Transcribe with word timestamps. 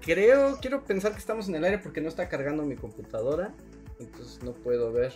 Creo, 0.00 0.58
quiero 0.60 0.84
pensar 0.84 1.12
que 1.12 1.18
estamos 1.18 1.48
en 1.48 1.56
el 1.56 1.64
aire 1.64 1.78
porque 1.78 2.00
no 2.00 2.08
está 2.08 2.28
cargando 2.28 2.64
mi 2.64 2.76
computadora. 2.76 3.54
Entonces 3.98 4.42
no 4.42 4.52
puedo 4.52 4.92
ver 4.92 5.12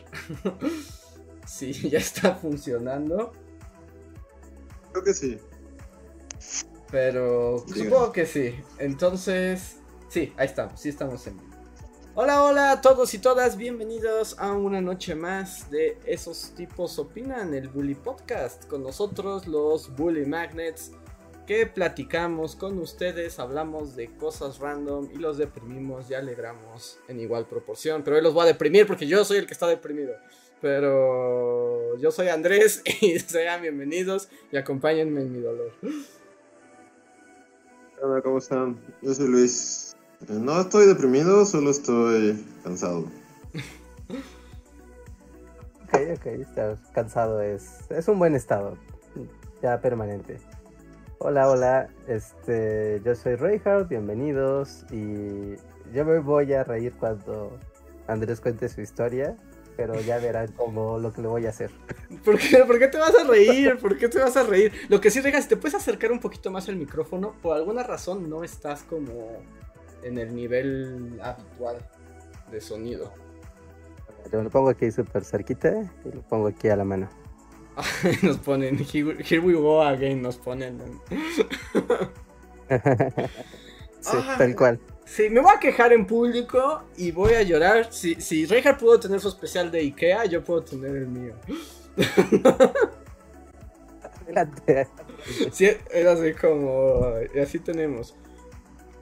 si 1.47 1.73
ya 1.73 1.99
está 1.99 2.35
funcionando. 2.35 3.33
Creo 4.93 5.05
que 5.05 5.15
sí. 5.15 5.39
Pero 6.91 7.65
supongo 7.67 8.13
que 8.13 8.27
sí. 8.27 8.55
Entonces, 8.79 9.77
sí, 10.09 10.33
ahí 10.37 10.47
estamos, 10.47 10.81
sí 10.81 10.89
estamos 10.89 11.27
en. 11.27 11.41
Hola, 12.15 12.43
hola 12.43 12.73
a 12.73 12.81
todos 12.83 13.15
y 13.15 13.19
todas, 13.19 13.57
bienvenidos 13.57 14.39
a 14.39 14.53
una 14.53 14.83
noche 14.83 15.15
más 15.15 15.71
de 15.71 15.99
Esos 16.05 16.53
tipos 16.55 16.99
opinan, 16.99 17.55
el 17.55 17.69
Bully 17.69 17.95
Podcast. 17.95 18.67
Con 18.67 18.83
nosotros 18.83 19.47
los 19.47 19.97
Bully 19.97 20.27
Magnets 20.27 20.93
que 21.47 21.67
platicamos 21.67 22.57
con 22.57 22.79
ustedes, 22.79 23.39
hablamos 23.39 23.97
de 23.97 24.15
cosas 24.17 24.59
random 24.59 25.09
y 25.13 25.17
los 25.17 25.39
deprimimos 25.39 26.11
y 26.11 26.15
alegramos 26.15 26.99
en 27.09 27.21
igual 27.21 27.47
proporción. 27.47 28.03
Pero 28.03 28.17
hoy 28.17 28.23
los 28.23 28.35
voy 28.35 28.45
a 28.45 28.47
deprimir 28.47 28.87
porque 28.87 29.07
yo 29.07 29.25
soy 29.25 29.39
el 29.39 29.47
que 29.47 29.53
está 29.53 29.67
deprimido. 29.67 30.15
Pero 30.61 31.97
yo 31.99 32.11
soy 32.13 32.29
Andrés 32.29 32.83
y 33.01 33.19
sean 33.19 33.63
bienvenidos 33.63 34.29
y 34.53 34.57
acompáñenme 34.57 35.23
en 35.23 35.33
mi 35.33 35.41
dolor. 35.41 35.73
Hola, 38.01 38.23
¿cómo 38.23 38.39
están? 38.39 38.79
Yo 39.01 39.15
soy 39.15 39.29
Luis. 39.29 39.97
No 40.29 40.61
estoy 40.61 40.87
deprimido, 40.87 41.45
solo 41.45 41.71
estoy 41.71 42.45
cansado. 42.63 43.01
ok, 45.85 45.95
ok, 46.17 46.27
estar 46.27 46.79
cansado 46.95 47.43
es, 47.43 47.91
es 47.91 48.07
un 48.07 48.21
buen 48.21 48.37
estado, 48.37 48.79
ya 49.61 49.81
permanente. 49.81 50.39
Hola, 51.25 51.49
hola, 51.49 51.89
este, 52.09 53.01
yo 53.05 53.15
soy 53.15 53.37
Reinhardt, 53.37 53.89
bienvenidos 53.89 54.85
y 54.91 55.55
yo 55.95 56.05
me 56.05 56.19
voy 56.19 56.53
a 56.53 56.65
reír 56.65 56.95
cuando 56.99 57.61
Andrés 58.09 58.41
cuente 58.41 58.69
su 58.69 58.81
historia, 58.81 59.37
pero 59.77 60.01
ya 60.01 60.19
verán 60.19 60.51
cómo 60.57 60.99
lo 60.99 61.13
que 61.13 61.23
le 61.23 61.29
voy 61.29 61.47
a 61.47 61.51
hacer. 61.51 61.71
¿Por 62.25 62.41
qué, 62.41 62.65
¿Por 62.67 62.77
qué 62.77 62.89
te 62.89 62.99
vas 62.99 63.15
a 63.15 63.23
reír? 63.23 63.79
¿Por 63.79 63.97
qué 63.99 64.09
te 64.09 64.19
vas 64.19 64.37
a 64.37 64.43
reír? 64.43 64.73
Lo 64.89 65.01
que 65.01 65.13
sí, 65.13 65.21
Reinhardt, 65.21 65.45
si 65.45 65.49
te 65.51 65.57
puedes 65.57 65.77
acercar 65.77 66.11
un 66.11 66.19
poquito 66.19 66.51
más 66.51 66.69
al 66.69 66.75
micrófono, 66.75 67.37
por 67.41 67.57
alguna 67.57 67.85
razón 67.85 68.29
no 68.29 68.43
estás 68.43 68.83
como 68.83 69.45
en 70.03 70.19
el 70.19 70.35
nivel 70.35 71.21
habitual 71.23 71.77
de 72.51 72.61
sonido. 72.61 73.13
Yo 74.33 74.43
lo 74.43 74.51
pongo 74.51 74.71
aquí 74.71 74.91
súper 74.91 75.25
cerquita 75.25 75.89
y 76.05 76.11
lo 76.17 76.23
pongo 76.23 76.49
aquí 76.49 76.69
a 76.69 76.75
la 76.75 76.85
mano. 76.85 77.22
nos 78.23 78.39
ponen, 78.39 78.79
here 78.79 79.41
we 79.41 79.55
go 79.55 79.83
again, 79.83 80.23
nos 80.23 80.37
ponen. 80.37 80.79
sí, 84.01 84.17
tal 84.39 84.55
cual. 84.55 84.79
Sí, 85.05 85.29
me 85.31 85.41
voy 85.41 85.53
a 85.55 85.61
quejar 85.61 85.93
en 85.93 86.07
público 86.07 86.83
y 86.97 87.11
voy 87.11 87.35
a 87.35 87.43
llorar. 87.43 87.93
Si, 87.93 88.15
si 88.17 88.47
Reinhardt 88.47 88.81
pudo 88.81 88.99
tener 89.01 89.21
su 89.21 89.29
especial 89.29 89.71
de 89.71 89.81
Ikea, 89.81 90.25
yo 90.27 90.43
puedo 90.43 90.63
tener 90.63 90.97
el 90.97 91.07
mío. 91.07 91.35
Adelante. 94.23 94.89
Sí, 95.53 95.69
era 95.91 96.13
así 96.13 96.33
como. 96.33 97.15
Y 97.35 97.39
así 97.39 97.59
tenemos. 97.59 98.15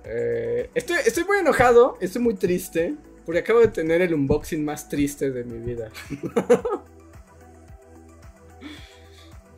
Eh, 0.05 0.71
estoy, 0.75 0.97
estoy 1.07 1.25
muy 1.25 1.39
enojado, 1.39 1.97
estoy 2.01 2.23
muy 2.23 2.35
triste. 2.35 2.97
Porque 3.25 3.41
acabo 3.41 3.61
de 3.61 3.69
tener 3.69 4.03
el 4.03 4.15
unboxing 4.15 4.65
más 4.65 4.89
triste 4.89 5.31
de 5.31 5.45
mi 5.45 5.59
vida. 5.59 5.91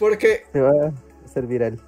Porque. 0.03 0.47
Se 0.53 0.61
va 0.61 0.71
a 0.87 1.25
hacer 1.25 1.47
viral. 1.47 1.81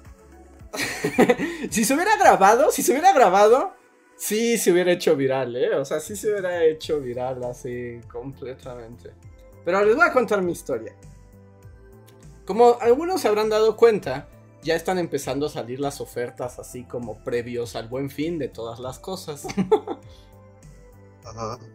si 1.69 1.83
se 1.83 1.93
hubiera 1.93 2.15
grabado, 2.15 2.71
si 2.71 2.81
se 2.81 2.93
hubiera 2.93 3.11
grabado, 3.11 3.73
sí 4.15 4.57
se 4.57 4.71
hubiera 4.71 4.93
hecho 4.93 5.17
viral, 5.17 5.57
¿eh? 5.57 5.75
O 5.75 5.83
sea, 5.83 5.99
sí 5.99 6.15
se 6.15 6.31
hubiera 6.31 6.63
hecho 6.63 7.01
viral 7.01 7.43
así 7.43 7.99
completamente. 8.09 9.11
Pero 9.65 9.83
les 9.83 9.97
voy 9.97 10.05
a 10.07 10.13
contar 10.13 10.41
mi 10.41 10.53
historia. 10.53 10.95
Como 12.45 12.77
algunos 12.79 13.19
se 13.19 13.27
habrán 13.27 13.49
dado 13.49 13.75
cuenta, 13.75 14.29
ya 14.61 14.75
están 14.75 14.97
empezando 14.97 15.47
a 15.47 15.49
salir 15.49 15.81
las 15.81 15.99
ofertas 15.99 16.57
así 16.57 16.85
como 16.85 17.21
previos 17.21 17.75
al 17.75 17.89
buen 17.89 18.09
fin 18.09 18.39
de 18.39 18.47
todas 18.47 18.79
las 18.79 18.97
cosas. 18.97 19.45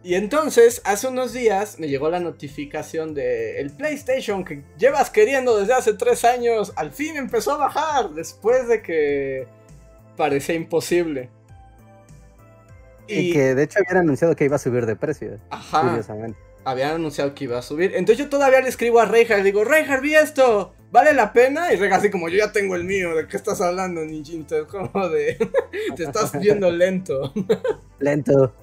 Y 0.03 0.15
entonces, 0.15 0.81
hace 0.85 1.07
unos 1.07 1.33
días 1.33 1.79
me 1.79 1.87
llegó 1.87 2.09
la 2.09 2.19
notificación 2.19 3.13
de 3.13 3.59
el 3.59 3.71
PlayStation 3.71 4.43
que 4.43 4.63
llevas 4.77 5.09
queriendo 5.09 5.57
desde 5.57 5.73
hace 5.73 5.93
tres 5.93 6.25
años, 6.25 6.73
al 6.75 6.91
fin 6.91 7.17
empezó 7.17 7.53
a 7.53 7.57
bajar 7.57 8.11
después 8.11 8.67
de 8.67 8.81
que 8.81 9.47
parecía 10.17 10.55
imposible. 10.55 11.29
Y, 13.07 13.33
que 13.33 13.55
de 13.55 13.63
hecho 13.63 13.79
habían 13.79 14.03
anunciado 14.03 14.35
que 14.35 14.45
iba 14.45 14.55
a 14.55 14.59
subir 14.59 14.85
de 14.85 14.95
precio. 14.95 15.37
Ajá. 15.49 15.81
Curiosamente. 15.81 16.39
Habían 16.63 16.91
anunciado 16.91 17.33
que 17.33 17.45
iba 17.45 17.57
a 17.57 17.61
subir. 17.61 17.93
Entonces 17.95 18.23
yo 18.23 18.29
todavía 18.29 18.61
le 18.61 18.69
escribo 18.69 18.99
a 18.99 19.05
Reinhardt, 19.05 19.43
digo, 19.43 19.63
Reinhardt, 19.63 20.01
vi 20.01 20.13
esto, 20.15 20.73
¿vale 20.91 21.13
la 21.13 21.33
pena? 21.33 21.73
Y 21.73 21.75
Reinhardt 21.75 22.01
así 22.01 22.11
como, 22.11 22.29
yo 22.29 22.37
ya 22.37 22.51
tengo 22.51 22.75
el 22.75 22.83
mío, 22.83 23.15
¿de 23.15 23.27
qué 23.27 23.35
estás 23.35 23.59
hablando, 23.61 24.05
ninjito? 24.05 24.67
Como 24.67 25.09
de, 25.09 25.37
te 25.95 26.03
estás 26.03 26.39
viendo 26.39 26.71
lento. 26.71 27.33
Lento. 27.99 28.53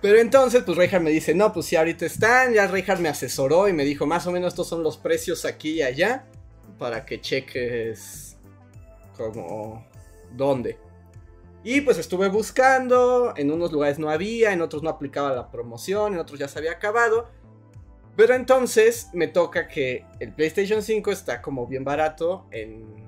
Pero 0.00 0.18
entonces, 0.18 0.62
pues 0.64 0.76
Reinhardt 0.76 1.04
me 1.04 1.10
dice, 1.10 1.34
no, 1.34 1.52
pues 1.52 1.66
si 1.66 1.76
ahorita 1.76 2.06
están, 2.06 2.52
ya 2.52 2.66
Reinhardt 2.66 3.00
me 3.00 3.08
asesoró 3.08 3.68
y 3.68 3.72
me 3.72 3.84
dijo, 3.84 4.06
más 4.06 4.26
o 4.26 4.32
menos 4.32 4.54
estos 4.54 4.68
son 4.68 4.82
los 4.82 4.96
precios 4.96 5.44
aquí 5.44 5.74
y 5.74 5.82
allá, 5.82 6.26
para 6.78 7.04
que 7.04 7.20
cheques 7.20 8.36
como 9.16 9.86
dónde. 10.32 10.78
Y 11.62 11.80
pues 11.80 11.98
estuve 11.98 12.28
buscando, 12.28 13.34
en 13.36 13.50
unos 13.50 13.72
lugares 13.72 13.98
no 13.98 14.10
había, 14.10 14.52
en 14.52 14.62
otros 14.62 14.82
no 14.82 14.90
aplicaba 14.90 15.32
la 15.34 15.50
promoción, 15.50 16.14
en 16.14 16.20
otros 16.20 16.38
ya 16.38 16.48
se 16.48 16.58
había 16.58 16.72
acabado. 16.72 17.28
Pero 18.16 18.34
entonces 18.34 19.08
me 19.12 19.28
toca 19.28 19.68
que 19.68 20.04
el 20.20 20.32
PlayStation 20.32 20.82
5 20.82 21.10
está 21.10 21.42
como 21.42 21.66
bien 21.66 21.84
barato 21.84 22.46
en 22.50 23.05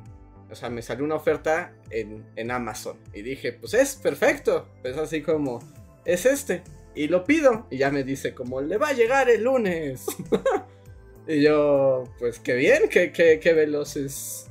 o 0.50 0.54
sea, 0.54 0.70
me 0.70 0.82
salió 0.82 1.04
una 1.04 1.16
oferta 1.16 1.72
en, 1.90 2.50
Amazon. 2.50 2.96
Y 3.12 3.22
dije, 3.22 3.52
pues 3.52 3.74
es 3.74 3.96
perfecto. 3.96 4.68
Pues 4.82 4.96
así 4.96 5.22
como, 5.22 5.60
es 6.04 6.26
este. 6.26 6.62
Y 6.94 7.08
lo 7.08 7.24
pido. 7.24 7.66
Y 7.70 7.78
ya 7.78 7.90
me 7.90 8.02
dice 8.02 8.34
como, 8.34 8.60
le 8.60 8.78
va 8.78 8.88
a 8.88 8.92
llegar 8.92 9.28
el 9.28 9.44
lunes. 9.44 10.06
y 11.28 11.42
yo, 11.42 12.04
pues 12.18 12.38
qué 12.38 12.54
bien, 12.54 12.88
qué, 12.88 13.12
qué, 13.12 13.52
veloz 13.52 13.96
es, 13.96 14.46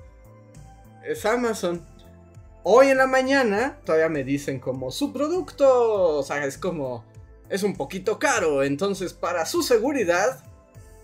es 1.04 1.26
Amazon. 1.26 1.84
Hoy 2.64 2.90
en 2.90 2.98
la 2.98 3.08
mañana 3.08 3.80
todavía 3.84 4.10
me 4.10 4.24
dicen 4.24 4.60
como, 4.60 4.92
su 4.92 5.14
producto, 5.14 6.18
o 6.18 6.24
sea, 6.24 6.46
es 6.46 6.58
como, 6.58 7.06
es 7.50 7.64
un 7.64 7.76
poquito 7.76 8.20
caro. 8.20 8.62
Entonces, 8.62 9.14
para 9.14 9.46
su 9.46 9.64
seguridad, 9.64 10.44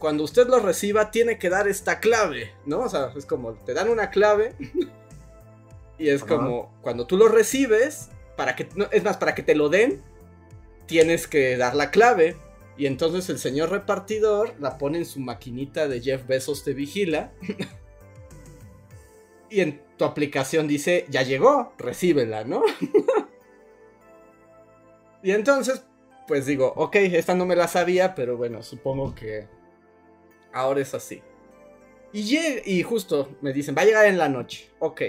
cuando 0.04 0.26
usted 0.26 0.50
lo 0.50 0.60
reciba 0.60 1.12
tiene 1.12 1.38
que 1.38 1.50
dar 1.50 1.70
esta 1.70 2.02
clave, 2.02 2.52
¿no? 2.66 2.82
O 2.82 2.90
sea, 2.90 3.14
es 3.16 3.26
como, 3.26 3.54
te 3.54 3.74
dan 3.74 3.88
una 3.88 4.10
clave 4.10 4.54
y 5.98 6.10
es 6.10 6.26
como, 6.26 6.78
cuando 6.82 7.08
tú 7.08 7.16
lo 7.16 7.30
recibes, 7.30 8.10
para 8.36 8.54
que, 8.54 8.68
es 8.92 9.04
más, 9.06 9.16
para 9.16 9.34
que 9.34 9.44
te 9.44 9.56
lo 9.56 9.70
den, 9.70 10.04
tienes 10.88 11.26
que 11.26 11.56
dar 11.56 11.74
la 11.74 11.90
clave. 11.90 12.36
Y 12.76 12.88
entonces 12.88 13.30
el 13.30 13.40
señor 13.40 13.72
repartidor 13.72 14.54
la 14.60 14.78
pone 14.78 14.98
en 14.98 15.06
su 15.06 15.22
maquinita 15.22 15.88
de 15.88 16.02
Jeff 16.02 16.28
Bezos 16.28 16.66
te 16.66 16.74
vigila. 16.74 17.32
y 19.50 19.62
en 19.62 19.82
tu 19.96 20.04
aplicación 20.04 20.68
dice, 20.68 21.06
ya 21.08 21.22
llegó, 21.22 21.72
recíbela, 21.78 22.44
¿no? 22.44 22.62
y 25.24 25.32
entonces, 25.32 25.86
pues 26.28 26.46
digo, 26.46 26.74
ok, 26.76 26.98
esta 26.98 27.36
no 27.36 27.46
me 27.46 27.56
la 27.56 27.70
sabía, 27.70 28.16
pero 28.16 28.36
bueno, 28.36 28.64
supongo 28.64 29.16
que 29.16 29.63
ahora 30.54 30.82
es 30.82 30.94
así. 30.94 31.22
Y, 32.12 32.38
y 32.66 32.84
justo 32.84 33.36
me 33.42 33.54
dicen, 33.54 33.76
va 33.76 33.82
a 33.82 33.86
llegar 33.86 34.06
en 34.06 34.18
la 34.18 34.30
noche. 34.30 34.70
Ok. 34.80 35.02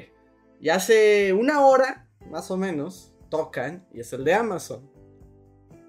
Y 0.61 0.71
hace 0.71 1.33
una 1.33 1.67
hora, 1.67 2.09
más 2.31 2.51
o 2.51 2.57
menos, 2.57 3.15
tocan 3.29 3.87
y 3.93 4.01
es 4.01 4.13
el 4.13 4.25
de 4.25 4.35
Amazon. 4.35 4.91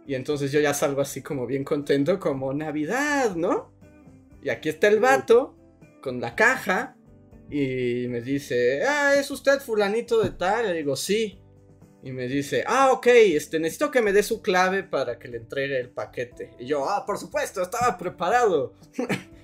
Y 0.06 0.16
entonces 0.16 0.52
yo 0.52 0.60
ya 0.60 0.74
salgo 0.74 1.02
así 1.02 1.22
como 1.22 1.48
bien 1.48 1.64
contento, 1.64 2.20
como 2.20 2.54
Navidad, 2.54 3.36
¿no? 3.36 3.74
Y 4.44 4.50
aquí 4.50 4.70
está 4.70 4.88
el 4.88 5.00
vato 5.00 5.56
con 6.02 6.22
la 6.22 6.36
caja 6.36 6.96
Y 7.50 8.08
me 8.10 8.22
dice, 8.22 8.84
ah, 8.86 9.16
¿es 9.16 9.32
usted 9.32 9.60
fulanito 9.60 10.22
de 10.22 10.32
tal? 10.32 10.68
Le 10.68 10.74
digo, 10.74 10.96
sí. 10.96 11.40
Y 12.04 12.12
me 12.12 12.28
dice, 12.28 12.64
ah, 12.68 12.92
ok, 12.92 13.08
este, 13.08 13.60
necesito 13.60 13.90
que 13.90 14.02
me 14.02 14.14
dé 14.14 14.22
su 14.22 14.42
clave 14.42 14.84
para 14.84 15.18
que 15.18 15.28
le 15.28 15.38
entregue 15.38 15.80
el 15.80 15.90
paquete. 15.90 16.52
Y 16.60 16.66
yo, 16.66 16.88
ah, 16.88 17.04
por 17.06 17.18
supuesto, 17.18 17.62
estaba 17.62 17.98
preparado. 17.98 18.74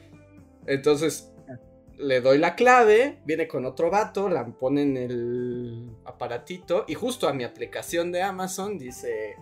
Entonces, 0.67 1.31
le 1.97 2.21
doy 2.21 2.37
la 2.37 2.55
clave, 2.55 3.19
viene 3.25 3.47
con 3.47 3.65
otro 3.65 3.89
vato, 3.91 4.29
la 4.29 4.45
pone 4.45 4.81
en 4.83 4.97
el 4.97 5.95
aparatito 6.05 6.85
y 6.87 6.95
justo 6.95 7.27
a 7.27 7.33
mi 7.33 7.43
aplicación 7.43 8.11
de 8.11 8.21
Amazon 8.23 8.77
dice, 8.77 9.35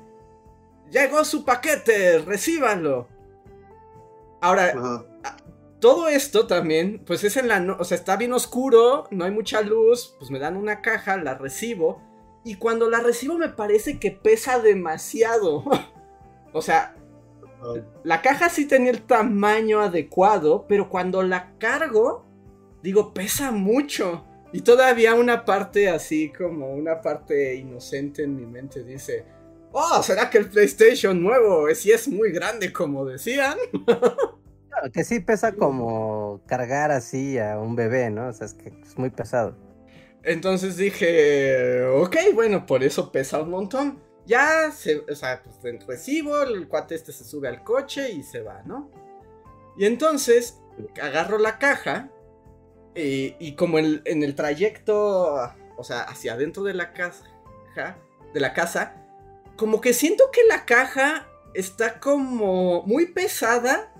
llegó 0.92 1.24
su 1.24 1.46
paquete, 1.46 2.20
recíbanlo. 2.20 3.08
Ahora, 4.42 4.74
Ajá. 4.76 5.06
todo 5.80 6.08
esto 6.10 6.48
también, 6.48 7.04
pues 7.06 7.24
es 7.24 7.38
en 7.38 7.48
la, 7.48 7.60
no- 7.60 7.78
o 7.80 7.84
sea, 7.84 7.96
está 7.96 8.16
bien 8.18 8.34
oscuro, 8.34 9.06
no 9.12 9.26
hay 9.26 9.32
mucha 9.32 9.62
luz, 9.62 10.16
pues 10.18 10.32
me 10.32 10.40
dan 10.40 10.58
una 10.58 10.82
caja, 10.82 11.18
la 11.18 11.36
recibo 11.36 12.02
y 12.44 12.56
cuando 12.56 12.90
la 12.90 13.00
recibo 13.00 13.38
me 13.38 13.50
parece 13.50 14.00
que 14.00 14.12
pesa 14.12 14.60
demasiado. 14.60 15.64
o 16.54 16.62
sea, 16.62 16.96
la 18.04 18.22
caja 18.22 18.50
sí 18.50 18.66
tenía 18.66 18.92
el 18.92 19.02
tamaño 19.02 19.82
adecuado, 19.82 20.66
pero 20.68 20.90
cuando 20.90 21.24
la 21.24 21.58
cargo, 21.58 22.26
digo, 22.82 23.14
pesa 23.14 23.52
mucho. 23.52 24.26
Y 24.52 24.62
todavía 24.62 25.14
una 25.14 25.46
parte 25.46 25.90
así 25.90 26.32
como 26.32 26.74
una 26.74 27.02
parte 27.02 27.56
inocente 27.56 28.24
en 28.24 28.36
mi 28.36 28.46
mente 28.46 28.84
dice, 28.84 29.26
oh, 29.72 30.02
¿será 30.02 30.30
que 30.30 30.40
el 30.40 30.50
PlayStation 30.50 31.22
nuevo 31.22 31.68
es, 31.68 31.82
sí 31.82 31.92
es 31.92 32.08
muy 32.08 32.32
grande 32.32 32.74
como 32.74 33.06
decían? 33.06 33.58
Claro, 34.70 34.92
que 34.92 35.04
sí 35.04 35.20
pesa 35.20 35.52
como 35.54 36.42
cargar 36.46 36.92
así 36.92 37.40
a 37.40 37.58
un 37.58 37.76
bebé, 37.76 38.12
¿no? 38.12 38.28
O 38.28 38.34
sea, 38.34 38.46
es 38.46 38.54
que 38.54 38.70
es 38.70 38.98
muy 39.00 39.10
pesado. 39.10 39.56
Entonces 40.22 40.78
dije, 40.78 41.84
ok, 41.86 42.16
bueno, 42.36 42.68
por 42.68 42.84
eso 42.84 43.12
pesa 43.12 43.42
un 43.42 43.50
montón. 43.50 44.00
Ya, 44.30 44.72
se, 44.72 45.00
o 45.00 45.16
sea, 45.16 45.42
pues 45.44 45.56
en 45.66 45.82
recibo, 45.88 46.44
el 46.44 46.68
cuate 46.68 46.94
este 46.94 47.12
se 47.12 47.24
sube 47.24 47.48
al 47.48 47.64
coche 47.64 48.12
y 48.12 48.22
se 48.22 48.44
va, 48.44 48.62
¿no? 48.64 48.92
Y 49.76 49.86
entonces 49.86 50.60
agarro 51.02 51.40
la 51.40 51.58
caja 51.58 52.12
eh, 52.94 53.36
y 53.40 53.56
como 53.56 53.80
el- 53.80 54.04
en 54.06 54.22
el 54.22 54.36
trayecto, 54.36 55.34
o 55.78 55.84
sea, 55.84 56.02
hacia 56.04 56.34
adentro 56.34 56.62
de 56.64 56.76
la 56.76 56.94
caja, 56.94 57.98
de 58.34 58.40
la 58.40 58.54
casa, 58.54 59.04
como 59.58 59.82
que 59.82 59.94
siento 59.94 60.26
que 60.32 60.42
la 60.48 60.64
caja 60.66 61.28
está 61.56 62.00
como 62.00 62.84
muy 62.84 63.08
pesada, 63.08 63.92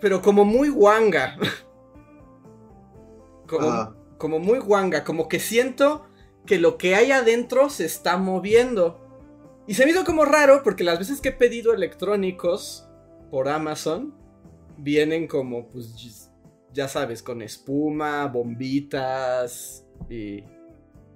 pero 0.00 0.22
como 0.22 0.44
muy 0.44 0.70
guanga. 0.70 1.36
como, 3.46 3.68
Ajá. 3.68 3.94
como 4.18 4.40
muy 4.40 4.58
guanga, 4.58 5.04
como 5.04 5.28
que 5.28 5.38
siento 5.38 6.04
que 6.46 6.58
lo 6.58 6.78
que 6.78 6.96
hay 6.96 7.12
adentro 7.12 7.70
se 7.70 7.84
está 7.84 8.16
moviendo. 8.16 9.04
Y 9.68 9.74
se 9.74 9.84
me 9.84 9.92
hizo 9.92 10.04
como 10.04 10.24
raro 10.24 10.62
porque 10.64 10.82
las 10.82 10.98
veces 10.98 11.20
que 11.20 11.28
he 11.28 11.32
pedido 11.32 11.72
electrónicos 11.74 12.88
por 13.30 13.48
Amazon 13.48 14.14
vienen 14.78 15.26
como, 15.28 15.68
pues, 15.68 16.30
ya 16.72 16.88
sabes, 16.88 17.22
con 17.22 17.42
espuma, 17.42 18.26
bombitas 18.26 19.84
y, 20.08 20.42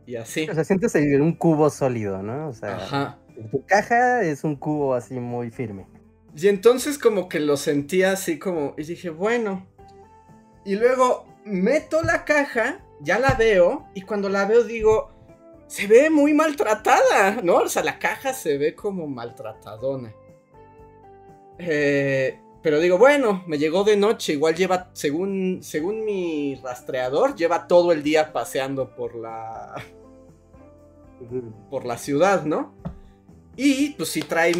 y 0.06 0.16
así. 0.16 0.48
O 0.50 0.54
sea, 0.54 0.64
sientes 0.64 0.94
el- 0.94 1.20
un 1.20 1.34
cubo 1.34 1.70
sólido, 1.70 2.22
¿no? 2.22 2.48
O 2.48 2.52
sea, 2.52 2.76
Ajá. 2.76 3.18
tu 3.50 3.64
caja 3.64 4.22
es 4.22 4.44
un 4.44 4.56
cubo 4.56 4.94
así 4.94 5.14
muy 5.18 5.50
firme. 5.50 5.86
Y 6.36 6.48
entonces 6.48 6.98
como 6.98 7.28
que 7.28 7.40
lo 7.40 7.56
sentía 7.56 8.12
así 8.12 8.38
como... 8.38 8.74
Y 8.78 8.84
dije, 8.84 9.10
bueno. 9.10 9.66
Y 10.64 10.76
luego 10.76 11.26
meto 11.44 12.02
la 12.02 12.24
caja, 12.24 12.84
ya 13.00 13.18
la 13.18 13.34
veo, 13.34 13.86
y 13.94 14.02
cuando 14.02 14.28
la 14.28 14.46
veo 14.46 14.62
digo, 14.64 15.11
se 15.72 15.86
ve 15.86 16.10
muy 16.10 16.34
maltratada, 16.34 17.40
¿no? 17.42 17.54
O 17.54 17.68
sea, 17.68 17.82
la 17.82 17.98
caja 17.98 18.34
se 18.34 18.58
ve 18.58 18.74
como 18.74 19.06
maltratadona. 19.06 20.14
Eh, 21.58 22.38
pero 22.62 22.78
digo, 22.78 22.98
bueno, 22.98 23.42
me 23.46 23.56
llegó 23.56 23.82
de 23.82 23.96
noche, 23.96 24.34
igual 24.34 24.54
lleva, 24.54 24.90
según, 24.92 25.60
según 25.62 26.04
mi 26.04 26.56
rastreador, 26.56 27.34
lleva 27.36 27.68
todo 27.68 27.90
el 27.92 28.02
día 28.02 28.34
paseando 28.34 28.94
por 28.94 29.14
la, 29.14 29.82
por 31.70 31.86
la 31.86 31.96
ciudad, 31.96 32.44
¿no? 32.44 32.74
Y 33.56 33.94
pues 33.94 34.10
sí 34.10 34.20
trae 34.20 34.52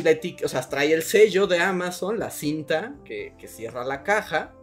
o 0.42 0.48
sea, 0.48 0.62
trae 0.62 0.94
el 0.94 1.02
sello 1.02 1.46
de 1.46 1.60
Amazon, 1.60 2.18
la 2.18 2.30
cinta 2.30 2.94
que, 3.04 3.34
cierra 3.48 3.84
la 3.84 4.02
caja. 4.02 4.54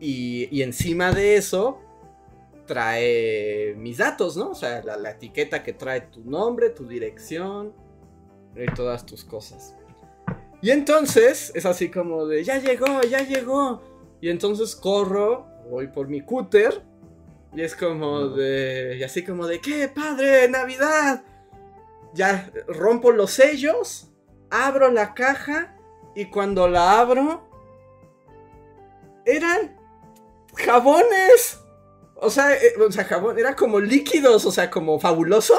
Y 0.00 0.60
encima 0.60 1.12
de 1.12 1.36
eso 1.36 1.85
trae 2.66 3.74
mis 3.76 3.98
datos, 3.98 4.36
¿no? 4.36 4.50
O 4.50 4.54
sea, 4.54 4.82
la, 4.82 4.96
la 4.96 5.10
etiqueta 5.12 5.62
que 5.62 5.72
trae 5.72 6.02
tu 6.02 6.24
nombre, 6.24 6.70
tu 6.70 6.86
dirección 6.86 7.72
y 8.54 8.66
todas 8.74 9.06
tus 9.06 9.24
cosas. 9.24 9.74
Y 10.60 10.70
entonces 10.70 11.52
es 11.54 11.66
así 11.66 11.90
como 11.90 12.26
de, 12.26 12.42
ya 12.44 12.58
llegó, 12.58 13.02
ya 13.02 13.20
llegó. 13.20 13.82
Y 14.20 14.30
entonces 14.30 14.74
corro, 14.74 15.46
voy 15.70 15.88
por 15.88 16.08
mi 16.08 16.22
cúter. 16.22 16.82
Y 17.54 17.62
es 17.62 17.74
como 17.74 18.28
de, 18.28 18.96
y 18.98 19.02
así 19.02 19.24
como 19.24 19.46
de, 19.46 19.60
¿qué 19.60 19.88
padre? 19.88 20.48
Navidad 20.48 21.22
ya 22.16 22.50
rompo 22.66 23.12
los 23.12 23.30
sellos, 23.32 24.10
abro 24.50 24.90
la 24.90 25.14
caja 25.14 25.76
y 26.14 26.26
cuando 26.26 26.66
la 26.66 26.98
abro 26.98 27.48
eran 29.24 29.76
jabones. 30.54 31.60
O 32.18 32.30
sea, 32.30 32.54
eh, 32.54 32.74
o 32.80 32.90
sea, 32.90 33.04
jabón, 33.04 33.38
era 33.38 33.54
como 33.54 33.78
líquidos, 33.80 34.44
o 34.46 34.50
sea, 34.50 34.70
como 34.70 34.98
fabuloso. 34.98 35.54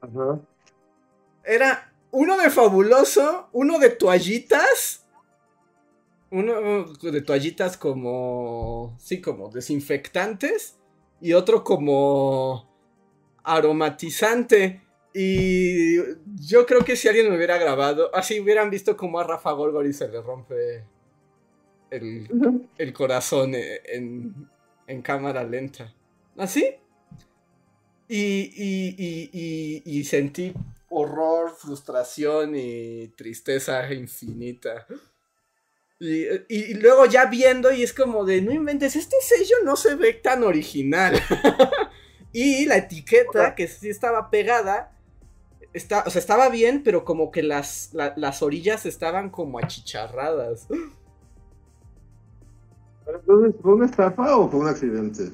Ajá. 0.00 0.40
Era 1.44 1.92
uno 2.10 2.36
de 2.38 2.50
fabuloso, 2.50 3.48
uno 3.52 3.78
de 3.78 3.90
toallitas. 3.90 5.06
Uno 6.30 6.84
de 6.84 7.20
toallitas 7.20 7.76
como, 7.76 8.96
sí, 8.98 9.20
como 9.20 9.50
desinfectantes. 9.50 10.78
Y 11.20 11.32
otro 11.34 11.62
como 11.62 12.68
aromatizante. 13.44 14.82
Y 15.12 15.98
yo 16.48 16.66
creo 16.66 16.84
que 16.84 16.96
si 16.96 17.08
alguien 17.08 17.28
me 17.30 17.36
hubiera 17.36 17.56
grabado, 17.58 18.12
así 18.14 18.40
hubieran 18.40 18.70
visto 18.70 18.96
como 18.96 19.20
a 19.20 19.24
Rafa 19.24 19.52
Gorgori 19.52 19.92
se 19.92 20.08
le 20.08 20.20
rompe 20.20 20.84
el, 21.90 22.68
el 22.78 22.92
corazón 22.92 23.54
e- 23.54 23.80
en, 23.84 24.48
en 24.86 25.02
cámara 25.02 25.44
lenta. 25.44 25.92
¿Así? 26.36 26.74
Y, 28.08 28.16
y, 28.16 28.94
y, 28.98 29.30
y, 29.32 29.98
y 29.98 30.04
sentí 30.04 30.52
horror, 30.88 31.54
frustración 31.56 32.54
y 32.56 33.08
tristeza 33.16 33.92
infinita. 33.92 34.86
Y, 35.98 36.74
luego 36.74 37.06
ya 37.06 37.26
viendo 37.26 37.72
y 37.72 37.82
es 37.82 37.92
como 37.92 38.24
de, 38.24 38.42
no 38.42 38.52
inventes, 38.52 38.94
este 38.96 39.16
sello 39.22 39.56
no 39.64 39.76
se 39.76 39.94
ve 39.94 40.12
tan 40.12 40.42
original. 40.42 41.18
y 42.32 42.66
la 42.66 42.76
etiqueta 42.76 43.54
que 43.54 43.68
sí 43.68 43.88
estaba 43.88 44.30
pegada, 44.30 44.92
está, 45.72 46.04
o 46.06 46.10
sea, 46.10 46.20
estaba 46.20 46.48
bien, 46.50 46.82
pero 46.82 47.04
como 47.04 47.30
que 47.30 47.42
las, 47.42 47.90
la- 47.94 48.12
las 48.16 48.42
orillas 48.42 48.86
estaban 48.86 49.30
como 49.30 49.58
achicharradas. 49.58 50.66
Entonces, 53.06 53.54
¿fue 53.62 53.74
una 53.74 53.86
estafa 53.86 54.36
o 54.36 54.48
fue 54.48 54.60
un 54.60 54.68
accidente? 54.68 55.30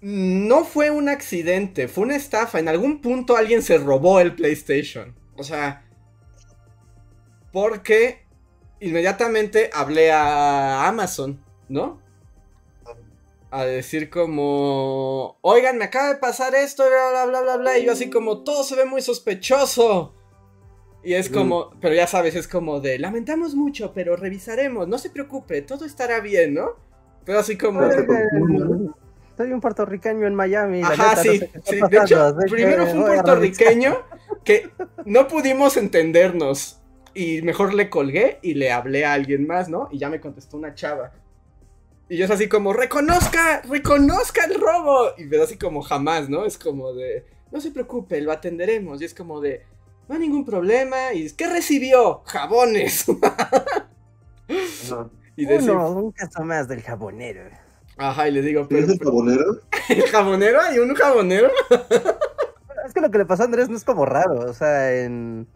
No 0.00 0.64
fue 0.64 0.90
un 0.90 1.08
accidente, 1.08 1.88
fue 1.88 2.04
una 2.04 2.16
estafa. 2.16 2.58
En 2.58 2.68
algún 2.68 3.00
punto 3.00 3.36
alguien 3.36 3.62
se 3.62 3.78
robó 3.78 4.20
el 4.20 4.34
PlayStation. 4.34 5.14
O 5.36 5.42
sea, 5.42 5.84
porque 7.52 8.26
inmediatamente 8.80 9.70
hablé 9.72 10.12
a 10.12 10.86
Amazon, 10.86 11.42
¿no? 11.68 12.02
A 13.50 13.64
decir 13.64 14.10
como, 14.10 15.38
oigan, 15.40 15.78
me 15.78 15.84
acaba 15.84 16.08
de 16.08 16.18
pasar 16.18 16.54
esto, 16.54 16.84
bla, 16.86 17.10
bla, 17.10 17.26
bla, 17.26 17.42
bla, 17.42 17.56
bla. 17.56 17.78
Y 17.78 17.86
yo 17.86 17.92
así 17.92 18.10
como, 18.10 18.42
todo 18.42 18.64
se 18.64 18.76
ve 18.76 18.84
muy 18.84 19.00
sospechoso. 19.00 20.14
Y 21.04 21.14
es 21.14 21.28
como, 21.28 21.70
pero 21.80 21.94
ya 21.94 22.06
sabes, 22.06 22.34
es 22.34 22.48
como 22.48 22.80
de, 22.80 22.98
lamentamos 22.98 23.54
mucho, 23.54 23.92
pero 23.92 24.16
revisaremos, 24.16 24.88
no 24.88 24.98
se 24.98 25.10
preocupe, 25.10 25.60
todo 25.62 25.84
estará 25.84 26.20
bien, 26.20 26.54
¿no? 26.54 26.76
Pero 27.24 27.38
así 27.40 27.58
como... 27.58 27.80
Soy 29.36 29.52
un 29.52 29.60
puertorriqueño 29.60 30.26
en 30.26 30.34
Miami. 30.34 30.80
la 30.80 30.88
Ajá, 30.88 31.16
no 31.16 31.22
sí, 31.22 31.38
sé 31.38 31.50
sí. 31.64 31.80
De 31.90 31.98
hecho, 31.98 32.36
primero 32.48 32.86
fue 32.86 32.98
un 32.98 33.06
puertorriqueño 33.06 33.98
que 34.44 34.70
no 35.04 35.26
pudimos 35.26 35.76
entendernos. 35.76 36.80
Y 37.14 37.42
mejor 37.42 37.74
le 37.74 37.90
colgué 37.90 38.38
y 38.42 38.54
le 38.54 38.72
hablé 38.72 39.04
a 39.04 39.12
alguien 39.12 39.46
más, 39.46 39.68
¿no? 39.68 39.88
Y 39.90 39.98
ya 39.98 40.08
me 40.08 40.20
contestó 40.20 40.56
una 40.56 40.74
chava. 40.74 41.12
Y 42.08 42.16
yo 42.16 42.24
es 42.24 42.30
así 42.30 42.48
como, 42.48 42.72
reconozca, 42.72 43.62
reconozca 43.68 44.44
el 44.44 44.60
robo. 44.60 45.10
Y 45.16 45.24
ves 45.24 45.42
así 45.42 45.58
como 45.58 45.82
jamás, 45.82 46.28
¿no? 46.28 46.44
Es 46.44 46.58
como 46.58 46.92
de, 46.92 47.24
no 47.50 47.60
se 47.60 47.70
preocupe, 47.70 48.20
lo 48.20 48.32
atenderemos. 48.32 49.00
Y 49.00 49.04
es 49.04 49.14
como 49.14 49.40
de, 49.40 49.64
no 50.08 50.14
hay 50.14 50.20
ningún 50.20 50.44
problema. 50.44 51.12
Y 51.12 51.30
¿qué 51.32 51.46
recibió? 51.48 52.22
Jabones. 52.26 53.06
Ajá. 53.22 53.74
y 55.36 55.46
decir, 55.46 55.70
Uno, 55.70 55.90
un 55.90 56.12
caso 56.12 56.42
más 56.44 56.68
del 56.68 56.82
jabonero. 56.82 57.42
Ajá, 57.96 58.28
y 58.28 58.32
le 58.32 58.42
digo, 58.42 58.66
¿Tienes 58.66 58.86
pero 58.86 58.92
el 58.94 59.04
jabonero? 59.04 59.60
¿el 59.88 60.02
jabonero? 60.02 60.60
¿Hay 60.60 60.78
un 60.78 60.94
jabonero? 60.94 61.50
Es 62.84 62.92
que 62.92 63.00
lo 63.00 63.10
que 63.10 63.18
le 63.18 63.24
pasó 63.24 63.42
a 63.42 63.46
Andrés 63.46 63.68
no 63.68 63.76
es 63.76 63.84
como 63.84 64.04
raro, 64.04 64.40
o 64.40 64.52
sea, 64.52 64.92
en, 64.92 65.46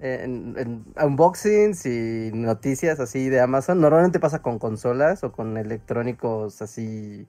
en, 0.00 0.54
en 0.58 0.84
unboxings 1.00 1.86
y 1.86 2.30
noticias 2.32 2.98
así 2.98 3.28
de 3.28 3.40
Amazon, 3.40 3.80
normalmente 3.80 4.18
pasa 4.18 4.42
con 4.42 4.58
consolas 4.58 5.22
o 5.22 5.32
con 5.32 5.56
electrónicos 5.58 6.60
así, 6.60 7.26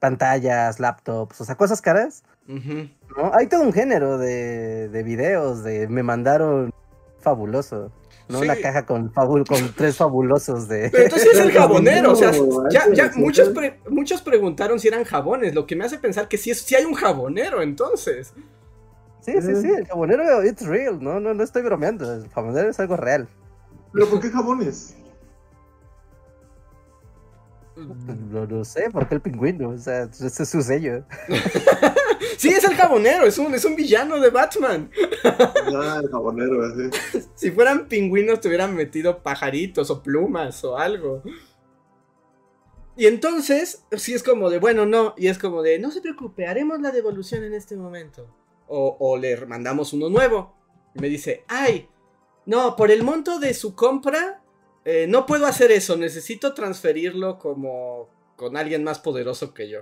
pantallas, 0.00 0.80
laptops, 0.80 1.40
o 1.40 1.44
sea, 1.44 1.54
cosas 1.54 1.80
caras, 1.80 2.24
Ujú. 2.48 2.88
¿No? 3.16 3.32
Hay 3.34 3.46
todo 3.46 3.62
un 3.62 3.72
género 3.72 4.18
de, 4.18 4.88
de 4.88 5.02
videos 5.02 5.62
de 5.62 5.88
me 5.88 6.02
mandaron 6.02 6.72
fabuloso, 7.20 7.90
¿no? 8.28 8.38
Sí. 8.40 8.44
Una 8.44 8.56
caja 8.56 8.84
con, 8.86 9.12
fabul 9.12 9.44
con 9.46 9.72
tres 9.74 9.96
fabulosos 9.96 10.68
de... 10.68 10.90
Pero 10.90 11.04
entonces 11.04 11.34
es 11.34 11.40
el 11.40 11.52
jabonero, 11.58 12.12
o 12.12 12.16
sea, 12.16 12.32
ya, 12.70 12.84
ya 12.92 13.10
muchos, 13.16 13.48
pre- 13.50 13.80
muchos 13.88 14.20
preguntaron 14.22 14.78
si 14.78 14.88
eran 14.88 15.04
jabones, 15.04 15.54
lo 15.54 15.66
que 15.66 15.76
me 15.76 15.84
hace 15.84 15.98
pensar 15.98 16.28
que 16.28 16.36
sí, 16.36 16.50
es, 16.50 16.60
sí 16.60 16.74
hay 16.74 16.84
un 16.84 16.94
jabonero, 16.94 17.62
entonces. 17.62 18.34
Sí, 19.20 19.32
sí, 19.40 19.56
sí, 19.56 19.68
el 19.68 19.86
jabonero, 19.86 20.44
it's 20.44 20.66
real, 20.66 21.02
no, 21.02 21.18
no, 21.18 21.32
no 21.32 21.42
estoy 21.42 21.62
bromeando, 21.62 22.12
el 22.12 22.28
jabonero 22.28 22.68
es 22.68 22.78
algo 22.78 22.96
real. 22.96 23.26
¿Pero 23.92 24.06
por 24.08 24.20
qué 24.20 24.28
jabones? 24.28 24.96
No, 28.30 28.46
no 28.46 28.64
sé, 28.64 28.90
¿por 28.90 29.08
qué 29.08 29.16
el 29.16 29.20
pingüino? 29.20 29.70
O 29.70 29.78
sea, 29.78 30.02
ese 30.02 30.42
es 30.42 30.48
su 30.48 30.62
sello. 30.62 31.02
Sí, 32.36 32.48
es 32.48 32.64
el 32.64 32.74
jabonero, 32.74 33.26
es 33.26 33.38
un, 33.38 33.54
es 33.54 33.64
un 33.64 33.76
villano 33.76 34.20
de 34.20 34.30
Batman. 34.30 34.90
Ah, 35.24 36.00
el 36.02 36.10
jabonero, 36.10 36.64
así. 36.64 37.22
Si 37.34 37.50
fueran 37.50 37.88
pingüinos 37.88 38.40
te 38.40 38.48
hubieran 38.48 38.74
metido 38.74 39.22
pajaritos 39.22 39.90
o 39.90 40.02
plumas 40.02 40.62
o 40.64 40.76
algo. 40.76 41.22
Y 42.96 43.06
entonces, 43.06 43.84
sí 43.92 44.14
es 44.14 44.22
como 44.22 44.50
de, 44.50 44.58
bueno, 44.58 44.86
no, 44.86 45.14
y 45.16 45.28
es 45.28 45.38
como 45.38 45.62
de, 45.62 45.78
no 45.78 45.90
se 45.90 46.00
preocupe, 46.00 46.46
haremos 46.46 46.80
la 46.80 46.90
devolución 46.90 47.42
en 47.44 47.54
este 47.54 47.76
momento. 47.76 48.28
O, 48.68 48.96
o 48.98 49.16
le 49.16 49.44
mandamos 49.46 49.92
uno 49.92 50.08
nuevo. 50.08 50.54
Y 50.94 51.00
me 51.00 51.08
dice, 51.08 51.44
ay, 51.48 51.88
no, 52.46 52.76
por 52.76 52.90
el 52.90 53.02
monto 53.02 53.38
de 53.38 53.54
su 53.54 53.74
compra, 53.74 54.42
eh, 54.84 55.06
no 55.08 55.24
puedo 55.24 55.46
hacer 55.46 55.72
eso, 55.72 55.96
necesito 55.96 56.52
transferirlo 56.52 57.38
como 57.38 58.10
con 58.36 58.56
alguien 58.56 58.84
más 58.84 58.98
poderoso 58.98 59.54
que 59.54 59.68
yo. 59.68 59.80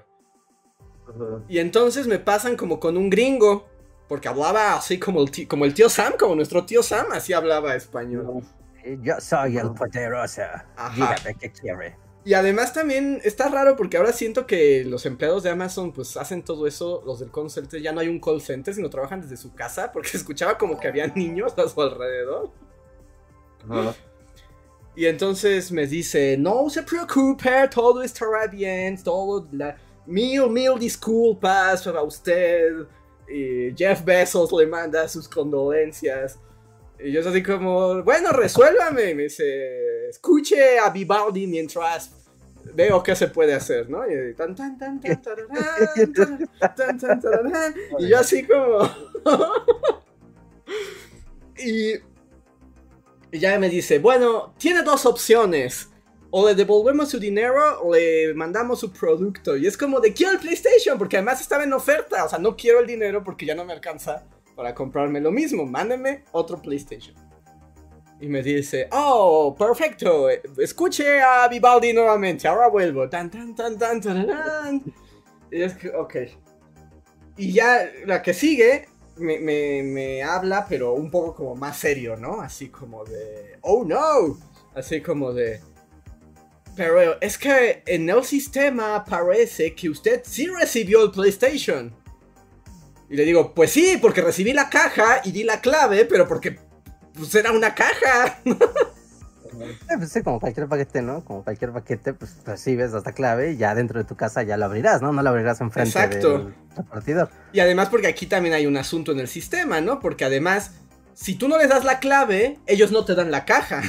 Ajá. 1.14 1.42
Y 1.48 1.58
entonces 1.58 2.06
me 2.06 2.18
pasan 2.18 2.56
como 2.56 2.80
con 2.80 2.96
un 2.96 3.10
gringo, 3.10 3.66
porque 4.08 4.28
hablaba 4.28 4.74
así 4.76 4.98
como 4.98 5.22
el, 5.22 5.30
tío, 5.30 5.48
como 5.48 5.64
el 5.64 5.74
tío 5.74 5.88
Sam, 5.88 6.14
como 6.18 6.34
nuestro 6.34 6.64
tío 6.64 6.82
Sam, 6.82 7.06
así 7.12 7.32
hablaba 7.32 7.74
español. 7.74 8.42
Yo 9.00 9.14
soy 9.20 9.58
el 9.58 9.70
poderoso. 9.72 10.42
Ajá. 10.76 10.94
Dígame 10.94 11.38
qué 11.38 11.50
quiere. 11.52 11.96
Y 12.24 12.34
además 12.34 12.72
también 12.72 13.20
está 13.24 13.48
raro 13.48 13.74
porque 13.76 13.96
ahora 13.96 14.12
siento 14.12 14.46
que 14.46 14.84
los 14.84 15.06
empleados 15.06 15.42
de 15.42 15.50
Amazon 15.50 15.92
pues 15.92 16.16
hacen 16.16 16.42
todo 16.42 16.66
eso, 16.68 17.02
los 17.04 17.18
del 17.18 17.32
call 17.32 17.50
center, 17.50 17.80
ya 17.80 17.92
no 17.92 18.00
hay 18.00 18.08
un 18.08 18.20
call 18.20 18.40
center, 18.40 18.72
sino 18.72 18.88
trabajan 18.90 19.20
desde 19.20 19.36
su 19.36 19.52
casa, 19.54 19.90
porque 19.90 20.10
escuchaba 20.14 20.56
como 20.56 20.78
que 20.78 20.88
había 20.88 21.06
niños 21.08 21.54
a 21.58 21.68
su 21.68 21.80
alrededor. 21.82 22.50
Ajá. 23.68 23.94
Y 24.94 25.06
entonces 25.06 25.72
me 25.72 25.86
dice, 25.86 26.36
no 26.38 26.68
se 26.68 26.82
preocupe, 26.82 27.68
todo 27.68 28.02
estará 28.02 28.46
bien, 28.46 29.02
todo, 29.02 29.48
la, 29.50 29.76
mil, 30.06 30.48
mil 30.50 30.78
disculpas 30.78 31.82
para 31.82 32.02
usted. 32.02 32.86
Y 33.28 33.74
Jeff 33.76 34.04
Bezos 34.04 34.52
le 34.52 34.66
manda 34.66 35.08
sus 35.08 35.28
condolencias. 35.28 36.38
Y 36.98 37.12
yo 37.12 37.20
así 37.28 37.42
como, 37.42 38.02
bueno, 38.02 38.30
resuélvame. 38.30 39.14
Me 39.14 39.24
dice, 39.24 40.08
escuche 40.08 40.78
a 40.78 40.90
Vivaldi 40.90 41.46
mientras 41.46 42.12
veo 42.74 43.02
qué 43.02 43.16
se 43.16 43.28
puede 43.28 43.54
hacer, 43.54 43.88
¿no? 43.90 44.04
Y, 44.06 44.34
tan, 44.34 44.54
tan, 44.54 44.78
tan, 44.78 45.00
tan, 45.00 45.20
tan, 46.98 47.20
tan. 47.20 47.74
Y 47.98 48.08
yo 48.08 48.18
así 48.18 48.46
como... 48.46 48.88
y 51.56 51.94
ya 53.32 53.58
me 53.58 53.68
dice, 53.68 53.98
bueno, 53.98 54.54
tiene 54.58 54.82
dos 54.82 55.06
opciones. 55.06 55.88
O 56.34 56.48
le 56.48 56.54
devolvemos 56.54 57.10
su 57.10 57.20
dinero 57.20 57.82
o 57.82 57.94
le 57.94 58.32
mandamos 58.34 58.80
su 58.80 58.90
producto. 58.90 59.54
Y 59.54 59.66
es 59.66 59.76
como 59.76 60.00
de 60.00 60.14
quiero 60.14 60.32
el 60.32 60.38
PlayStation 60.38 60.96
porque 60.96 61.18
además 61.18 61.42
estaba 61.42 61.62
en 61.62 61.74
oferta. 61.74 62.24
O 62.24 62.28
sea, 62.28 62.38
no 62.38 62.56
quiero 62.56 62.80
el 62.80 62.86
dinero 62.86 63.22
porque 63.22 63.44
ya 63.44 63.54
no 63.54 63.66
me 63.66 63.74
alcanza 63.74 64.24
para 64.56 64.74
comprarme 64.74 65.20
lo 65.20 65.30
mismo. 65.30 65.66
Mándeme 65.66 66.24
otro 66.32 66.60
PlayStation. 66.60 67.14
Y 68.18 68.28
me 68.28 68.42
dice, 68.42 68.88
oh, 68.92 69.54
perfecto. 69.58 70.30
Escuche 70.56 71.20
a 71.20 71.46
Vivaldi 71.48 71.92
nuevamente. 71.92 72.48
Ahora 72.48 72.68
vuelvo. 72.68 73.08
Tan, 73.10 73.30
tan, 73.30 73.54
tan, 73.54 73.76
tan, 73.76 74.00
tararán. 74.00 74.82
Y 75.50 75.60
es 75.60 75.74
que, 75.74 75.90
ok. 75.90 76.16
Y 77.36 77.52
ya 77.52 77.90
la 78.06 78.22
que 78.22 78.32
sigue 78.32 78.88
me, 79.16 79.38
me, 79.38 79.82
me 79.82 80.22
habla, 80.22 80.66
pero 80.66 80.94
un 80.94 81.10
poco 81.10 81.34
como 81.34 81.56
más 81.56 81.76
serio, 81.78 82.16
¿no? 82.16 82.40
Así 82.40 82.68
como 82.68 83.04
de, 83.04 83.58
oh 83.62 83.84
no. 83.84 84.38
Así 84.74 85.02
como 85.02 85.32
de... 85.32 85.60
Pero 86.74 87.20
es 87.20 87.36
que 87.36 87.82
en 87.86 88.08
el 88.08 88.24
sistema 88.24 89.04
parece 89.04 89.74
que 89.74 89.90
usted 89.90 90.22
sí 90.24 90.46
recibió 90.46 91.04
el 91.04 91.10
PlayStation. 91.10 91.94
Y 93.10 93.16
le 93.16 93.24
digo, 93.24 93.54
pues 93.54 93.70
sí, 93.72 93.98
porque 94.00 94.22
recibí 94.22 94.54
la 94.54 94.70
caja 94.70 95.20
y 95.24 95.32
di 95.32 95.44
la 95.44 95.60
clave, 95.60 96.06
pero 96.06 96.26
porque 96.26 96.58
pues 97.14 97.34
era 97.34 97.52
una 97.52 97.74
caja. 97.74 98.40
Eh, 99.60 99.98
pues 99.98 100.10
sí, 100.10 100.22
como 100.22 100.40
cualquier 100.40 100.66
paquete, 100.66 101.02
¿no? 101.02 101.22
Como 101.24 101.44
cualquier 101.44 101.72
paquete, 101.72 102.14
pues 102.14 102.36
recibes 102.44 102.94
hasta 102.94 103.12
clave 103.12 103.52
y 103.52 103.56
ya 103.58 103.74
dentro 103.74 103.98
de 104.00 104.04
tu 104.06 104.16
casa 104.16 104.42
ya 104.42 104.56
lo 104.56 104.64
abrirás, 104.64 105.02
¿no? 105.02 105.12
No 105.12 105.22
lo 105.22 105.28
abrirás 105.28 105.60
enfrente 105.60 105.90
Exacto. 105.90 106.38
del 106.38 106.54
repartidor. 106.74 107.30
Y 107.52 107.60
además 107.60 107.90
porque 107.90 108.06
aquí 108.06 108.26
también 108.26 108.54
hay 108.54 108.66
un 108.66 108.78
asunto 108.78 109.12
en 109.12 109.20
el 109.20 109.28
sistema, 109.28 109.82
¿no? 109.82 110.00
Porque 110.00 110.24
además, 110.24 110.72
si 111.14 111.34
tú 111.34 111.48
no 111.48 111.58
les 111.58 111.68
das 111.68 111.84
la 111.84 112.00
clave, 112.00 112.58
ellos 112.66 112.92
no 112.92 113.04
te 113.04 113.14
dan 113.14 113.30
la 113.30 113.44
caja. 113.44 113.82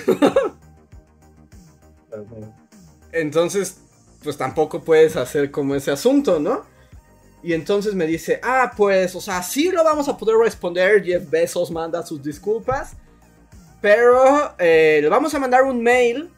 Entonces, 3.13 3.77
pues 4.23 4.37
tampoco 4.37 4.83
puedes 4.83 5.15
hacer 5.15 5.51
como 5.51 5.75
ese 5.75 5.91
asunto, 5.91 6.39
¿no? 6.39 6.65
Y 7.43 7.53
entonces 7.53 7.93
me 7.93 8.07
dice, 8.07 8.39
ah, 8.41 8.71
pues, 8.75 9.13
o 9.15 9.21
sea, 9.21 9.43
sí 9.43 9.69
lo 9.69 9.83
vamos 9.83 10.07
a 10.07 10.17
poder 10.17 10.37
responder. 10.37 11.03
Jeff 11.03 11.29
Bezos 11.29 11.69
manda 11.71 12.03
sus 12.05 12.23
disculpas. 12.23 12.93
Pero 13.81 14.55
eh, 14.57 14.99
le 15.01 15.09
vamos 15.09 15.33
a 15.35 15.39
mandar 15.39 15.63
un 15.63 15.83
mail. 15.83 16.31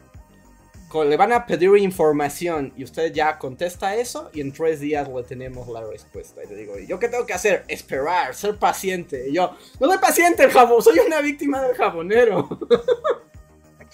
Con, 0.90 1.10
le 1.10 1.16
van 1.16 1.32
a 1.32 1.46
pedir 1.46 1.78
información. 1.78 2.74
Y 2.76 2.84
usted 2.84 3.14
ya 3.14 3.38
contesta 3.38 3.96
eso. 3.96 4.32
Y 4.34 4.42
en 4.42 4.52
tres 4.52 4.80
días 4.80 5.08
le 5.08 5.22
tenemos 5.22 5.68
la 5.68 5.86
respuesta. 5.86 6.44
Y 6.44 6.48
le 6.48 6.56
digo, 6.56 6.80
¿y 6.80 6.88
yo 6.88 6.98
qué 6.98 7.08
tengo 7.08 7.28
que 7.28 7.34
hacer? 7.34 7.66
Esperar, 7.68 8.34
ser 8.34 8.58
paciente. 8.58 9.30
Y 9.30 9.34
yo, 9.34 9.56
no 9.80 9.88
soy 9.88 10.00
paciente, 10.00 10.44
el 10.44 10.52
jabón. 10.52 10.82
Soy 10.82 10.98
una 11.06 11.22
víctima 11.22 11.62
del 11.62 11.76
jabonero. 11.76 12.50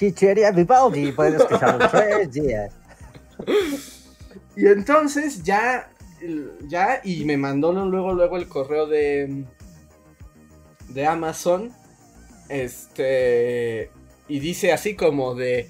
Chicheria 0.01 0.50
Vivaldi, 0.50 1.12
puedes 1.12 1.39
escucharlo 1.39 1.86
en 1.86 1.91
tres 1.91 2.31
días. 2.31 2.74
Y 4.55 4.65
entonces 4.65 5.43
ya, 5.43 5.91
ya, 6.67 7.01
y 7.03 7.24
me 7.24 7.38
mandó 7.38 7.72
luego, 7.72 8.12
luego 8.12 8.38
el 8.38 8.48
correo 8.48 8.88
de, 8.88 9.46
de 10.89 11.05
Amazon, 11.05 11.72
este, 12.50 13.91
y 14.27 14.39
dice 14.39 14.74
así 14.74 14.96
como 14.96 15.36
de, 15.36 15.70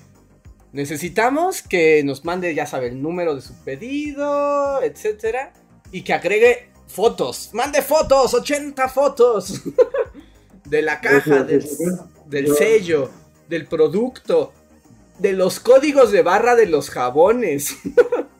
necesitamos 0.71 1.61
que 1.61 2.01
nos 2.05 2.23
mande, 2.23 2.55
ya 2.55 2.65
sabe, 2.65 2.88
el 2.88 3.01
número 3.01 3.35
de 3.35 3.41
su 3.41 3.53
pedido, 3.65 4.81
etcétera, 4.81 5.51
y 5.91 6.03
que 6.03 6.13
agregue 6.13 6.69
fotos, 6.88 7.50
mande 7.51 7.81
fotos, 7.81 8.33
80 8.33 8.88
fotos, 8.88 9.61
de 10.63 10.81
la 10.81 11.01
caja, 11.01 11.43
del, 11.43 11.67
del 12.27 12.55
sello, 12.55 13.11
del 13.51 13.67
producto, 13.67 14.51
de 15.20 15.34
los 15.34 15.60
códigos 15.60 16.12
de 16.12 16.24
barra 16.24 16.55
de 16.55 16.65
los 16.65 16.89
jabones. 16.89 17.75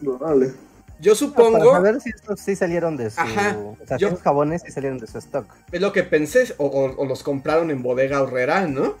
Vale. 0.00 0.52
Yo 1.00 1.14
supongo, 1.14 1.72
saber 1.72 2.00
si 2.00 2.10
estos 2.10 2.40
sí 2.40 2.56
salieron 2.56 2.96
de 2.96 3.10
su... 3.10 3.20
Ajá, 3.20 3.56
O 3.58 3.76
sea, 3.86 3.96
yo- 3.96 4.08
si 4.08 4.14
esos 4.14 4.22
jabones 4.22 4.62
sí 4.64 4.72
salieron 4.72 4.98
de 4.98 5.06
su 5.06 5.18
stock. 5.18 5.46
es 5.72 5.80
lo 5.80 5.92
que 5.92 6.02
pensé, 6.02 6.54
o, 6.58 6.66
o- 6.66 6.96
o 6.96 7.06
los 7.06 7.22
compraron 7.22 7.70
en 7.70 7.82
bodega 7.82 8.22
horrera, 8.22 8.66
¿no? 8.66 8.96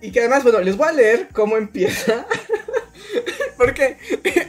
Y 0.00 0.12
que 0.12 0.20
además, 0.20 0.42
bueno, 0.42 0.60
les 0.60 0.76
voy 0.76 0.88
a 0.88 0.92
leer 0.92 1.28
cómo 1.32 1.56
empieza. 1.56 2.26
Porque 3.56 3.96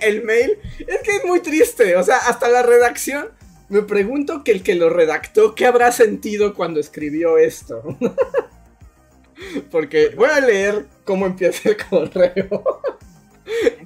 el 0.01 0.24
mail 0.24 0.58
es 0.80 1.00
que 1.04 1.16
es 1.18 1.25
muy 1.25 1.39
triste. 1.39 1.96
O 1.96 2.04
sea, 2.04 2.18
hasta 2.18 2.50
la 2.50 2.62
redacción. 2.62 3.30
Me 3.69 3.81
pregunto 3.81 4.43
que 4.43 4.51
el 4.51 4.63
que 4.63 4.75
lo 4.75 4.89
redactó, 4.89 5.53
¿qué 5.53 5.65
habrá 5.65 5.91
sentido 5.91 6.53
cuando 6.53 6.79
escribió 6.79 7.38
esto? 7.38 7.83
Porque 9.71 10.09
voy 10.15 10.29
a 10.29 10.39
leer 10.39 10.86
cómo 11.03 11.25
empieza 11.25 11.69
el 11.69 11.77
correo. 11.77 12.81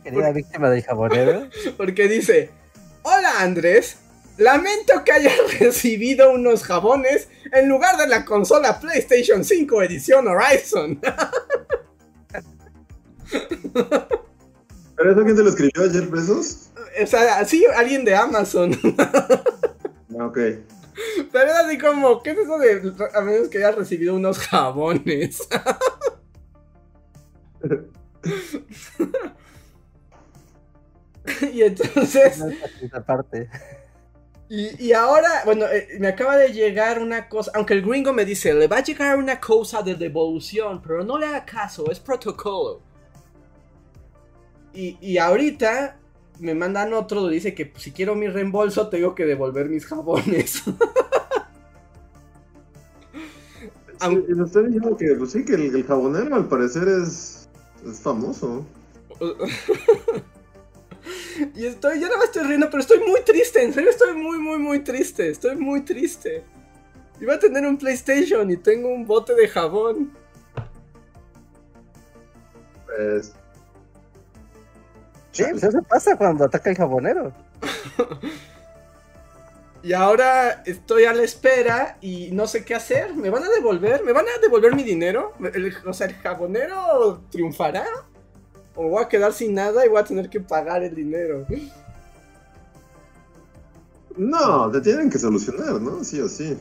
Querida 0.04 0.32
víctima 0.32 0.70
del 0.70 0.84
jabonero. 0.84 1.50
Porque 1.78 2.08
dice, 2.08 2.52
hola 3.02 3.40
Andrés, 3.40 3.98
lamento 4.38 5.04
que 5.04 5.12
hayas 5.14 5.34
recibido 5.60 6.32
unos 6.32 6.64
jabones 6.64 7.28
en 7.52 7.68
lugar 7.68 7.98
de 7.98 8.08
la 8.08 8.24
consola 8.24 8.80
PlayStation 8.80 9.44
5 9.44 9.84
edición 9.84 10.28
Horizon. 10.28 11.02
¿Pero 14.96 15.12
eso 15.12 15.24
quién 15.24 15.36
te 15.36 15.44
lo 15.44 15.50
escribió? 15.50 15.92
¿Jeff 15.92 16.10
Bezos? 16.12 16.70
O 17.02 17.08
sea, 17.08 17.44
sí, 17.46 17.66
alguien 17.76 18.06
de 18.06 18.16
Amazon. 18.16 18.78
Ah, 20.20 20.26
ok. 20.26 20.38
Pero 21.32 21.50
era 21.50 21.62
así 21.62 21.78
como, 21.78 22.22
¿qué 22.22 22.32
es 22.32 22.40
eso 22.40 22.58
de 22.58 22.94
a 23.14 23.22
menos 23.22 23.48
que 23.50 23.60
hayas 23.60 23.76
recibido 23.76 24.16
unos 24.16 24.40
jabones? 24.40 25.48
y 31.54 31.62
entonces, 31.62 32.44
parte. 33.06 33.50
y, 34.50 34.88
y 34.88 34.94
ahora, 34.94 35.44
bueno, 35.46 35.68
eh, 35.68 35.88
me 36.00 36.08
acaba 36.08 36.38
de 36.38 36.52
llegar 36.52 37.00
una 37.00 37.30
cosa, 37.30 37.52
aunque 37.56 37.74
el 37.74 37.84
gringo 37.84 38.14
me 38.14 38.26
dice, 38.26 38.54
le 38.54 38.68
va 38.68 38.78
a 38.78 38.84
llegar 38.84 39.18
una 39.18 39.40
cosa 39.40 39.82
de 39.82 39.96
devolución, 39.96 40.82
pero 40.82 41.04
no 41.04 41.18
le 41.18 41.28
haga 41.28 41.46
caso, 41.46 41.92
es 41.92 42.00
protocolo. 42.00 42.82
Y, 44.74 44.98
y 45.02 45.18
ahorita 45.18 45.98
me 46.42 46.56
mandan 46.56 46.94
otro, 46.94 47.28
dice 47.28 47.54
que 47.56 47.72
si 47.78 47.92
quiero 47.92 48.16
mi 48.16 48.28
reembolso 48.28 48.90
tengo 48.90 49.16
que 49.16 49.26
devolver 49.26 49.70
mis 49.70 49.86
jabones. 49.86 50.64
Aun- 54.00 54.26
Y 54.28 54.34
nos 54.34 54.48
están 54.50 54.66
diciendo 54.66 54.98
que, 54.98 55.16
pues 55.16 55.32
sí, 55.32 55.46
que 55.46 55.54
el, 55.54 55.76
el 55.76 55.84
jabonero 55.86 56.36
al 56.36 56.48
parecer 56.48 56.88
es, 56.88 57.48
es 57.88 58.00
famoso. 58.00 58.66
Y 61.56 61.66
estoy, 61.66 62.00
ya 62.00 62.08
no 62.08 62.18
me 62.20 62.26
estoy 62.26 62.44
riendo, 62.44 62.70
pero 62.70 62.82
estoy 62.82 63.00
muy 63.00 63.22
triste, 63.22 63.64
en 63.64 63.74
serio 63.74 63.90
estoy 63.90 64.14
muy, 64.14 64.38
muy, 64.38 64.60
muy 64.60 64.80
triste, 64.84 65.30
estoy 65.30 65.56
muy 65.56 65.82
triste. 65.82 66.44
Iba 67.20 67.34
a 67.36 67.40
tener 67.40 67.66
un 67.66 67.78
PlayStation 67.78 68.50
y 68.52 68.58
tengo 68.58 68.90
un 68.90 69.06
bote 69.06 69.34
de 69.34 69.48
jabón. 69.48 70.12
Pues. 72.86 73.34
Sí, 75.32 75.44
pues 75.52 75.64
eso 75.64 75.82
pasa 75.84 76.16
cuando 76.18 76.46
ataca 76.46 76.70
el 76.70 76.78
jabonero. 76.78 77.32
Y 79.84 79.94
ahora 79.94 80.62
estoy 80.66 81.06
a 81.06 81.14
la 81.14 81.24
espera 81.24 81.98
y 82.02 82.30
no 82.34 82.46
sé 82.46 82.64
qué 82.64 82.76
hacer. 82.76 83.16
¿Me 83.16 83.32
van 83.32 83.44
a 83.44 83.50
devolver? 83.50 84.04
¿Me 84.04 84.14
van 84.14 84.26
a 84.28 84.40
devolver 84.40 84.76
mi 84.76 84.84
dinero? 84.84 85.34
El- 85.54 85.76
o 85.88 85.94
sea, 85.94 86.06
¿el 86.06 86.14
jabonero 86.16 87.22
triunfará? 87.32 87.86
¿O 88.76 88.90
voy 88.90 89.04
a 89.04 89.10
quedar 89.10 89.34
sin 89.34 89.56
nada 89.56 89.84
y 89.86 89.90
voy 89.90 90.00
a 90.00 90.04
tener 90.04 90.30
que 90.30 90.40
pagar 90.40 90.84
el 90.84 90.94
dinero? 90.94 91.48
No, 94.18 94.70
te 94.72 94.82
tienen 94.82 95.10
que 95.10 95.18
solucionar, 95.18 95.82
¿no? 95.82 96.04
Sí 96.04 96.20
o 96.20 96.28
sí. 96.28 96.58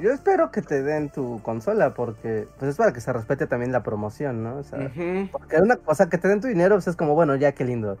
Yo 0.00 0.12
espero 0.12 0.50
que 0.50 0.62
te 0.62 0.82
den 0.82 1.10
tu 1.10 1.40
consola 1.42 1.94
porque 1.94 2.48
pues 2.58 2.72
es 2.72 2.76
para 2.76 2.92
que 2.92 3.00
se 3.00 3.12
respete 3.12 3.46
también 3.46 3.72
la 3.72 3.82
promoción, 3.82 4.42
¿no? 4.42 4.56
O 4.56 4.62
sea, 4.64 4.90
porque 5.30 5.56
una 5.60 5.76
cosa 5.76 6.08
que 6.08 6.18
te 6.18 6.28
den 6.28 6.40
tu 6.40 6.48
dinero 6.48 6.74
pues 6.74 6.88
es 6.88 6.96
como, 6.96 7.14
bueno, 7.14 7.36
ya 7.36 7.52
qué 7.52 7.64
lindo. 7.64 7.98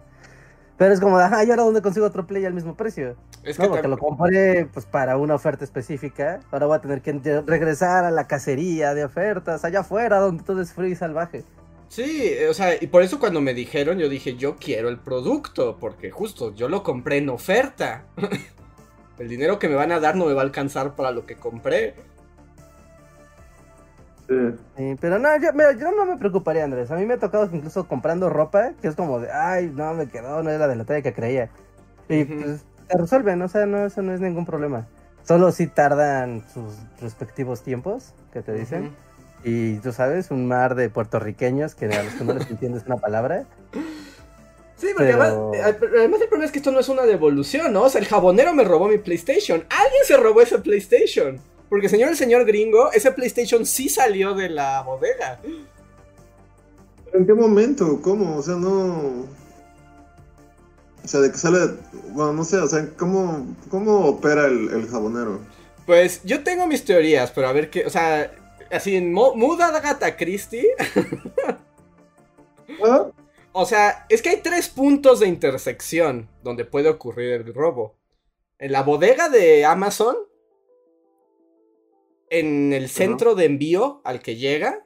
Pero 0.76 0.92
es 0.92 1.00
como, 1.00 1.18
ajá, 1.18 1.44
¿y 1.44 1.50
ahora 1.50 1.62
dónde 1.62 1.82
consigo 1.82 2.06
otro 2.06 2.26
play 2.26 2.44
al 2.44 2.52
mismo 2.52 2.74
precio? 2.74 3.14
Es 3.44 3.58
No, 3.58 3.66
que 3.66 3.70
porque 3.70 3.88
lo 3.88 3.98
compré 3.98 4.66
pues 4.72 4.86
para 4.86 5.16
una 5.16 5.36
oferta 5.36 5.64
específica. 5.64 6.40
Ahora 6.50 6.66
voy 6.66 6.76
a 6.76 6.80
tener 6.80 7.00
que 7.00 7.12
regresar 7.46 8.04
a 8.04 8.10
la 8.10 8.26
cacería 8.26 8.92
de 8.94 9.04
ofertas 9.04 9.64
allá 9.64 9.80
afuera 9.80 10.18
donde 10.18 10.42
todo 10.42 10.60
es 10.60 10.72
frío 10.72 10.88
y 10.88 10.96
salvaje. 10.96 11.44
Sí, 11.88 12.32
o 12.50 12.54
sea, 12.54 12.74
y 12.82 12.88
por 12.88 13.02
eso 13.02 13.20
cuando 13.20 13.40
me 13.40 13.54
dijeron, 13.54 13.98
yo 13.98 14.08
dije, 14.08 14.34
yo 14.34 14.56
quiero 14.56 14.88
el 14.88 14.98
producto, 14.98 15.76
porque 15.78 16.10
justo 16.10 16.52
yo 16.52 16.68
lo 16.68 16.82
compré 16.82 17.18
en 17.18 17.28
oferta. 17.28 18.06
el 19.18 19.28
dinero 19.28 19.58
que 19.58 19.68
me 19.68 19.74
van 19.74 19.92
a 19.92 20.00
dar 20.00 20.16
no 20.16 20.26
me 20.26 20.32
va 20.32 20.42
a 20.42 20.44
alcanzar 20.44 20.94
para 20.94 21.10
lo 21.10 21.26
que 21.26 21.36
compré. 21.36 21.94
Sí. 24.28 24.34
Sí, 24.76 24.96
pero 25.00 25.18
no, 25.18 25.28
yo, 25.36 25.52
mira, 25.52 25.72
yo 25.72 25.92
no 25.92 26.06
me 26.06 26.16
preocuparía, 26.16 26.64
Andrés. 26.64 26.90
A 26.90 26.96
mí 26.96 27.04
me 27.04 27.14
ha 27.14 27.18
tocado 27.18 27.50
que 27.50 27.56
incluso 27.56 27.86
comprando 27.86 28.30
ropa, 28.30 28.72
que 28.80 28.88
es 28.88 28.96
como 28.96 29.20
de, 29.20 29.30
ay, 29.30 29.70
no, 29.74 29.92
me 29.94 30.08
quedó, 30.08 30.42
no 30.42 30.50
era 30.50 30.66
de 30.66 30.76
la 30.76 30.84
talla 30.84 31.02
que 31.02 31.12
creía. 31.12 31.50
Y 32.08 32.24
pues 32.24 32.64
te 32.88 32.98
resuelven, 32.98 33.40
o 33.42 33.48
sea, 33.48 33.66
no, 33.66 33.84
eso 33.84 34.02
no 34.02 34.12
es 34.12 34.20
ningún 34.20 34.46
problema. 34.46 34.86
Solo 35.24 35.52
si 35.52 35.66
tardan 35.66 36.42
sus 36.52 36.76
respectivos 37.00 37.62
tiempos, 37.62 38.14
que 38.32 38.42
te 38.42 38.52
dicen. 38.52 38.92
Y 39.42 39.76
tú 39.76 39.92
sabes, 39.92 40.30
un 40.30 40.48
mar 40.48 40.74
de 40.74 40.88
puertorriqueños 40.88 41.74
que 41.74 41.86
a 41.86 42.02
los 42.02 42.14
que 42.14 42.24
no 42.24 42.34
les 42.34 42.50
entiendes 42.50 42.84
una 42.86 42.96
palabra. 42.96 43.44
Sí, 44.84 44.90
porque 44.94 45.12
Pero- 45.12 45.22
además, 45.22 45.56
eh, 45.80 45.86
además 45.98 46.20
el 46.20 46.28
problema 46.28 46.44
es 46.44 46.52
que 46.52 46.58
esto 46.58 46.70
no 46.70 46.78
es 46.80 46.88
una 46.90 47.04
devolución, 47.06 47.72
¿no? 47.72 47.84
O 47.84 47.88
sea, 47.88 48.02
el 48.02 48.06
jabonero 48.06 48.52
me 48.52 48.64
robó 48.64 48.86
mi 48.86 48.98
PlayStation. 48.98 49.64
Alguien 49.70 50.04
se 50.04 50.16
robó 50.18 50.42
ese 50.42 50.58
PlayStation. 50.58 51.40
Porque 51.70 51.88
señor 51.88 52.10
el 52.10 52.16
señor 52.16 52.44
gringo, 52.44 52.92
ese 52.92 53.10
PlayStation 53.12 53.64
sí 53.64 53.88
salió 53.88 54.34
de 54.34 54.50
la 54.50 54.82
bodega. 54.82 55.40
¿Pero 55.42 57.18
¿En 57.18 57.26
qué 57.26 57.32
momento? 57.32 57.98
¿Cómo? 58.02 58.36
O 58.36 58.42
sea, 58.42 58.56
no. 58.56 59.24
O 61.02 61.08
sea, 61.08 61.20
de 61.20 61.32
que 61.32 61.38
sale. 61.38 61.58
Bueno, 62.10 62.34
no 62.34 62.44
sé, 62.44 62.58
o 62.58 62.66
sea, 62.68 62.86
¿cómo, 62.98 63.46
cómo 63.70 64.06
opera 64.06 64.46
el, 64.46 64.68
el 64.70 64.86
jabonero? 64.88 65.40
Pues 65.86 66.20
yo 66.24 66.42
tengo 66.44 66.66
mis 66.66 66.84
teorías, 66.84 67.30
pero 67.30 67.48
a 67.48 67.52
ver 67.52 67.70
qué. 67.70 67.86
O 67.86 67.90
sea, 67.90 68.30
así 68.70 68.96
en 68.96 69.12
Muda 69.14 69.68
Agatha 69.68 70.14
Christie. 70.16 70.68
Ah, 72.84 73.06
O 73.56 73.66
sea, 73.66 74.04
es 74.08 74.20
que 74.20 74.30
hay 74.30 74.40
tres 74.42 74.68
puntos 74.68 75.20
de 75.20 75.28
intersección 75.28 76.28
donde 76.42 76.64
puede 76.64 76.88
ocurrir 76.88 77.32
el 77.34 77.54
robo. 77.54 77.94
En 78.58 78.72
la 78.72 78.82
bodega 78.82 79.28
de 79.28 79.64
Amazon. 79.64 80.16
En 82.30 82.72
el 82.72 82.88
centro 82.88 83.36
de 83.36 83.44
envío 83.44 84.00
al 84.02 84.20
que 84.20 84.34
llega. 84.34 84.84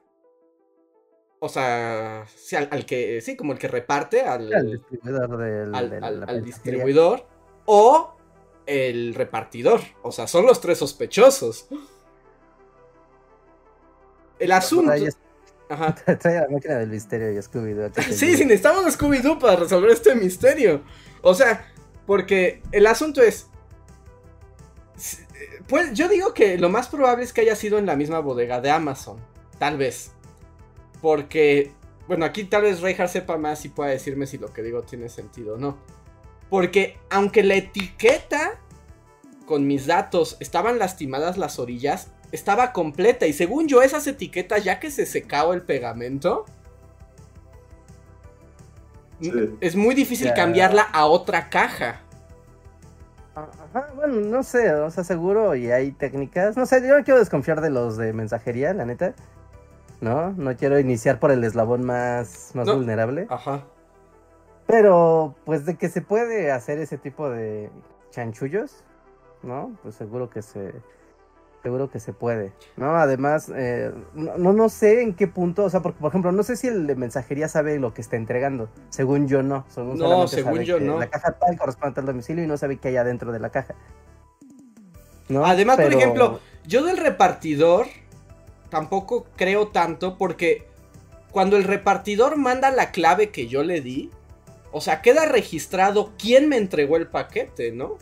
O 1.40 1.48
sea, 1.48 2.26
sí, 2.36 2.56
al, 2.56 2.68
al 2.70 2.84
que. 2.84 3.22
Sí, 3.22 3.36
como 3.38 3.52
el 3.54 3.58
que 3.58 3.68
reparte 3.68 4.20
al, 4.22 4.52
Al 4.52 4.70
distribuidor 4.72 5.38
del, 5.38 5.74
al- 5.74 6.24
al- 6.28 6.44
distribuidor. 6.44 7.26
O 7.64 8.14
el 8.66 9.14
repartidor. 9.14 9.80
O 10.02 10.12
sea, 10.12 10.26
son 10.26 10.44
los 10.44 10.60
tres 10.60 10.76
sospechosos. 10.76 11.68
El 14.38 14.52
asunto. 14.52 14.90
Trae, 14.92 15.08
Ajá. 15.68 15.94
trae 16.18 16.40
la 16.40 16.48
máquina 16.48 16.76
del 16.76 16.90
misterio 16.90 17.32
y 17.32 17.36
Scooby-Doo. 17.36 17.92
Sí, 18.12 18.36
sí, 18.36 18.44
necesitamos 18.44 18.86
a 18.86 18.90
Scooby-Doo 18.90 19.38
para 19.38 19.56
resolver 19.56 19.90
este 19.90 20.14
misterio. 20.14 20.82
O 21.22 21.34
sea, 21.34 21.66
porque 22.06 22.62
el 22.72 22.86
asunto 22.86 23.22
es. 23.22 23.48
Pues 25.68 25.92
yo 25.92 26.08
digo 26.08 26.32
que 26.32 26.56
lo 26.56 26.70
más 26.70 26.88
probable 26.88 27.24
es 27.24 27.32
que 27.32 27.42
haya 27.42 27.54
sido 27.54 27.78
en 27.78 27.86
la 27.86 27.96
misma 27.96 28.20
bodega 28.20 28.60
de 28.60 28.70
Amazon. 28.70 29.18
Tal 29.58 29.76
vez. 29.76 30.12
Porque. 31.02 31.72
Bueno, 32.06 32.24
aquí 32.24 32.44
tal 32.44 32.62
vez 32.62 32.80
Reinhardt 32.80 33.12
sepa 33.12 33.36
más 33.36 33.64
y 33.66 33.68
pueda 33.68 33.90
decirme 33.90 34.26
si 34.26 34.38
lo 34.38 34.52
que 34.52 34.62
digo 34.62 34.82
tiene 34.82 35.10
sentido 35.10 35.54
o 35.54 35.58
no. 35.58 35.76
Porque 36.48 36.96
aunque 37.10 37.42
la 37.42 37.54
etiqueta 37.54 38.58
con 39.44 39.66
mis 39.66 39.86
datos 39.86 40.38
estaban 40.40 40.78
lastimadas 40.78 41.36
las 41.36 41.58
orillas, 41.58 42.08
estaba 42.32 42.72
completa. 42.72 43.26
Y 43.26 43.32
según 43.32 43.68
yo, 43.68 43.82
esas 43.82 44.06
etiquetas, 44.06 44.64
ya 44.64 44.80
que 44.80 44.90
se 44.90 45.06
secaba 45.06 45.54
el 45.54 45.62
pegamento, 45.62 46.44
Sí. 49.20 49.32
es 49.60 49.74
muy 49.74 49.94
difícil 49.94 50.28
Ya. 50.28 50.34
cambiarla 50.34 50.82
a 50.82 51.06
otra 51.06 51.50
caja. 51.50 52.00
Ajá, 53.34 53.88
bueno, 53.94 54.14
no 54.20 54.42
sé, 54.42 54.72
o 54.74 54.90
sea, 54.90 55.04
seguro 55.04 55.54
y 55.54 55.70
hay 55.70 55.92
técnicas. 55.92 56.56
No 56.56 56.66
sé, 56.66 56.80
yo 56.86 56.96
no 56.96 57.04
quiero 57.04 57.20
desconfiar 57.20 57.60
de 57.60 57.70
los 57.70 57.96
de 57.96 58.12
mensajería, 58.12 58.72
la 58.74 58.84
neta. 58.84 59.14
No, 60.00 60.30
no 60.32 60.56
quiero 60.56 60.78
iniciar 60.78 61.18
por 61.20 61.30
el 61.32 61.42
eslabón 61.44 61.84
más, 61.84 62.50
más 62.54 62.66
No. 62.66 62.76
vulnerable. 62.76 63.26
Ajá. 63.30 63.64
Pero, 64.66 65.34
pues 65.44 65.64
de 65.66 65.76
que 65.76 65.88
se 65.88 66.00
puede 66.02 66.50
hacer 66.52 66.78
ese 66.78 66.98
tipo 66.98 67.30
de 67.30 67.70
chanchullos, 68.10 68.82
¿no? 69.42 69.76
Pues 69.82 69.94
seguro 69.96 70.30
que 70.30 70.42
se. 70.42 70.72
Seguro 71.62 71.90
que 71.90 71.98
se 71.98 72.12
puede, 72.12 72.52
¿no? 72.76 72.96
Además, 72.96 73.50
eh, 73.54 73.92
no, 74.14 74.52
no, 74.52 74.68
sé 74.68 75.02
en 75.02 75.14
qué 75.14 75.26
punto, 75.26 75.64
o 75.64 75.70
sea, 75.70 75.80
porque, 75.80 75.98
por 75.98 76.10
ejemplo, 76.10 76.30
no 76.30 76.44
sé 76.44 76.56
si 76.56 76.68
el 76.68 76.86
de 76.86 76.94
mensajería 76.94 77.48
sabe 77.48 77.78
lo 77.80 77.92
que 77.92 78.00
está 78.00 78.16
entregando. 78.16 78.68
Según 78.90 79.26
yo, 79.26 79.42
no. 79.42 79.66
Según 79.68 79.98
No, 79.98 80.28
según 80.28 80.54
sabe 80.54 80.64
yo, 80.64 80.78
que 80.78 80.84
no. 80.84 81.00
La 81.00 81.10
caja 81.10 81.32
tal 81.32 81.58
corresponde 81.58 81.90
a 81.90 81.94
tal 81.94 82.06
domicilio 82.06 82.44
y 82.44 82.46
no 82.46 82.56
sabe 82.56 82.76
qué 82.76 82.88
hay 82.88 82.96
adentro 82.96 83.32
de 83.32 83.40
la 83.40 83.50
caja. 83.50 83.74
¿No? 85.28 85.44
Además, 85.44 85.76
por 85.76 85.92
ejemplo, 85.92 86.40
yo 86.64 86.84
del 86.84 86.96
repartidor 86.96 87.86
tampoco 88.70 89.26
creo 89.36 89.68
tanto 89.68 90.16
porque 90.16 90.66
cuando 91.30 91.56
el 91.56 91.64
repartidor 91.64 92.36
manda 92.36 92.70
la 92.70 92.90
clave 92.92 93.30
que 93.30 93.48
yo 93.48 93.62
le 93.62 93.80
di, 93.80 94.10
o 94.70 94.80
sea, 94.80 95.02
queda 95.02 95.26
registrado 95.26 96.12
quién 96.18 96.48
me 96.48 96.56
entregó 96.56 96.96
el 96.96 97.08
paquete, 97.08 97.72
¿no? 97.72 97.98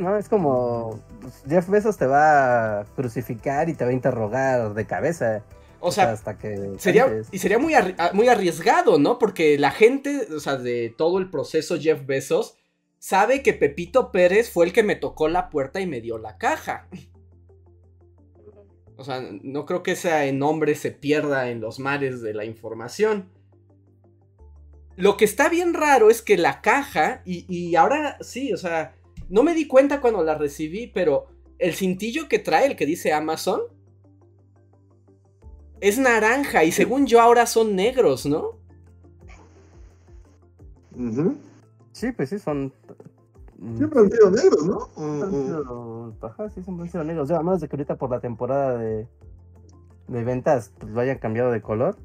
¿No? 0.00 0.16
Es 0.16 0.28
como 0.28 1.00
pues, 1.20 1.42
Jeff 1.48 1.68
Bezos 1.68 1.96
te 1.96 2.06
va 2.06 2.80
a 2.80 2.84
crucificar 2.84 3.68
y 3.68 3.74
te 3.74 3.84
va 3.84 3.90
a 3.90 3.94
interrogar 3.94 4.74
de 4.74 4.86
cabeza. 4.86 5.44
O 5.80 5.92
sea, 5.92 6.10
hasta 6.10 6.38
que 6.38 6.74
Sería, 6.78 7.04
cantes. 7.04 7.28
y 7.30 7.38
sería 7.38 7.58
muy, 7.58 7.74
ah, 7.74 8.10
muy 8.12 8.28
arriesgado, 8.28 8.98
¿no? 8.98 9.18
Porque 9.18 9.58
la 9.58 9.70
gente, 9.70 10.26
o 10.34 10.40
sea, 10.40 10.56
de 10.56 10.92
todo 10.96 11.18
el 11.18 11.30
proceso 11.30 11.78
Jeff 11.78 12.04
Bezos, 12.04 12.56
sabe 12.98 13.42
que 13.42 13.52
Pepito 13.52 14.10
Pérez 14.10 14.50
fue 14.50 14.66
el 14.66 14.72
que 14.72 14.82
me 14.82 14.96
tocó 14.96 15.28
la 15.28 15.50
puerta 15.50 15.80
y 15.80 15.86
me 15.86 16.00
dio 16.00 16.18
la 16.18 16.36
caja. 16.36 16.88
O 18.96 19.04
sea, 19.04 19.22
no 19.42 19.64
creo 19.66 19.84
que 19.84 19.92
ese 19.92 20.32
nombre 20.32 20.74
se 20.74 20.90
pierda 20.90 21.50
en 21.50 21.60
los 21.60 21.78
mares 21.78 22.20
de 22.20 22.34
la 22.34 22.44
información. 22.44 23.30
Lo 24.96 25.16
que 25.16 25.24
está 25.24 25.48
bien 25.48 25.74
raro 25.74 26.10
es 26.10 26.22
que 26.22 26.36
la 26.36 26.60
caja, 26.60 27.22
y, 27.24 27.46
y 27.48 27.76
ahora 27.76 28.18
sí, 28.20 28.52
o 28.52 28.56
sea, 28.56 28.96
no 29.28 29.42
me 29.42 29.54
di 29.54 29.66
cuenta 29.66 30.00
cuando 30.00 30.22
la 30.22 30.36
recibí, 30.36 30.86
pero 30.86 31.26
el 31.58 31.74
cintillo 31.74 32.28
que 32.28 32.38
trae, 32.38 32.66
el 32.66 32.76
que 32.76 32.86
dice 32.86 33.12
Amazon, 33.12 33.60
es 35.80 35.98
naranja 35.98 36.64
y 36.64 36.72
según 36.72 37.06
yo 37.06 37.20
ahora 37.20 37.46
son 37.46 37.76
negros, 37.76 38.26
¿no? 38.26 38.58
Sí, 41.92 42.12
pues 42.12 42.30
sí, 42.30 42.38
son. 42.38 42.72
Siempre 43.76 44.00
han 44.00 44.10
sido 44.10 44.30
negros, 44.30 44.66
¿no? 44.66 46.14
Ajá, 46.22 46.48
sí, 46.50 46.62
siempre 46.62 46.84
han 46.84 46.90
sido 46.90 47.04
negros. 47.04 47.24
O 47.24 47.28
sea, 47.28 47.38
a 47.38 47.42
menos 47.42 47.60
de 47.60 47.68
que 47.68 47.76
ahorita 47.76 47.96
por 47.96 48.10
la 48.10 48.20
temporada 48.20 48.76
de, 48.78 49.06
de 50.08 50.24
ventas 50.24 50.72
pues, 50.78 50.92
lo 50.92 51.00
hayan 51.00 51.18
cambiado 51.18 51.50
de 51.50 51.60
color. 51.60 51.96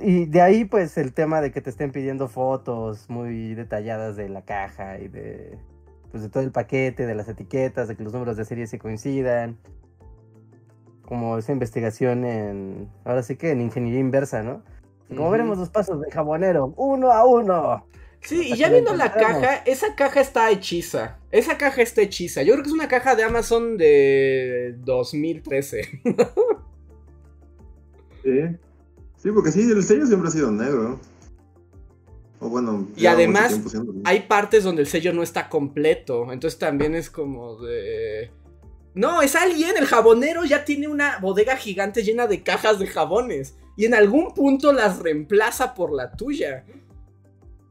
Y 0.00 0.26
de 0.26 0.40
ahí, 0.40 0.64
pues, 0.64 0.96
el 0.96 1.12
tema 1.12 1.40
de 1.40 1.52
que 1.52 1.60
te 1.60 1.70
estén 1.70 1.92
pidiendo 1.92 2.28
fotos 2.28 3.10
muy 3.10 3.54
detalladas 3.54 4.16
de 4.16 4.28
la 4.28 4.42
caja 4.42 4.98
y 4.98 5.08
de, 5.08 5.58
pues, 6.10 6.22
de 6.22 6.28
todo 6.28 6.42
el 6.42 6.50
paquete, 6.50 7.06
de 7.06 7.14
las 7.14 7.28
etiquetas, 7.28 7.88
de 7.88 7.96
que 7.96 8.02
los 8.02 8.12
números 8.12 8.36
de 8.36 8.44
serie 8.44 8.66
se 8.66 8.78
coincidan. 8.78 9.58
Como 11.02 11.38
esa 11.38 11.52
investigación 11.52 12.24
en, 12.24 12.88
ahora 13.04 13.22
sí 13.22 13.36
que 13.36 13.50
en 13.50 13.62
ingeniería 13.62 14.00
inversa, 14.00 14.42
¿no? 14.42 14.62
Como 15.08 15.30
veremos 15.30 15.56
los 15.56 15.70
pasos 15.70 16.00
del 16.00 16.12
jabonero, 16.12 16.74
uno 16.76 17.12
a 17.12 17.24
uno. 17.24 17.86
Sí, 18.20 18.52
y 18.52 18.56
ya 18.56 18.68
viendo 18.68 18.94
la 18.94 19.12
caja, 19.12 19.56
esa 19.64 19.94
caja 19.94 20.20
está 20.20 20.50
hechiza. 20.50 21.18
Esa 21.30 21.56
caja 21.56 21.82
está 21.82 22.02
hechiza. 22.02 22.42
Yo 22.42 22.52
creo 22.52 22.62
que 22.62 22.68
es 22.68 22.74
una 22.74 22.88
caja 22.88 23.14
de 23.14 23.22
Amazon 23.22 23.76
de 23.76 24.74
2013. 24.80 26.02
Sí. 28.24 28.40
Sí, 29.16 29.30
porque 29.30 29.52
sí, 29.52 29.62
el 29.62 29.82
sello 29.82 30.04
siempre 30.04 30.28
ha 30.28 30.32
sido 30.32 30.50
negro. 30.50 31.00
O 32.40 32.48
bueno, 32.48 32.86
Y 32.96 33.06
además. 33.06 33.60
Hay 34.04 34.20
partes 34.20 34.64
donde 34.64 34.82
el 34.82 34.88
sello 34.88 35.12
no 35.12 35.22
está 35.22 35.48
completo. 35.48 36.32
Entonces 36.32 36.58
también 36.58 36.94
es 36.94 37.10
como 37.10 37.56
de. 37.56 38.30
No, 38.94 39.22
es 39.22 39.36
alguien, 39.36 39.76
el 39.76 39.86
jabonero 39.86 40.44
ya 40.44 40.64
tiene 40.64 40.88
una 40.88 41.18
bodega 41.18 41.56
gigante 41.56 42.02
llena 42.02 42.26
de 42.26 42.42
cajas 42.42 42.78
de 42.78 42.86
jabones. 42.86 43.56
Y 43.76 43.84
en 43.84 43.94
algún 43.94 44.34
punto 44.34 44.72
las 44.72 44.98
reemplaza 44.98 45.74
por 45.74 45.92
la 45.92 46.12
tuya. 46.12 46.64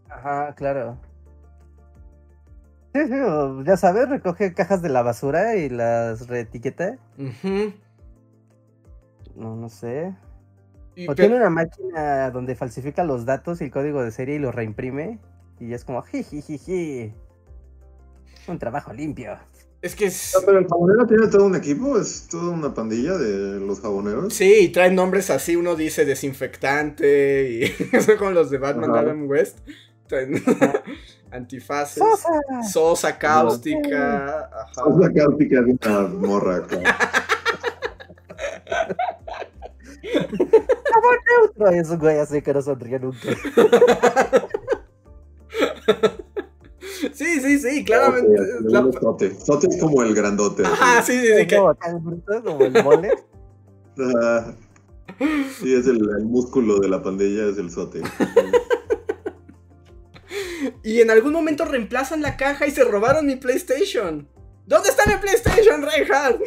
Ajá, 0.10 0.54
claro. 0.56 0.98
Sí, 2.94 3.02
sí, 3.08 3.14
o 3.14 3.64
ya 3.64 3.78
sabes, 3.78 4.10
recoge 4.10 4.54
cajas 4.54 4.82
de 4.82 4.90
la 4.90 5.02
basura 5.02 5.56
y 5.58 5.70
las 5.70 6.28
reetiqueta. 6.28 6.98
Ujú. 7.18 7.74
No, 9.36 9.56
no 9.56 9.70
sé. 9.70 10.16
Y 10.98 11.08
O 11.08 11.14
tiene 11.14 11.36
una 11.36 11.52
máquina 11.52 12.32
donde 12.32 12.56
falsifica 12.56 13.04
los 13.04 13.24
datos 13.24 13.62
y 13.62 13.66
el 13.66 13.72
código 13.72 14.04
de 14.04 14.10
serie 14.10 14.36
y 14.36 14.40
los 14.40 14.56
reimprime. 14.56 15.20
Y 15.60 15.74
es 15.74 15.86
como, 15.86 16.02
jijijiji. 16.02 17.14
Un 18.48 18.58
trabajo 18.58 18.92
limpio. 18.94 19.38
Es 19.80 19.96
que 19.96 20.06
es- 20.06 20.36
Ah, 20.36 20.40
Pero 20.44 20.58
el 20.58 20.68
jabonero 20.68 21.06
tiene 21.06 21.28
todo 21.28 21.46
un 21.46 21.56
equipo, 21.56 22.00
es 22.00 22.28
toda 22.28 22.50
una 22.50 22.74
pandilla 22.74 23.16
de 23.16 23.60
los 23.60 23.80
jaboneros. 23.80 24.34
Sí, 24.34 24.56
y 24.62 24.70
traen 24.70 24.96
nombres 24.96 25.30
así, 25.30 25.56
uno 25.56 25.76
dice 25.76 26.04
desinfectante 26.04 27.48
y 27.52 27.68
son 28.02 28.18
como 28.18 28.32
los 28.32 28.50
de 28.50 28.58
Batman 28.58 28.90
Ajá. 28.90 29.00
Adam 29.02 29.30
West. 29.30 29.60
Traen 30.08 30.34
antifaces. 31.32 32.02
¡Sosa! 32.02 32.64
Sosa 32.72 33.18
cáustica. 33.20 34.50
Ajá. 34.52 34.82
La 35.00 35.14
cáustica 35.14 35.62
de 35.62 35.78
una 35.80 36.08
morra 36.08 36.64
acá. 40.98 41.20
Neutro. 41.42 41.76
Y 41.76 41.80
es 41.80 41.90
un 41.90 42.00
güey 42.00 42.18
así 42.20 42.42
que 42.42 42.54
no 42.54 42.62
sonríe 42.62 43.00
nunca. 43.00 43.20
Sí, 47.14 47.40
sí, 47.42 47.60
sí, 47.60 47.84
claramente. 47.86 48.28
Ok, 48.32 48.48
es 48.48 48.62
le 48.62 48.70
la- 48.72 48.92
Sote. 49.00 49.36
Sote 49.40 49.68
es 49.68 49.78
como 49.82 50.04
el 50.04 50.14
grandote. 50.16 50.64
Así. 50.66 51.14
sí, 51.14 51.28
sí, 51.28 51.34
sí. 51.40 51.48
que- 51.48 51.58
Como 51.58 51.76
tan 51.76 52.04
bruto 52.04 52.44
como 52.44 52.66
el 52.66 52.84
mole. 52.84 53.12
Ajá. 53.98 54.56
Sí, 55.60 55.74
es 55.74 55.88
el, 55.88 55.98
el 56.18 56.26
músculo 56.26 56.78
de 56.80 56.90
la 56.90 57.02
pandilla, 57.02 57.46
es 57.50 57.58
el 57.58 57.72
sote. 57.72 58.02
Y 60.84 61.02
en 61.02 61.10
algún 61.12 61.34
momento 61.34 61.66
reemplazan 61.66 62.22
la 62.22 62.38
caja 62.38 62.68
y 62.68 62.72
se 62.72 62.84
robaron 62.84 63.26
mi 63.26 63.36
PlayStation. 63.36 64.28
¿Dónde 64.66 64.90
está 64.90 65.04
mi 65.08 65.16
PlayStation, 65.20 65.82
Reinhardt? 65.82 66.42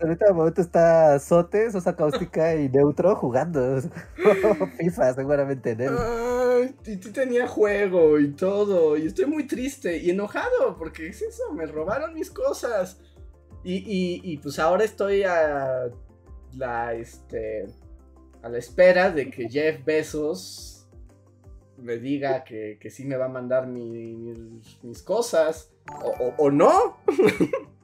Ahorita 0.00 0.26
de 0.26 0.32
momento 0.32 0.60
está 0.60 1.18
Sote, 1.18 1.70
Sosa 1.70 1.96
Cáustica 1.96 2.54
y 2.54 2.68
Neutro 2.68 3.16
jugando. 3.16 3.80
FIFA, 4.78 5.14
seguramente 5.14 5.70
en 5.70 5.80
él. 5.80 5.94
Ay, 5.98 6.74
y 6.86 7.02
sí 7.02 7.12
tenía 7.12 7.46
juego 7.46 8.18
y 8.18 8.32
todo. 8.32 8.96
Y 8.96 9.06
estoy 9.06 9.26
muy 9.26 9.46
triste 9.46 9.96
y 9.98 10.10
enojado 10.10 10.76
porque 10.78 11.08
es 11.08 11.22
eso, 11.22 11.52
me 11.52 11.66
robaron 11.66 12.14
mis 12.14 12.30
cosas. 12.30 13.00
Y, 13.64 13.76
y- 13.78 14.20
y, 14.22 14.38
pues 14.38 14.58
ahora 14.58 14.84
estoy 14.84 15.24
a 15.24 15.88
la 16.54 16.94
este 16.94 17.66
a 18.42 18.48
la 18.48 18.58
espera 18.58 19.10
de 19.10 19.28
que 19.30 19.48
Jeff 19.48 19.84
Bezos 19.84 20.88
me 21.78 21.96
diga 21.98 22.44
que, 22.44 22.78
que 22.80 22.90
sí 22.90 23.04
me 23.04 23.16
va 23.16 23.24
a 23.26 23.28
mandar 23.28 23.66
mi- 23.66 24.14
mis, 24.14 24.82
mis 24.84 25.02
cosas. 25.02 25.70
O, 26.02 26.08
o- 26.10 26.34
o 26.38 26.50
no. 26.50 26.98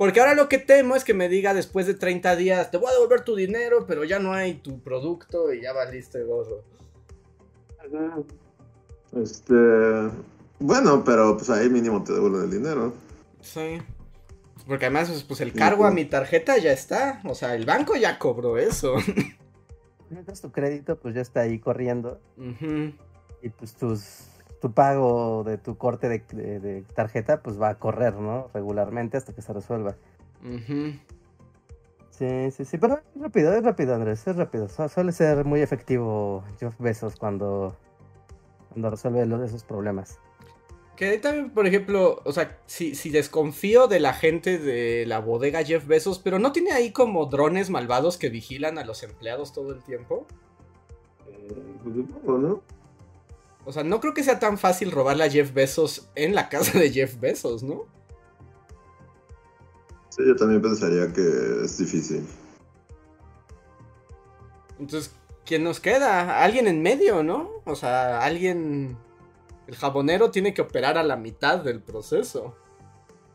Porque 0.00 0.18
ahora 0.18 0.32
lo 0.32 0.48
que 0.48 0.56
temo 0.56 0.96
es 0.96 1.04
que 1.04 1.12
me 1.12 1.28
diga 1.28 1.52
después 1.52 1.86
de 1.86 1.92
30 1.92 2.34
días, 2.36 2.70
te 2.70 2.78
voy 2.78 2.88
a 2.88 2.94
devolver 2.94 3.20
tu 3.20 3.36
dinero, 3.36 3.84
pero 3.86 4.02
ya 4.02 4.18
no 4.18 4.32
hay 4.32 4.54
tu 4.54 4.80
producto 4.80 5.52
y 5.52 5.60
ya 5.60 5.74
valiste 5.74 6.22
gorro. 6.22 6.64
Este. 9.14 9.54
Bueno, 10.58 11.04
pero 11.04 11.36
pues 11.36 11.50
ahí 11.50 11.68
mínimo 11.68 12.02
te 12.02 12.14
devuelven 12.14 12.44
el 12.44 12.50
dinero. 12.50 12.94
Sí. 13.42 13.76
Porque 14.66 14.86
además, 14.86 15.10
pues, 15.10 15.22
pues, 15.22 15.42
el 15.42 15.52
cargo 15.52 15.84
a 15.84 15.90
mi 15.90 16.06
tarjeta 16.06 16.56
ya 16.56 16.72
está. 16.72 17.20
O 17.26 17.34
sea, 17.34 17.54
el 17.54 17.66
banco 17.66 17.94
ya 17.94 18.18
cobró 18.18 18.56
eso. 18.56 18.94
Mientras 20.08 20.40
tu 20.40 20.50
crédito 20.50 20.98
pues 20.98 21.14
ya 21.14 21.20
está 21.20 21.40
ahí 21.40 21.58
corriendo. 21.58 22.18
Ujú. 22.38 22.94
Y 23.42 23.50
pues 23.50 23.74
tus, 23.74 24.29
tu 24.60 24.72
pago 24.72 25.42
de 25.44 25.58
tu 25.58 25.76
corte 25.78 26.08
de, 26.08 26.18
de- 26.32 26.60
de 26.60 26.82
tarjeta 26.94 27.40
pues 27.42 27.60
va 27.60 27.70
a 27.70 27.78
correr, 27.78 28.14
¿no? 28.14 28.48
Regularmente 28.52 29.16
hasta 29.16 29.32
que 29.34 29.42
se 29.42 29.52
resuelva. 29.52 29.96
Sí, 32.10 32.50
sí, 32.50 32.64
sí, 32.66 32.76
pero 32.78 32.94
es 33.14 33.20
rápido, 33.22 33.54
es 33.54 33.64
rápido, 33.64 33.94
Andrés, 33.94 34.26
es 34.26 34.36
rápido. 34.36 34.68
Su- 34.68 34.88
suele 34.88 35.12
ser 35.12 35.44
muy 35.44 35.62
efectivo 35.62 36.44
Jeff 36.58 36.74
Bezos 36.78 37.16
cuando, 37.16 37.74
cuando 38.68 38.90
resuelve 38.90 39.24
los- 39.26 39.40
esos 39.42 39.64
problemas. 39.64 40.18
Que 40.96 41.06
ahí 41.06 41.18
también, 41.18 41.50
por 41.50 41.66
ejemplo, 41.66 42.20
o 42.26 42.32
sea, 42.32 42.58
si, 42.66 42.94
si 42.94 43.08
desconfío 43.08 43.86
de 43.88 44.00
la 44.00 44.12
gente 44.12 44.58
de 44.58 45.06
la 45.06 45.18
bodega 45.20 45.64
Jeff 45.64 45.86
Bezos, 45.86 46.18
pero 46.18 46.38
no 46.38 46.52
tiene 46.52 46.72
ahí 46.72 46.92
como 46.92 47.24
drones 47.24 47.70
malvados 47.70 48.18
que 48.18 48.28
vigilan 48.28 48.76
a 48.76 48.84
los 48.84 49.02
empleados 49.02 49.54
todo 49.54 49.72
el 49.72 49.82
tiempo. 49.82 50.26
Pues 51.82 51.94
supongo, 51.96 52.38
¿no? 52.38 52.62
O 53.70 53.72
sea, 53.72 53.84
no 53.84 54.00
creo 54.00 54.14
que 54.14 54.24
sea 54.24 54.40
tan 54.40 54.58
fácil 54.58 54.90
robarle 54.90 55.22
a 55.22 55.30
Jeff 55.30 55.54
Bezos 55.54 56.10
en 56.16 56.34
la 56.34 56.48
casa 56.48 56.76
de 56.76 56.90
Jeff 56.90 57.20
Bezos, 57.20 57.62
¿no? 57.62 57.86
Sí, 60.08 60.24
yo 60.26 60.34
también 60.34 60.60
pensaría 60.60 61.12
que 61.12 61.22
es 61.62 61.78
difícil. 61.78 62.26
Entonces, 64.80 65.14
¿quién 65.46 65.62
nos 65.62 65.78
queda? 65.78 66.42
Alguien 66.42 66.66
en 66.66 66.82
medio, 66.82 67.22
¿no? 67.22 67.62
O 67.64 67.76
sea, 67.76 68.24
alguien... 68.24 68.98
El 69.68 69.76
jabonero 69.76 70.32
tiene 70.32 70.52
que 70.52 70.62
operar 70.62 70.98
a 70.98 71.04
la 71.04 71.14
mitad 71.14 71.60
del 71.60 71.80
proceso. 71.80 72.56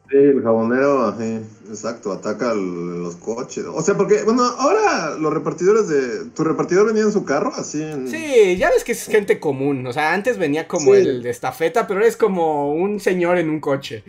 Sí, 0.10 0.18
el 0.18 0.44
jabonero, 0.44 1.08
ajá, 1.08 1.26
exacto, 1.68 2.12
ataca 2.12 2.54
los 2.54 3.16
coches. 3.16 3.66
O 3.66 3.82
sea, 3.82 3.98
porque, 3.98 4.22
bueno, 4.24 4.44
ahora 4.44 5.16
los 5.18 5.34
repartidores 5.34 5.88
de. 5.88 6.26
¿Tu 6.30 6.44
repartidor 6.44 6.86
venía 6.86 7.02
en 7.04 7.12
su 7.12 7.26
carro? 7.26 7.52
Así 7.56 7.82
en. 7.82 8.08
Sí, 8.08 8.56
ya 8.58 8.70
ves 8.70 8.84
que 8.84 8.92
es 8.92 9.06
gente 9.08 9.40
común. 9.40 9.86
O 9.88 9.94
sea, 9.94 10.14
antes 10.14 10.38
venía 10.38 10.68
como 10.68 10.94
Sí. 10.94 11.00
el 11.00 11.24
de 11.24 11.32
estafeta, 11.32 11.88
pero 11.88 12.06
es 12.06 12.18
como 12.18 12.72
un 12.74 13.00
señor 13.00 13.38
en 13.40 13.50
un 13.50 13.60
coche. 13.60 14.04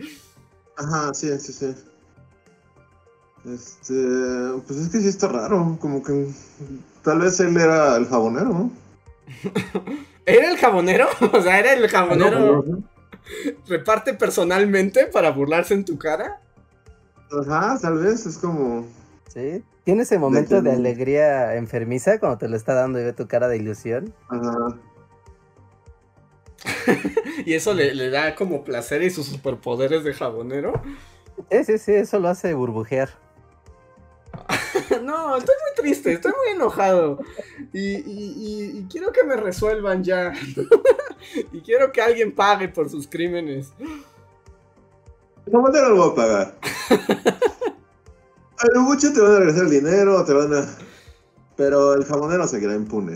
Ajá, 0.75 1.13
sí, 1.15 1.29
sí, 1.39 1.51
sí. 1.51 1.73
Este. 3.51 3.93
Pues 4.67 4.79
es 4.79 4.89
que 4.89 4.99
sí 4.99 5.07
está 5.07 5.27
raro. 5.29 5.77
Como 5.79 6.03
que. 6.03 6.27
Tal 7.03 7.19
vez 7.21 7.39
él 7.39 7.57
era 7.57 7.95
el 7.97 8.05
jabonero, 8.07 8.49
¿no? 8.49 8.71
¿Era 10.25 10.51
el 10.51 10.57
jabonero? 10.57 11.07
O 11.33 11.41
sea, 11.41 11.59
¿era 11.59 11.73
el 11.73 11.87
jabonero? 11.87 12.63
No, 12.67 12.83
¿Reparte 13.67 14.13
personalmente 14.13 15.05
para 15.07 15.31
burlarse 15.31 15.73
en 15.73 15.85
tu 15.85 15.97
cara? 15.97 16.41
Ajá, 17.31 17.77
tal 17.81 17.99
vez, 17.99 18.25
es 18.25 18.37
como. 18.37 18.85
¿Sí? 19.33 19.63
¿Tiene 19.83 20.03
ese 20.03 20.17
momento 20.19 20.61
de, 20.61 20.71
alegría 20.71 21.55
enfermiza 21.55 22.19
cuando 22.19 22.37
te 22.37 22.47
lo 22.49 22.55
está 22.57 22.73
dando 22.73 22.99
y 22.99 23.03
ve 23.05 23.13
tu 23.13 23.27
cara 23.27 23.47
de 23.47 23.57
ilusión? 23.57 24.13
Ajá. 24.29 24.77
Y 27.45 27.53
eso 27.53 27.73
le, 27.73 27.93
le 27.93 28.09
da 28.09 28.33
como 28.35 28.63
placer 28.63 29.03
y 29.03 29.09
sus 29.11 29.27
superpoderes 29.27 30.03
de 30.03 30.13
jabonero. 30.13 30.73
Sí, 31.51 31.63
sí, 31.63 31.77
sí, 31.77 31.93
eso 31.93 32.19
lo 32.19 32.29
hace 32.29 32.53
burbujear. 32.55 33.09
no, 35.03 35.37
estoy 35.37 35.55
muy 35.61 35.75
triste, 35.83 36.13
estoy 36.13 36.31
muy 36.31 36.55
enojado. 36.55 37.19
Y, 37.73 37.95
y- 37.97 38.33
y- 38.35 38.77
y 38.79 38.87
quiero 38.89 39.11
que 39.11 39.23
me 39.23 39.35
resuelvan 39.35 40.03
ya. 40.03 40.33
y 41.51 41.61
quiero 41.61 41.91
que 41.91 42.01
alguien 42.01 42.33
pague 42.33 42.67
por 42.69 42.89
sus 42.89 43.07
crímenes. 43.07 43.71
¿Cómo 45.51 45.71
te 45.71 45.81
lo 45.81 45.95
voy 45.95 46.11
a 46.11 46.15
pagar? 46.15 46.57
A 48.59 48.65
lo 48.73 48.81
mucho 48.81 49.13
te 49.13 49.21
van 49.21 49.33
a 49.33 49.37
regresar 49.39 49.65
el 49.65 49.69
dinero, 49.69 50.25
te 50.25 50.33
van 50.33 50.51
a. 50.53 50.67
Pero 51.55 51.93
el 51.93 52.05
jamonero 52.05 52.47
seguirá 52.47 52.73
impune. 52.73 53.15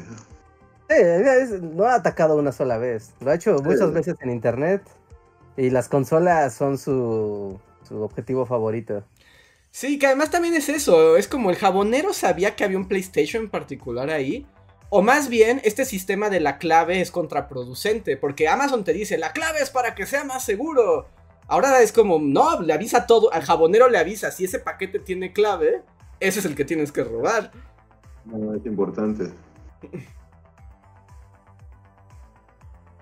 Sí, 0.87 0.95
es- 0.97 1.61
no 1.61 1.85
ha 1.85 1.95
atacado 1.95 2.35
una 2.35 2.51
sola 2.51 2.77
vez. 2.77 3.13
Lo 3.21 3.31
ha 3.31 3.35
hecho 3.35 3.53
muchas 3.55 3.87
Sí. 3.89 3.93
veces 3.93 4.15
en 4.21 4.29
internet. 4.29 4.83
Y 5.57 5.69
las 5.71 5.89
consolas 5.89 6.53
son 6.53 6.77
su, 6.77 7.59
su 7.87 8.01
objetivo 8.03 8.45
favorito. 8.45 9.03
Sí, 9.71 9.97
que 9.97 10.05
además 10.07 10.29
también 10.29 10.53
es 10.53 10.69
eso, 10.69 11.17
es 11.17 11.27
como 11.27 11.49
el 11.49 11.55
jabonero 11.55 12.13
sabía 12.13 12.55
que 12.55 12.63
había 12.63 12.77
un 12.77 12.87
PlayStation 12.87 13.43
en 13.43 13.49
particular 13.49 14.09
ahí. 14.09 14.45
O 14.93 15.01
más 15.01 15.29
bien, 15.29 15.61
este 15.63 15.85
sistema 15.85 16.29
de 16.29 16.41
la 16.41 16.57
clave 16.57 16.99
es 16.99 17.11
contraproducente, 17.11 18.17
porque 18.17 18.49
Amazon 18.49 18.83
te 18.83 18.91
dice, 18.91 19.17
la 19.17 19.31
clave 19.31 19.59
es 19.61 19.69
para 19.69 19.95
que 19.95 20.05
sea 20.05 20.25
más 20.25 20.43
seguro. 20.43 21.07
Ahora 21.47 21.81
es 21.81 21.93
como, 21.93 22.19
no, 22.19 22.59
le 22.59 22.73
avisa 22.73 23.07
todo, 23.07 23.31
al 23.31 23.43
jabonero 23.43 23.87
le 23.87 23.97
avisa, 23.97 24.31
si 24.31 24.43
ese 24.43 24.59
paquete 24.59 24.99
tiene 24.99 25.31
clave, 25.31 25.81
ese 26.19 26.39
es 26.39 26.45
el 26.45 26.55
que 26.55 26.65
tienes 26.65 26.91
que 26.91 27.05
robar. 27.05 27.53
No, 28.25 28.53
es 28.53 28.65
importante. 28.65 29.31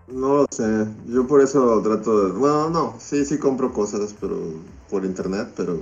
No 0.07 0.37
lo 0.37 0.47
sé. 0.51 0.85
Yo 1.07 1.25
por 1.25 1.41
eso 1.41 1.81
trato 1.81 2.27
de. 2.27 2.31
Bueno, 2.33 2.69
no, 2.69 2.95
sí, 2.99 3.25
sí 3.25 3.39
compro 3.39 3.73
cosas, 3.73 4.15
pero 4.21 4.37
por 4.91 5.05
internet, 5.05 5.49
pero. 5.55 5.79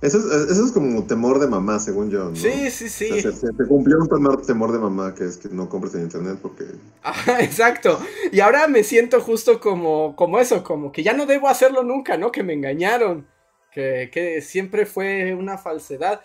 Eso 0.00 0.18
es, 0.18 0.50
eso 0.50 0.64
es 0.64 0.70
como 0.70 1.04
temor 1.04 1.40
de 1.40 1.48
mamá, 1.48 1.80
según 1.80 2.08
yo. 2.08 2.30
¿no? 2.30 2.36
Sí, 2.36 2.70
sí, 2.70 2.84
O 2.84 2.88
sí. 2.88 3.20
sea, 3.20 3.32
se, 3.32 3.48
cumplió 3.66 3.98
un 3.98 4.08
temor, 4.08 4.46
temor 4.46 4.70
de 4.70 4.78
mamá, 4.78 5.12
que 5.12 5.24
es 5.24 5.38
que 5.38 5.48
no 5.48 5.68
compres 5.68 5.94
en 5.96 6.02
internet 6.02 6.38
porque. 6.40 6.66
Ajá, 7.02 7.40
exacto. 7.42 7.98
Y 8.30 8.38
ahora 8.38 8.68
me 8.68 8.84
siento 8.84 9.20
justo 9.20 9.58
como, 9.58 10.14
como 10.14 10.38
eso, 10.38 10.62
como 10.62 10.92
que 10.92 11.02
ya 11.02 11.14
no 11.14 11.26
debo 11.26 11.48
hacerlo 11.48 11.82
nunca, 11.82 12.16
¿no? 12.16 12.30
Que 12.30 12.44
me 12.44 12.52
engañaron. 12.52 13.26
Que, 13.72 14.08
que 14.12 14.40
siempre 14.40 14.86
fue 14.86 15.34
una 15.34 15.58
falsedad. 15.58 16.20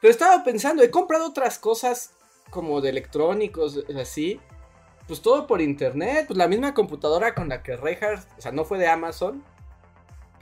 Pero 0.00 0.10
estaba 0.10 0.42
pensando, 0.42 0.82
he 0.82 0.90
comprado 0.90 1.26
otras 1.26 1.58
cosas 1.58 2.10
como 2.50 2.80
de 2.80 2.90
electrónicos, 2.90 3.84
así. 4.00 4.40
Pues 5.06 5.22
todo 5.22 5.46
por 5.46 5.60
internet. 5.60 6.24
Pues 6.26 6.36
la 6.36 6.48
misma 6.48 6.74
computadora 6.74 7.36
con 7.36 7.48
la 7.48 7.62
que 7.62 7.76
Reinhardt, 7.76 8.26
o 8.36 8.40
sea, 8.40 8.50
no 8.50 8.64
fue 8.64 8.78
de 8.78 8.88
Amazon. 8.88 9.44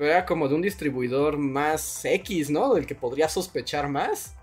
Pero 0.00 0.12
era 0.12 0.24
como 0.24 0.48
de 0.48 0.54
un 0.54 0.62
distribuidor 0.62 1.36
más 1.36 2.06
X, 2.06 2.48
¿no? 2.48 2.72
Del 2.72 2.86
que 2.86 2.94
podría 2.94 3.28
sospechar 3.28 3.86
más. 3.86 4.34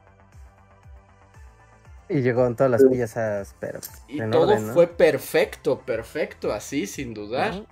Y 2.09 2.21
llegó 2.21 2.45
en 2.45 2.55
todas 2.55 2.69
las 2.71 2.83
piezas, 2.83 3.55
pero 3.59 3.79
Y 4.07 4.21
en 4.21 4.29
todo 4.29 4.51
orden, 4.51 4.67
¿no? 4.67 4.73
fue 4.73 4.85
perfecto, 4.85 5.79
perfecto, 5.79 6.53
así, 6.53 6.85
sin 6.85 7.11
dudar. 7.15 7.65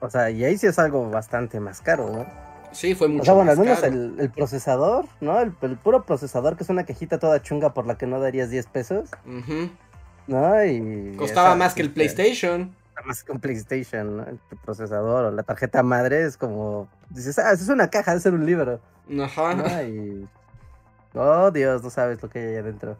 O 0.00 0.10
sea, 0.10 0.30
y 0.30 0.42
ahí 0.44 0.58
sí 0.58 0.66
es 0.66 0.80
algo 0.80 1.08
bastante 1.10 1.60
más 1.60 1.80
caro, 1.80 2.10
¿no? 2.10 2.26
Sí, 2.72 2.96
fue 2.96 3.06
mucho 3.06 3.22
O 3.22 3.24
sea, 3.24 3.34
bueno, 3.34 3.50
más 3.52 3.58
al 3.58 3.64
menos 3.64 3.80
caro. 3.82 3.92
el, 3.92 4.16
el 4.18 4.30
procesador, 4.32 5.06
¿no? 5.20 5.40
El, 5.40 5.54
el 5.62 5.76
puro 5.78 6.04
procesador, 6.04 6.56
que 6.56 6.64
es 6.64 6.70
una 6.70 6.84
cajita 6.86 7.20
toda 7.20 7.40
chunga 7.40 7.72
por 7.72 7.86
la 7.86 7.96
que 7.96 8.06
no 8.08 8.18
darías 8.18 8.50
10 8.50 8.66
pesos, 8.66 9.10
Ujú. 9.24 9.70
¿no? 10.26 10.64
Y 10.64 11.14
Costaba 11.16 11.50
esa- 11.50 11.56
más 11.56 11.74
que 11.74 11.82
el 11.82 11.92
PlayStation. 11.92 12.74
Más 13.04 13.22
que 13.22 13.32
un 13.32 13.40
PlayStation, 13.40 14.16
¿no? 14.16 14.24
El 14.24 14.38
procesador 14.64 15.26
o 15.26 15.30
la 15.30 15.42
tarjeta 15.42 15.82
madre 15.82 16.24
es 16.24 16.36
como... 16.36 16.88
Dices, 17.10 17.38
ah, 17.38 17.52
eso 17.52 17.62
es 17.62 17.68
una 17.68 17.90
caja, 17.90 18.12
debe 18.12 18.22
ser 18.22 18.34
un 18.34 18.44
libro, 18.44 18.80
Ajá. 19.22 19.54
¿no? 19.54 19.82
Y... 19.82 20.28
Oh, 21.14 21.50
Dios, 21.50 21.82
no 21.82 21.90
sabes 21.90 22.22
lo 22.22 22.28
que 22.28 22.38
hay 22.38 22.46
ahí 22.46 22.56
adentro. 22.56 22.96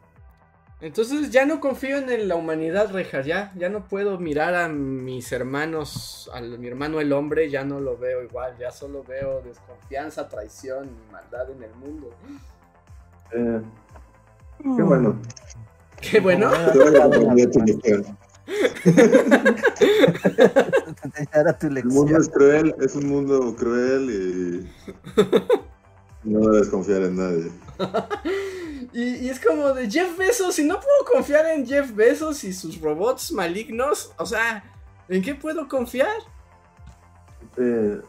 Entonces 0.81 1.29
ya 1.29 1.45
no 1.45 1.59
confío 1.59 1.97
en 1.97 2.27
la 2.27 2.35
humanidad, 2.35 2.91
Reja. 2.91 3.21
Ya, 3.21 3.51
ya 3.55 3.67
no 3.67 3.85
puedo 3.85 4.17
mirar 4.17 4.55
a 4.55 4.69
mis 4.69 5.29
hermanos, 5.33 6.31
a 6.33 6.39
mi 6.39 6.67
hermano 6.67 7.01
el 7.01 7.11
hombre, 7.11 7.49
ya 7.49 7.65
no 7.65 7.81
lo 7.81 7.97
veo 7.97 8.23
igual. 8.23 8.55
Ya 8.57 8.71
solo 8.71 9.03
veo 9.03 9.41
desconfianza, 9.41 10.29
traición 10.29 10.89
y 10.89 11.11
maldad 11.11 11.49
en 11.51 11.63
el 11.63 11.73
mundo. 11.75 12.09
Eh, 13.33 13.61
qué 14.77 14.83
bueno. 14.83 15.19
Qué 15.99 16.19
bueno. 16.21 16.49
Te 21.13 21.53
tu 21.59 21.69
lección. 21.69 21.75
El 21.75 21.85
mundo 21.85 22.17
es 22.17 22.29
cruel, 22.29 22.75
es 22.79 22.95
un 22.95 23.07
mundo 23.07 23.55
cruel 23.55 24.09
y. 24.09 24.69
No 26.23 26.49
debes 26.49 26.69
confiar 26.69 27.03
en 27.03 27.15
nadie. 27.15 27.51
Y, 28.91 29.17
y 29.17 29.29
es 29.29 29.39
como 29.39 29.71
de 29.73 29.87
Jeff 29.87 30.17
Bezos, 30.17 30.57
y 30.57 30.63
no 30.63 30.79
puedo 30.79 31.13
confiar 31.13 31.45
en 31.45 31.63
Jeff 31.63 31.93
Bezos 31.93 32.43
y 32.43 32.51
sus 32.51 32.81
robots 32.81 33.31
malignos. 33.31 34.11
O 34.17 34.25
sea, 34.25 34.63
¿en 35.07 35.21
qué 35.21 35.35
puedo 35.35 35.67
confiar? 35.67 36.17
Eh, 37.55 38.01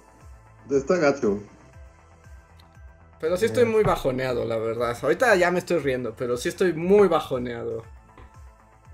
está 0.70 0.96
gacho. 0.96 1.38
Pero 3.20 3.37
sí 3.37 3.44
estoy 3.44 3.66
muy 3.66 3.83
bajoneado, 3.83 4.46
la 4.46 4.57
verdad. 4.57 4.96
Ahorita 5.03 5.37
ya 5.37 5.50
me 5.50 5.59
estoy 5.59 5.81
riendo, 5.81 6.14
pero 6.16 6.38
sí 6.38 6.48
estoy 6.48 6.72
muy 6.72 7.09
bajoneado. 7.09 7.85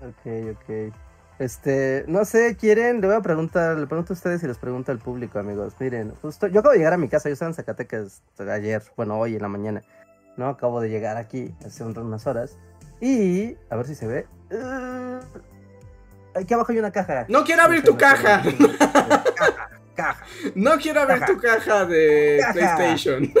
Ok, 0.01 0.51
ok. 0.51 0.93
Este, 1.39 2.03
no 2.07 2.25
sé, 2.25 2.55
¿quieren? 2.55 2.99
Le 2.99 3.07
voy 3.07 3.15
a 3.15 3.21
preguntar, 3.21 3.77
le 3.77 3.85
pregunto 3.85 4.13
a 4.13 4.15
ustedes 4.15 4.41
y 4.43 4.47
les 4.47 4.57
pregunto 4.57 4.91
al 4.91 4.97
público, 4.97 5.37
amigos. 5.37 5.73
Miren, 5.79 6.13
justo, 6.21 6.47
yo 6.47 6.59
acabo 6.61 6.71
de 6.73 6.79
llegar 6.79 6.93
a 6.93 6.97
mi 6.97 7.09
casa, 7.09 7.29
yo 7.29 7.33
estaba 7.33 7.49
en 7.49 7.55
Zacatecas 7.55 8.23
ayer, 8.39 8.81
bueno, 8.95 9.19
hoy 9.19 9.35
en 9.35 9.41
la 9.43 9.47
mañana, 9.47 9.83
¿no? 10.35 10.47
Acabo 10.47 10.81
de 10.81 10.89
llegar 10.89 11.15
aquí 11.17 11.53
hace 11.65 11.83
un- 11.83 11.97
unas 11.97 12.25
horas. 12.25 12.57
Y, 12.99 13.55
a 13.69 13.75
ver 13.75 13.85
si 13.85 13.93
se 13.93 14.07
ve. 14.07 14.25
Uh, 14.49 15.19
aquí 16.39 16.53
abajo 16.55 16.71
hay 16.71 16.79
una 16.79 16.91
caja. 16.91 17.25
No 17.29 17.43
quiero 17.43 17.61
abrir 17.61 17.83
tu 17.83 17.95
caja. 17.95 18.41
Caja, 19.37 19.69
caja. 19.97 20.25
No 20.55 20.77
quiero 20.77 21.01
abrir 21.01 21.19
Caja. 21.19 21.33
tu 21.33 21.39
caja 21.41 21.85
de 21.85 22.37
Caja. 22.39 22.53
PlayStation. 22.53 23.33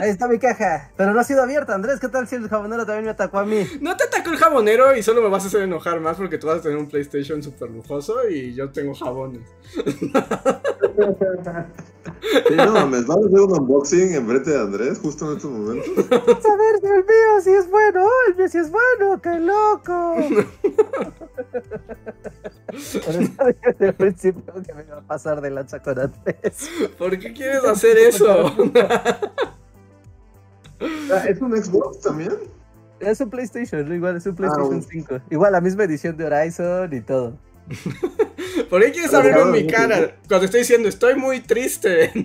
Ahí 0.00 0.10
está 0.10 0.28
mi 0.28 0.38
caja, 0.38 0.90
pero 0.96 1.12
no 1.12 1.20
ha 1.20 1.24
sido 1.24 1.42
abierta, 1.42 1.74
Andrés. 1.74 1.98
¿Qué 2.00 2.08
tal 2.08 2.26
si 2.28 2.36
el 2.36 2.48
jabonero 2.48 2.86
también 2.86 3.04
me 3.06 3.10
atacó 3.10 3.38
a 3.38 3.44
mí? 3.44 3.66
No 3.80 3.96
te 3.96 4.04
atacó 4.04 4.30
el 4.30 4.36
jabonero 4.36 4.96
y 4.96 5.02
solo 5.02 5.20
me 5.20 5.28
vas 5.28 5.44
a 5.44 5.48
hacer 5.48 5.62
enojar 5.62 5.98
más 6.00 6.16
porque 6.16 6.38
tú 6.38 6.46
vas 6.46 6.58
a 6.58 6.62
tener 6.62 6.78
un 6.78 6.88
PlayStation 6.88 7.42
super 7.42 7.68
lujoso 7.70 8.28
y 8.28 8.54
yo 8.54 8.70
tengo 8.70 8.94
jabones. 8.94 9.42
Sí, 12.20 12.54
no 12.56 12.72
mames, 12.72 13.06
vamos 13.06 13.24
a 13.24 13.28
hacer 13.28 13.40
un 13.40 13.52
unboxing 13.60 14.14
en 14.14 14.26
frente 14.26 14.50
de 14.50 14.60
Andrés 14.60 14.98
justo 15.00 15.30
en 15.30 15.36
estos 15.36 15.50
momentos. 15.50 15.88
Vamos 16.10 16.44
a 16.46 16.56
ver 16.56 16.80
si 16.80 16.86
el 16.86 17.04
mío 17.04 17.40
sí 17.42 17.50
es 17.50 17.70
bueno. 17.70 18.04
¡Oh, 18.04 18.10
el 18.28 18.36
mío 18.36 18.48
sí 18.48 18.58
es 18.58 18.70
bueno! 18.70 19.20
¡Qué 19.22 19.40
loco! 19.40 20.16
Desde 22.72 23.86
el 23.88 23.94
principio 23.94 24.42
que 24.66 24.74
me 24.74 24.82
iba 24.82 24.98
a 24.98 25.02
pasar 25.02 25.40
de 25.40 25.50
lanza 25.50 25.80
con 25.80 25.98
Andrés. 25.98 26.68
¿Por 26.98 27.18
qué 27.18 27.32
quieres 27.32 27.64
hacer 27.64 27.96
eso? 27.98 28.52
Ah, 31.12 31.24
¿Es 31.28 31.40
un 31.40 31.56
Xbox 31.56 32.00
también? 32.00 32.32
Es 33.00 33.20
un 33.20 33.30
PlayStation, 33.30 33.92
igual 33.94 34.16
es 34.16 34.26
un 34.26 34.32
Ah, 34.32 34.36
PlayStation 34.36 34.68
bueno. 34.68 34.86
5. 34.90 35.18
Igual 35.30 35.52
la 35.52 35.60
misma 35.60 35.84
edición 35.84 36.16
de 36.16 36.24
Horizon 36.26 36.92
y 36.92 37.00
todo. 37.00 37.38
¿Por 38.70 38.80
qué 38.82 38.92
quieres 38.92 39.12
abrirlo 39.12 39.42
en 39.42 39.50
mi 39.50 39.66
cara? 39.66 40.16
Cuando 40.28 40.44
estoy 40.46 40.60
diciendo 40.60 40.88
estoy 40.88 41.16
muy 41.16 41.40
triste. 41.40 42.10
Me 42.14 42.22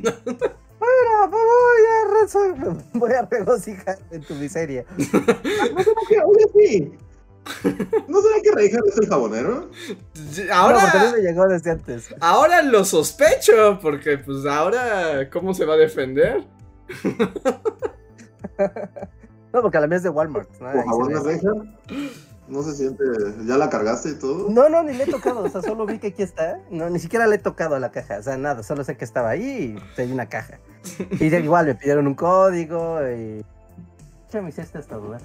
voy 0.80 2.10
a, 2.44 2.52
voy 2.94 3.12
a 3.14 3.22
regocijar 3.30 3.98
en 4.12 4.22
tu 4.22 4.36
miseria. 4.36 4.86
¿No 4.98 5.00
será 5.84 6.02
que, 6.08 6.20
oye, 6.22 6.46
sí. 6.60 6.92
¿No 8.08 8.22
será 8.22 8.42
que 8.44 8.52
Reinhardt 8.54 8.88
es 8.90 8.98
el 8.98 9.08
jabonero? 9.08 9.70
No, 10.48 10.54
a 10.54 10.58
Ahora, 10.60 11.12
me 11.16 11.22
llegó 11.22 11.48
desde 11.48 11.72
antes. 11.72 12.14
ahora 12.20 12.62
lo 12.62 12.86
sospecho 12.86 13.80
porque 13.82 14.18
pues 14.20 14.46
ahora 14.46 15.30
¿cómo 15.32 15.54
se 15.54 15.66
va 15.66 15.74
a 15.76 15.78
defender? 15.78 16.44
No, 19.54 19.62
porque 19.62 19.80
la 19.80 19.88
mía 19.88 19.98
es 19.98 20.04
de 20.04 20.10
Walmart. 20.10 20.50
¿no? 20.60 20.68
¿O 20.68 20.70
Ahí 20.70 20.76
se 20.80 20.84
jabón 20.84 21.08
ve. 21.08 21.14
de 21.14 21.22
Reinhardt? 21.22 21.68
No 22.48 22.62
se 22.62 22.76
siente. 22.76 23.04
¿Ya 23.46 23.58
la 23.58 23.70
cargaste 23.70 24.10
y 24.10 24.16
todo? 24.16 24.50
No, 24.50 24.70
no, 24.70 24.84
ni 24.84 24.94
le 24.94 25.06
he 25.06 25.08
tocado, 25.08 25.42
o 25.44 25.50
sea, 25.50 25.62
solo 25.64 25.86
vi 25.86 25.98
que 25.98 26.08
aquí 26.08 26.22
está. 26.22 26.60
No, 26.70 26.90
ni 26.90 27.00
siquiera 27.00 27.26
le 27.26 27.36
he 27.38 27.40
tocado 27.40 27.76
a 27.76 27.80
la 27.80 27.92
caja, 27.92 28.20
o 28.20 28.24
sea, 28.24 28.38
nada, 28.38 28.62
solo 28.62 28.84
sé 28.84 28.96
que 28.98 29.06
estaba 29.06 29.30
ahí 29.32 29.76
y 29.98 30.02
hay 30.02 30.12
una 30.12 30.28
caja. 30.30 30.60
Y 31.20 31.30
de- 31.30 31.40
igual 31.40 31.66
me 31.66 31.76
pidieron 31.76 32.06
un 32.08 32.14
código 32.16 33.00
y. 33.10 33.44
¿Qué 34.32 34.42
me 34.42 34.50
hiciste 34.50 34.78
esta 34.80 34.96
duda? 34.98 35.18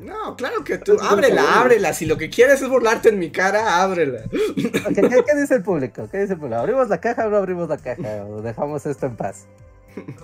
No, 0.00 0.34
claro 0.36 0.64
que 0.64 0.78
tú, 0.78 0.96
ábrela, 1.00 1.60
ábrela. 1.60 1.92
Si 1.92 2.04
lo 2.06 2.16
que 2.16 2.28
quieres 2.30 2.60
es 2.62 2.68
burlarte 2.68 3.10
en 3.10 3.18
mi 3.18 3.30
cara, 3.30 3.82
ábrela. 3.82 4.22
¿Qué, 4.56 4.94
qué 4.94 5.40
dice 5.40 5.54
el 5.56 5.62
público? 5.62 6.08
¿Qué 6.10 6.18
dice 6.20 6.32
el 6.32 6.38
público? 6.38 6.58
¿Abrimos 6.60 6.88
la 6.88 6.98
caja 7.00 7.26
o 7.26 7.30
no 7.30 7.36
abrimos 7.36 7.68
la 7.68 7.76
caja? 7.78 8.24
¿O 8.26 8.40
dejamos 8.42 8.86
esto 8.86 9.06
en 9.06 9.16
paz? 9.16 9.46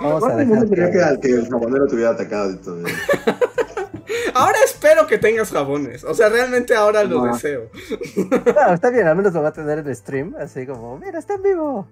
Vamos 0.01 0.25
a 0.25 0.37
dejar 0.37 0.69
que... 0.69 0.75
que, 0.75 1.19
que 1.21 1.29
el 1.35 1.49
jabonero 1.49 1.87
te 1.87 1.95
hubiera 1.95 2.11
atacado 2.13 2.51
y 2.53 2.57
todo. 2.57 2.83
Ahora 4.35 4.59
espero 4.65 5.07
que 5.07 5.19
tengas 5.19 5.51
jabones. 5.51 6.03
O 6.05 6.15
sea, 6.15 6.29
realmente 6.29 6.75
ahora 6.75 7.05
lo 7.05 7.27
No. 7.27 7.33
deseo. 7.33 7.71
No, 8.17 8.75
está 8.75 8.91
bien, 8.91 9.07
al 9.07 9.17
menos 9.17 9.33
lo 9.33 9.43
va 9.43 9.49
a 9.49 9.53
tener 9.53 9.79
en 9.79 9.95
stream, 9.95 10.35
así 10.39 10.67
como, 10.67 10.99
mira, 10.99 11.19
está 11.19 11.35
en 11.35 11.43
vivo. 11.43 11.87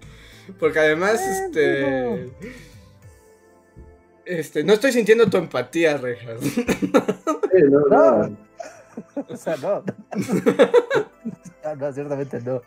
Porque 0.59 0.79
además, 0.81 1.21
este. 1.21 2.31
Este, 4.25 4.65
no 4.65 4.73
estoy 4.73 4.93
sintiendo 4.93 5.29
tu 5.31 5.37
empatía, 5.37 5.97
Rejas. 5.97 6.41
Sí, 6.41 6.65
no, 7.71 7.81
No. 7.89 8.19
no. 8.29 8.37
O 9.29 9.37
sea, 9.37 9.57
no. 9.57 9.85
No, 11.65 11.77
no, 11.77 11.93
ciertamente 11.93 12.41
no. 12.41 12.63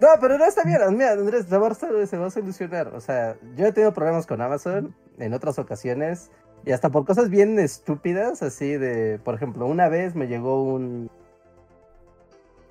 No, 0.00 0.08
pero 0.20 0.38
no 0.38 0.44
está 0.44 0.64
bien. 0.64 0.78
Mira, 0.92 1.12
Andrés, 1.12 1.46
se 1.46 1.58
va, 1.58 1.68
a, 1.68 1.74
se 1.74 2.16
va 2.16 2.26
a 2.26 2.30
solucionar. 2.30 2.88
O 2.94 3.00
sea, 3.00 3.36
yo 3.56 3.66
he 3.66 3.72
tenido 3.72 3.92
problemas 3.92 4.26
con 4.26 4.40
Amazon 4.40 4.94
en 5.18 5.34
otras 5.34 5.58
ocasiones. 5.58 6.30
Y 6.64 6.72
hasta 6.72 6.90
por 6.90 7.04
cosas 7.06 7.30
bien 7.30 7.58
estúpidas, 7.58 8.42
así 8.42 8.76
de, 8.76 9.18
por 9.18 9.34
ejemplo, 9.34 9.66
una 9.66 9.88
vez 9.88 10.14
me 10.14 10.26
llegó 10.26 10.62
un... 10.62 11.10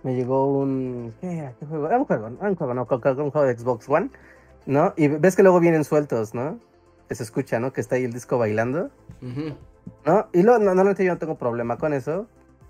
Me 0.04 0.16
llegó 0.16 0.48
un... 0.48 1.14
¿Qué 1.20 1.40
era? 1.40 1.54
¿Qué 1.60 1.66
juego? 1.66 1.88
Era 1.88 1.98
un 1.98 2.06
juego, 2.06 2.28
un 2.28 2.56
juego, 2.56 2.74
no, 2.74 2.82
un 2.84 3.32
juego 3.32 3.48
de 3.48 3.58
Xbox 3.58 3.90
One, 3.90 4.12
¿no? 4.66 4.94
Y 4.96 5.08
ves 5.08 5.36
que 5.36 5.44
luego 5.44 5.60
vienen 5.60 5.84
sueltos, 5.84 6.34
¿no? 6.34 6.60
Que 7.08 7.16
se 7.16 7.24
escucha, 7.24 7.60
¿no? 7.60 7.74
Que 7.74 7.82
está 7.82 7.96
ahí 7.96 8.06
el 8.06 8.14
disco 8.14 8.38
bailando. 8.38 8.92
¿no? 10.06 10.28
Y 10.32 10.44
lo, 10.44 10.58
no, 10.60 10.66
normalmente 10.66 11.04
yo 11.04 11.14
no 11.14 11.18
tengo 11.18 11.38
problema 11.38 11.78
con 11.78 11.94
eso, 11.94 12.28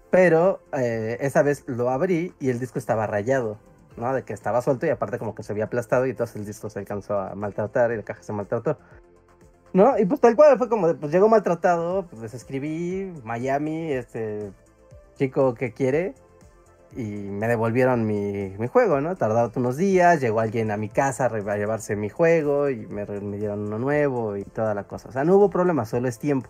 pero 0.10 0.62
eh, 0.74 1.18
esa 1.20 1.44
vez 1.44 1.64
lo 1.68 1.90
abrí 1.90 2.34
y 2.40 2.50
el 2.50 2.60
disco 2.60 2.80
estaba 2.80 3.06
rayado, 3.06 3.60
¿no? 3.98 4.14
De 4.14 4.24
que 4.24 4.34
estaba 4.34 4.62
suelto 4.62 4.86
y 4.86 4.90
aparte 4.90 5.20
como 5.20 5.36
que 5.36 5.44
se 5.44 5.52
había 5.52 5.66
aplastado 5.66 6.06
y 6.06 6.12
entonces 6.12 6.36
el 6.36 6.46
disco 6.46 6.70
se 6.70 6.80
alcanzó 6.80 7.20
a 7.20 7.36
maltratar 7.36 7.92
y 7.92 7.98
la 7.98 8.04
caja 8.04 8.24
se 8.24 8.34
maltrató. 8.34 8.78
¿No? 9.72 10.00
Y 10.00 10.06
pues 10.06 10.20
tal 10.20 10.36
cual 10.36 10.58
fue 10.58 10.68
como, 10.68 10.88
de, 10.88 10.96
pues 10.96 11.12
llegó 11.12 11.30
maltratado, 11.30 12.08
pues 12.08 12.22
les 12.22 12.34
escribí, 12.34 13.14
Miami, 13.24 13.92
este 13.92 14.52
chico 15.16 15.54
que 15.54 15.74
quiere, 15.74 16.16
y 16.96 17.04
me 17.04 17.48
devolvieron 17.48 18.06
mi, 18.08 18.56
mi 18.58 18.68
juego, 18.68 19.00
¿no? 19.00 19.16
Tardado 19.16 19.52
unos 19.56 19.78
días, 19.78 20.22
llegó 20.22 20.40
alguien 20.40 20.72
a 20.72 20.78
mi 20.78 20.90
casa 20.90 21.26
a 21.26 21.58
llevarse 21.58 21.96
mi 21.96 22.10
juego 22.10 22.70
y 22.70 22.88
me, 22.88 23.06
me 23.06 23.38
dieron 23.38 23.68
uno 23.68 23.78
nuevo 23.78 24.38
y 24.38 24.44
toda 24.44 24.74
la 24.74 24.86
cosa. 24.86 25.10
O 25.10 25.12
sea, 25.12 25.24
no 25.24 25.36
hubo 25.36 25.50
problema, 25.50 25.86
solo 25.86 26.08
es 26.08 26.18
tiempo. 26.18 26.50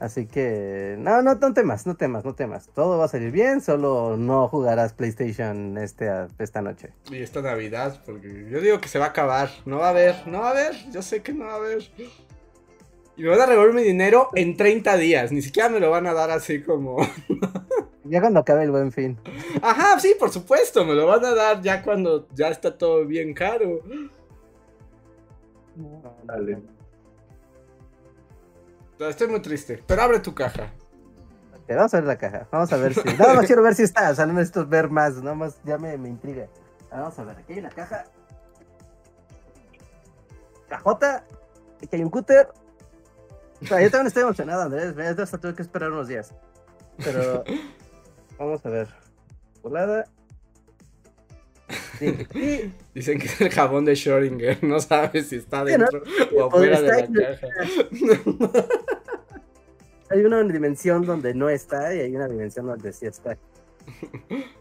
Así 0.00 0.26
que, 0.26 0.94
no, 0.98 1.22
no, 1.22 1.34
no 1.34 1.52
temas, 1.54 1.86
no 1.86 1.96
temas, 1.96 2.24
no 2.24 2.34
temas. 2.34 2.68
Todo 2.74 2.98
va 2.98 3.06
a 3.06 3.08
salir 3.08 3.32
bien, 3.32 3.60
solo 3.60 4.16
no 4.16 4.46
jugarás 4.48 4.92
PlayStation 4.92 5.76
este, 5.76 6.08
a- 6.08 6.28
esta 6.38 6.62
noche. 6.62 6.92
Y 7.10 7.16
esta 7.16 7.42
Navidad, 7.42 8.00
porque 8.06 8.48
yo 8.48 8.60
digo 8.60 8.80
que 8.80 8.88
se 8.88 8.98
va 9.00 9.06
a 9.06 9.08
acabar. 9.08 9.50
No 9.66 9.78
va 9.78 9.86
a 9.88 9.90
haber, 9.90 10.14
no 10.28 10.40
va 10.40 10.48
a 10.48 10.50
haber. 10.52 10.74
Yo 10.92 11.02
sé 11.02 11.22
que 11.22 11.32
no 11.32 11.46
va 11.46 11.54
a 11.54 11.56
haber. 11.56 11.82
Y 13.16 13.22
me 13.22 13.28
van 13.30 13.40
a 13.40 13.46
revolver 13.46 13.74
mi 13.74 13.82
dinero 13.82 14.28
en 14.36 14.56
30 14.56 14.96
días. 14.96 15.32
Ni 15.32 15.42
siquiera 15.42 15.68
me 15.68 15.80
lo 15.80 15.90
van 15.90 16.06
a 16.06 16.14
dar 16.14 16.30
así 16.30 16.62
como. 16.62 16.98
Ya 18.04 18.22
cuando 18.22 18.40
acabe 18.40 18.62
el 18.64 18.70
buen 18.70 18.90
fin. 18.90 19.18
Ajá, 19.60 20.00
sí, 20.00 20.14
por 20.18 20.30
supuesto. 20.30 20.82
Me 20.86 20.94
lo 20.94 21.06
van 21.06 21.22
a 21.26 21.34
dar 21.34 21.60
ya 21.60 21.82
cuando 21.82 22.26
ya 22.34 22.48
está 22.48 22.78
todo 22.78 23.04
bien 23.04 23.34
caro. 23.34 23.82
Dale. 26.24 26.58
Estoy 29.00 29.28
muy 29.28 29.40
triste. 29.40 29.82
Pero 29.86 30.02
abre 30.02 30.20
tu 30.20 30.34
caja. 30.34 30.72
Ok, 31.54 31.68
vamos 31.68 31.94
a 31.94 31.98
ver 31.98 32.06
la 32.06 32.18
caja. 32.18 32.48
Vamos 32.50 32.72
a 32.72 32.76
ver 32.76 32.94
si. 32.94 33.02
Nada 33.18 33.34
más 33.34 33.46
quiero 33.46 33.62
ver 33.62 33.74
si 33.74 33.82
está. 33.82 34.10
O 34.10 34.14
sea, 34.14 34.26
no 34.26 34.32
necesito 34.32 34.66
ver 34.66 34.88
más. 34.90 35.14
Nada 35.16 35.34
más 35.36 35.58
ya 35.64 35.78
me, 35.78 35.96
me 35.98 36.08
intriga. 36.08 36.46
Vamos 36.90 37.18
a 37.18 37.24
ver. 37.24 37.36
Aquí 37.38 37.52
hay 37.54 37.60
la 37.60 37.70
caja. 37.70 38.04
Cajota. 40.68 41.24
Aquí 41.82 41.88
hay 41.96 42.02
un 42.02 42.10
cúter. 42.10 42.48
O 43.62 43.66
sea, 43.66 43.80
yo 43.80 43.90
también 43.90 44.08
estoy 44.08 44.22
emocionado, 44.22 44.62
Andrés. 44.62 44.94
Ve, 44.94 45.08
Hasta 45.08 45.38
tuve 45.38 45.54
que 45.54 45.62
esperar 45.62 45.90
unos 45.90 46.08
días. 46.08 46.34
Pero. 47.04 47.44
Vamos 48.38 48.64
a 48.64 48.68
ver. 48.68 48.88
Volada. 49.62 50.06
Sí, 51.98 52.72
Dicen 52.94 53.18
que 53.18 53.26
es 53.26 53.40
el 53.40 53.50
jabón 53.50 53.84
de 53.84 53.92
Schrödinger. 53.92 54.62
No 54.62 54.78
sabes 54.80 55.28
si 55.28 55.36
está 55.36 55.66
Sí, 55.66 55.72
¿no? 55.72 55.78
dentro 55.78 56.02
o 56.36 56.44
afuera 56.46 56.80
de 56.80 57.00
Está 57.00 57.20
la 57.20 57.36
caja. 57.40 58.68
hay 60.10 60.24
una 60.24 60.42
dimensión 60.42 61.04
donde 61.04 61.34
no 61.34 61.48
está 61.48 61.94
y 61.94 62.00
hay 62.00 62.16
una 62.16 62.28
dimensión 62.28 62.66
donde 62.66 62.92
sí 62.92 63.06
está. 63.06 63.36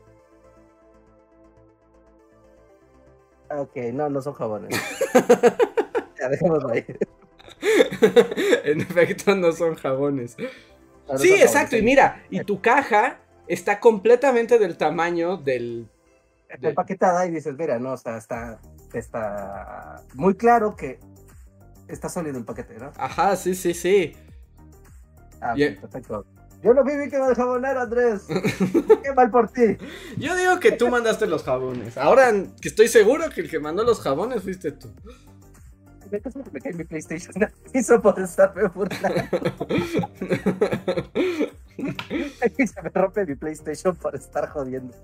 Ok, 3.49 3.77
no, 3.93 4.09
no 4.09 4.21
son 4.21 4.33
jabones. 4.33 4.77
ya, 6.19 6.29
dejémoslo 6.29 6.69
ahí. 6.69 6.85
en 8.65 8.81
efecto, 8.81 9.35
no 9.35 9.51
son 9.53 9.75
jabones. 9.75 10.37
No, 10.37 11.13
no 11.13 11.17
Sí, 11.17 11.29
son 11.29 11.39
exacto. 11.39 11.77
Y 11.77 11.81
mira, 11.81 12.23
y 12.29 12.43
tu 12.43 12.59
caja 12.59 13.19
está 13.47 13.79
completamente 13.79 14.59
del 14.59 14.77
tamaño 14.77 15.37
del. 15.37 15.87
Está 16.49 16.69
empaquetada 16.69 17.25
y 17.25 17.31
dices, 17.31 17.55
mira, 17.57 17.79
no, 17.79 17.93
o 17.93 17.97
sea, 17.97 18.17
está, 18.17 18.59
está 18.93 20.01
muy 20.13 20.35
claro 20.35 20.75
que 20.75 20.99
está 21.87 22.09
sólido 22.09 22.37
el 22.37 22.45
paquete, 22.45 22.75
¿no? 22.77 22.91
Ajá, 22.97 23.35
sí, 23.35 23.55
sí, 23.55 23.73
sí. 23.73 24.15
Ah, 25.41 25.53
Bien. 25.53 25.73
ok, 25.73 25.81
perfecto. 25.81 26.25
Yo 26.63 26.73
no 26.73 26.83
vi 26.83 27.09
que 27.09 27.19
me 27.19 27.35
jabonero, 27.35 27.81
Andrés. 27.81 28.25
Qué 29.03 29.13
mal 29.13 29.29
por 29.29 29.49
ti. 29.49 29.77
Yo 30.17 30.35
digo 30.35 30.59
que 30.59 30.71
tú 30.71 30.89
mandaste 30.89 31.27
los 31.27 31.43
jabones. 31.43 31.97
Ahora 31.97 32.31
que 32.59 32.69
estoy 32.69 32.87
seguro 32.87 33.29
que 33.29 33.41
el 33.41 33.49
que 33.49 33.59
mandó 33.59 33.83
los 33.83 34.01
jabones 34.01 34.41
fuiste 34.41 34.71
tú. 34.71 34.91
Me 36.09 36.61
cae 36.61 36.73
mi 36.73 36.83
PlayStation. 36.83 37.33
Hizo 37.73 38.01
por 38.01 38.19
estarme 38.19 38.67
burlando. 38.69 39.21
Se 42.57 42.81
me 42.81 42.89
rompe 42.89 43.25
mi 43.25 43.35
PlayStation 43.35 43.95
por 43.95 44.15
estar 44.15 44.49
jodiendo. 44.49 44.95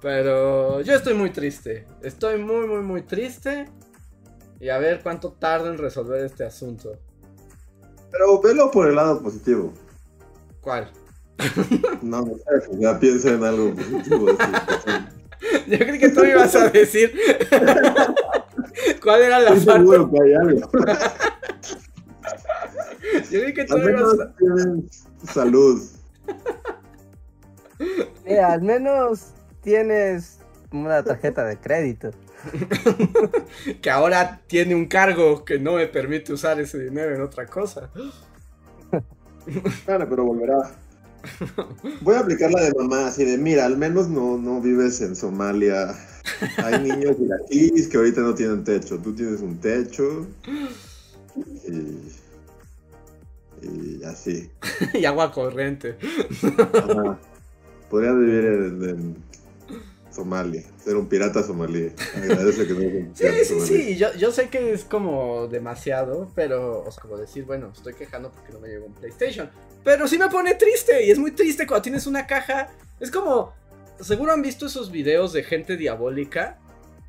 Pero 0.00 0.80
yo 0.80 0.94
estoy 0.94 1.14
muy 1.14 1.30
triste. 1.30 1.86
Estoy 2.02 2.38
muy, 2.38 2.66
muy, 2.66 2.82
muy 2.82 3.02
triste. 3.02 3.68
Y 4.60 4.70
a 4.70 4.78
ver 4.78 5.00
cuánto 5.02 5.32
tarda 5.32 5.68
en 5.68 5.78
resolver 5.78 6.24
este 6.24 6.44
asunto. 6.44 6.98
Pero 8.12 8.40
velo 8.40 8.70
por 8.70 8.88
el 8.88 8.94
lado 8.96 9.20
positivo. 9.22 9.72
¿Cuál? 10.60 10.92
No, 12.02 12.20
no 12.24 12.34
sé, 12.34 12.68
ya 12.78 12.98
piensa 13.00 13.30
en 13.30 13.42
algo 13.44 13.74
positivo. 13.74 14.26
Yo 15.66 15.78
creí 15.78 15.98
que 15.98 16.08
tú 16.10 16.24
ibas 16.24 16.54
a 16.54 16.68
decir. 16.68 17.12
¿Cuál 19.02 19.22
era 19.22 19.40
la 19.40 19.50
Estoy 19.50 19.66
parte? 19.66 19.80
seguro 19.80 20.10
que 20.10 20.22
hay 20.22 20.34
algo. 20.34 20.70
Yo 23.30 23.40
creí 23.40 23.54
que 23.54 23.64
tú 23.64 23.74
Al 23.74 23.82
ibas 23.88 24.14
menos 24.14 24.20
a. 24.20 24.32
tienen 24.36 24.88
salud. 25.32 25.82
Mira, 28.24 28.52
al 28.52 28.62
menos 28.62 29.32
tienes 29.62 30.38
una 30.70 31.02
tarjeta 31.02 31.44
de 31.44 31.56
crédito. 31.58 32.10
Que 33.82 33.90
ahora 33.90 34.40
tiene 34.46 34.74
un 34.74 34.86
cargo 34.86 35.44
que 35.44 35.58
no 35.58 35.74
me 35.74 35.86
permite 35.86 36.32
usar 36.32 36.60
ese 36.60 36.78
dinero 36.78 37.14
en 37.14 37.22
otra 37.22 37.46
cosa. 37.46 37.90
Claro, 39.84 40.06
pero 40.08 40.24
volverá. 40.24 40.70
Voy 42.00 42.14
a 42.14 42.20
aplicar 42.20 42.52
la 42.52 42.62
de 42.62 42.72
mamá, 42.74 43.08
así 43.08 43.24
de, 43.24 43.36
mira, 43.38 43.66
al 43.66 43.76
menos 43.76 44.08
no, 44.08 44.38
no 44.38 44.60
vives 44.60 45.00
en 45.00 45.16
Somalia. 45.16 45.96
Hay 46.58 46.80
niños 46.80 47.16
iraquíes 47.18 47.88
que 47.88 47.96
ahorita 47.96 48.20
no 48.20 48.34
tienen 48.34 48.62
techo. 48.62 48.98
Tú 48.98 49.12
tienes 49.12 49.40
un 49.40 49.58
techo. 49.58 50.28
Y, 51.66 52.12
y 53.66 54.04
así. 54.04 54.48
y 54.94 55.04
agua 55.04 55.32
corriente. 55.32 55.96
Ajá. 56.72 57.18
Podrías 57.90 58.16
vivir 58.16 58.44
en, 58.44 58.88
en 58.88 59.16
Somalia, 60.12 60.62
ser 60.82 60.96
un 60.96 61.08
pirata 61.08 61.42
somalí. 61.42 61.92
Agradece 62.16 62.66
que 62.66 62.72
no 62.74 62.80
un 62.80 63.16
Sí, 63.16 63.22
pirata 63.24 63.38
sí, 63.38 63.44
somalí. 63.46 63.66
sí. 63.66 63.96
Yo, 63.96 64.12
yo 64.14 64.30
sé 64.32 64.48
que 64.48 64.72
es 64.72 64.84
como 64.84 65.46
demasiado, 65.48 66.30
pero, 66.34 66.84
o 66.84 66.90
sea, 66.90 67.02
como 67.02 67.16
decir, 67.16 67.44
bueno, 67.44 67.72
estoy 67.74 67.94
quejando 67.94 68.30
porque 68.30 68.52
no 68.52 68.60
me 68.60 68.68
llegó 68.68 68.86
un 68.86 68.94
PlayStation. 68.94 69.50
Pero 69.84 70.06
sí 70.06 70.18
me 70.18 70.28
pone 70.28 70.54
triste, 70.54 71.04
y 71.04 71.10
es 71.10 71.18
muy 71.18 71.32
triste 71.32 71.66
cuando 71.66 71.82
tienes 71.82 72.06
una 72.06 72.26
caja. 72.26 72.68
Es 73.00 73.10
como, 73.10 73.52
seguro 74.00 74.32
han 74.32 74.42
visto 74.42 74.66
esos 74.66 74.90
videos 74.90 75.32
de 75.32 75.42
gente 75.42 75.76
diabólica, 75.76 76.58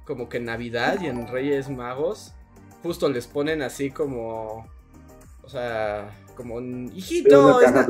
como 0.06 0.30
que 0.30 0.38
en 0.38 0.46
Navidad 0.46 1.00
y 1.02 1.08
en 1.08 1.28
Reyes 1.28 1.70
Magos, 1.70 2.34
justo 2.82 3.10
les 3.10 3.28
ponen 3.28 3.62
así 3.62 3.92
como, 3.92 4.68
o 5.44 5.50
sea, 5.50 6.10
como, 6.36 6.56
un 6.56 6.92
hijito, 6.96 7.62
es 7.62 7.72
na-. 7.72 7.88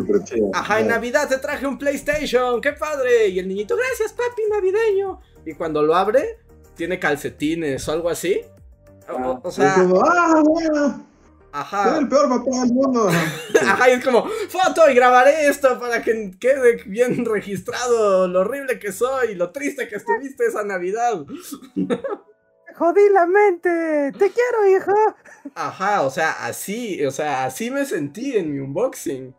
Ajá, 0.54 0.80
en. 0.80 0.88
Navidad 0.88 1.28
te 1.30 1.38
traje 1.38 1.66
un 1.68 1.78
PlayStation, 1.78 2.60
qué 2.62 2.74
padre. 2.74 3.28
Y 3.30 3.39
el 3.39 3.48
niñito, 3.48 3.76
gracias 3.76 4.14
papi, 4.14 4.41
navideño. 4.52 5.20
Y 5.46 5.54
cuando 5.54 5.82
lo 5.84 5.96
abre, 5.96 6.39
tiene 6.76 7.00
calcetines 7.00 7.88
o 7.88 7.91
algo 7.91 8.10
así. 8.10 8.41
O, 9.10 9.14
o- 9.14 9.41
o 9.44 9.50
Es 9.50 9.56
sea, 9.56 9.76
como, 9.76 10.02
ah, 10.04 10.41
bueno, 10.46 10.72
soy 10.89 11.04
ajá. 11.52 11.98
el 12.00 12.08
peor 12.08 12.30
papá 12.30 12.62
del 12.62 12.74
mundo. 12.74 13.10
Ajá, 13.62 13.89
y 13.89 13.94
es 13.94 14.04
como, 14.04 14.28
foto 14.50 14.89
y 14.89 14.96
grabaré 14.96 15.48
esto 15.48 15.80
para 15.80 16.02
que 16.02 16.32
quede 16.39 16.84
bien 16.86 17.24
registrado 17.26 18.28
lo 18.28 18.39
horrible 18.41 18.80
que 18.80 18.91
soy, 18.91 19.36
lo 19.36 19.52
triste 19.52 19.88
que 19.88 19.96
estuviste 19.98 20.46
esa 20.48 20.64
Navidad. 20.64 21.24
¡Jodí 22.84 23.09
la 23.13 23.25
mente! 23.25 24.11
¡Te 24.11 24.29
quiero, 24.29 24.67
hijo! 24.67 24.91
Ajá, 25.55 26.01
o 26.01 26.09
sea, 26.09 26.45
así, 26.45 27.05
o 27.05 27.11
sea, 27.11 27.45
así 27.45 27.71
me 27.71 27.86
sentí 27.86 28.36
en 28.36 28.51
mi 28.51 28.59
unboxing. 28.59 29.34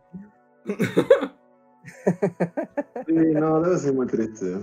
Sí, 3.05 3.13
no, 3.13 3.61
debe 3.61 3.77
ser 3.77 3.93
muy 3.93 4.07
triste. 4.07 4.61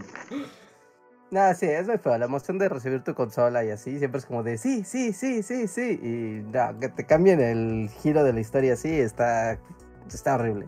No, 1.31 1.55
sí, 1.55 1.67
es 1.67 1.87
muy 1.87 1.99
feo. 1.99 2.19
La 2.19 2.25
emoción 2.25 2.59
de 2.59 2.69
recibir 2.69 3.05
tu 3.05 3.15
consola 3.15 3.65
y 3.65 3.71
así, 3.71 4.01
siempre 4.01 4.19
es 4.19 4.27
como 4.27 4.43
de 4.43 4.59
sí, 4.59 4.83
sí, 4.83 5.13
sí, 5.13 5.45
sí, 5.45 5.69
sí. 5.69 6.01
Y 6.03 6.43
no, 6.53 6.77
que 6.81 6.89
te 6.89 7.07
cambien 7.07 7.41
el 7.41 7.89
giro 7.89 8.25
de 8.25 8.33
la 8.33 8.41
historia 8.41 8.73
así, 8.73 8.91
está, 8.99 9.61
está 10.09 10.35
horrible. 10.35 10.67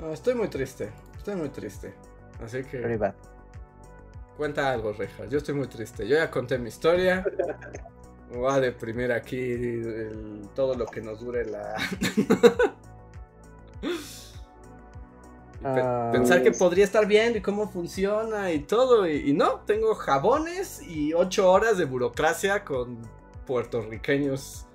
No, 0.00 0.12
estoy 0.12 0.34
muy 0.34 0.48
triste, 0.48 0.90
estoy 1.16 1.36
muy 1.36 1.50
triste. 1.50 1.94
Así 2.42 2.64
que... 2.64 2.78
Very 2.78 2.96
bad. 2.96 3.14
Cuenta 4.36 4.70
algo, 4.70 4.92
Reja. 4.92 5.24
Yo 5.26 5.38
estoy 5.38 5.54
muy 5.54 5.66
triste. 5.68 6.06
Yo 6.06 6.16
ya 6.16 6.30
conté 6.30 6.58
mi 6.58 6.68
historia. 6.68 7.24
Me 8.30 8.36
voy 8.38 8.52
a 8.52 8.60
deprimir 8.60 9.12
aquí 9.12 9.38
el- 9.38 10.48
todo 10.54 10.74
lo 10.74 10.86
que 10.86 11.00
nos 11.00 11.20
dure 11.20 11.44
la. 11.46 11.76
Ah. 15.64 16.10
Pensar 16.12 16.42
que 16.42 16.52
podría 16.52 16.84
estar 16.84 17.06
bien 17.06 17.34
y 17.36 17.40
cómo 17.40 17.68
funciona 17.68 18.52
y 18.52 18.60
todo. 18.60 19.06
Y, 19.08 19.30
y 19.30 19.32
no, 19.32 19.60
tengo 19.66 19.94
jabones 19.94 20.80
y 20.82 21.12
ocho 21.14 21.50
horas 21.50 21.78
de 21.78 21.86
burocracia 21.86 22.62
con 22.64 22.98
puertorriqueños 23.46 24.66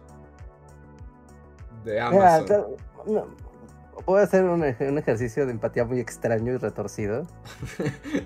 de 1.85 1.99
Amazon. 2.01 2.75
no, 3.05 3.27
voy 4.05 4.19
a 4.19 4.23
hacer 4.23 4.43
un, 4.43 4.63
ej- 4.63 4.89
un 4.89 4.97
ejercicio 4.97 5.45
de 5.45 5.51
empatía 5.51 5.85
muy 5.85 5.99
extraño 5.99 6.53
y 6.53 6.57
retorcido. 6.57 7.27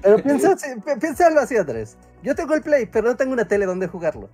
Pero 0.01 0.17
piensa, 0.21 0.55
piénsalo 0.99 1.39
así, 1.39 1.57
Andrés. 1.57 1.97
Yo 2.23 2.35
tengo 2.35 2.53
el 2.53 2.61
Play, 2.61 2.85
pero 2.85 3.07
no 3.09 3.15
tengo 3.15 3.33
una 3.33 3.47
tele 3.47 3.65
donde 3.65 3.87
jugarlo. 3.87 4.29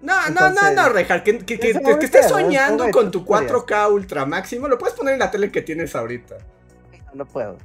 No, 0.00 0.28
no, 0.30 0.50
no, 0.50 0.72
no, 0.72 0.88
Rejar, 0.88 1.22
que, 1.22 1.34
no 1.34 1.90
estés 1.90 2.24
es 2.24 2.28
soñando 2.28 2.90
con 2.90 3.12
tu 3.12 3.20
historias. 3.20 3.52
4K 3.52 3.92
ultra 3.92 4.26
máximo, 4.26 4.66
lo 4.66 4.76
puedes 4.76 4.96
poner 4.96 5.14
en 5.14 5.20
la 5.20 5.30
tele 5.30 5.52
que 5.52 5.62
tienes 5.62 5.94
ahorita. 5.94 6.38
No 7.14 7.24
puedo. 7.24 7.56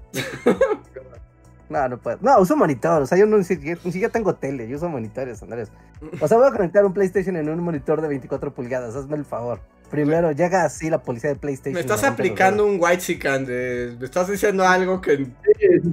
No, 1.70 1.90
no 1.90 1.98
puedo. 1.98 2.18
No, 2.22 2.40
uso 2.40 2.56
monitor. 2.56 3.02
O 3.02 3.06
sea, 3.08 3.18
yo 3.18 3.26
no, 3.26 3.38
ni, 3.38 3.44
siquiera, 3.44 3.80
ni 3.84 3.92
siquiera 3.92 4.12
tengo 4.12 4.36
tele. 4.36 4.68
Yo 4.68 4.78
uso 4.78 4.88
monitores, 4.88 5.42
Andrés. 5.44 5.70
O 6.22 6.28
sea, 6.28 6.38
voy 6.38 6.48
a 6.48 6.52
conectar 6.52 6.86
un 6.86 6.94
PlayStation 6.94 7.36
en 7.36 7.50
un 7.50 7.60
monitor 7.60 8.02
de 8.02 8.08
24 8.08 8.54
pulgadas. 8.54 8.96
Hazme 8.96 9.18
el 9.18 9.26
favor. 9.26 9.60
Primero, 9.90 10.32
llega 10.34 10.66
así 10.66 10.90
la 10.90 11.02
policía 11.02 11.30
de 11.30 11.38
PlayStation. 11.38 11.74
Me 11.76 11.80
estás 11.80 12.04
aplicando 12.04 12.66
un 12.66 12.78
white 12.80 13.02
de. 13.46 13.96
Me 13.98 14.06
estás 14.06 14.30
diciendo 14.30 14.66
algo 14.68 15.00
que. 15.00 15.18
Sí, 15.18 15.32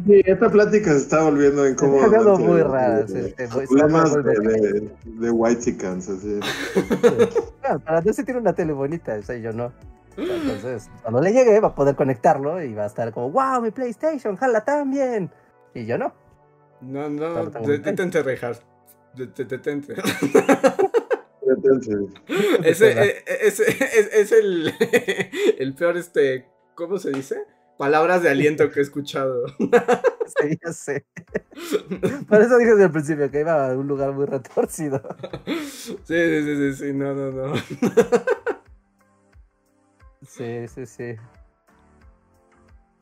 sí, 0.07 0.23
esta 0.25 0.51
plática 0.51 0.91
se 0.91 0.97
está 0.99 1.23
volviendo 1.23 1.69
incómoda. 1.69 2.07
Está 2.07 2.11
quedando 2.19 2.39
muy 2.39 2.63
rara, 2.63 3.07
sí, 3.07 3.15
muy- 3.55 3.67
Problemas 3.67 4.09
está 4.17 4.23
de, 4.23 4.35
de, 4.41 4.91
de 5.05 5.31
white 5.31 5.63
chickens, 5.63 6.09
así. 6.09 6.41
Claro, 7.61 7.79
para 7.85 7.99
Andrés 7.99 8.17
sí 8.17 8.25
tiene 8.25 8.41
una 8.41 8.53
tele 8.53 8.73
bonita. 8.73 9.15
O 9.15 9.23
sea, 9.23 9.37
yo 9.37 9.53
no. 9.53 9.73
Entonces, 10.17 10.91
cuando 11.03 11.21
le 11.21 11.33
llegue, 11.33 11.59
va 11.61 11.69
a 11.69 11.75
poder 11.75 11.95
conectarlo 11.95 12.63
y 12.63 12.75
va 12.75 12.85
a 12.85 12.87
estar 12.87 13.13
como, 13.13 13.31
wow, 13.31 13.61
mi 13.63 13.71
PlayStation, 13.71 14.37
jala 14.37 14.65
también. 14.65 15.31
Y 15.73 15.87
yo 15.87 15.99
no. 15.99 16.13
No, 16.81 17.09
no, 17.09 17.47
detente, 17.47 18.23
de- 18.23 18.59
Detente. 19.15 19.95
Entonces, 21.47 21.97
Ese 22.65 22.91
eh, 23.05 23.25
ese- 23.43 23.71
es, 23.71 24.13
es 24.13 24.33
el, 24.33 24.73
el 25.59 25.75
peor, 25.75 25.97
este. 25.97 26.47
¿Cómo 26.75 26.99
se 26.99 27.11
dice? 27.13 27.45
Palabras 27.79 28.23
de 28.23 28.31
aliento 28.31 28.71
que 28.71 28.81
he 28.81 28.83
escuchado. 28.83 29.45
Sí, 30.41 30.59
ya 30.65 30.73
sé. 30.73 31.05
Por 32.27 32.41
eso 32.41 32.57
dije 32.57 32.71
desde 32.71 32.85
el 32.85 32.91
principio 32.91 33.31
que 33.31 33.41
iba 33.41 33.69
a 33.69 33.75
un 33.77 33.87
lugar 33.87 34.13
muy 34.13 34.25
retorcido. 34.25 35.03
Sí, 35.45 35.95
sí, 36.07 36.43
sí, 36.43 36.57
sí, 36.57 36.73
sí, 36.77 36.93
no, 36.95 37.13
no, 37.15 37.31
no. 37.31 37.55
Sí, 40.27 40.67
sí, 40.69 40.87
sí. 40.87 41.17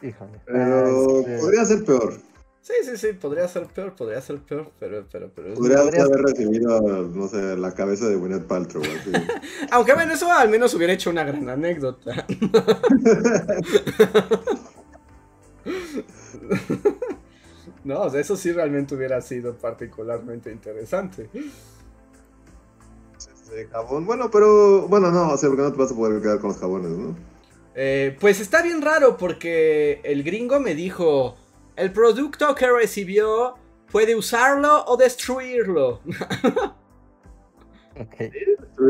Híjole. 0.02 0.40
pero 0.46 1.20
Este, 1.20 1.38
podría 1.38 1.64
ser 1.64 1.84
peor. 1.84 2.14
Sí, 2.62 2.74
sí, 2.84 2.96
sí, 2.96 3.12
podría 3.12 3.48
ser 3.48 3.66
peor, 3.66 3.94
podría 3.96 4.20
ser 4.20 4.38
peor, 4.38 4.70
pero, 4.78 5.04
pero, 5.10 5.30
pero. 5.34 5.54
Podría 5.54 5.80
haber 5.80 6.22
recibido, 6.22 6.80
no 6.80 7.26
sé, 7.26 7.56
la 7.56 7.74
cabeza 7.74 8.08
de 8.08 8.14
Gwyneth 8.14 8.46
Paltrow. 8.46 8.82
Así. 8.82 9.10
Aunque 9.72 9.94
bueno, 9.94 10.14
eso 10.14 10.30
al 10.30 10.48
menos 10.48 10.72
hubiera 10.74 10.92
hecho 10.92 11.10
una 11.10 11.24
gran 11.24 11.48
anécdota. 11.48 12.26
No, 17.84 18.02
o 18.02 18.10
sea, 18.10 18.20
eso 18.20 18.36
sí 18.36 18.52
realmente 18.52 18.94
hubiera 18.94 19.20
sido 19.20 19.56
particularmente 19.56 20.52
interesante. 20.52 21.28
Este, 23.16 23.66
jabón. 23.66 24.06
Bueno, 24.06 24.30
pero. 24.30 24.86
Bueno, 24.88 25.10
no, 25.10 25.32
o 25.32 25.36
sea, 25.36 25.48
porque 25.48 25.62
no 25.62 25.72
te 25.72 25.78
vas 25.78 25.90
a 25.90 25.96
poder 25.96 26.22
quedar 26.22 26.38
con 26.38 26.50
los 26.50 26.58
jabones, 26.58 26.90
¿no? 26.90 27.16
Eh, 27.74 28.16
pues 28.20 28.38
está 28.40 28.62
bien 28.62 28.82
raro 28.82 29.16
porque 29.16 30.00
el 30.04 30.22
gringo 30.22 30.60
me 30.60 30.74
dijo, 30.74 31.36
el 31.76 31.92
producto 31.92 32.54
que 32.54 32.70
recibió 32.70 33.54
puede 33.90 34.14
usarlo 34.14 34.84
o 34.86 34.96
destruirlo. 34.96 36.00
ok. 38.00 38.14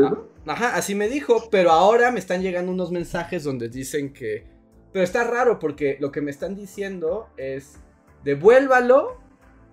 Ah, 0.03 0.17
Ajá, 0.45 0.75
así 0.75 0.93
me 0.95 1.07
dijo, 1.07 1.49
pero 1.49 1.71
ahora 1.71 2.11
me 2.11 2.19
están 2.19 2.41
llegando 2.41 2.71
unos 2.71 2.91
mensajes 2.91 3.43
donde 3.43 3.69
dicen 3.69 4.11
que... 4.11 4.45
Pero 4.91 5.03
está 5.03 5.23
raro 5.23 5.57
porque 5.59 5.97
lo 5.99 6.11
que 6.11 6.21
me 6.21 6.31
están 6.31 6.55
diciendo 6.55 7.29
es, 7.37 7.79
devuélvalo 8.23 9.17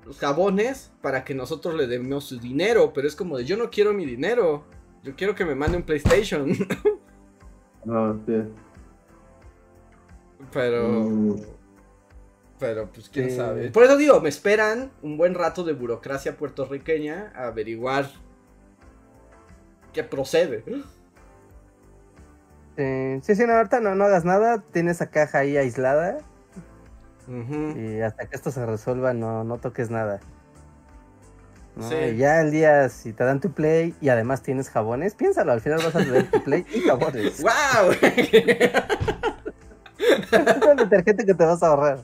los 0.07 0.19
jabones 0.19 0.93
para 1.03 1.25
que 1.25 1.35
nosotros 1.35 1.75
le 1.75 1.87
demos 1.87 2.25
su 2.25 2.39
dinero, 2.39 2.93
pero 2.93 3.07
es 3.07 3.17
como 3.17 3.37
de, 3.37 3.45
yo 3.45 3.57
no 3.57 3.71
quiero 3.71 3.93
mi 3.93 4.07
dinero, 4.07 4.65
yo 5.03 5.15
quiero 5.17 5.35
que 5.35 5.45
me 5.45 5.55
mande 5.55 5.77
un 5.77 5.83
PlayStation, 5.83 6.51
Ah, 7.89 8.15
sí. 8.27 8.33
pero... 10.53 10.89
Mm. 10.89 11.60
Pero 12.61 12.91
pues 12.93 13.09
quién 13.09 13.35
sabe. 13.35 13.71
Por 13.71 13.85
eso 13.85 13.97
digo, 13.97 14.21
me 14.21 14.29
esperan 14.29 14.91
un 15.03 15.17
buen 15.17 15.35
rato 15.35 15.65
de 15.65 15.73
burocracia 15.73 16.37
puertorriqueña 16.37 17.33
a 17.35 17.47
averiguar 17.47 18.11
qué 19.95 20.05
procede. 20.05 20.63
Sí, 22.77 23.21
sí, 23.23 23.35
sí, 23.35 23.47
no, 23.47 23.55
ahorita 23.55 23.81
no, 23.81 23.95
no 23.95 24.05
hagas 24.05 24.27
nada. 24.27 24.63
Tienes 24.73 24.97
esa 24.97 25.11
caja 25.11 25.39
ahí 25.39 25.57
aislada. 25.57 26.19
Y 27.77 28.01
hasta 28.01 28.27
que 28.27 28.37
esto 28.37 28.51
se 28.51 28.67
resuelva, 28.67 29.15
no, 29.15 29.45
no 29.45 29.59
toques 29.59 29.89
nada. 29.89 30.21
¿no? 31.77 31.89
Sí. 31.89 31.95
Y 31.95 32.17
ya 32.17 32.41
el 32.41 32.51
día, 32.51 32.89
si 32.89 33.13
te 33.13 33.25
dan 33.25 33.41
tu 33.41 33.53
play 33.53 33.95
y 34.01 34.09
además 34.09 34.43
tienes 34.43 34.69
jabones, 34.69 35.15
piénsalo, 35.15 35.53
al 35.53 35.61
final 35.61 35.79
vas 35.79 35.95
a 35.95 36.05
tener 36.05 36.29
tu 36.31 36.43
play 36.43 36.67
y 36.75 36.81
jabones. 36.81 37.43
¡Wow! 37.43 37.95
Es 40.01 40.67
el 40.71 40.77
detergente 40.77 41.25
que 41.27 41.35
te 41.35 41.45
vas 41.45 41.63
a 41.63 41.69
ahorrar. 41.69 42.03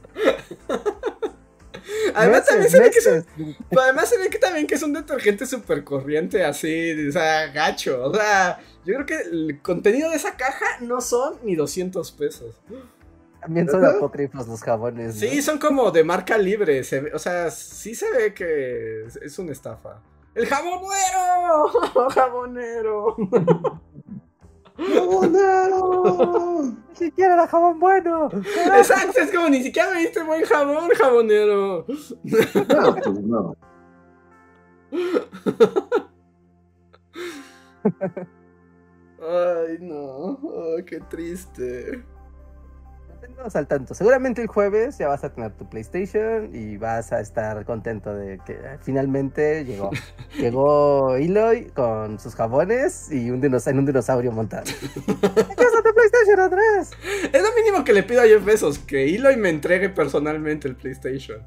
Además 2.14 2.40
Meses, 2.40 2.48
también 2.48 2.70
se 2.70 2.80
ve 2.80 2.90
que 2.90 2.98
es 2.98 3.06
un- 3.06 3.78
además 3.78 4.08
se 4.08 4.18
ve 4.18 4.30
que 4.30 4.38
también 4.38 4.66
que 4.66 4.74
es 4.74 4.82
un 4.82 4.92
detergente 4.92 5.46
súper 5.46 5.84
corriente 5.84 6.44
así, 6.44 7.08
o 7.08 7.12
sea, 7.12 7.48
gacho. 7.52 8.04
O 8.04 8.14
sea, 8.14 8.58
yo 8.84 8.94
creo 8.94 9.06
que 9.06 9.20
el 9.20 9.60
contenido 9.62 10.10
de 10.10 10.16
esa 10.16 10.36
caja 10.36 10.64
no 10.80 11.00
son 11.00 11.36
ni 11.44 11.54
200 11.54 12.12
pesos. 12.12 12.54
También 13.40 13.68
son 13.68 13.84
apócrifos 13.84 14.48
los 14.48 14.60
jabones. 14.62 15.14
¿no? 15.14 15.20
Sí, 15.20 15.42
son 15.42 15.58
como 15.58 15.90
de 15.90 16.02
marca 16.04 16.36
libre. 16.38 16.82
se 16.84 17.00
ve- 17.00 17.12
o 17.14 17.18
sea, 17.18 17.50
sí 17.50 17.94
se 17.94 18.10
ve 18.10 18.34
que 18.34 19.04
es, 19.06 19.16
es 19.16 19.38
una 19.38 19.52
estafa. 19.52 20.00
¡El 20.34 20.46
jabonero! 20.46 21.70
¡Jabonero! 22.10 23.16
¡Jabonero! 24.78 26.62
Ni 26.90 26.96
siquiera 26.96 27.34
era 27.34 27.46
jabón 27.46 27.78
bueno. 27.78 28.30
Exacto, 28.78 29.20
es 29.20 29.30
como 29.30 29.48
ni 29.50 29.62
siquiera 29.62 29.90
me 29.90 30.00
diste 30.00 30.22
buen 30.22 30.44
jabón, 30.44 30.88
jabonero. 30.90 31.84
No, 31.86 32.96
pues 32.96 33.20
no. 33.20 33.56
Ay, 39.20 39.78
no. 39.80 40.38
Ay, 40.76 40.84
qué 40.84 41.00
triste. 41.00 42.04
Manténnos 43.20 43.56
al 43.56 43.66
tanto. 43.66 43.94
Seguramente 43.94 44.42
el 44.42 44.46
jueves 44.46 44.98
ya 44.98 45.08
vas 45.08 45.24
a 45.24 45.32
tener 45.32 45.52
tu 45.52 45.68
PlayStation 45.68 46.54
y 46.54 46.76
vas 46.76 47.12
a 47.12 47.20
estar 47.20 47.64
contento 47.64 48.14
de 48.14 48.38
que 48.44 48.52
eh, 48.52 48.78
finalmente 48.82 49.64
llegó. 49.64 49.90
llegó 50.38 51.16
Eloy 51.16 51.70
con 51.70 52.18
sus 52.18 52.34
jabones 52.34 53.10
y 53.10 53.30
un 53.30 53.42
en 53.42 53.78
un 53.78 53.86
dinosaurio 53.86 54.32
montado. 54.32 54.64
¿Qué 54.64 54.70
es 54.72 55.06
tu 55.06 55.94
PlayStation, 55.94 56.40
Andrés? 56.40 56.90
Es 57.32 57.42
lo 57.42 57.48
mínimo 57.54 57.84
que 57.84 57.94
le 57.94 58.02
pido 58.02 58.20
a 58.20 58.24
Jeff 58.24 58.44
Bezos, 58.44 58.78
que 58.80 59.14
Eloy 59.14 59.36
me 59.36 59.48
entregue 59.48 59.88
personalmente 59.88 60.68
el 60.68 60.76
PlayStation. 60.76 61.38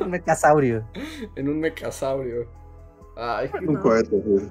Un 0.00 0.10
mecasaurio. 0.10 0.84
En 1.36 1.48
un 1.48 1.60
mecasaurio. 1.60 2.50
Ay, 3.16 3.50
Un 3.66 3.74
no. 3.74 3.80
cohete. 3.80 4.10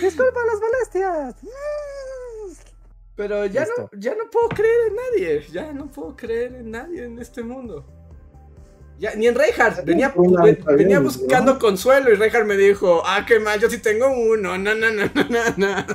Disculpa 0.00 0.40
las 0.46 0.60
molestias. 0.60 1.36
Pero 3.16 3.46
ya 3.46 3.62
Listo. 3.62 3.90
no, 3.92 3.98
ya 3.98 4.14
no 4.14 4.28
puedo 4.30 4.48
creer 4.48 4.88
en 4.88 4.96
nadie. 4.96 5.46
Ya 5.52 5.72
no 5.72 5.86
puedo 5.86 6.16
creer 6.16 6.54
en 6.54 6.70
nadie 6.70 7.04
en 7.04 7.18
este 7.18 7.42
mundo. 7.42 7.84
Ya, 8.98 9.14
ni 9.14 9.26
en 9.26 9.34
Reinhardt. 9.34 9.84
Venía, 9.84 10.12
venía 10.76 11.00
buscando 11.00 11.54
¿no? 11.54 11.58
consuelo 11.58 12.12
y 12.12 12.14
Reinhardt 12.14 12.46
me 12.46 12.56
dijo, 12.56 13.02
ah, 13.04 13.24
qué 13.26 13.38
mal, 13.38 13.60
yo 13.60 13.68
sí 13.68 13.78
tengo 13.78 14.06
uno. 14.08 14.56
No, 14.58 14.74
no, 14.74 14.90
no, 14.90 15.04
no, 15.14 15.24
no, 15.28 15.40
no. 15.56 15.86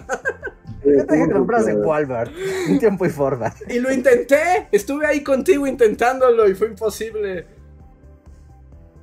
Yo 0.85 1.05
te 1.05 1.15
dije 1.15 1.27
que 1.27 1.33
compras 1.33 1.67
en 1.67 1.83
Walmart. 1.83 2.31
En 2.67 2.79
tiempo 2.79 3.05
y 3.05 3.09
forma. 3.09 3.53
Y 3.67 3.79
lo 3.79 3.91
intenté. 3.91 4.67
Estuve 4.71 5.05
ahí 5.05 5.23
contigo 5.23 5.67
intentándolo 5.67 6.47
y 6.47 6.55
fue 6.55 6.67
imposible. 6.67 7.45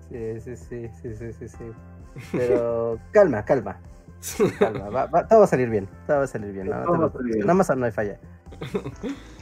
Sí, 0.09 0.41
sí, 0.41 0.57
sí, 0.57 0.89
sí, 1.03 1.14
sí, 1.14 1.33
sí, 1.33 1.49
sí. 1.49 1.64
Pero 2.33 2.99
calma, 3.12 3.45
calma. 3.45 3.81
Calma. 4.59 4.89
Va, 4.91 5.07
va, 5.07 5.27
todo 5.27 5.41
va 5.41 5.45
a 5.45 5.49
salir 5.49 5.68
bien. 5.68 5.89
Todo 6.07 6.18
va 6.18 6.24
a 6.24 6.29
salir 6.29 6.53
bien. 6.53 6.68
Nada 6.68 7.55
más 7.55 7.77
no 7.77 7.85
hay 7.85 7.93
falla. 7.93 8.18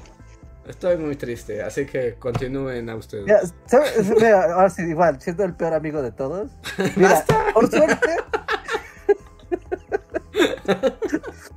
Estoy 0.69 0.97
muy 0.97 1.17
triste, 1.17 1.63
así 1.63 1.85
que 1.85 2.15
continúen 2.15 2.89
a 2.89 2.97
ustedes. 2.97 3.53
¿sabes? 3.67 4.09
Mira, 4.09 4.55
ahora 4.55 4.71
sí, 4.71 4.83
igual, 4.83 5.21
siendo 5.21 5.45
el 5.45 5.55
peor 5.55 5.75
amigo 5.75 6.01
de 6.01 6.11
todos. 6.11 6.53
Mira, 6.97 7.23
por 7.53 7.71
suerte. 7.71 8.09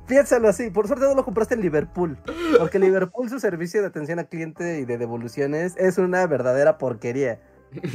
Piénsalo 0.06 0.48
así, 0.48 0.70
por 0.70 0.86
suerte 0.86 1.06
no 1.06 1.14
lo 1.14 1.24
compraste 1.24 1.54
en 1.54 1.62
Liverpool. 1.62 2.18
Porque 2.58 2.78
Liverpool, 2.78 3.30
su 3.30 3.40
servicio 3.40 3.80
de 3.80 3.88
atención 3.88 4.18
al 4.18 4.28
cliente 4.28 4.80
y 4.80 4.84
de 4.84 4.98
devoluciones 4.98 5.74
es 5.78 5.96
una 5.96 6.26
verdadera 6.26 6.76
porquería. 6.76 7.40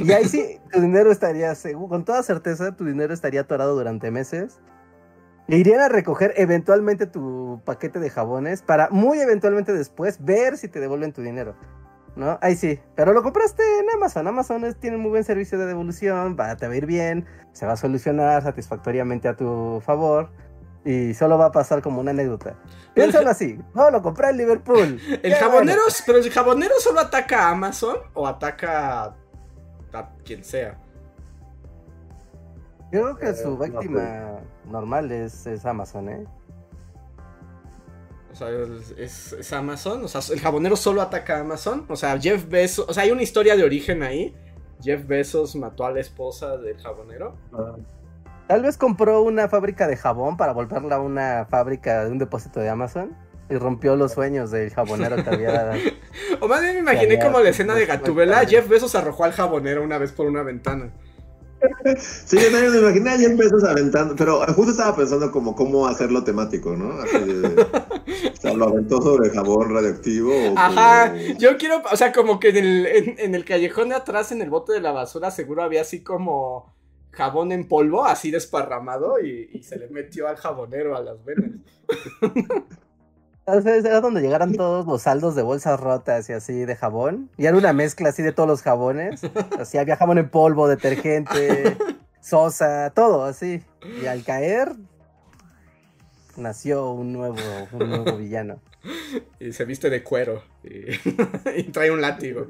Y 0.00 0.12
ahí 0.12 0.24
sí, 0.24 0.58
tu 0.72 0.80
dinero 0.80 1.12
estaría, 1.12 1.54
seguro, 1.54 1.88
con 1.88 2.04
toda 2.04 2.22
certeza, 2.22 2.76
tu 2.76 2.84
dinero 2.84 3.14
estaría 3.14 3.42
atorado 3.42 3.76
durante 3.76 4.10
meses. 4.10 4.58
Irían 5.48 5.80
a 5.80 5.88
recoger 5.88 6.32
eventualmente 6.36 7.06
tu 7.06 7.60
paquete 7.64 7.98
de 8.00 8.08
jabones 8.10 8.62
para 8.62 8.88
muy 8.90 9.18
eventualmente 9.20 9.72
después 9.72 10.24
ver 10.24 10.56
si 10.56 10.68
te 10.68 10.80
devuelven 10.80 11.12
tu 11.12 11.20
dinero. 11.22 11.54
¿No? 12.16 12.38
Ahí 12.42 12.54
sí. 12.54 12.78
Pero 12.94 13.12
lo 13.12 13.22
compraste 13.22 13.62
en 13.80 13.90
Amazon. 13.90 14.26
Amazon 14.28 14.64
es- 14.64 14.76
tiene 14.76 14.96
muy 14.96 15.10
buen 15.10 15.24
servicio 15.24 15.58
de 15.58 15.66
devolución. 15.66 16.36
Va, 16.38 16.56
te 16.56 16.66
va 16.68 16.72
a 16.72 16.76
ir 16.76 16.86
bien. 16.86 17.26
Se 17.52 17.66
va 17.66 17.72
a 17.72 17.76
solucionar 17.76 18.42
satisfactoriamente 18.42 19.26
a 19.28 19.34
tu 19.36 19.82
favor. 19.84 20.30
Y 20.84 21.12
solo 21.14 21.38
va 21.38 21.46
a 21.46 21.52
pasar 21.52 21.82
como 21.82 22.00
una 22.00 22.12
anécdota. 22.12 22.54
Piénsalo 22.94 23.30
así. 23.30 23.58
No, 23.74 23.90
lo 23.90 24.00
compré 24.00 24.30
en 24.30 24.36
Liverpool. 24.36 25.00
¿El 25.22 25.34
jabonero, 25.34 25.80
bueno. 25.82 25.96
pero 26.06 26.18
el 26.18 26.30
jabonero 26.30 26.74
solo 26.78 27.00
ataca 27.00 27.48
a 27.48 27.50
Amazon 27.50 27.96
o 28.12 28.26
ataca 28.28 29.02
a, 29.02 29.16
a 29.92 30.10
quien 30.24 30.44
sea? 30.44 30.78
Yo 32.94 33.02
creo 33.02 33.16
que 33.16 33.28
Eh, 33.30 33.34
su 33.34 33.50
no 33.50 33.56
víctima 33.58 34.40
normal 34.70 35.10
es, 35.12 35.46
es 35.46 35.64
Amazon, 35.66 36.08
¿eh? 36.08 36.24
O 38.32 38.36
sea, 38.36 38.48
es, 38.98 39.32
es- 39.32 39.52
Amazon. 39.52 40.04
O 40.04 40.08
sea, 40.08 40.20
el 40.32 40.40
jabonero 40.40 40.76
solo 40.76 41.02
ataca 41.02 41.36
a 41.36 41.40
Amazon. 41.40 41.84
O 41.88 41.96
sea, 41.96 42.18
Jeff 42.20 42.48
Bezos. 42.48 42.88
O 42.88 42.92
sea, 42.94 43.04
hay 43.04 43.10
una 43.12 43.22
historia 43.22 43.56
de 43.56 43.62
origen 43.64 44.02
ahí. 44.02 44.34
Jeff 44.82 45.06
Bezos 45.06 45.54
mató 45.56 45.86
a 45.86 45.92
la 45.92 46.00
esposa 46.00 46.56
del 46.56 46.76
jabonero. 46.78 47.36
Tal 48.48 48.62
vez 48.62 48.76
compró 48.76 49.22
una 49.22 49.48
fábrica 49.48 49.86
de 49.86 49.96
jabón 49.96 50.36
para 50.36 50.52
volverla 50.52 50.98
una 51.00 51.46
fábrica 51.48 52.04
de 52.04 52.10
un 52.10 52.18
depósito 52.18 52.60
de 52.60 52.68
Amazon. 52.68 53.16
Y 53.48 53.56
rompió 53.56 53.94
los 53.94 54.12
sueños 54.14 54.50
del 54.50 54.70
jabonero 54.70 55.22
que 55.22 55.30
había. 55.30 55.72
O 56.40 56.48
más 56.48 56.60
bien 56.60 56.74
me 56.74 56.80
imaginé 56.80 57.18
como 57.18 57.40
la 57.40 57.50
escena 57.50 57.74
de 57.74 57.86
ya. 57.86 58.44
Jeff 58.44 58.68
Bezos 58.68 58.94
arrojó 58.94 59.24
al 59.24 59.32
jabonero 59.32 59.82
una 59.82 59.98
vez 59.98 60.12
por 60.12 60.26
una 60.26 60.42
ventana. 60.42 60.90
Sí, 61.98 62.36
yo 62.36 62.50
también 62.50 62.72
me 62.72 62.78
imaginé 62.78 63.10
a 63.10 63.18
Jeff 63.18 63.36
Bezos 63.36 63.64
aventando, 63.64 64.14
pero 64.16 64.40
justo 64.54 64.72
estaba 64.72 64.96
pensando 64.96 65.30
como 65.30 65.54
cómo 65.54 65.86
hacerlo 65.86 66.24
temático, 66.24 66.76
¿no? 66.76 66.92
Así 67.00 67.16
o 67.16 68.36
sea, 68.36 68.54
lo 68.54 68.68
aventó 68.68 69.00
sobre 69.00 69.30
jabón 69.30 69.74
radioactivo. 69.74 70.32
Ajá, 70.56 71.14
yo 71.38 71.56
quiero, 71.56 71.82
o 71.90 71.96
sea, 71.96 72.12
como 72.12 72.40
que 72.40 72.48
en 72.48 73.34
el, 73.34 73.44
callejón 73.44 73.90
de 73.90 73.96
atrás, 73.96 74.32
en 74.32 74.42
el 74.42 74.50
bote 74.50 74.72
de 74.72 74.80
la 74.80 74.92
basura, 74.92 75.30
seguro 75.30 75.62
había 75.62 75.82
así 75.82 76.02
como 76.02 76.74
jabón 77.10 77.52
en 77.52 77.68
polvo, 77.68 78.04
así 78.04 78.30
desparramado, 78.30 79.20
y 79.20 79.62
se 79.62 79.78
le 79.78 79.88
metió 79.88 80.28
al 80.28 80.36
jabonero 80.36 80.96
a 80.96 81.02
las 81.02 81.24
venas. 81.24 81.50
Entonces 83.46 83.84
era 83.84 84.00
donde 84.00 84.22
llegaran 84.22 84.54
todos 84.54 84.86
los 84.86 85.02
saldos 85.02 85.34
de 85.34 85.42
bolsas 85.42 85.78
rotas 85.78 86.28
y 86.30 86.32
así 86.32 86.64
de 86.64 86.76
jabón. 86.76 87.28
Y 87.36 87.44
era 87.44 87.56
una 87.56 87.74
mezcla 87.74 88.08
así 88.08 88.22
de 88.22 88.32
todos 88.32 88.48
los 88.48 88.62
jabones. 88.62 89.20
Así 89.58 89.76
había 89.76 89.96
jabón 89.96 90.16
en 90.18 90.30
polvo, 90.30 90.66
detergente, 90.66 91.76
sosa, 92.20 92.90
todo 92.94 93.24
así. 93.24 93.62
Y 94.02 94.06
al 94.06 94.24
caer 94.24 94.72
nació 96.36 96.90
un 96.92 97.12
nuevo, 97.12 97.36
un 97.72 97.90
nuevo 97.90 98.16
villano. 98.16 98.60
Y 99.38 99.52
se 99.52 99.64
viste 99.64 99.90
de 99.90 100.02
cuero, 100.02 100.42
y, 100.62 100.90
y 101.56 101.62
trae 101.64 101.90
un 101.90 102.00
látigo. 102.00 102.46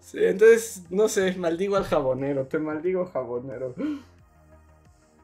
Sí, 0.00 0.18
entonces, 0.24 0.84
no 0.90 1.08
sé, 1.08 1.34
maldigo 1.36 1.76
al 1.76 1.84
jabonero, 1.84 2.46
te 2.46 2.58
maldigo 2.58 3.06
jabonero. 3.06 3.74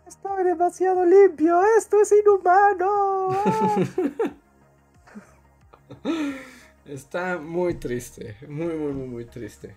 Estoy 0.07 0.44
demasiado 0.44 1.05
limpio, 1.05 1.61
esto 1.78 2.00
es 2.00 2.12
inhumano. 2.12 3.30
¡Ah! 3.32 3.84
Está 6.86 7.38
muy 7.38 7.74
triste, 7.74 8.36
muy, 8.48 8.74
muy, 8.74 8.92
muy, 8.92 9.07
muy 9.09 9.24
triste. 9.24 9.74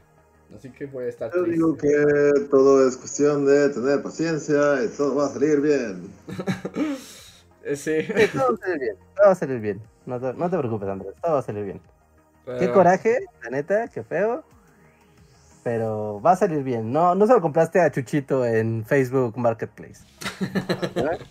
Así 0.55 0.71
que 0.71 0.85
voy 0.85 1.05
a 1.05 1.09
estar 1.09 1.31
Yo 1.33 1.43
triste. 1.43 1.53
digo 1.55 1.77
que 1.77 2.47
todo 2.49 2.87
es 2.87 2.97
cuestión 2.97 3.45
de 3.45 3.69
tener 3.69 4.01
paciencia 4.01 4.83
y 4.83 4.87
todo 4.89 5.15
va 5.15 5.25
a 5.27 5.29
salir 5.29 5.61
bien. 5.61 6.11
Eh, 7.67 7.75
Sí. 7.75 8.03
Sí, 8.03 8.13
todo 8.31 8.51
va 8.51 8.53
a 8.53 8.55
salir 8.61 8.79
bien, 8.79 8.97
todo 9.15 9.25
va 9.25 9.31
a 9.31 9.35
salir 9.35 9.59
bien. 9.59 9.81
No 10.05 10.19
te, 10.19 10.33
no 10.35 10.49
te 10.51 10.57
preocupes, 10.59 10.87
Andrés, 10.87 11.15
todo 11.19 11.33
va 11.33 11.39
a 11.39 11.41
salir 11.41 11.63
bien. 11.65 11.81
Qué 12.59 12.71
coraje, 12.71 13.25
la 13.41 13.49
neta, 13.49 13.87
qué 13.87 14.03
feo. 14.03 14.43
Pero 15.65 16.21
va 16.21 16.33
a 16.33 16.35
salir 16.35 16.61
bien. 16.61 16.91
No, 16.91 17.15
no 17.15 17.25
se 17.25 17.33
lo 17.33 17.41
compraste 17.41 17.81
a 17.81 17.91
Chuchito 17.91 18.45
en 18.45 18.85
Facebook 18.85 19.35
Marketplace. 19.35 20.03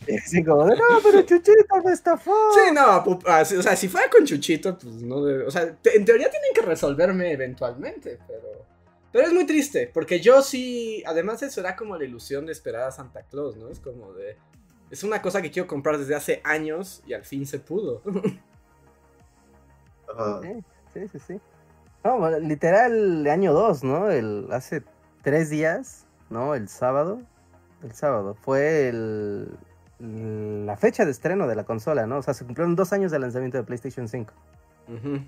Y 0.08 0.16
así 0.18 0.42
como 0.42 0.66
de, 0.66 0.74
no, 0.74 0.82
pero 1.04 1.22
Chuchito 1.22 1.76
me 1.84 1.92
estafó. 1.92 2.34
Sí, 2.52 2.74
no, 2.74 3.04
o 3.04 3.44
sea, 3.44 3.76
si 3.76 3.86
fuera 3.86 4.10
con 4.10 4.24
Chuchito, 4.24 4.76
pues 4.76 4.92
no 5.02 5.20
debe- 5.20 5.46
O 5.46 5.52
sea, 5.52 5.62
en 5.84 6.04
teoría 6.04 6.28
tienen 6.30 6.50
que 6.52 6.62
resolverme 6.62 7.30
eventualmente, 7.30 8.18
pero. 8.26 8.64
Pero 9.12 9.28
es 9.28 9.32
muy 9.32 9.46
triste, 9.46 9.88
porque 9.94 10.18
yo 10.18 10.42
sí. 10.42 11.04
Además, 11.06 11.40
eso 11.44 11.60
era 11.60 11.76
como 11.76 11.96
la 11.96 12.04
ilusión 12.04 12.44
de 12.44 12.50
esperar 12.50 12.88
a 12.88 12.90
Santa 12.90 13.22
Claus, 13.22 13.56
¿no? 13.56 13.68
Es 13.68 13.78
como 13.78 14.14
de. 14.14 14.36
Es 14.90 15.04
una 15.04 15.22
cosa 15.22 15.42
que 15.42 15.52
quiero 15.52 15.68
comprar 15.68 15.96
desde 15.96 16.16
hace 16.16 16.40
años 16.42 17.04
y 17.06 17.12
al 17.12 17.24
fin 17.24 17.46
se 17.46 17.60
pudo. 17.60 18.02
Ajá. 20.12 20.40
Sí, 20.92 21.06
sí, 21.12 21.18
sí. 21.24 21.40
No, 22.04 22.38
literal, 22.38 23.26
año 23.28 23.54
2, 23.54 23.82
¿no? 23.82 24.10
El, 24.10 24.48
hace 24.52 24.82
tres 25.22 25.48
días, 25.48 26.04
¿no? 26.28 26.54
El 26.54 26.68
sábado. 26.68 27.22
El 27.82 27.92
sábado. 27.92 28.36
Fue 28.42 28.88
el, 28.90 29.48
la 30.66 30.76
fecha 30.76 31.06
de 31.06 31.10
estreno 31.10 31.46
de 31.46 31.54
la 31.54 31.64
consola, 31.64 32.06
¿no? 32.06 32.18
O 32.18 32.22
sea, 32.22 32.34
se 32.34 32.44
cumplieron 32.44 32.76
dos 32.76 32.92
años 32.92 33.10
del 33.10 33.22
lanzamiento 33.22 33.56
de 33.56 33.64
PlayStation 33.64 34.06
5. 34.06 34.34
Ujú. 34.88 35.20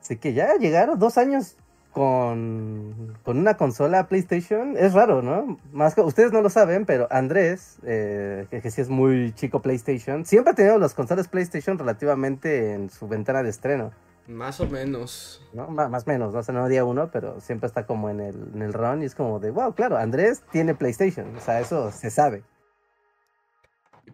Así 0.00 0.16
que 0.16 0.32
ya 0.32 0.54
llegaron 0.54 0.98
dos 0.98 1.18
años 1.18 1.56
con, 1.92 3.14
con 3.22 3.36
una 3.36 3.58
consola 3.58 4.08
PlayStation. 4.08 4.78
Es 4.78 4.94
raro, 4.94 5.20
¿no? 5.20 5.58
Más 5.72 5.94
que 5.94 6.00
ustedes 6.00 6.32
no 6.32 6.40
lo 6.40 6.48
saben, 6.48 6.86
pero 6.86 7.06
Andrés, 7.10 7.80
eh, 7.82 8.46
que, 8.50 8.62
que 8.62 8.70
sí 8.70 8.80
es 8.80 8.88
muy 8.88 9.34
chico 9.34 9.60
PlayStation, 9.60 10.24
siempre 10.24 10.52
ha 10.52 10.54
tenido 10.54 10.78
las 10.78 10.94
consolas 10.94 11.28
PlayStation 11.28 11.78
relativamente 11.78 12.72
en 12.72 12.88
su 12.88 13.08
ventana 13.08 13.42
de 13.42 13.50
estreno. 13.50 13.92
Más 14.28 14.60
o 14.60 14.66
menos. 14.66 15.40
¿no? 15.52 15.68
Má- 15.68 15.88
Más 15.88 16.02
o 16.06 16.10
menos, 16.10 16.34
no 16.34 16.42
sé, 16.42 16.52
no 16.52 16.68
día 16.68 16.84
uno, 16.84 17.10
pero 17.12 17.40
siempre 17.40 17.66
está 17.68 17.86
como 17.86 18.10
en 18.10 18.20
el, 18.20 18.34
en 18.54 18.62
el 18.62 18.72
run 18.72 19.02
y 19.02 19.06
es 19.06 19.14
como 19.14 19.38
de, 19.38 19.50
wow, 19.50 19.74
claro, 19.74 19.96
Andrés 19.96 20.42
tiene 20.50 20.74
PlayStation, 20.74 21.34
o 21.36 21.40
sea, 21.40 21.60
eso 21.60 21.92
se 21.92 22.10
sabe. 22.10 22.42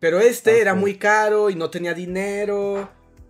Pero 0.00 0.18
este 0.20 0.60
era 0.60 0.74
muy 0.74 0.96
caro 0.96 1.50
y 1.50 1.54
no 1.54 1.70
tenía 1.70 1.94
dinero. 1.94 2.88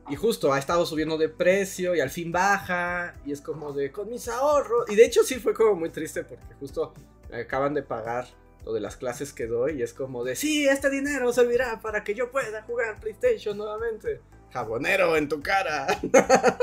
Y 0.09 0.17
justo 0.17 0.53
ha 0.53 0.59
estado 0.59 0.85
subiendo 0.87 1.17
de 1.19 1.29
precio 1.29 1.95
y 1.95 2.01
al 2.01 2.11
fin 2.11 2.33
baja. 2.33 3.15
Y 3.25 3.33
es 3.33 3.41
como 3.41 3.73
de 3.73 3.93
con 3.93 4.09
mis 4.09 4.27
ahorros. 4.29 4.91
Y 4.91 4.97
de 4.97 5.05
hecho 5.05 5.23
sí 5.23 5.37
fue 5.37 5.55
como 5.55 5.75
muy 5.77 5.91
triste 5.91 6.25
porque 6.25 6.55
justo 6.59 6.93
me 7.31 7.43
acaban 7.43 7.75
de 7.75 7.83
pagar 7.83 8.27
lo 8.65 8.73
de 8.73 8.81
las 8.81 8.97
clases 8.97 9.33
que 9.33 9.47
doy. 9.47 9.79
Y 9.79 9.83
es 9.83 9.93
como 9.93 10.25
de 10.25 10.35
sí, 10.35 10.67
este 10.67 10.89
dinero 10.91 11.33
servirá 11.33 11.81
para 11.81 12.03
que 12.05 12.15
yo 12.15 12.31
pueda 12.31 12.63
jugar 12.63 12.99
PlayStation 13.01 13.57
nuevamente. 13.57 14.21
Jabonero 14.53 15.17
en 15.17 15.29
tu 15.29 15.43
cara. 15.43 15.87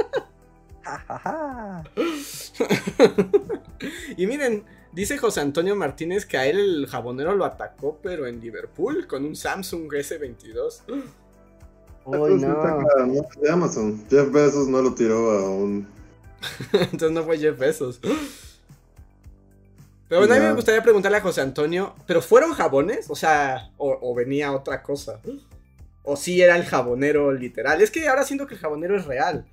Y 4.17 4.27
miren, 4.27 4.63
dice 4.91 5.17
José 5.17 5.41
Antonio 5.41 5.75
Martínez 5.75 6.25
que 6.25 6.37
a 6.37 6.47
él 6.47 6.59
el 6.59 6.87
jabonero 6.87 7.35
lo 7.35 7.45
atacó, 7.45 7.99
pero 8.01 8.27
en 8.27 8.41
Liverpool 8.41 9.07
con 9.07 9.25
un 9.25 9.35
Samsung 9.35 9.91
S22. 9.91 10.81
Uy, 12.05 12.41
no. 12.41 12.83
De 13.39 13.51
Amazon. 13.51 14.03
Jeff 14.09 14.31
Bezos 14.31 14.67
no 14.67 14.81
lo 14.81 14.93
tiró 14.93 15.31
a 15.31 15.49
un. 15.49 15.87
Entonces 16.73 17.11
no 17.11 17.23
fue 17.23 17.37
Jeff 17.37 17.57
Bezos. 17.57 17.99
Pero 20.07 20.21
bueno, 20.21 20.33
a 20.33 20.39
mí 20.39 20.43
me 20.43 20.53
gustaría 20.53 20.81
preguntarle 20.81 21.19
a 21.19 21.21
José 21.21 21.41
Antonio, 21.41 21.93
¿pero 22.07 22.21
fueron 22.21 22.53
jabones? 22.53 23.09
O 23.09 23.15
sea, 23.15 23.71
o, 23.77 23.95
o 24.01 24.15
venía 24.15 24.51
otra 24.51 24.81
cosa. 24.81 25.19
O 26.11 26.15
sí 26.15 26.41
era 26.41 26.55
el 26.55 26.65
jabonero 26.65 27.31
literal. 27.31 27.81
Es 27.81 27.91
que 27.91 28.07
ahora 28.09 28.23
siento 28.23 28.47
que 28.47 28.55
el 28.55 28.59
jabonero 28.59 28.97
es 28.97 29.05
real. 29.05 29.45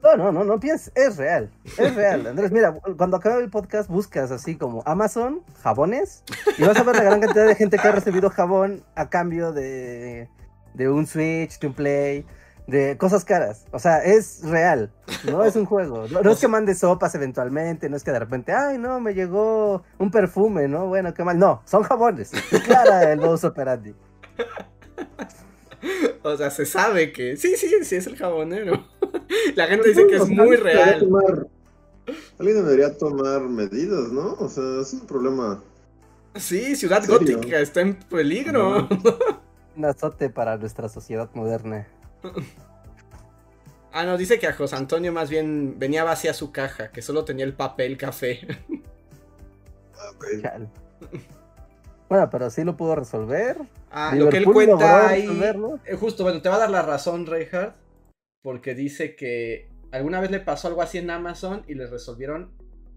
No, 0.00 0.16
no, 0.16 0.30
no, 0.30 0.44
no 0.44 0.60
pienses, 0.60 0.92
es 0.94 1.16
real, 1.16 1.50
es 1.78 1.94
real. 1.96 2.26
Andrés, 2.28 2.52
mira, 2.52 2.72
cuando 2.96 3.16
acabe 3.16 3.42
el 3.42 3.50
podcast 3.50 3.88
buscas 3.88 4.30
así 4.30 4.56
como 4.56 4.82
Amazon, 4.86 5.42
jabones, 5.62 6.22
y 6.58 6.62
vas 6.62 6.76
a 6.76 6.82
ver 6.84 6.96
la 6.96 7.04
gran 7.04 7.20
cantidad 7.20 7.46
de 7.46 7.54
gente 7.56 7.76
que 7.78 7.88
ha 7.88 7.92
recibido 7.92 8.30
jabón 8.30 8.84
a 8.94 9.08
cambio 9.10 9.52
de, 9.52 10.28
de 10.74 10.88
un 10.88 11.06
Switch, 11.06 11.58
de 11.58 11.66
un 11.66 11.74
Play, 11.74 12.26
de 12.68 12.96
cosas 12.96 13.24
caras. 13.24 13.66
O 13.72 13.80
sea, 13.80 13.98
es 13.98 14.42
real. 14.44 14.92
No 15.24 15.44
es 15.44 15.56
un 15.56 15.66
juego. 15.66 16.06
No, 16.08 16.30
es 16.30 16.40
que 16.40 16.48
mande 16.48 16.74
sopas 16.76 17.14
eventualmente, 17.16 17.88
no 17.88 17.96
es 17.96 18.04
que 18.04 18.12
de 18.12 18.18
repente, 18.20 18.52
ay, 18.52 18.78
no, 18.78 19.00
me 19.00 19.14
llegó 19.14 19.82
un 19.98 20.10
perfume, 20.12 20.68
¿no? 20.68 20.86
Bueno, 20.86 21.14
qué 21.14 21.24
mal. 21.24 21.38
No, 21.38 21.62
son 21.64 21.82
jabones. 21.82 22.30
Clara 22.64 23.12
el 23.12 23.20
modus 23.20 23.44
operandi. 23.44 23.94
O 26.22 26.36
sea, 26.36 26.50
se 26.50 26.64
sabe 26.64 27.12
que 27.12 27.36
sí, 27.36 27.56
sí, 27.56 27.68
sí 27.82 27.96
es 27.96 28.06
el 28.06 28.16
jabonero. 28.16 28.86
La 29.56 29.66
gente 29.66 29.88
dice 29.88 30.06
que 30.06 30.16
es 30.16 30.28
muy 30.28 30.56
real. 30.56 31.00
Tomar... 31.00 31.48
Alguien 32.38 32.64
debería 32.64 32.96
tomar 32.96 33.42
medidas, 33.42 34.12
¿no? 34.12 34.34
O 34.34 34.48
sea, 34.48 34.80
es 34.80 34.92
un 34.92 35.06
problema. 35.06 35.62
Sí, 36.36 36.76
Ciudad 36.76 37.04
Gótica 37.06 37.58
está 37.58 37.80
en 37.80 37.94
peligro. 37.94 38.88
Un 39.76 39.84
azote 39.84 40.30
para 40.30 40.56
nuestra 40.56 40.88
sociedad 40.88 41.30
moderna. 41.34 41.86
Ah, 43.92 44.04
no, 44.04 44.16
dice 44.16 44.38
que 44.38 44.46
a 44.46 44.52
José 44.52 44.76
Antonio 44.76 45.12
más 45.12 45.30
bien 45.30 45.78
venía 45.78 46.04
vacía 46.04 46.34
su 46.34 46.52
caja, 46.52 46.92
que 46.92 47.02
solo 47.02 47.24
tenía 47.24 47.44
el 47.44 47.54
papel 47.54 47.96
café. 47.96 48.46
Okay. 50.16 50.42
Bueno, 52.12 52.28
pero 52.28 52.50
sí 52.50 52.62
lo 52.62 52.76
pudo 52.76 52.94
resolver. 52.94 53.56
Ah, 53.90 54.14
lo 54.14 54.28
que 54.28 54.36
él 54.36 54.44
cuenta 54.44 55.08
ahí. 55.08 55.26
Eh, 55.86 55.96
justo, 55.96 56.24
bueno, 56.24 56.42
te 56.42 56.50
va 56.50 56.56
a 56.56 56.58
dar 56.58 56.70
la 56.70 56.82
razón, 56.82 57.24
Reinhardt. 57.24 57.74
Porque 58.42 58.74
dice 58.74 59.16
que 59.16 59.70
alguna 59.92 60.20
vez 60.20 60.30
le 60.30 60.38
pasó 60.38 60.68
algo 60.68 60.82
así 60.82 60.98
en 60.98 61.08
Amazon 61.08 61.62
y 61.68 61.74
le 61.74 61.86
resolvieron 61.86 62.50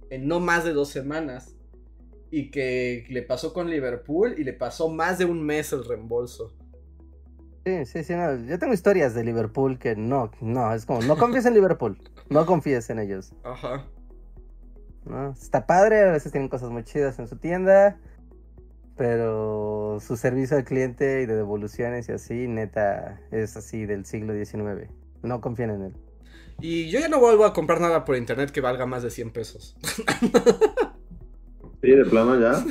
en 0.10 0.28
no 0.28 0.42
más 0.42 0.66
de 0.66 0.74
dos 0.74 0.90
semanas. 0.90 1.56
Y 2.30 2.52
que 2.52 3.06
le 3.08 3.22
pasó 3.22 3.54
con 3.54 3.70
Liverpool 3.70 4.36
y 4.38 4.44
le 4.44 4.52
pasó 4.52 4.90
más 4.90 5.18
de 5.18 5.24
un 5.24 5.42
mes 5.46 5.72
el 5.72 5.86
reembolso. 5.86 6.54
Sí, 7.66 7.86
sí, 7.86 8.04
sí. 8.04 8.14
Yo 8.50 8.60
tengo 8.60 8.74
historias 8.74 9.14
de 9.14 9.24
Liverpool 9.24 9.80
que 9.80 9.96
no, 9.96 10.30
no, 10.42 10.74
es 10.74 10.86
como, 10.86 11.02
no 11.04 11.16
confíes 11.16 11.46
en 11.46 11.54
Liverpool. 11.54 11.98
No 12.28 12.46
confíes 12.46 12.90
en 12.90 13.00
ellos. 13.00 13.32
Ajá. 13.46 13.86
¿No? 15.06 15.32
Está 15.32 15.66
padre, 15.66 16.02
a 16.02 16.12
veces 16.12 16.34
tienen 16.34 16.50
cosas 16.50 16.70
muy 16.70 16.84
chidas 16.84 17.18
en 17.20 17.30
su 17.30 17.38
tienda 17.38 17.98
pero 18.98 20.00
su 20.00 20.16
servicio 20.16 20.58
al 20.58 20.64
cliente 20.64 21.22
y 21.22 21.26
de 21.26 21.36
devoluciones 21.36 22.10
y 22.10 22.14
así, 22.14 22.48
neta, 22.48 23.22
es 23.32 23.58
así 23.58 23.86
del 23.86 24.06
siglo 24.06 24.34
XIX. 24.34 24.90
No 25.22 25.42
confíen 25.42 25.72
en 25.72 25.82
él. 25.84 25.94
Y 26.62 26.90
yo 26.90 27.00
ya 27.00 27.10
no 27.10 27.20
vuelvo 27.20 27.46
a 27.46 27.54
comprar 27.54 27.82
nada 27.82 28.06
por 28.06 28.16
internet 28.16 28.52
que 28.52 28.62
valga 28.62 28.86
más 28.86 29.04
de 29.04 29.10
100 29.10 29.32
pesos. 29.32 29.76
Sí, 31.82 31.92
de 31.92 32.06
plano 32.06 32.40
ya. 32.40 32.66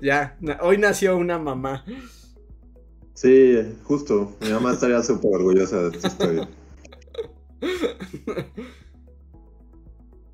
ya, 0.00 0.38
hoy 0.62 0.78
nació 0.78 1.16
una 1.16 1.38
mamá. 1.38 1.84
Sí, 3.14 3.56
justo. 3.84 4.36
Mi 4.40 4.50
mamá 4.50 4.72
estaría 4.72 5.02
súper 5.02 5.34
orgullosa 5.34 5.82
de 5.82 5.96
esta 5.96 6.08
historia. 6.08 6.48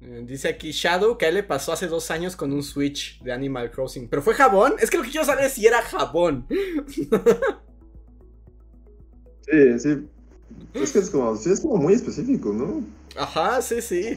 Eh, 0.06 0.22
dice 0.24 0.48
aquí 0.48 0.70
Shadow 0.70 1.18
que 1.18 1.26
a 1.26 1.30
él 1.30 1.34
le 1.34 1.42
pasó 1.42 1.72
hace 1.72 1.88
dos 1.88 2.12
años 2.12 2.36
con 2.36 2.52
un 2.52 2.62
Switch 2.62 3.20
de 3.22 3.32
Animal 3.32 3.72
Crossing. 3.72 4.08
¿Pero 4.08 4.22
fue 4.22 4.34
jabón? 4.34 4.74
Es 4.78 4.88
que 4.88 4.98
lo 4.98 5.02
que 5.02 5.10
quiero 5.10 5.26
saber 5.26 5.46
es 5.46 5.54
si 5.54 5.66
era 5.66 5.82
jabón. 5.82 6.46
Sí, 9.48 9.78
sí. 9.78 10.08
Es 10.74 10.92
que 10.92 10.98
es 10.98 11.10
como, 11.10 11.34
es 11.34 11.60
como 11.60 11.76
muy 11.76 11.94
específico, 11.94 12.52
¿no? 12.52 12.84
Ajá, 13.16 13.62
sí, 13.62 13.80
sí. 13.80 14.16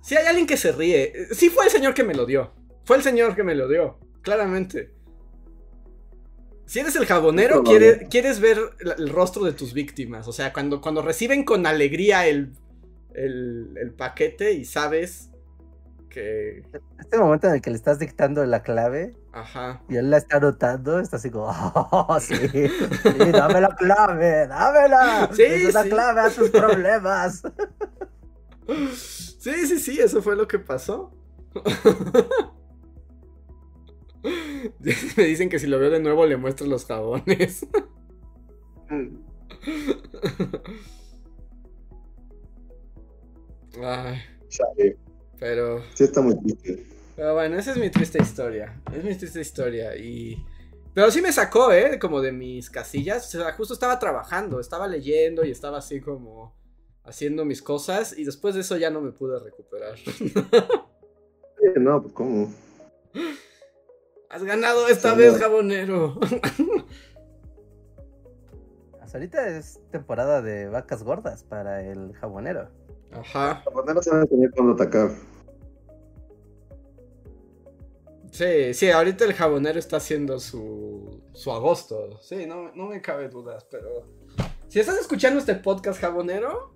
Sí, 0.00 0.16
hay 0.16 0.26
alguien 0.26 0.46
que 0.46 0.56
se 0.56 0.72
ríe. 0.72 1.28
Sí 1.32 1.50
fue 1.50 1.66
el 1.66 1.70
señor 1.70 1.92
que 1.92 2.02
me 2.02 2.14
lo 2.14 2.24
dio. 2.24 2.52
Fue 2.84 2.96
el 2.96 3.02
señor 3.02 3.36
que 3.36 3.42
me 3.42 3.54
lo 3.54 3.68
dio. 3.68 3.98
Claramente. 4.22 4.94
Si 6.64 6.80
eres 6.80 6.96
el 6.96 7.04
jabonero, 7.04 7.62
quieres, 7.62 8.40
ver 8.40 8.58
el 8.96 9.08
rostro 9.10 9.44
de 9.44 9.52
tus 9.52 9.74
víctimas. 9.74 10.28
O 10.28 10.32
sea, 10.32 10.52
cuando, 10.52 10.80
cuando 10.80 11.02
reciben 11.02 11.44
con 11.44 11.66
alegría 11.66 12.26
el 12.26 12.52
el, 13.14 13.94
paquete 13.96 14.52
y 14.52 14.64
sabes 14.64 15.30
que... 16.08 16.62
Este 16.98 17.18
momento 17.18 17.48
en 17.48 17.54
el 17.54 17.60
que 17.60 17.70
le 17.70 17.76
estás 17.76 17.98
dictando 17.98 18.44
la 18.44 18.62
clave 18.62 19.16
Ajá. 19.32 19.82
y 19.88 19.96
él 19.96 20.10
la 20.10 20.18
está 20.18 20.36
anotando, 20.36 21.00
está 21.00 21.16
así 21.16 21.30
como, 21.30 21.46
oh, 21.48 22.18
sí, 22.20 22.34
dame 23.32 23.60
la 23.60 23.74
clave, 23.76 24.46
dámela. 24.46 25.30
Sí, 25.32 25.42
es 25.42 25.74
la 25.74 25.84
clave 25.84 26.20
a 26.20 26.30
tus 26.30 26.50
problemas. 26.50 27.42
Sí, 28.92 29.66
sí, 29.66 29.78
sí, 29.78 30.00
eso 30.00 30.22
fue 30.22 30.36
lo 30.36 30.46
que 30.46 30.58
pasó. 30.58 31.12
Me 35.16 35.24
dicen 35.24 35.48
que 35.48 35.58
si 35.58 35.66
lo 35.66 35.78
veo 35.78 35.90
de 35.90 36.00
nuevo 36.00 36.26
le 36.26 36.36
muestro 36.36 36.66
los 36.66 36.86
jabones. 36.86 37.66
Ay. 43.84 44.18
Pero. 45.38 45.82
Sí, 45.94 46.04
está 46.04 46.20
muy 46.20 46.36
triste. 46.40 46.86
Pero 47.16 47.34
bueno, 47.34 47.58
esa 47.58 47.72
es 47.72 47.76
mi 47.76 47.90
triste 47.90 48.22
historia. 48.22 48.80
Es 48.94 49.04
mi 49.04 49.14
triste 49.14 49.40
historia. 49.40 49.96
Y. 49.96 50.44
Pero 50.94 51.10
sí 51.10 51.20
me 51.22 51.32
sacó, 51.32 51.72
¿eh? 51.72 51.98
Como 51.98 52.20
de 52.20 52.32
mis 52.32 52.70
casillas. 52.70 53.34
O 53.34 53.38
sea, 53.38 53.52
justo 53.52 53.74
estaba 53.74 53.98
trabajando, 53.98 54.60
estaba 54.60 54.88
leyendo 54.88 55.44
y 55.44 55.50
estaba 55.50 55.78
así 55.78 56.00
como 56.00 56.54
haciendo 57.04 57.44
mis 57.44 57.62
cosas. 57.62 58.16
Y 58.16 58.24
después 58.24 58.54
de 58.54 58.62
eso 58.62 58.76
ya 58.76 58.90
no 58.90 59.00
me 59.00 59.12
pude 59.12 59.38
recuperar. 59.38 59.96
no, 61.76 62.02
pues 62.02 62.14
cómo. 62.14 62.52
Has 64.28 64.44
ganado 64.44 64.88
esta 64.88 65.14
vez, 65.14 65.38
jabonero. 65.38 66.18
Hasta 69.00 69.18
ahorita 69.18 69.48
es 69.56 69.80
temporada 69.90 70.42
de 70.42 70.68
vacas 70.68 71.02
gordas 71.02 71.42
para 71.42 71.82
el 71.82 72.12
jabonero. 72.14 72.68
Ajá. 73.12 73.62
Los 73.94 74.04
se 74.04 74.10
van 74.10 74.22
a 74.22 74.26
tener 74.26 74.50
cuando 74.50 74.74
atacar. 74.74 75.10
Sí, 78.30 78.74
sí, 78.74 78.90
ahorita 78.90 79.24
el 79.24 79.32
jabonero 79.32 79.78
está 79.78 79.96
haciendo 79.96 80.38
su, 80.38 81.22
su 81.32 81.50
agosto. 81.50 82.20
Sí, 82.20 82.46
no, 82.46 82.72
no 82.74 82.88
me 82.88 83.00
cabe 83.00 83.28
dudas, 83.28 83.66
pero... 83.70 84.04
Si 84.68 84.78
estás 84.78 84.98
escuchando 84.98 85.40
este 85.40 85.54
podcast 85.54 86.00
jabonero, 86.00 86.74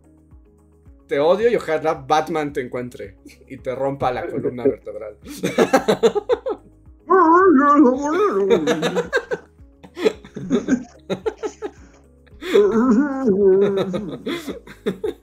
te 1.06 1.20
odio 1.20 1.50
y 1.50 1.56
ojalá 1.56 1.94
Batman 1.94 2.52
te 2.52 2.62
encuentre 2.62 3.18
y 3.46 3.58
te 3.58 3.74
rompa 3.74 4.10
la 4.10 4.26
columna 4.26 4.64
vertebral. 4.64 5.18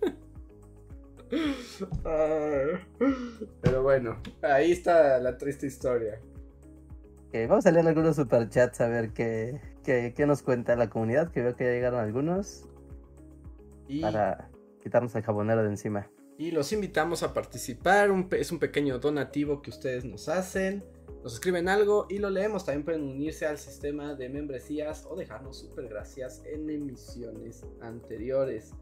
Pero 3.61 3.83
bueno, 3.83 4.21
ahí 4.41 4.71
está 4.71 5.19
la 5.19 5.37
triste 5.37 5.67
historia. 5.67 6.19
vamos 7.47 7.65
a 7.65 7.71
leer 7.71 7.87
algunos 7.87 8.15
superchats 8.15 8.81
a 8.81 8.87
ver 8.87 9.11
qué, 9.13 9.61
qué, 9.83 10.25
nos 10.25 10.41
cuenta 10.41 10.75
la 10.75 10.89
comunidad, 10.89 11.31
que 11.31 11.41
veo 11.41 11.55
que 11.55 11.65
ya 11.65 11.71
llegaron 11.71 11.99
algunos. 11.99 12.65
Para 14.01 14.49
quitarnos 14.83 15.15
el 15.15 15.23
jabonero 15.23 15.63
de 15.63 15.69
encima. 15.69 16.09
Y 16.37 16.51
los 16.51 16.71
invitamos 16.71 17.21
a 17.23 17.33
participar, 17.33 18.09
es 18.31 18.51
un 18.51 18.59
pequeño 18.59 18.99
donativo 18.99 19.61
que 19.61 19.71
ustedes 19.71 20.05
nos 20.05 20.29
hacen. 20.29 20.85
Nos 21.21 21.33
escriben 21.33 21.67
algo 21.67 22.05
y 22.09 22.19
lo 22.19 22.29
leemos. 22.29 22.65
También 22.65 22.85
pueden 22.85 23.03
unirse 23.03 23.45
al 23.45 23.57
sistema 23.57 24.15
de 24.15 24.29
membresías 24.29 25.05
o 25.05 25.17
dejarnos 25.17 25.57
super 25.57 25.89
gracias 25.89 26.41
en 26.45 26.69
emisiones 26.69 27.65
anteriores. 27.81 28.73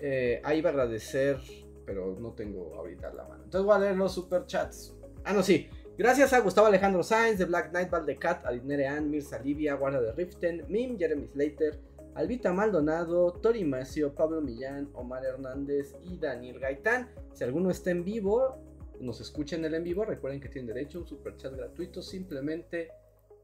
Eh, 0.00 0.42
ahí 0.44 0.60
va 0.60 0.70
a 0.70 0.72
agradecer 0.72 1.38
pero 1.84 2.16
no 2.18 2.32
tengo 2.32 2.74
ahorita 2.74 3.12
la 3.12 3.24
mano. 3.24 3.44
Entonces 3.44 3.66
voy 3.66 3.76
a 3.76 3.78
leer 3.78 3.96
los 3.96 4.12
superchats. 4.12 4.94
Ah, 5.24 5.32
no, 5.32 5.42
sí. 5.42 5.68
Gracias 5.96 6.32
a 6.32 6.40
Gustavo 6.40 6.66
Alejandro 6.66 7.04
Sainz, 7.04 7.38
de 7.38 7.44
Black 7.44 7.70
Knight, 7.70 7.88
Valdecat, 7.88 8.44
Alinere 8.46 8.88
Ann, 8.88 9.10
Mirza 9.10 9.38
Livia, 9.38 9.74
Guarda 9.74 10.00
de 10.00 10.12
Riften, 10.12 10.64
Mim, 10.68 10.98
Jeremy 10.98 11.28
Slater, 11.28 11.78
Albita 12.14 12.52
Maldonado, 12.52 13.32
Tori 13.34 13.64
Macio, 13.64 14.12
Pablo 14.14 14.40
Millán, 14.40 14.90
Omar 14.94 15.24
Hernández 15.24 15.94
y 16.02 16.18
Daniel 16.18 16.58
Gaitán. 16.58 17.08
Si 17.32 17.44
alguno 17.44 17.70
está 17.70 17.90
en 17.90 18.04
vivo, 18.04 18.58
nos 19.00 19.20
escuchen 19.20 19.64
el 19.64 19.74
en 19.74 19.84
vivo, 19.84 20.04
recuerden 20.04 20.40
que 20.40 20.48
tienen 20.48 20.74
derecho 20.74 20.98
a 20.98 21.00
un 21.02 21.06
superchat 21.06 21.54
gratuito 21.54 22.02
simplemente 22.02 22.90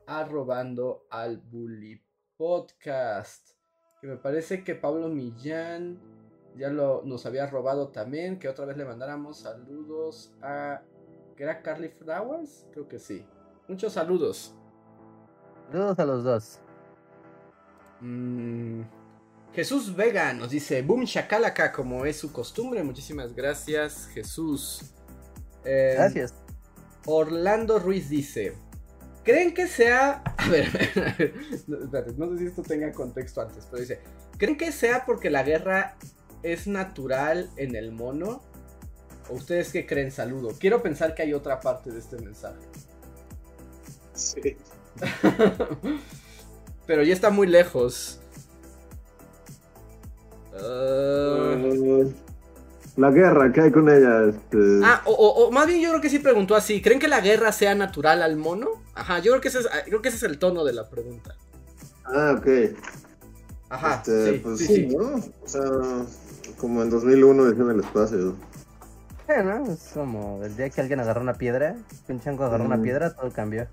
arrobando 0.06 1.06
al 1.10 1.38
Bully 1.38 2.02
Podcast. 2.36 3.50
Que 4.00 4.08
me 4.08 4.16
parece 4.16 4.64
que 4.64 4.74
Pablo 4.74 5.08
Millán 5.08 6.19
ya 6.56 6.68
lo, 6.68 7.02
nos 7.04 7.26
había 7.26 7.46
robado 7.46 7.88
también. 7.88 8.38
Que 8.38 8.48
otra 8.48 8.64
vez 8.64 8.76
le 8.76 8.84
mandáramos 8.84 9.38
saludos 9.38 10.32
a. 10.42 10.82
¿Que 11.36 11.44
era 11.44 11.62
Carly 11.62 11.88
Flowers? 11.88 12.66
Creo 12.72 12.88
que 12.88 12.98
sí. 12.98 13.26
Muchos 13.68 13.94
saludos. 13.94 14.54
Saludos 15.70 15.98
a 15.98 16.04
los 16.04 16.24
dos. 16.24 16.60
Mm, 18.00 18.82
Jesús 19.52 19.94
Vega 19.94 20.32
nos 20.32 20.50
dice: 20.50 20.82
Boom 20.82 21.04
Shakalaka, 21.04 21.72
como 21.72 22.04
es 22.04 22.16
su 22.16 22.32
costumbre. 22.32 22.82
Muchísimas 22.82 23.34
gracias, 23.34 24.08
Jesús. 24.08 24.92
Em, 25.64 25.94
gracias. 25.94 26.34
Orlando 27.06 27.78
Ruiz 27.78 28.08
dice: 28.08 28.54
¿Creen 29.24 29.54
que 29.54 29.66
sea.? 29.66 30.22
A 30.40 30.48
ver, 30.48 30.66
a 31.06 31.16
ver, 31.18 32.14
no 32.16 32.30
sé 32.32 32.38
si 32.38 32.46
esto 32.46 32.62
tenga 32.62 32.90
contexto 32.92 33.42
antes, 33.42 33.66
pero 33.70 33.80
dice: 33.80 34.00
¿Creen 34.38 34.56
que 34.56 34.72
sea 34.72 35.04
porque 35.04 35.28
la 35.28 35.42
guerra 35.42 35.96
es 36.42 36.66
natural 36.66 37.50
en 37.56 37.76
el 37.76 37.92
mono? 37.92 38.42
¿O 39.28 39.34
ustedes 39.34 39.72
qué 39.72 39.86
creen? 39.86 40.10
Saludo. 40.10 40.56
Quiero 40.58 40.82
pensar 40.82 41.14
que 41.14 41.22
hay 41.22 41.34
otra 41.34 41.60
parte 41.60 41.90
de 41.90 41.98
este 42.00 42.16
mensaje. 42.18 42.58
Sí. 44.14 44.56
Pero 46.86 47.02
ya 47.04 47.12
está 47.14 47.30
muy 47.30 47.46
lejos. 47.46 48.20
Ah, 50.52 51.56
la 52.96 53.10
guerra, 53.10 53.52
¿qué 53.52 53.60
hay 53.62 53.70
con 53.72 53.88
ella? 53.88 54.24
Este, 54.28 54.58
ah, 54.82 55.02
o, 55.06 55.12
o- 55.12 55.46
o 55.46 55.50
más 55.52 55.66
bien 55.66 55.80
yo 55.80 55.90
creo 55.90 56.00
que 56.00 56.10
sí 56.10 56.18
preguntó 56.18 56.54
así. 56.56 56.82
¿Creen 56.82 56.98
que 57.00 57.08
la 57.08 57.20
guerra 57.20 57.52
sea 57.52 57.74
natural 57.74 58.22
al 58.22 58.36
mono? 58.36 58.82
Ajá, 58.94 59.20
yo 59.20 59.32
creo 59.32 59.40
que 59.40 59.48
ese 59.48 59.60
es, 59.60 59.68
creo 59.86 60.02
que 60.02 60.08
ese 60.08 60.16
es 60.18 60.22
el 60.24 60.38
tono 60.38 60.64
de 60.64 60.72
la 60.72 60.88
pregunta. 60.90 61.36
ah, 62.04 62.34
ok. 62.38 62.46
Ajá, 63.68 64.04
Este, 64.04 64.32
sí, 64.32 64.38
pues 64.42 64.58
sí, 64.58 64.66
sí, 64.66 64.74
sí. 64.74 64.96
¿no? 64.96 65.14
O 65.16 65.48
sea, 65.48 65.60
como 66.60 66.82
en 66.82 66.90
2001 66.90 67.44
decía 67.44 67.62
en 67.64 67.70
el 67.70 67.80
espacio. 67.80 68.36
Bueno, 69.26 69.64
es 69.72 69.90
como 69.94 70.42
el 70.44 70.56
día 70.56 70.70
que 70.70 70.80
alguien 70.80 71.00
agarró 71.00 71.20
una 71.20 71.34
piedra, 71.34 71.76
un 72.08 72.20
chango 72.20 72.44
agarró 72.44 72.64
una 72.64 72.82
piedra, 72.82 73.14
todo 73.14 73.30
cambió. 73.30 73.68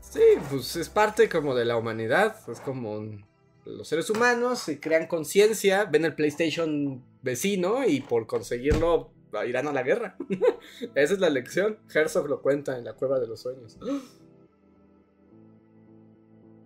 Sí, 0.00 0.22
pues 0.50 0.74
es 0.76 0.88
parte 0.88 1.28
como 1.28 1.54
de 1.54 1.66
la 1.66 1.76
humanidad, 1.76 2.36
es 2.50 2.60
como 2.60 2.92
un- 2.92 3.24
los 3.66 3.86
seres 3.86 4.08
humanos 4.08 4.60
se 4.60 4.80
crean 4.80 5.06
conciencia, 5.06 5.84
ven 5.84 6.06
el 6.06 6.14
PlayStation 6.14 7.02
vecino 7.22 7.84
y 7.86 8.00
por 8.00 8.26
conseguirlo 8.26 9.10
irán 9.46 9.68
a 9.68 9.72
la 9.74 9.82
guerra. 9.82 10.16
Esa 10.94 11.12
es 11.14 11.20
la 11.20 11.28
lección. 11.28 11.78
Herzog 11.94 12.26
lo 12.28 12.40
cuenta 12.40 12.78
en 12.78 12.84
la 12.86 12.94
cueva 12.94 13.20
de 13.20 13.26
los 13.26 13.40
sueños. 13.40 13.78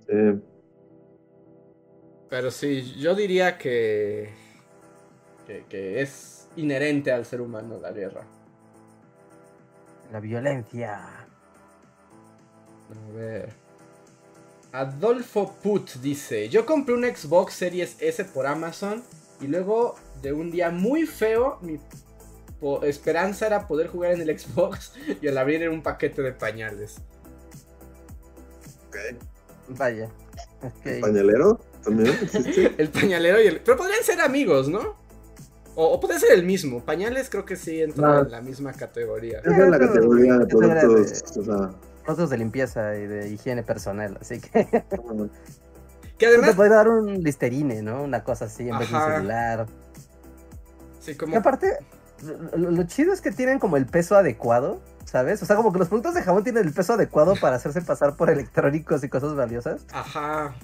Sí. 0.07 0.41
Pero 2.31 2.51
sí, 2.53 2.95
yo 3.01 3.17
diría 3.17 3.59
que, 3.59 4.33
que 5.53 5.64
que 5.68 6.03
es 6.03 6.48
inherente 6.57 7.12
al 7.12 7.26
ser 7.26 7.40
humano 7.40 7.78
la 7.80 7.92
guerra. 7.92 8.22
La 10.12 10.20
violencia. 10.20 11.00
A 12.90 13.12
ver. 13.14 13.53
Adolfo 14.72 15.55
Put 15.62 15.94
dice: 15.96 16.48
Yo 16.48 16.64
compré 16.66 16.94
un 16.94 17.05
Xbox 17.05 17.55
Series 17.55 17.96
S 18.00 18.24
por 18.26 18.46
Amazon 18.46 19.03
y 19.40 19.46
luego 19.46 19.96
de 20.22 20.32
un 20.32 20.50
día 20.50 20.70
muy 20.70 21.07
feo, 21.07 21.59
mi 21.62 21.78
esperanza 22.84 23.46
era 23.46 23.66
poder 23.66 23.88
jugar 23.88 24.12
en 24.12 24.20
el 24.20 24.38
Xbox 24.38 24.92
y 25.20 25.28
al 25.28 25.36
abrir 25.36 25.62
era 25.62 25.70
un 25.70 25.82
paquete 25.82 26.22
de 26.22 26.32
pañales. 26.32 26.96
Ok. 28.88 28.96
Vaya. 29.68 30.11
Ok. 30.62 31.00
¿Pañalero? 31.00 31.61
¿También 31.82 32.16
existe? 32.22 32.74
El 32.78 32.88
pañalero 32.90 33.42
y 33.42 33.46
el. 33.46 33.61
Pero 33.61 33.76
podrían 33.76 34.03
ser 34.05 34.20
amigos, 34.20 34.68
¿no? 34.68 35.01
O, 35.75 35.87
o 35.87 36.01
puede 36.01 36.18
ser 36.18 36.33
el 36.33 36.45
mismo. 36.45 36.81
Pañales 36.85 37.31
creo 37.31 37.45
que 37.45 37.57
sí 37.57 37.81
entra 37.83 38.09
No. 38.09 38.20
en 38.23 38.31
la 38.31 38.41
misma 38.43 38.73
categoría. 38.73 39.39
Esa 39.41 39.64
es 39.64 39.68
la 39.70 39.79
categoría 39.79 40.39
de 40.39 40.47
productos. 40.47 41.37
O 41.39 41.45
sea, 41.45 41.70
Productos 42.05 42.31
de 42.31 42.39
limpieza 42.39 42.97
y 42.97 43.07
de 43.07 43.29
higiene 43.31 43.62
personal, 43.62 44.18
así 44.20 44.41
que 44.41 44.51
Que 46.18 46.27
te 46.29 46.35
además. 46.35 46.55
puede 46.57 46.70
dar 46.70 46.89
un 46.89 47.07
listerine, 47.23 47.81
¿no? 47.83 48.03
Una 48.03 48.23
cosa 48.25 48.45
así 48.47 48.68
en 48.68 48.79
vez 48.79 48.91
de 48.91 48.97
un 48.97 49.03
celular. 49.03 49.66
Sí, 51.01 51.12
Y 51.12 51.14
como. 51.16 51.37
aparte, 51.37 51.79
lo, 52.23 52.59
lo- 52.59 52.70
lo 52.70 52.83
chido 52.85 53.12
es 53.12 53.20
que 53.20 53.31
tienen 53.33 53.59
como 53.59 53.77
el 53.77 53.87
peso 53.87 54.14
adecuado, 54.16 54.81
¿sabes? 55.05 55.43
O 55.43 55.47
sea, 55.47 55.57
como 55.57 55.73
que 55.73 55.79
los 55.81 55.89
productos 55.89 56.14
de 56.14 56.23
jabón 56.23 56.45
tienen 56.45 56.64
el 56.66 56.73
peso 56.73 56.93
adecuado 56.93 57.35
para 57.41 57.57
hacerse 57.57 57.81
pasar 57.83 58.14
por 58.16 58.31
electrónicos 58.31 59.03
y 59.03 59.09
cosas 59.09 59.35
valiosas. 59.35 59.85
Ajá. 59.93 60.55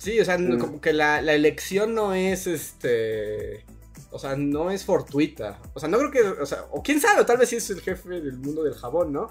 Sí, 0.00 0.18
o 0.18 0.24
sea, 0.24 0.38
no- 0.38 0.56
Mm. 0.56 0.58
como 0.58 0.80
que 0.80 0.92
la, 0.94 1.20
la 1.20 1.34
elección 1.34 1.94
no 1.94 2.14
es 2.14 2.46
este. 2.46 3.64
O 4.10 4.18
sea, 4.18 4.34
no 4.34 4.70
es 4.70 4.84
fortuita. 4.84 5.60
O 5.74 5.78
sea, 5.78 5.88
no 5.90 5.98
creo 5.98 6.10
que. 6.10 6.22
O 6.42 6.46
sea, 6.46 6.64
o 6.70 6.82
quién 6.82 7.00
sabe, 7.00 7.20
o 7.20 7.26
tal 7.26 7.36
vez 7.36 7.50
sí 7.50 7.56
es 7.56 7.68
el 7.70 7.80
jefe 7.82 8.08
del 8.08 8.38
mundo 8.38 8.64
del 8.64 8.74
jabón, 8.74 9.12
¿no? 9.12 9.28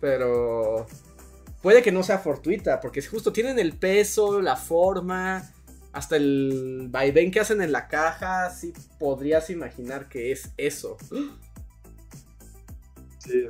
Pero. 0.00 0.86
Puede 1.60 1.82
que 1.82 1.92
no 1.92 2.02
sea 2.04 2.18
fortuita, 2.18 2.80
porque 2.80 3.02
justo 3.02 3.32
tienen 3.32 3.58
el 3.58 3.74
peso, 3.76 4.40
la 4.40 4.56
forma, 4.56 5.52
hasta 5.92 6.16
el 6.16 6.86
vaivén 6.90 7.30
que 7.30 7.40
hacen 7.40 7.60
en 7.62 7.72
la 7.72 7.88
caja. 7.88 8.48
Sí 8.50 8.72
podrías 9.00 9.50
imaginar 9.50 10.08
que 10.08 10.30
es 10.32 10.50
eso. 10.56 10.96
sí. 13.18 13.48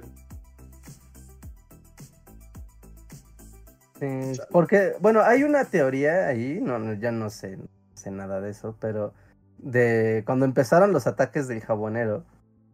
Sí, 4.03 4.41
porque, 4.51 4.95
bueno, 5.01 5.21
hay 5.23 5.45
una 5.45 5.65
teoría 5.65 6.27
ahí, 6.27 6.59
no, 6.61 6.81
no, 6.81 6.95
ya 6.95 7.13
no 7.13 7.31
sé, 7.31 7.57
no 7.57 7.69
sé 7.95 8.11
nada 8.11 8.41
de 8.41 8.51
eso, 8.51 8.77
pero 8.81 9.15
de 9.59 10.25
cuando 10.27 10.45
empezaron 10.45 10.93
los 10.93 11.07
ataques 11.07 11.47
del 11.47 11.61
jabonero, 11.61 12.25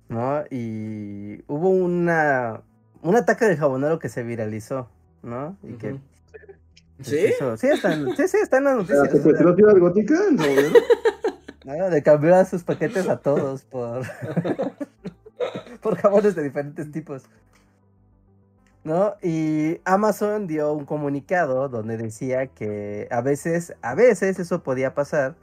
¿no? 0.09 0.43
Y 0.51 1.45
hubo 1.47 1.69
una 1.69 2.63
un 3.03 3.15
ataque 3.15 3.45
del 3.45 3.59
jabonero 3.59 3.99
que 3.99 4.09
se 4.09 4.23
viralizó, 4.23 4.89
¿no? 5.23 5.59
Y 5.63 5.75
que 5.75 5.99
¿Sí? 7.03 7.29
sí, 7.59 7.67
está 7.69 7.93
en, 7.93 8.17
sí, 8.17 8.27
sí, 8.27 8.39
está 8.43 8.57
en 8.57 8.65
las 8.65 8.77
noticias. 8.77 9.11
¿Se 9.11 9.21
Ciudad 9.21 9.79
Gótica? 9.79 10.15
¿no? 11.65 11.91
De 11.91 12.03
cambiar 12.03 12.47
sus 12.47 12.65
paquetes 12.65 13.07
a 13.09 13.19
todos 13.19 13.65
por, 13.65 14.03
por 15.83 15.97
jabones 15.97 16.35
de 16.35 16.43
diferentes 16.43 16.91
tipos. 16.91 17.25
¿No? 18.89 19.17
Y 19.23 19.83
Amazon 19.85 20.47
dio 20.47 20.73
un 20.73 20.87
comunicado 20.87 21.69
donde 21.69 21.99
decía 21.99 22.47
que 22.47 23.07
a 23.11 23.21
veces, 23.21 23.75
a 23.83 23.95
veces 23.95 24.39
eso 24.39 24.63
podía 24.63 24.95
pasar 24.95 25.37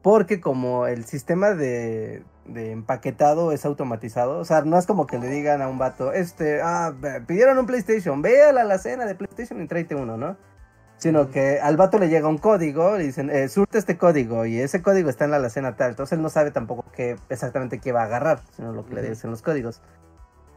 porque 0.00 0.40
como 0.40 0.86
el 0.86 1.04
sistema 1.04 1.50
de, 1.50 2.22
de 2.46 2.72
empaquetado 2.72 3.52
es 3.52 3.66
automatizado, 3.66 4.38
o 4.38 4.44
sea, 4.46 4.62
no 4.62 4.78
es 4.78 4.86
como 4.86 5.06
que 5.06 5.18
le 5.18 5.28
digan 5.28 5.60
a 5.60 5.68
un 5.68 5.76
vato, 5.76 6.14
este, 6.14 6.62
ah, 6.62 6.94
pidieron 7.26 7.58
un 7.58 7.66
PlayStation, 7.66 8.22
ve 8.22 8.42
a 8.42 8.52
la 8.52 8.62
alacena 8.62 9.04
de 9.04 9.14
PlayStation 9.14 9.60
y 9.60 9.66
tráete 9.66 9.94
uno, 9.94 10.16
¿no? 10.16 10.38
Sino 10.96 11.28
que 11.30 11.60
al 11.60 11.76
vato 11.76 11.98
le 11.98 12.08
llega 12.08 12.26
un 12.26 12.38
código, 12.38 12.96
le 12.96 13.04
dicen, 13.04 13.28
eh, 13.28 13.48
surte 13.48 13.76
este 13.76 13.98
código 13.98 14.46
y 14.46 14.60
ese 14.60 14.80
código 14.80 15.10
está 15.10 15.26
en 15.26 15.32
la 15.32 15.36
alacena 15.36 15.76
tal. 15.76 15.90
Entonces 15.90 16.16
él 16.16 16.22
no 16.22 16.30
sabe 16.30 16.52
tampoco 16.52 16.86
qué, 16.90 17.16
exactamente 17.28 17.80
qué 17.80 17.92
va 17.92 18.00
a 18.00 18.04
agarrar, 18.04 18.40
sino 18.56 18.72
lo 18.72 18.86
que 18.86 18.94
le 18.94 19.02
dicen 19.02 19.30
los 19.30 19.42
códigos. 19.42 19.82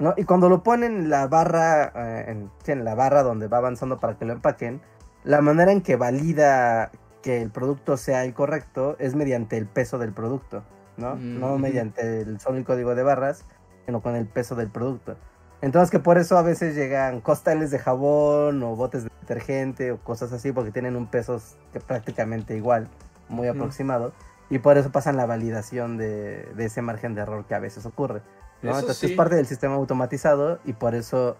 ¿No? 0.02 0.14
Y 0.18 0.24
cuando 0.24 0.50
lo 0.50 0.64
ponen 0.64 0.98
en 0.98 1.10
la 1.10 1.28
barra, 1.28 1.92
eh, 1.96 2.48
en, 2.66 2.84
la 2.84 2.96
barra 2.96 3.24
donde 3.24 3.48
va 3.48 3.58
avanzando 3.58 4.00
para 4.00 4.18
que 4.18 4.26
lo 4.26 4.34
empaquen, 4.34 4.82
la 5.24 5.42
manera 5.42 5.72
en 5.72 5.82
que 5.82 5.96
valida 5.96 6.92
que 7.22 7.42
el 7.42 7.52
producto 7.52 7.98
sea 7.98 8.26
el 8.26 8.34
correcto 8.34 8.96
es 9.00 9.16
mediante 9.16 9.58
el 9.58 9.68
peso 9.68 10.00
del 10.00 10.12
producto, 10.12 10.64
¿no? 10.98 11.16
Mm, 11.16 11.40
No 11.40 11.48
ujú. 11.52 11.60
mediante 11.60 12.22
el, 12.22 12.40
solo 12.40 12.58
el 12.58 12.66
código 12.66 12.96
de 12.96 13.04
barras, 13.04 13.46
sino 13.86 14.02
con 14.02 14.16
el 14.16 14.26
peso 14.26 14.56
del 14.56 14.70
producto. 14.70 15.18
Entonces 15.62 15.92
que 15.92 16.00
por 16.00 16.18
eso 16.18 16.38
a 16.38 16.42
veces 16.42 16.76
llegan 16.76 17.22
costales 17.22 17.70
de 17.70 17.78
jabón 17.78 18.64
o 18.64 18.76
botes 18.76 19.04
de 19.04 19.12
detergente 19.22 19.92
o 19.92 20.00
cosas 20.00 20.34
así 20.34 20.52
porque 20.52 20.72
tienen 20.72 20.96
un 20.96 21.06
peso 21.06 21.40
que 21.72 21.80
prácticamente 21.80 22.58
igual, 22.58 22.88
muy 23.30 23.48
aproximado. 23.48 24.14
Y 24.50 24.58
por 24.58 24.78
eso 24.78 24.92
pasan 24.92 25.16
la 25.16 25.28
validación 25.28 25.98
de, 25.98 26.52
de 26.56 26.66
ese 26.66 26.82
margen 26.82 27.14
de 27.14 27.22
error 27.22 27.46
que 27.46 27.54
a 27.54 27.60
veces 27.60 27.86
ocurre. 27.86 28.22
¿No? 28.62 28.72
Entonces 28.72 28.98
sí. 28.98 29.06
es 29.08 29.12
parte 29.14 29.36
del 29.36 29.48
sistema 29.48 29.76
automatizado 29.76 30.60
y 30.66 30.74
por 30.74 30.96
eso 30.96 31.38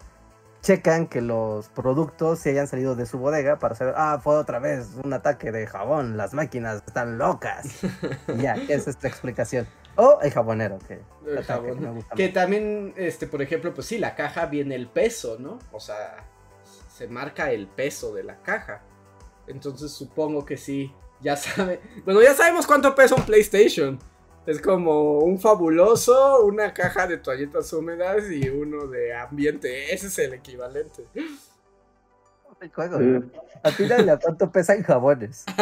checan 0.62 1.08
que 1.08 1.22
los 1.22 1.70
productos 1.70 2.40
se 2.40 2.52
hayan 2.52 2.68
salido 2.68 2.96
de 2.96 3.06
su 3.06 3.18
bodega 3.18 3.58
para 3.60 3.76
saber, 3.76 3.96
ah, 3.98 4.20
fue 4.24 4.36
otra 4.36 4.60
vez 4.60 4.90
un 5.04 5.12
ataque 5.14 5.52
de 5.52 5.66
jabón, 5.66 6.18
las 6.18 6.34
máquinas 6.34 6.84
están 6.86 7.18
locas. 7.18 7.68
Ya, 8.38 8.54
esa 8.70 8.90
es 8.92 8.98
la 9.02 9.10
explicación. 9.10 9.68
O 9.96 10.20
el 10.22 10.32
jabonero, 10.32 10.80
que, 10.88 11.02
El 11.26 11.38
ataque, 11.40 11.44
jabón. 11.46 11.76
que 11.76 11.82
me 11.82 11.92
gusta 11.92 12.16
Que 12.16 12.26
más. 12.26 12.34
también, 12.34 12.94
este, 12.96 13.28
por 13.28 13.42
ejemplo, 13.42 13.74
pues 13.74 13.88
sí, 13.88 13.98
la 13.98 14.16
caja 14.16 14.46
viene 14.46 14.76
el 14.76 14.88
peso, 14.88 15.38
¿no? 15.40 15.60
O 15.72 15.80
sea, 15.80 16.26
se 16.88 17.08
marca 17.08 17.52
el 17.52 17.68
peso 17.68 18.14
de 18.14 18.24
la 18.24 18.42
caja. 18.42 18.84
Entonces 19.48 19.92
supongo 19.92 20.46
que 20.46 20.58
sí, 20.58 20.94
ya 21.20 21.36
sabe. 21.36 21.82
Bueno, 22.06 22.22
ya 22.22 22.34
sabemos 22.36 22.68
cuánto 22.68 22.96
pesa 22.96 23.16
un 23.16 23.24
PlayStation. 23.24 24.00
Es 24.46 24.60
como 24.62 25.20
un 25.20 25.40
fabuloso, 25.40 26.44
una 26.46 26.74
caja 26.74 27.06
de 27.08 27.18
toallitas 27.18 27.72
húmedas 27.74 28.30
y 28.32 28.50
uno 28.50 28.88
de 28.88 29.14
ambiente. 29.14 29.94
Ese 29.94 30.08
es 30.08 30.20
el 30.20 30.34
equivalente. 30.34 31.06
El 32.60 32.70
juego, 32.72 32.98
Sí. 32.98 33.04
¿no? 33.06 33.32
Atínale 33.64 34.12
a 34.12 34.18
cuánto 34.18 34.52
pesan 34.52 34.84
jabones. 34.84 35.46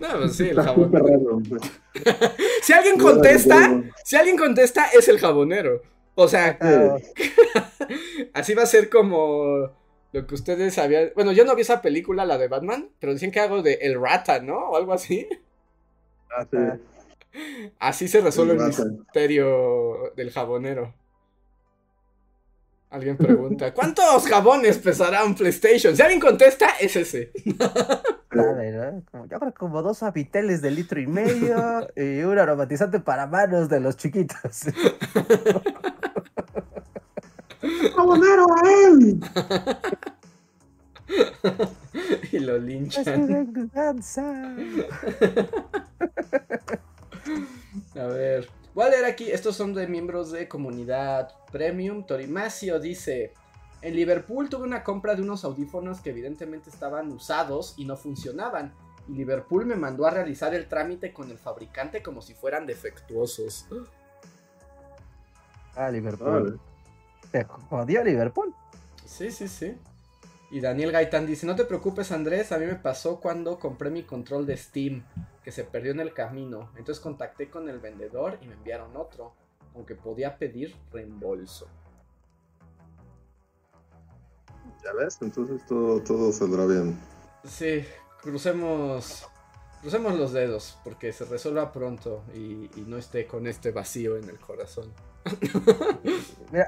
No, 0.00 0.08
pues 0.18 0.34
sí, 0.36 0.48
el 0.48 0.60
jabón. 0.60 0.90
pues. 1.48 1.62
Si 2.62 2.72
alguien 2.72 2.98
contesta, 2.98 3.80
si 4.04 4.16
alguien 4.16 4.36
contesta, 4.36 4.86
es 4.92 5.06
el 5.08 5.18
jabonero. 5.20 5.82
O 6.16 6.26
sea, 6.26 6.58
Ah, 6.60 6.96
Así 8.34 8.54
va 8.54 8.64
a 8.64 8.66
ser 8.66 8.90
como 8.90 9.70
lo 10.12 10.26
que 10.26 10.34
ustedes 10.34 10.74
sabían. 10.74 11.10
Bueno, 11.14 11.30
yo 11.32 11.44
no 11.44 11.54
vi 11.54 11.62
esa 11.62 11.80
película, 11.80 12.24
la 12.24 12.38
de 12.38 12.48
Batman, 12.48 12.90
pero 12.98 13.12
decían 13.12 13.30
que 13.30 13.38
algo 13.40 13.62
de 13.62 13.74
El 13.82 14.00
Rata, 14.00 14.40
¿no? 14.40 14.70
O 14.70 14.76
algo 14.76 14.92
así. 14.94 15.28
Ah, 16.36 16.44
sí. 16.50 16.56
Así 17.78 18.08
se 18.08 18.20
resuelve 18.20 18.54
el, 18.54 18.60
misterio 18.60 20.12
del 20.16 20.30
jabonero. 20.30 20.94
Alguien 22.90 23.16
pregunta, 23.16 23.72
¿cuántos 23.74 24.26
jabones 24.26 24.78
pesará 24.78 25.24
un 25.24 25.34
PlayStation? 25.34 25.96
Si 25.96 26.02
alguien 26.02 26.20
contesta, 26.20 26.68
es 26.78 26.94
ese. 26.96 27.32
sabe, 28.30 28.72
¿no? 28.72 29.02
Como, 29.10 29.26
yo 29.26 29.38
creo 29.38 29.52
que 29.52 29.58
como 29.58 29.82
dos 29.82 30.02
habiteles 30.02 30.60
de 30.62 30.70
litro 30.70 31.00
y 31.00 31.06
medio 31.06 31.88
y 31.96 32.22
un 32.22 32.38
aromatizante 32.38 33.00
para 33.00 33.26
manos 33.26 33.68
de 33.68 33.80
los 33.80 33.96
chiquitos. 33.96 34.66
¡Abonero 37.96 38.46
a 38.54 38.62
él! 38.88 39.20
y 42.32 42.38
lo 42.38 42.56
Es 42.56 42.62
linchan. 42.62 43.26
venganza. 43.26 44.54
A 47.94 48.06
ver, 48.06 48.48
voy 48.74 48.86
a 48.86 48.90
leer 48.90 49.04
aquí. 49.04 49.30
Estos 49.30 49.56
son 49.56 49.74
de 49.74 49.86
miembros 49.86 50.30
de 50.30 50.48
comunidad 50.48 51.34
premium. 51.50 52.04
Torimacio 52.04 52.78
dice: 52.80 53.32
En 53.80 53.94
Liverpool 53.94 54.48
tuve 54.48 54.64
una 54.64 54.82
compra 54.82 55.14
de 55.14 55.22
unos 55.22 55.44
audífonos 55.44 56.00
que 56.00 56.10
evidentemente 56.10 56.70
estaban 56.70 57.10
usados 57.12 57.74
y 57.76 57.84
no 57.84 57.96
funcionaban. 57.96 58.74
Y 59.08 59.12
Liverpool 59.12 59.66
me 59.66 59.76
mandó 59.76 60.06
a 60.06 60.10
realizar 60.10 60.54
el 60.54 60.68
trámite 60.68 61.12
con 61.12 61.30
el 61.30 61.38
fabricante 61.38 62.02
como 62.02 62.22
si 62.22 62.34
fueran 62.34 62.66
defectuosos. 62.66 63.66
Ah, 65.74 65.90
Liverpool. 65.90 66.60
Te 67.30 67.44
jodió 67.44 68.04
Liverpool. 68.04 68.54
Sí, 69.04 69.30
sí, 69.30 69.48
sí. 69.48 69.76
Y 70.52 70.60
Daniel 70.60 70.92
Gaitán 70.92 71.24
dice, 71.26 71.46
no 71.46 71.56
te 71.56 71.64
preocupes 71.64 72.12
Andrés, 72.12 72.52
a 72.52 72.58
mí 72.58 72.66
me 72.66 72.74
pasó 72.74 73.18
cuando 73.20 73.58
compré 73.58 73.88
mi 73.88 74.02
control 74.02 74.44
de 74.44 74.58
Steam, 74.58 75.02
que 75.42 75.50
se 75.50 75.64
perdió 75.64 75.92
en 75.92 76.00
el 76.00 76.12
camino. 76.12 76.70
Entonces 76.76 77.02
contacté 77.02 77.48
con 77.48 77.70
el 77.70 77.80
vendedor 77.80 78.36
y 78.42 78.48
me 78.48 78.52
enviaron 78.52 78.94
otro, 78.94 79.32
aunque 79.74 79.94
podía 79.94 80.36
pedir 80.36 80.76
reembolso. 80.92 81.68
¿Ya 84.84 84.92
ves? 84.92 85.16
Entonces 85.22 85.64
todo, 85.64 86.02
todo 86.02 86.30
saldrá 86.32 86.66
bien. 86.66 86.98
Sí, 87.44 87.86
crucemos, 88.20 89.26
crucemos 89.80 90.18
los 90.18 90.34
dedos, 90.34 90.76
porque 90.84 91.14
se 91.14 91.24
resuelva 91.24 91.72
pronto 91.72 92.24
y, 92.34 92.68
y 92.78 92.84
no 92.86 92.98
esté 92.98 93.26
con 93.26 93.46
este 93.46 93.70
vacío 93.70 94.18
en 94.18 94.28
el 94.28 94.38
corazón. 94.38 94.92
Mira, 96.52 96.66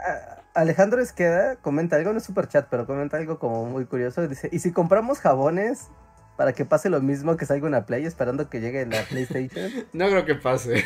a- 0.55 0.61
Alejandro 0.61 1.00
Esqueda 1.00 1.57
comenta 1.57 1.96
algo 1.96 2.11
en 2.11 2.16
el 2.16 2.22
super 2.22 2.46
chat, 2.48 2.68
pero 2.70 2.86
comenta 2.86 3.16
algo 3.16 3.38
como 3.38 3.64
muy 3.66 3.86
curioso. 3.86 4.26
Dice, 4.28 4.48
¿y 4.52 4.61
si 4.61 4.70
compramos 4.72 5.18
jabones 5.18 5.88
para 6.36 6.52
que 6.52 6.64
pase 6.64 6.90
lo 6.90 7.00
mismo 7.00 7.36
que 7.36 7.44
salga 7.46 7.66
una 7.66 7.86
Play 7.86 8.05
esperando 8.07 8.48
que 8.48 8.61
llegue 8.61 8.86
la 8.86 9.02
PlayStation? 9.02 9.70
No 9.92 10.07
creo 10.09 10.24
que 10.24 10.34
pase. 10.36 10.84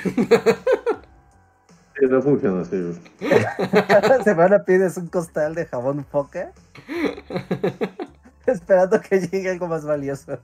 Sí, 1.98 2.06
no 2.08 2.22
funciona 2.22 2.62
así. 2.62 2.98
Semana 4.24 4.64
pides 4.64 4.96
un 4.96 5.08
costal 5.08 5.54
de 5.54 5.66
jabón 5.66 6.04
foca 6.04 6.52
esperando 8.46 9.00
que 9.00 9.20
llegue 9.20 9.50
algo 9.50 9.66
más 9.68 9.84
valioso. 9.84 10.38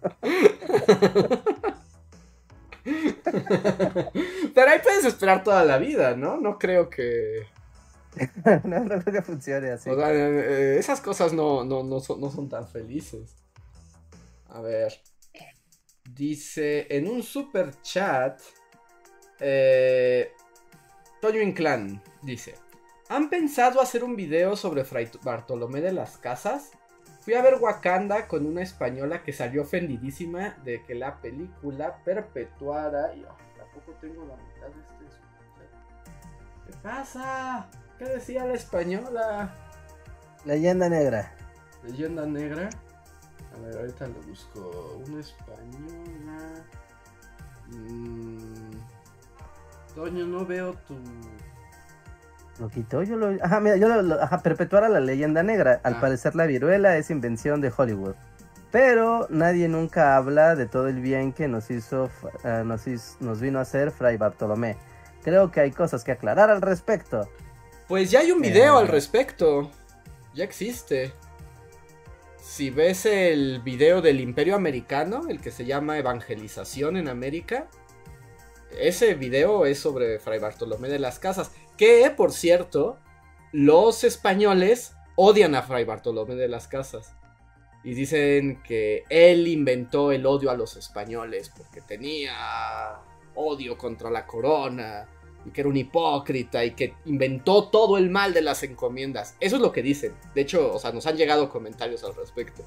Pero 4.54 4.70
ahí 4.70 4.78
puedes 4.82 5.04
esperar 5.04 5.42
toda 5.42 5.64
la 5.64 5.78
vida, 5.78 6.16
¿no? 6.16 6.38
No 6.38 6.58
creo 6.58 6.90
que... 6.90 7.46
no, 8.64 8.80
no 8.80 9.00
creo 9.00 9.14
que 9.14 9.22
funcione 9.22 9.70
así. 9.70 9.90
O 9.90 9.96
sea, 9.96 10.12
eh, 10.12 10.78
esas 10.78 11.00
cosas 11.00 11.32
no, 11.32 11.64
no, 11.64 11.82
no, 11.82 12.00
son, 12.00 12.20
no 12.20 12.30
son 12.30 12.48
tan 12.48 12.68
felices. 12.68 13.34
A 14.48 14.60
ver. 14.60 14.92
Dice 16.04 16.86
en 16.90 17.08
un 17.08 17.22
super 17.22 17.70
chat. 17.82 18.40
Eh, 19.40 20.30
Toño 21.20 21.40
Inclán 21.40 22.02
dice: 22.22 22.54
¿Han 23.08 23.30
pensado 23.30 23.80
hacer 23.80 24.04
un 24.04 24.14
video 24.14 24.54
sobre 24.54 24.84
Fray 24.84 25.10
Bartolomé 25.22 25.80
de 25.80 25.92
las 25.92 26.18
Casas? 26.18 26.70
Fui 27.24 27.32
a 27.32 27.40
ver 27.40 27.54
Wakanda 27.58 28.28
con 28.28 28.44
una 28.44 28.60
española 28.60 29.22
que 29.22 29.32
salió 29.32 29.62
ofendidísima 29.62 30.58
de 30.62 30.82
que 30.82 30.94
la 30.94 31.22
película 31.22 31.96
perpetuara. 32.04 33.14
Y 33.14 33.24
oh, 33.24 33.34
tampoco 33.56 33.92
tengo 33.98 34.26
la 34.26 34.36
mitad 34.36 34.66
de 34.66 34.82
este. 34.82 35.16
¿Qué 36.66 36.76
pasa? 36.82 37.66
¿Qué 37.98 38.04
decía 38.04 38.44
la 38.44 38.52
española? 38.52 39.54
Leyenda 40.44 40.90
negra. 40.90 41.32
Leyenda 41.82 42.26
negra. 42.26 42.68
A 43.54 43.60
ver, 43.60 43.78
ahorita 43.78 44.06
lo 44.08 44.20
busco. 44.28 45.00
Una 45.08 45.20
española. 45.20 46.66
Mm, 47.68 48.72
Toño, 49.94 50.26
no 50.26 50.44
veo 50.44 50.74
tu. 50.86 50.94
Lo 52.60 52.68
quitó, 52.68 53.02
yo 53.02 53.16
lo... 53.16 53.36
Ajá, 53.44 53.58
mira, 53.60 53.76
yo 53.76 53.88
lo... 53.88 54.00
lo- 54.02 54.22
Ajá, 54.22 54.38
perpetuar 54.38 54.84
a 54.84 54.88
la 54.88 55.00
leyenda 55.00 55.42
negra. 55.42 55.80
Al 55.82 55.94
Ah. 55.94 56.00
parecer 56.00 56.34
la 56.36 56.46
viruela 56.46 56.96
es 56.96 57.10
invención 57.10 57.60
de 57.60 57.72
Hollywood. 57.76 58.14
Pero 58.70 59.26
nadie 59.30 59.68
nunca 59.68 60.16
habla 60.16 60.54
de 60.56 60.66
todo 60.66 60.88
el 60.88 61.00
bien 61.00 61.32
que 61.32 61.46
nos 61.48 61.70
hizo, 61.70 62.10
eh, 62.44 62.62
nos, 62.64 62.86
hiz- 62.86 63.16
nos 63.20 63.40
vino 63.40 63.58
a 63.58 63.62
hacer 63.62 63.90
Fray 63.90 64.16
Bartolomé. 64.16 64.76
Creo 65.22 65.50
que 65.50 65.60
hay 65.60 65.70
cosas 65.72 66.04
que 66.04 66.12
aclarar 66.12 66.50
al 66.50 66.60
respecto. 66.62 67.28
Pues 67.88 68.10
ya 68.10 68.20
hay 68.20 68.30
un 68.32 68.40
video 68.40 68.76
Eh. 68.78 68.82
al 68.82 68.88
respecto. 68.88 69.70
Ya 70.34 70.44
existe. 70.44 71.12
Si 72.40 72.70
ves 72.70 73.06
el 73.06 73.62
video 73.64 74.02
del 74.02 74.20
Imperio 74.20 74.54
Americano, 74.54 75.22
el 75.28 75.40
que 75.40 75.50
se 75.50 75.64
llama 75.64 75.98
Evangelización 75.98 76.96
en 76.96 77.08
América, 77.08 77.66
ese 78.78 79.14
video 79.14 79.66
es 79.66 79.78
sobre 79.78 80.18
Fray 80.18 80.38
Bartolomé 80.40 80.88
de 80.88 80.98
las 80.98 81.18
Casas. 81.18 81.52
Que, 81.76 82.10
por 82.10 82.32
cierto, 82.32 82.98
los 83.52 84.04
españoles 84.04 84.94
odian 85.16 85.54
a 85.54 85.62
Fray 85.62 85.84
Bartolomé 85.84 86.34
de 86.34 86.48
las 86.48 86.68
Casas. 86.68 87.14
Y 87.82 87.94
dicen 87.94 88.62
que 88.62 89.04
él 89.10 89.46
inventó 89.46 90.10
el 90.10 90.24
odio 90.24 90.50
a 90.50 90.56
los 90.56 90.76
españoles 90.76 91.52
porque 91.54 91.82
tenía 91.82 92.96
odio 93.34 93.76
contra 93.76 94.10
la 94.10 94.26
corona 94.26 95.06
y 95.44 95.50
que 95.50 95.60
era 95.60 95.68
un 95.68 95.76
hipócrita 95.76 96.64
y 96.64 96.70
que 96.72 96.94
inventó 97.04 97.68
todo 97.68 97.98
el 97.98 98.10
mal 98.10 98.32
de 98.32 98.40
las 98.40 98.62
encomiendas. 98.62 99.36
Eso 99.38 99.56
es 99.56 99.62
lo 99.62 99.70
que 99.70 99.82
dicen. 99.82 100.14
De 100.34 100.40
hecho, 100.40 100.72
o 100.72 100.78
sea, 100.78 100.92
nos 100.92 101.06
han 101.06 101.16
llegado 101.16 101.50
comentarios 101.50 102.02
al 102.04 102.14
respecto. 102.14 102.64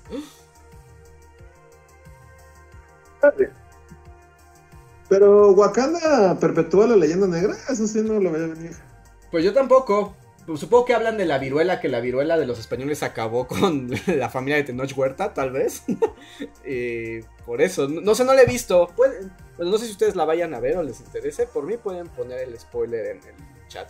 Pero 5.10 5.52
Wakanda 5.52 6.38
perpetúa 6.40 6.88
la 6.88 6.96
leyenda 6.96 7.28
negra, 7.28 7.56
eso 7.70 7.88
sí 7.88 8.02
no 8.02 8.20
lo 8.20 8.30
voy 8.30 8.44
a 8.44 8.48
venir. 8.48 8.87
Pues 9.32 9.44
yo 9.44 9.54
tampoco. 9.54 10.16
Pues 10.46 10.62
supongo 10.62 10.86
que 10.86 10.94
hablan 10.94 11.18
de 11.18 11.26
la 11.26 11.40
viruela, 11.40 11.82
que 11.82 11.90
la 11.90 12.00
viruela 12.00 12.38
de 12.38 12.46
los 12.46 12.58
españoles 12.58 13.04
acabó 13.04 13.48
con 13.48 13.90
la 14.08 14.30
familia 14.30 14.56
de 14.56 14.64
Tenoch 14.64 14.98
Huerta, 14.98 15.34
tal 15.34 15.52
vez. 15.52 15.84
Y 16.66 17.20
por 17.46 17.62
eso, 17.62 17.90
no, 17.90 18.00
no 18.00 18.16
sé, 18.16 18.24
no 18.24 18.34
la 18.34 18.44
he 18.44 18.46
visto. 18.46 18.88
Pueden- 18.96 19.30
no 19.60 19.78
sé 19.78 19.88
si 19.88 19.92
ustedes 19.92 20.16
la 20.16 20.24
vayan 20.24 20.54
a 20.54 20.60
ver 20.62 20.78
o 20.78 20.84
les 20.84 21.02
interese. 21.02 21.48
Por 21.48 21.66
mí 21.66 21.76
pueden 21.78 22.08
poner 22.08 22.40
el 22.48 22.58
spoiler 22.58 23.08
en 23.08 23.18
el 23.18 23.68
chat. 23.68 23.90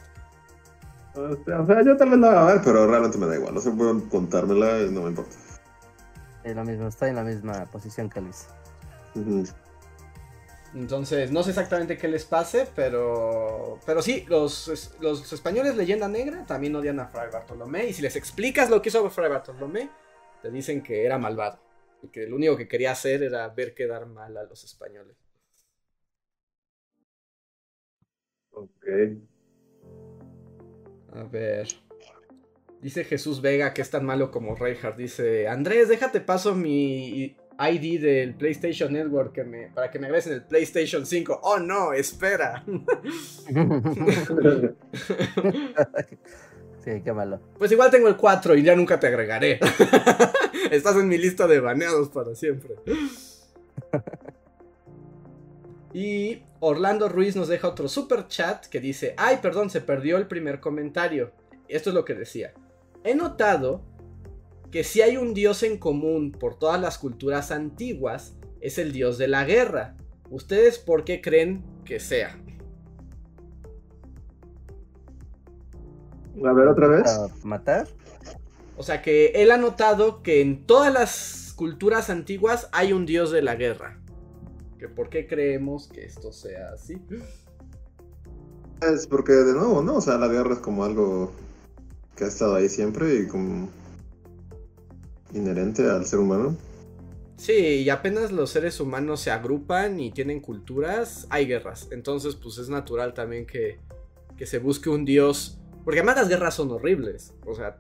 O 1.14 1.36
sea, 1.46 1.62
o 1.62 1.66
sea, 1.68 1.84
yo 1.84 1.96
tal 1.98 2.10
vez 2.10 2.20
la 2.20 2.30
voy 2.30 2.38
a 2.38 2.54
ver, 2.54 2.62
pero 2.64 2.88
realmente 2.88 3.18
me 3.20 3.28
da 3.28 3.36
igual. 3.36 3.54
No 3.54 3.60
sé, 3.62 3.70
pueden 3.72 4.02
contármela 4.02 4.80
y 4.82 4.90
no 4.90 5.02
me 5.04 5.10
importa. 5.10 5.36
Es 6.44 6.56
lo 6.56 6.64
mismo, 6.64 6.88
estoy 6.88 7.10
en 7.10 7.16
la 7.16 7.24
misma 7.24 7.66
posición 7.66 8.10
que 8.10 8.22
Luis. 8.22 8.48
Ujú. 9.14 9.44
Entonces, 10.74 11.32
no 11.32 11.44
sé 11.44 11.52
exactamente 11.52 11.98
qué 11.98 12.08
les 12.08 12.26
pase, 12.26 12.68
pero. 12.76 13.80
Pero 13.86 14.02
sí, 14.02 14.26
los, 14.28 14.96
los 15.00 15.34
españoles 15.34 15.76
leyenda 15.76 16.08
negra 16.08 16.46
también 16.46 16.76
odian 16.76 17.00
a 17.00 17.08
Fray 17.08 17.30
Bartolomé. 17.32 17.88
Y 17.88 17.94
si 17.94 18.02
les 18.02 18.16
explicas 18.16 18.70
lo 18.70 18.82
que 18.82 18.90
hizo 18.90 19.10
Fray 19.10 19.30
Bartolomé, 19.30 19.90
te 20.42 20.52
dicen 20.52 20.84
que 20.84 21.06
era 21.06 21.18
malvado. 21.18 21.60
Y 22.04 22.10
que 22.10 22.28
lo 22.28 22.36
único 22.36 22.58
que 22.58 22.68
quería 22.68 22.92
hacer 22.92 23.24
era 23.24 23.48
ver 23.50 23.74
quedar 23.74 24.06
mal 24.06 24.38
a 24.38 24.44
los 24.44 24.64
españoles. 24.64 25.18
Ok. 28.52 28.88
A 31.14 31.24
ver. 31.24 31.68
Dice 32.82 33.04
Jesús 33.04 33.42
Vega 33.42 33.74
que 33.74 33.82
es 33.82 33.90
tan 33.90 34.06
malo 34.06 34.32
como 34.32 34.56
Reinhardt. 34.56 34.98
Dice: 34.98 35.48
Andrés, 35.48 35.90
déjate 35.90 36.22
paso 36.22 36.54
mi 36.54 37.36
ID 37.60 38.00
del 38.02 38.36
PlayStation 38.36 38.94
Network 38.94 39.34
que 39.34 39.44
me, 39.44 39.68
para 39.74 39.90
que 39.90 40.00
me 40.00 40.06
agregues 40.08 40.28
en 40.28 40.34
el 40.34 40.44
PlayStation 40.44 41.06
5. 41.06 41.40
Oh 41.44 41.60
no, 41.60 41.94
espera. 41.94 42.64
sí, 46.84 47.02
qué 47.04 47.14
malo. 47.14 47.40
Pues 47.58 47.72
igual 47.72 47.90
tengo 47.90 48.08
el 48.08 48.16
4 48.16 48.56
y 48.56 48.64
ya 48.64 48.76
nunca 48.76 49.00
te 49.00 49.08
agregaré. 49.08 49.60
Estás 50.72 50.96
en 50.98 51.08
mi 51.08 51.18
lista 51.18 51.48
de 51.48 51.60
baneados 51.60 52.10
para 52.10 52.36
siempre. 52.36 52.76
Y 55.94 56.44
Orlando 56.60 57.10
Ruiz 57.10 57.36
nos 57.36 57.48
deja 57.48 57.68
otro 57.68 57.88
super 57.88 58.28
chat 58.28 58.68
que 58.68 58.80
dice, 58.80 59.16
ay, 59.18 59.40
perdón, 59.42 59.70
se 59.70 59.82
perdió 59.82 60.18
el 60.18 60.28
primer 60.28 60.60
comentario. 60.60 61.32
Esto 61.68 61.90
es 61.90 61.96
lo 61.96 62.06
que 62.06 62.14
decía. 62.14 62.54
He 63.04 63.16
notado 63.16 63.82
que 64.72 64.84
si 64.84 65.02
hay 65.02 65.18
un 65.18 65.34
dios 65.34 65.64
en 65.64 65.78
común 65.78 66.32
por 66.32 66.58
todas 66.58 66.80
las 66.80 66.98
culturas 66.98 67.52
antiguas, 67.52 68.36
es 68.62 68.78
el 68.78 68.92
dios 68.92 69.18
de 69.18 69.28
la 69.28 69.46
guerra. 69.46 69.96
¿Ustedes 70.30 70.78
por 70.78 71.06
qué 71.06 71.22
creen 71.22 71.64
que 71.86 72.00
sea? 72.00 72.38
A 76.46 76.54
ver, 76.54 76.68
otra 76.68 76.88
vez. 76.88 77.04
¿Para 77.04 77.34
matar? 77.44 77.88
O 78.76 78.84
sea 78.84 79.02
que 79.02 79.28
él 79.36 79.52
ha 79.52 79.58
notado 79.58 80.22
que 80.22 80.42
en 80.42 80.66
todas 80.66 80.94
las 80.94 81.54
culturas 81.56 82.10
antiguas 82.10 82.70
hay 82.72 82.94
un 82.94 83.06
dios 83.06 83.32
de 83.32 83.42
la 83.42 83.56
guerra. 83.56 84.00
¿Que 84.78 84.88
¿Por 84.88 85.10
qué 85.10 85.26
creemos 85.26 85.88
que 85.88 86.06
esto 86.06 86.32
sea 86.32 86.70
así? 86.74 87.02
Es 88.82 89.08
porque, 89.08 89.32
de 89.32 89.54
nuevo, 89.54 89.82
¿no? 89.82 89.96
O 89.96 90.02
sea, 90.02 90.20
la 90.20 90.28
guerra 90.28 90.54
es 90.54 90.60
como 90.60 90.84
algo 90.84 91.32
que 92.16 92.26
ha 92.26 92.28
estado 92.28 92.56
ahí 92.56 92.70
siempre 92.70 93.16
y 93.16 93.28
como 93.28 93.70
inherente 95.34 95.90
al 95.90 96.06
ser 96.06 96.20
humano. 96.20 96.56
Sí, 97.38 97.54
y 97.54 97.90
apenas 97.90 98.32
los 98.32 98.50
seres 98.50 98.80
humanos 98.80 99.22
se 99.22 99.30
agrupan 99.30 100.00
y 100.00 100.12
tienen 100.12 100.40
culturas, 100.40 101.28
hay 101.30 101.46
guerras. 101.46 101.88
Entonces, 101.92 102.36
pues 102.36 102.58
es 102.58 102.70
natural 102.70 103.14
también 103.14 103.46
que, 103.46 103.80
que 104.36 104.46
se 104.46 104.58
busque 104.60 104.90
un 104.90 105.06
dios. 105.06 105.60
Porque 105.84 106.00
además 106.00 106.18
las 106.18 106.30
guerras 106.30 106.56
son 106.56 106.72
horribles. 106.72 107.34
O 107.46 107.54
sea, 107.54 107.78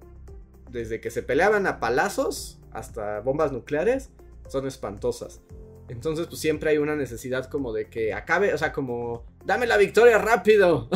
desde 0.70 1.02
que 1.02 1.10
se 1.10 1.24
peleaban 1.24 1.66
a 1.66 1.80
palazos 1.80 2.60
hasta 2.72 3.20
bombas 3.22 3.52
nucleares, 3.52 4.12
son 4.48 4.68
espantosas. 4.68 5.41
Entonces, 5.89 6.28
pues 6.28 6.39
siempre 6.39 6.72
hay 6.72 6.78
una 6.78 6.95
necesidad 6.95 7.50
como 7.50 7.74
de 7.74 7.89
que 7.89 8.14
acabe, 8.14 8.54
o 8.54 8.58
sea, 8.58 8.74
como, 8.74 9.26
dame 9.45 9.66
la 9.66 9.78
victoria 9.78 10.18
rápido. 10.20 10.89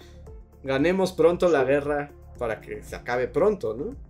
Ganemos 0.62 1.12
pronto 1.12 1.48
la 1.48 1.64
guerra 1.64 2.12
para 2.38 2.60
que 2.60 2.82
se 2.82 2.96
acabe 2.96 3.28
pronto, 3.28 3.74
¿no? 3.74 4.07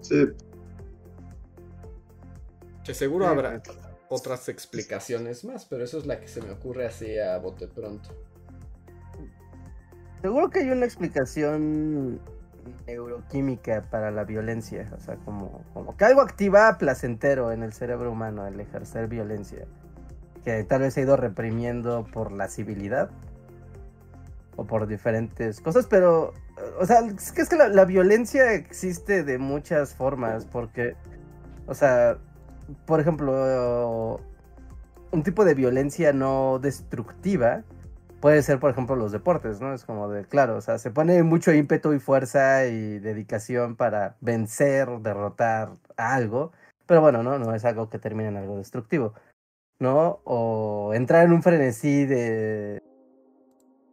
Sí, 0.00 0.26
Que 2.84 2.94
seguro 2.94 3.26
habrá 3.26 3.62
otras 4.08 4.48
explicaciones 4.48 5.44
más, 5.44 5.66
pero 5.66 5.84
eso 5.84 5.98
es 5.98 6.06
la 6.06 6.18
que 6.20 6.28
se 6.28 6.42
me 6.42 6.50
ocurre 6.50 6.86
así 6.86 7.18
a 7.18 7.38
bote 7.38 7.68
pronto. 7.68 8.10
Seguro 10.22 10.50
que 10.50 10.60
hay 10.60 10.70
una 10.70 10.84
explicación 10.84 12.20
neuroquímica 12.86 13.86
para 13.90 14.10
la 14.10 14.24
violencia. 14.24 14.90
O 14.96 15.00
sea, 15.00 15.16
como, 15.16 15.64
como 15.72 15.96
que 15.96 16.04
algo 16.04 16.20
activa 16.20 16.76
placentero 16.78 17.52
en 17.52 17.62
el 17.62 17.72
cerebro 17.72 18.12
humano 18.12 18.46
el 18.46 18.58
ejercer 18.60 19.08
violencia. 19.08 19.66
Que 20.44 20.64
tal 20.64 20.82
vez 20.82 20.94
se 20.94 21.00
ha 21.00 21.02
ido 21.04 21.16
reprimiendo 21.16 22.06
por 22.12 22.32
la 22.32 22.48
civilidad. 22.48 23.10
O 24.56 24.66
por 24.66 24.86
diferentes 24.86 25.60
cosas. 25.60 25.86
Pero, 25.86 26.34
o 26.78 26.86
sea, 26.86 27.00
es 27.00 27.32
que, 27.32 27.42
es 27.42 27.48
que 27.48 27.56
la, 27.56 27.68
la 27.68 27.84
violencia 27.84 28.52
existe 28.52 29.22
de 29.22 29.38
muchas 29.38 29.94
formas. 29.94 30.46
Porque, 30.46 30.96
o 31.66 31.74
sea, 31.74 32.18
por 32.86 33.00
ejemplo, 33.00 34.20
un 35.12 35.22
tipo 35.22 35.44
de 35.44 35.54
violencia 35.54 36.12
no 36.12 36.58
destructiva 36.60 37.64
puede 38.20 38.42
ser, 38.42 38.60
por 38.60 38.70
ejemplo, 38.70 38.96
los 38.96 39.12
deportes, 39.12 39.60
¿no? 39.60 39.74
Es 39.74 39.84
como 39.84 40.08
de, 40.08 40.24
claro, 40.24 40.56
o 40.56 40.60
sea, 40.60 40.78
se 40.78 40.90
pone 40.90 41.22
mucho 41.22 41.52
ímpetu 41.52 41.92
y 41.94 41.98
fuerza 41.98 42.66
y 42.66 42.98
dedicación 42.98 43.76
para 43.76 44.16
vencer, 44.20 44.88
derrotar 45.00 45.72
algo, 45.96 46.52
pero 46.86 47.00
bueno, 47.00 47.22
no, 47.22 47.38
no 47.38 47.54
es 47.54 47.64
algo 47.64 47.88
que 47.88 47.98
termine 47.98 48.28
en 48.28 48.36
algo 48.36 48.58
destructivo, 48.58 49.14
¿no? 49.78 50.20
O 50.24 50.92
entrar 50.94 51.24
en 51.24 51.32
un 51.32 51.42
frenesí 51.42 52.04
de, 52.04 52.82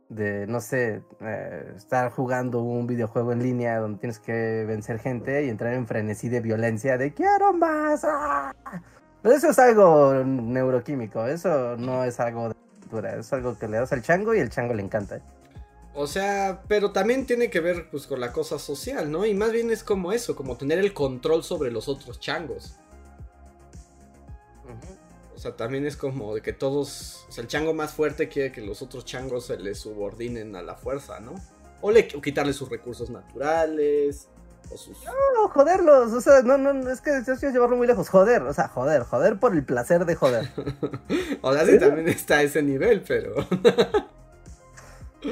de 0.10 0.47
no 0.47 0.62
sé, 0.62 1.01
eh, 1.22 1.74
estar 1.76 2.12
jugando 2.12 2.62
un 2.62 2.88
videojuego 2.88 3.34
en 3.34 3.43
línea 3.43 3.80
donde 3.80 3.99
tienes 3.99 4.20
que 4.20 4.66
vencer 4.66 4.99
gente 4.99 5.45
y 5.45 5.49
entrar 5.49 5.74
en 5.74 5.86
frenesí 5.88 6.30
de 6.30 6.39
violencia, 6.39 6.97
de 6.97 7.14
quiero 7.14 7.53
más. 7.53 8.03
¡ah! 8.03 8.53
Pero 9.22 9.36
eso 9.36 9.49
es 9.49 9.60
algo 9.60 10.24
neuroquímico, 10.24 11.26
eso 11.26 11.76
no 11.78 12.03
es 12.03 12.20
algo 12.20 12.49
de 12.49 12.55
cultura, 12.80 13.16
es 13.16 13.34
algo 13.34 13.58
que 13.58 13.68
le 13.68 13.78
das 13.78 13.91
al 13.91 14.01
chango 14.01 14.34
y 14.34 14.39
el 14.39 14.49
chango 14.49 14.74
le 14.74 14.84
encanta. 14.84 15.20
O 15.93 16.05
sea, 16.05 16.62
pero 16.68 16.91
también 16.91 17.26
tiene 17.26 17.49
que 17.49 17.60
ver 17.60 17.89
pues 17.89 18.05
con 18.05 18.22
la 18.22 18.32
cosa 18.32 18.60
social, 18.60 19.12
¿no? 19.12 19.26
Y 19.26 19.34
más 19.34 19.51
bien 19.51 19.72
es 19.72 19.84
como 19.84 20.12
eso, 20.12 20.36
como 20.36 20.55
tener 20.55 20.78
el 20.78 20.93
control 20.93 21.43
sobre 21.43 21.72
los 21.72 21.88
otros 21.89 22.20
changos. 22.20 22.78
O 25.38 25.40
sea, 25.40 25.56
también 25.56 25.86
es 25.86 25.96
como 25.96 26.34
de 26.34 26.42
que 26.42 26.52
todos, 26.52 27.28
o 27.30 27.32
sea, 27.32 27.44
el 27.44 27.48
chango 27.48 27.72
más 27.72 27.94
fuerte 27.94 28.28
quiere 28.28 28.52
que 28.52 28.60
los 28.62 28.82
otros 28.82 29.06
changos 29.06 29.46
se 29.46 29.60
le 29.60 29.76
subordinen 29.76 30.56
a 30.56 30.64
la 30.64 30.74
fuerza, 30.74 31.20
¿no? 31.20 31.36
O, 31.80 31.92
le, 31.92 32.08
o 32.18 32.22
quitarle 32.22 32.54
sus 32.54 32.68
recursos 32.70 33.12
naturales, 33.12 34.30
o 34.72 34.78
sus... 34.78 34.98
No, 35.06 35.48
joderlos, 35.50 36.12
o 36.12 36.22
sea, 36.22 36.42
no, 36.42 36.58
no, 36.58 36.90
es 36.90 37.02
que 37.02 37.16
es 37.20 37.42
llevarlo 37.54 37.78
muy 37.78 37.86
lejos, 37.86 38.10
joder, 38.10 38.42
o 38.42 38.52
sea, 38.52 38.68
joder, 38.68 39.04
joder 39.04 39.40
por 39.40 39.54
el 39.54 39.64
placer 39.64 40.06
de 40.06 40.16
joder. 40.16 40.50
o 41.44 41.54
sea, 41.54 41.68
sí 41.68 41.78
también 41.78 42.08
está 42.08 42.38
a 42.38 42.42
ese 42.42 42.64
nivel, 42.64 43.04
pero... 43.08 43.36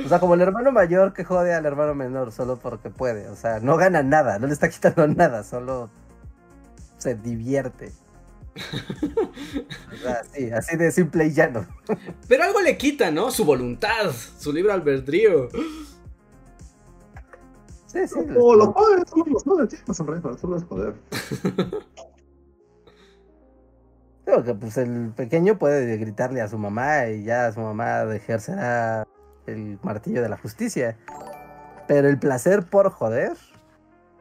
O 0.06 0.08
sea, 0.08 0.20
como 0.20 0.36
el 0.36 0.42
hermano 0.42 0.72
mayor 0.72 1.14
que 1.14 1.24
jode 1.24 1.52
al 1.52 1.66
hermano 1.66 1.96
menor 1.96 2.32
solo 2.32 2.58
porque 2.58 2.92
puede. 2.92 3.30
O 3.30 3.36
sea, 3.36 3.60
no 3.60 3.78
gana 3.78 4.04
nada, 4.04 4.38
no 4.38 4.46
le 4.46 4.54
está 4.54 4.70
quitando 4.70 5.08
nada, 5.08 5.44
solo 5.44 5.90
se 6.98 7.16
divierte. 7.16 7.92
Así 10.56 10.78
de 10.78 10.92
simple 10.92 11.26
y 11.26 11.34
llano. 11.34 11.66
Pero 12.28 12.44
algo 12.44 12.62
le 12.62 12.78
quita, 12.78 13.12
¿no? 13.12 13.32
Su 13.32 13.46
voluntad, 13.46 14.12
su 14.40 14.54
libre 14.54 14.72
albedrío. 14.72 15.50
Sí, 17.88 18.08
sí. 18.08 18.20
O 18.38 18.56
los 18.56 18.74
solo 19.10 19.26
los 19.28 20.00
hombre, 20.00 20.22
solo 20.40 20.58
es 20.58 20.64
poder. 20.64 20.96
Creo 24.26 24.44
que 24.44 24.56
pues 24.56 24.78
el 24.78 25.12
pequeño 25.16 25.60
puede 25.60 25.98
gritarle 25.98 26.42
a 26.42 26.48
su 26.48 26.58
mamá 26.58 27.08
y 27.08 27.24
ya 27.24 27.52
su 27.52 27.60
mamá 27.60 28.04
ejercerá 28.14 29.08
el 29.46 29.78
martillo 29.84 30.22
de 30.22 30.30
la 30.30 30.38
justicia. 30.38 30.98
Pero 31.88 32.10
el 32.10 32.18
placer 32.18 32.64
por 32.64 32.90
joder 32.90 33.34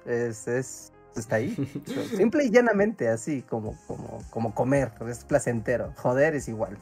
es, 0.05 0.47
es 0.47 0.93
está 1.21 1.37
ahí. 1.37 1.55
Simple 2.17 2.45
y 2.45 2.51
llanamente, 2.51 3.09
así 3.09 3.43
como, 3.43 3.77
como, 3.87 4.23
como 4.31 4.55
comer, 4.55 4.91
es 5.09 5.25
placentero. 5.25 5.93
Joder 5.97 6.35
es 6.35 6.49
igual. 6.49 6.77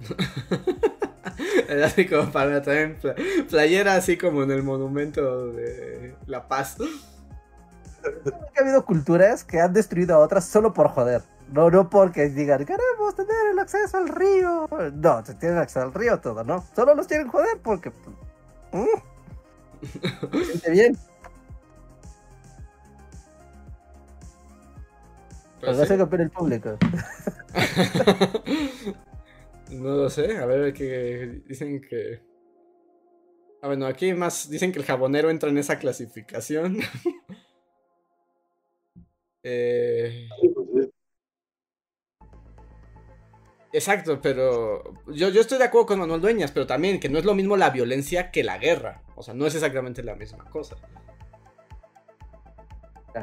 Así 1.84 2.06
como 2.08 2.30
para 2.30 2.62
también 2.62 2.96
pla- 3.00 3.14
playera 3.48 3.94
así 3.94 4.16
como 4.16 4.42
en 4.44 4.50
el 4.50 4.62
monumento 4.62 5.48
de 5.52 6.14
La 6.26 6.46
Paz. 6.48 6.76
Ha 8.56 8.60
habido 8.62 8.84
culturas 8.84 9.44
que 9.44 9.60
han 9.60 9.72
destruido 9.72 10.14
a 10.14 10.18
otras 10.20 10.44
solo 10.46 10.72
por 10.72 10.88
joder. 10.88 11.20
No, 11.52 11.68
no 11.70 11.90
porque 11.90 12.28
digan, 12.28 12.64
queremos 12.64 13.14
tener 13.14 13.50
el 13.52 13.58
acceso 13.58 13.98
al 13.98 14.08
río. 14.08 14.68
No, 14.94 15.24
se 15.26 15.34
tienen 15.34 15.58
acceso 15.58 15.82
al 15.82 15.92
río 15.92 16.18
todo, 16.20 16.44
¿no? 16.44 16.64
Solo 16.74 16.94
los 16.94 17.06
quieren 17.08 17.28
joder 17.28 17.58
porque... 17.62 17.90
mm, 18.72 18.86
se 20.32 20.44
siente 20.44 20.70
bien. 20.70 20.96
Pues 25.60 25.76
Pues 25.76 25.88
sí. 25.88 25.94
opina 25.94 26.22
el 26.22 26.30
público. 26.30 26.78
No 29.70 29.90
lo 29.96 30.08
sé, 30.08 30.38
a 30.38 30.46
ver 30.46 30.72
que 30.72 31.42
dicen 31.46 31.80
que... 31.82 32.22
Ah, 33.60 33.66
bueno, 33.66 33.86
aquí 33.86 34.12
más 34.14 34.48
dicen 34.48 34.72
que 34.72 34.78
el 34.78 34.84
jabonero 34.84 35.30
entra 35.30 35.50
en 35.50 35.58
esa 35.58 35.78
clasificación. 35.78 36.78
eh... 39.42 40.28
Exacto, 43.72 44.20
pero 44.22 44.82
yo, 45.08 45.28
yo 45.28 45.40
estoy 45.42 45.58
de 45.58 45.64
acuerdo 45.64 45.86
con 45.88 45.98
Manuel 46.00 46.22
Dueñas, 46.22 46.52
pero 46.52 46.66
también 46.66 46.98
que 46.98 47.10
no 47.10 47.18
es 47.18 47.24
lo 47.26 47.34
mismo 47.34 47.56
la 47.56 47.68
violencia 47.70 48.30
que 48.30 48.42
la 48.42 48.56
guerra. 48.58 49.02
O 49.14 49.22
sea, 49.22 49.34
no 49.34 49.46
es 49.46 49.54
exactamente 49.54 50.02
la 50.02 50.14
misma 50.16 50.48
cosa. 50.50 50.76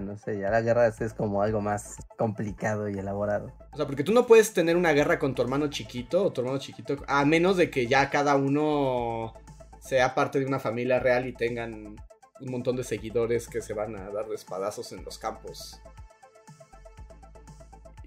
No 0.02 0.18
sé, 0.18 0.40
ya 0.40 0.50
la 0.50 0.62
guerra 0.62 0.88
es, 0.88 1.14
como 1.14 1.42
algo 1.42 1.62
más 1.62 1.98
complicado 2.18 2.90
y 2.90 2.98
elaborado. 2.98 3.52
O 3.74 3.78
sea, 3.78 3.86
porque 3.86 4.04
tú 4.04 4.14
no 4.14 4.28
puedes 4.28 4.54
tener 4.54 4.78
una 4.78 4.94
guerra 4.94 5.20
con 5.20 5.36
tu 5.36 5.42
hermano 5.42 5.70
chiquito 5.70 6.26
o 6.26 6.32
tu 6.32 6.42
hermano 6.42 6.60
chiquito, 6.60 6.98
a 7.08 7.26
menos 7.26 7.58
de 7.58 7.70
que 7.70 7.88
ya 7.88 8.10
cada 8.10 8.36
uno 8.36 9.34
sea 9.80 10.16
parte 10.16 10.40
de 10.40 10.46
una 10.46 10.60
familia 10.60 11.00
real 11.00 11.28
y 11.28 11.34
tengan 11.34 11.96
un 12.42 12.52
montón 12.52 12.76
de 12.76 12.84
seguidores 12.84 13.48
que 13.48 13.62
se 13.62 13.74
van 13.74 13.96
a 13.96 14.10
dar 14.10 14.26
espadazos 14.34 14.92
en 14.92 15.04
los 15.04 15.18
campos 15.18 15.80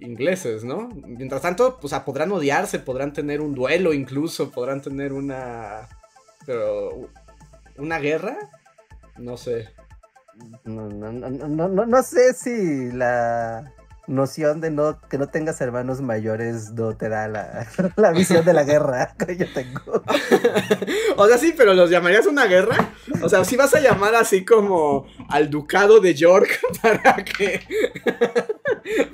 ingleses, 0.01 0.65
¿no? 0.65 0.89
Mientras 1.07 1.43
tanto, 1.43 1.75
pues, 1.75 1.87
o 1.87 1.89
sea, 1.89 2.05
podrán 2.05 2.33
odiarse, 2.33 2.79
podrán 2.79 3.13
tener 3.13 3.41
un 3.41 3.55
duelo 3.55 3.93
incluso, 3.93 4.51
podrán 4.51 4.81
tener 4.81 5.13
una... 5.13 5.89
Pero... 6.47 7.11
¿Una 7.77 7.99
guerra? 7.99 8.37
No 9.19 9.37
sé. 9.37 9.69
No, 10.65 10.89
no, 10.89 11.13
no, 11.13 11.87
no, 11.87 12.03
sé 12.03 12.35
si 12.35 12.93
la 12.93 13.73
noción 14.07 14.61
de 14.61 14.71
no 14.71 15.01
que 15.09 15.19
no 15.19 15.29
tengas 15.29 15.61
hermanos 15.61 16.01
mayores 16.01 16.73
no 16.73 16.97
te 16.97 17.09
da 17.09 17.29
la, 17.29 17.67
la 17.97 18.13
visión 18.13 18.45
de 18.45 18.53
la 18.53 18.65
guerra 18.65 19.15
que 19.19 19.37
yo 19.37 19.47
tengo. 19.53 20.03
o 21.17 21.27
sea, 21.27 21.39
sí, 21.39 21.55
pero 21.57 21.75
¿los 21.75 21.91
llamarías 21.91 22.27
una 22.27 22.47
guerra? 22.47 22.93
O 23.23 23.29
sea, 23.29 23.45
si 23.45 23.57
vas 23.57 23.75
a 23.75 23.81
llamar 23.81 24.15
así 24.15 24.45
como 24.45 25.07
al 25.29 25.51
ducado 25.51 26.01
de 26.01 26.15
York 26.15 26.61
para 26.83 27.17
que 27.25 27.63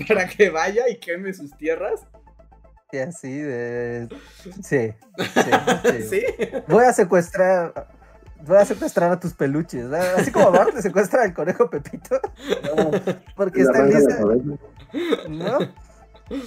para 0.08 0.28
que 0.28 0.50
vaya 0.50 0.88
y 0.88 0.98
queme 0.98 1.32
sus 1.32 1.56
tierras. 1.56 2.00
Así 3.02 3.38
de... 3.38 4.08
Sí, 4.62 4.94
sí, 5.18 5.50
sí. 5.84 6.02
¿Sí? 6.10 6.24
Voy 6.68 6.84
a 6.84 6.92
secuestrar... 6.92 7.88
Voy 8.46 8.56
a 8.58 8.64
secuestrar 8.64 9.10
a 9.12 9.20
tus 9.20 9.32
peluches. 9.34 9.84
¿no? 9.86 9.96
Así 9.96 10.30
como 10.30 10.50
Bart 10.50 10.74
le 10.74 10.82
secuestra 10.82 11.22
al 11.22 11.32
conejo 11.34 11.68
Pepito. 11.70 12.20
Porque 13.36 13.62
está 13.62 13.78
en 13.80 13.90
lista. 13.94 14.18
¿No? 15.28 15.58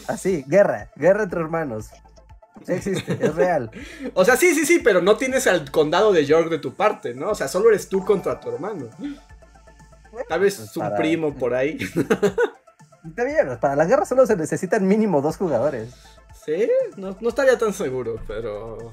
Así, 0.08 0.44
guerra. 0.48 0.90
Guerra 0.96 1.24
entre 1.24 1.40
hermanos. 1.42 1.90
Sí 2.66 2.74
existe, 2.74 3.18
es 3.24 3.36
real. 3.36 3.70
O 4.16 4.26
sea, 4.26 4.36
sí, 4.36 4.54
sí, 4.56 4.66
sí, 4.66 4.80
pero 4.80 5.02
no 5.02 5.16
tienes 5.18 5.46
al 5.48 5.70
condado 5.72 6.12
de 6.12 6.26
York 6.26 6.50
de 6.50 6.58
tu 6.58 6.74
parte, 6.74 7.14
¿no? 7.14 7.30
O 7.30 7.36
sea, 7.36 7.48
solo 7.48 7.70
eres 7.70 7.88
tú 7.88 8.04
contra 8.04 8.40
tu 8.40 8.50
hermano. 8.50 8.88
Tal 10.28 10.40
vez 10.40 10.56
Pues 10.56 10.76
un 10.76 10.82
para- 10.84 10.96
primo 10.98 11.36
por 11.36 11.54
ahí. 11.54 11.78
Está 13.08 13.24
bien, 13.24 13.58
para 13.62 13.76
la 13.76 13.86
guerra 13.86 14.06
solo 14.06 14.26
se 14.26 14.36
necesitan 14.36 14.88
mínimo 14.88 15.22
dos 15.22 15.38
jugadores. 15.38 15.94
Sí, 16.46 16.70
no, 16.98 17.16
no 17.22 17.30
estaría 17.30 17.58
tan 17.58 17.74
seguro, 17.74 18.20
pero. 18.28 18.92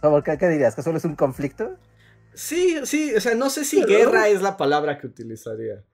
¿Cómo 0.00 0.22
que, 0.22 0.38
¿Qué 0.38 0.48
dirías? 0.48 0.74
¿Que 0.74 0.82
solo 0.82 0.98
es 0.98 1.04
un 1.04 1.16
conflicto? 1.16 1.72
Sí, 2.34 2.78
sí, 2.84 3.14
o 3.14 3.20
sea, 3.20 3.34
no 3.34 3.50
sé 3.50 3.64
si 3.64 3.76
Pero- 3.82 3.88
guerra 3.88 4.28
es 4.28 4.42
la 4.42 4.56
palabra 4.56 4.98
que 4.98 5.06
utilizaría. 5.06 5.84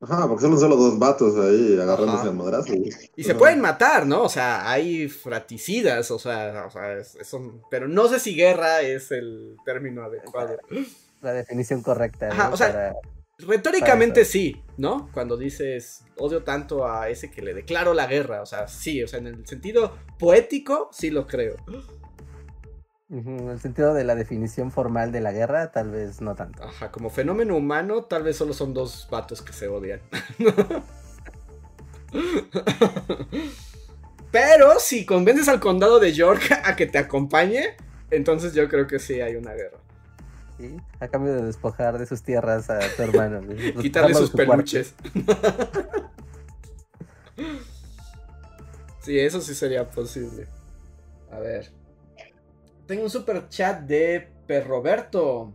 Ajá, 0.00 0.26
porque 0.26 0.42
son 0.42 0.58
solo 0.58 0.74
dos 0.74 0.98
vatos 0.98 1.36
ahí 1.38 1.78
agarrándose 1.80 2.28
a 2.28 2.32
madrazos. 2.32 2.74
Y 3.14 3.22
se 3.22 3.34
pueden 3.36 3.60
matar, 3.60 4.04
¿no? 4.04 4.24
O 4.24 4.28
sea, 4.28 4.68
hay 4.68 5.08
fraticidas, 5.08 6.10
o 6.10 6.18
sea, 6.18 6.64
o 6.66 6.70
sea 6.70 6.94
es- 6.98 7.16
son- 7.22 7.62
pero 7.70 7.86
no 7.86 8.08
sé 8.08 8.18
si 8.18 8.34
guerra 8.34 8.80
es 8.80 9.12
el 9.12 9.56
término 9.64 10.02
adecuado. 10.02 10.56
La 11.20 11.32
definición 11.32 11.82
correcta. 11.82 12.30
Ajá, 12.30 12.48
¿no? 12.48 12.54
o 12.54 12.56
sea, 12.56 12.72
Para- 12.72 12.94
Retóricamente 13.38 14.24
sí, 14.24 14.62
¿no? 14.76 15.08
Cuando 15.12 15.36
dices 15.36 16.04
odio 16.18 16.44
tanto 16.44 16.86
a 16.86 17.08
ese 17.08 17.30
que 17.30 17.42
le 17.42 17.54
declaro 17.54 17.92
la 17.94 18.06
guerra, 18.06 18.40
o 18.42 18.46
sea, 18.46 18.68
sí, 18.68 19.02
o 19.02 19.08
sea, 19.08 19.18
en 19.20 19.26
el 19.28 19.46
sentido 19.46 19.96
poético 20.18 20.90
sí 20.92 21.10
lo 21.10 21.26
creo. 21.26 21.56
En 23.12 23.50
el 23.50 23.60
sentido 23.60 23.92
de 23.92 24.04
la 24.04 24.14
definición 24.14 24.70
formal 24.70 25.12
de 25.12 25.20
la 25.20 25.32
guerra, 25.32 25.70
tal 25.70 25.90
vez 25.90 26.22
no 26.22 26.34
tanto. 26.34 26.64
Ajá, 26.64 26.90
como 26.90 27.10
fenómeno 27.10 27.54
humano, 27.54 28.04
tal 28.04 28.22
vez 28.22 28.38
solo 28.38 28.54
son 28.54 28.72
dos 28.72 29.06
vatos 29.10 29.42
que 29.42 29.52
se 29.52 29.68
odian. 29.68 30.00
Pero 34.30 34.80
si 34.80 35.04
convences 35.04 35.48
al 35.48 35.60
condado 35.60 36.00
de 36.00 36.14
York 36.14 36.58
a 36.64 36.74
que 36.74 36.86
te 36.86 36.96
acompañe, 36.96 37.76
entonces 38.10 38.54
yo 38.54 38.66
creo 38.70 38.86
que 38.86 38.98
sí 38.98 39.20
hay 39.20 39.36
una 39.36 39.52
guerra. 39.52 39.76
¿sí? 40.56 40.74
A 40.98 41.08
cambio 41.08 41.34
de 41.34 41.42
despojar 41.42 41.98
de 41.98 42.06
sus 42.06 42.22
tierras 42.22 42.70
a 42.70 42.80
tu 42.96 43.02
hermano. 43.02 43.42
Quitarle 43.82 44.14
sus 44.14 44.30
su 44.30 44.38
peluches. 44.38 44.94
sí, 49.02 49.18
eso 49.18 49.42
sí 49.42 49.54
sería 49.54 49.90
posible. 49.90 50.46
A 51.30 51.38
ver. 51.38 51.81
Tengo 52.86 53.04
un 53.04 53.10
super 53.10 53.48
chat 53.48 53.82
de 53.82 54.28
Perroberto. 54.46 55.52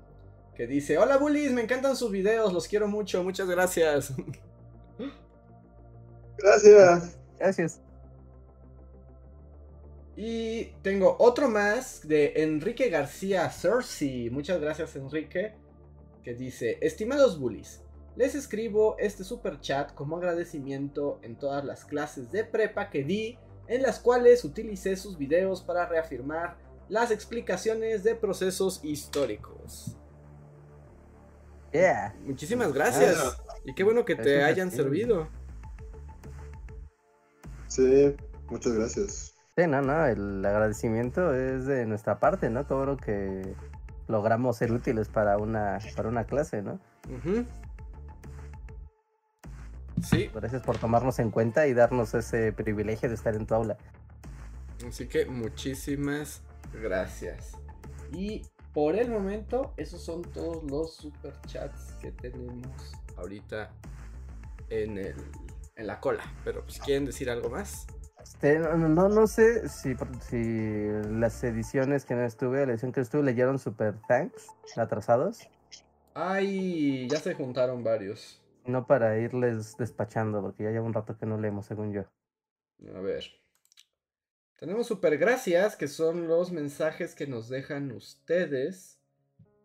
Que 0.56 0.66
dice, 0.66 0.98
hola 0.98 1.18
bullies, 1.18 1.52
me 1.52 1.62
encantan 1.62 1.96
sus 1.96 2.10
videos, 2.10 2.52
los 2.52 2.68
quiero 2.68 2.88
mucho, 2.88 3.24
muchas 3.24 3.48
gracias. 3.48 4.14
Gracias. 6.38 7.18
Gracias. 7.40 7.82
Y 10.16 10.66
tengo 10.82 11.16
otro 11.20 11.48
más 11.48 12.08
de 12.08 12.34
Enrique 12.38 12.90
García 12.90 13.50
Cersei. 13.50 14.30
Muchas 14.32 14.60
gracias, 14.60 14.96
Enrique. 14.96 15.54
Que 16.24 16.34
dice: 16.34 16.80
Estimados 16.82 17.40
bullies, 17.40 17.82
les 18.16 18.34
escribo 18.34 18.96
este 18.98 19.24
super 19.24 19.60
chat 19.60 19.94
como 19.94 20.18
agradecimiento 20.18 21.20
en 21.22 21.36
todas 21.36 21.64
las 21.64 21.86
clases 21.86 22.32
de 22.32 22.44
prepa 22.44 22.90
que 22.90 23.04
di, 23.04 23.38
en 23.68 23.84
las 23.84 24.00
cuales 24.00 24.44
utilicé 24.44 24.96
sus 24.96 25.18
videos 25.20 25.62
para 25.62 25.88
reafirmar 25.88 26.58
las 26.90 27.12
explicaciones 27.12 28.04
de 28.04 28.16
procesos 28.16 28.80
históricos. 28.84 29.96
Yeah. 31.72 32.16
Muchísimas 32.24 32.74
gracias. 32.74 33.38
Y 33.66 33.74
qué 33.74 33.84
bueno 33.84 34.06
que 34.06 34.16
te 34.16 34.36
Gracias 34.36 34.50
hayan 34.50 34.72
servido. 34.72 35.28
Sí, 37.68 38.16
muchas 38.50 38.74
gracias. 38.74 39.36
Sí, 39.58 39.68
no, 39.68 39.82
no, 39.82 40.06
el 40.06 40.46
agradecimiento 40.46 41.34
es 41.34 41.66
de 41.66 41.86
nuestra 41.86 42.20
parte, 42.20 42.50
¿no? 42.50 42.66
Todo 42.66 42.86
lo 42.86 42.98
que 42.98 43.56
logramos 44.08 44.58
ser 44.58 44.72
útiles 44.72 45.10
para 45.10 45.38
una, 45.38 45.80
para 45.96 46.08
una 46.08 46.26
clase, 46.26 46.62
¿no? 46.62 46.80
Ujú. 47.10 47.46
Sí, 50.02 50.30
Gracias 50.34 50.62
por 50.62 50.78
tomarnos 50.78 51.20
en 51.20 51.32
cuenta 51.32 51.68
y 51.68 51.74
darnos 51.74 52.14
ese 52.14 52.54
privilegio 52.54 53.10
de 53.10 53.16
estar 53.16 53.36
en 53.36 53.48
tu 53.48 53.56
aula. 53.56 53.78
Así 54.88 55.08
que 55.08 55.26
muchísimas 55.26 56.44
gracias. 56.74 57.54
Y 58.12 58.44
por 58.74 58.96
el 58.96 59.10
momento, 59.10 59.74
esos 59.78 60.02
son 60.04 60.22
todos 60.22 60.64
los 60.70 60.96
super 60.96 61.34
chats 61.48 61.94
que 62.02 62.12
tenemos 62.12 62.94
ahorita 63.18 63.72
en, 64.70 64.98
el, 64.98 65.16
en 65.76 65.88
la 65.88 66.00
cola. 66.00 66.24
Pero 66.44 66.68
si 66.70 66.80
quieren 66.80 67.06
decir 67.06 67.30
algo 67.30 67.50
más. 67.50 67.88
Este, 68.22 68.60
no, 68.60 68.76
no- 68.78 68.90
no, 68.90 69.10
no 69.10 69.26
sé 69.28 69.68
si, 69.70 69.96
si 70.22 70.88
las 71.18 71.44
ediciones 71.44 72.06
que 72.06 72.14
no 72.16 72.24
estuve, 72.26 72.66
la 72.66 72.74
edición 72.74 72.92
que 72.92 73.02
estuve, 73.02 73.24
leyeron 73.24 73.58
Super 73.58 73.96
Thanks 74.08 74.48
atrasados. 74.76 75.40
Ay, 76.14 77.08
ya 77.10 77.18
se 77.18 77.36
juntaron 77.36 77.84
varios. 77.84 78.44
No 78.66 78.86
para 78.86 79.18
irles 79.18 79.78
despachando, 79.78 80.42
porque 80.42 80.64
ya 80.64 80.72
lleva 80.72 80.86
un 80.86 80.94
rato 80.94 81.18
que 81.18 81.26
no 81.26 81.38
leemos, 81.38 81.66
según 81.68 81.94
yo. 81.94 82.02
A 82.94 83.00
ver. 83.00 83.24
Tenemos 84.60 84.88
super 84.88 85.20
gracias, 85.20 85.76
que 85.76 85.88
son 85.88 86.28
los 86.28 86.52
mensajes 86.52 87.14
que 87.14 87.28
nos 87.28 87.48
dejan 87.48 87.92
ustedes 87.92 89.00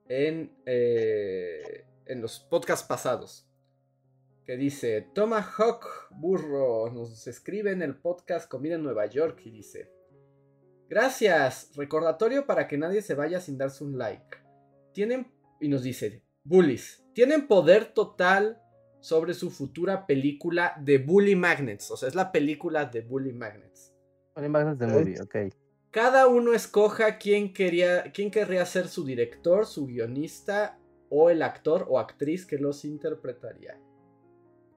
en, 0.08 0.54
eh, 0.66 1.86
en 2.04 2.20
los 2.20 2.40
podcasts 2.40 2.86
pasados. 2.86 3.48
Que 4.44 4.58
dice, 4.58 5.08
Tomahawk 5.14 5.86
Burro 6.10 6.90
nos 6.90 7.26
escribe 7.26 7.70
en 7.70 7.80
el 7.80 7.96
podcast 7.96 8.50
Comida 8.50 8.74
en 8.74 8.82
Nueva 8.82 9.06
York 9.06 9.40
y 9.46 9.50
dice, 9.50 9.90
Gracias, 10.90 11.70
recordatorio 11.74 12.44
para 12.44 12.68
que 12.68 12.76
nadie 12.76 13.00
se 13.00 13.14
vaya 13.14 13.40
sin 13.40 13.56
darse 13.56 13.84
un 13.84 13.96
like. 13.96 14.36
Tienen, 14.92 15.32
y 15.58 15.68
nos 15.68 15.84
dice, 15.84 16.22
Bullies, 16.44 17.02
tienen 17.14 17.48
poder 17.48 17.94
total 17.94 18.60
sobre 19.00 19.32
su 19.32 19.50
futura 19.50 20.06
película 20.06 20.76
de 20.78 20.98
Bully 20.98 21.34
Magnets. 21.34 21.90
O 21.90 21.96
sea, 21.96 22.10
es 22.10 22.14
la 22.14 22.30
película 22.30 22.84
de 22.84 23.00
Bully 23.00 23.32
Magnets. 23.32 23.91
Son 24.34 24.44
imágenes 24.44 24.78
de 24.78 24.86
movie, 24.86 25.20
ok. 25.20 25.36
Cada 25.90 26.26
uno 26.26 26.54
escoja 26.54 27.18
quién, 27.18 27.52
quería, 27.52 28.12
quién 28.12 28.30
querría 28.30 28.64
ser 28.64 28.88
su 28.88 29.04
director, 29.04 29.66
su 29.66 29.86
guionista 29.86 30.78
o 31.10 31.28
el 31.28 31.42
actor 31.42 31.86
o 31.88 31.98
actriz 31.98 32.46
que 32.46 32.56
los 32.56 32.86
interpretaría. 32.86 33.78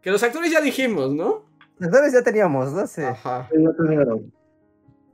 Que 0.02 0.12
los 0.12 0.22
actores 0.24 0.52
ya 0.52 0.60
dijimos, 0.60 1.14
¿no? 1.14 1.46
Actores 1.80 2.12
ya 2.12 2.22
teníamos, 2.22 2.74
no 2.74 2.86
sé. 2.86 3.06
Ajá. 3.06 3.50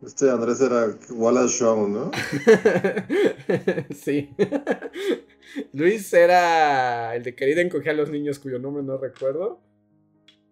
Este 0.03 0.31
Andrés 0.31 0.59
era 0.59 0.97
Wallace 1.11 1.59
Shaw, 1.59 1.87
¿no? 1.87 2.09
sí. 3.95 4.35
Luis 5.73 6.11
era 6.13 7.15
el 7.15 7.21
de 7.21 7.35
querida 7.35 7.61
encoger 7.61 7.91
a 7.91 7.93
los 7.93 8.09
niños 8.09 8.39
cuyo 8.39 8.57
nombre 8.57 8.81
no 8.81 8.97
recuerdo. 8.97 9.61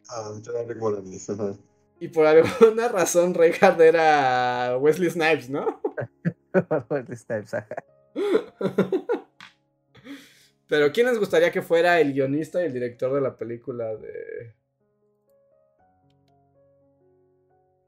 Ah, 0.08 0.32
yo 0.44 0.52
era 0.52 0.64
Rick 0.64 0.78
Moranis, 0.78 1.30
ajá. 1.32 1.58
Y 2.00 2.08
por 2.08 2.26
alguna 2.26 2.88
razón 2.90 3.34
Reinhardt 3.34 3.82
era 3.82 4.78
Wesley 4.80 5.10
Snipes, 5.10 5.50
¿no? 5.50 5.82
Wesley 6.90 7.18
Snipes, 7.18 7.54
ajá. 7.54 7.84
Pero 10.68 10.92
¿quién 10.92 11.08
les 11.08 11.18
gustaría 11.18 11.52
que 11.52 11.64
fuera 11.64 12.00
el 12.00 12.14
guionista 12.14 12.62
y 12.62 12.68
el 12.68 12.74
director 12.74 13.14
de 13.14 13.22
la 13.22 13.36
película 13.36 13.96
de... 13.96 14.54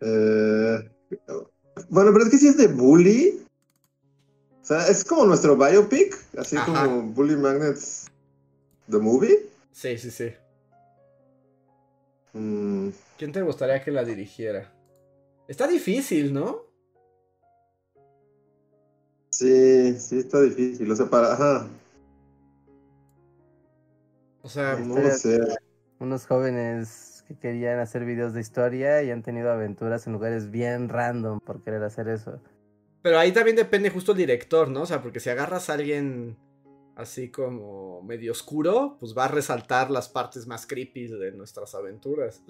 Eh, 0.02 0.92
bueno, 1.90 2.12
pero 2.12 2.26
es 2.26 2.32
que 2.32 2.38
si 2.38 2.48
es 2.48 2.58
de 2.58 2.68
Bully. 2.68 3.46
O 4.62 4.66
sea, 4.66 4.88
es 4.88 5.04
como 5.04 5.26
nuestro 5.26 5.56
biopic, 5.56 6.18
así 6.38 6.58
Ajá. 6.58 6.86
como 6.86 7.04
Bully 7.04 7.36
Magnets 7.36 8.08
The 8.90 8.98
Movie. 8.98 9.50
Sí, 9.72 9.98
sí, 9.98 10.10
sí. 10.10 10.34
Mm, 12.34 12.90
¿Quién 13.22 13.34
te 13.34 13.44
gustaría 13.44 13.80
que 13.84 13.92
la 13.92 14.04
dirigiera? 14.04 14.74
Está 15.48 15.68
difícil, 15.68 16.34
¿no? 16.34 16.66
sí, 19.30 19.94
sí 20.00 20.18
está 20.18 20.42
difícil. 20.42 20.92
O 20.92 20.96
sea, 20.96 21.06
para. 21.06 21.34
Ajá. 21.34 21.68
O 24.42 24.50
sea, 24.50 24.76
No 24.78 24.98
lo 24.98 25.12
sé. 25.12 25.40
Unos 26.00 26.26
jóvenes 26.26 27.24
que 27.28 27.38
querían 27.38 27.78
hacer 27.78 28.06
videos 28.06 28.34
de 28.34 28.42
historia 28.42 29.04
y 29.04 29.12
han 29.12 29.22
tenido 29.22 29.52
aventuras 29.52 30.08
en 30.08 30.14
lugares 30.14 30.50
bien 30.50 30.90
random 30.90 31.42
por 31.42 31.64
querer 31.64 31.84
hacer 31.84 32.08
eso. 32.08 32.42
pero 33.04 33.20
ahí 33.20 33.32
también 33.32 33.56
depende 33.56 33.92
justo 33.92 34.14
el 34.14 34.18
director, 34.18 34.68
¿no? 34.68 34.82
O 34.82 34.86
sea, 34.88 35.04
porque 35.04 35.20
si 35.20 35.30
agarras 35.30 35.70
a 35.70 35.74
alguien 35.74 36.40
así 36.96 37.30
como 37.30 38.02
medio 38.02 38.32
oscuro, 38.32 38.98
pues 39.00 39.16
va 39.16 39.26
a 39.26 39.28
resaltar 39.28 39.92
las 39.92 40.10
partes 40.10 40.48
más 40.48 40.66
creepy 40.66 41.06
de 41.06 41.34
nuestras 41.34 41.76
aventuras. 41.76 42.42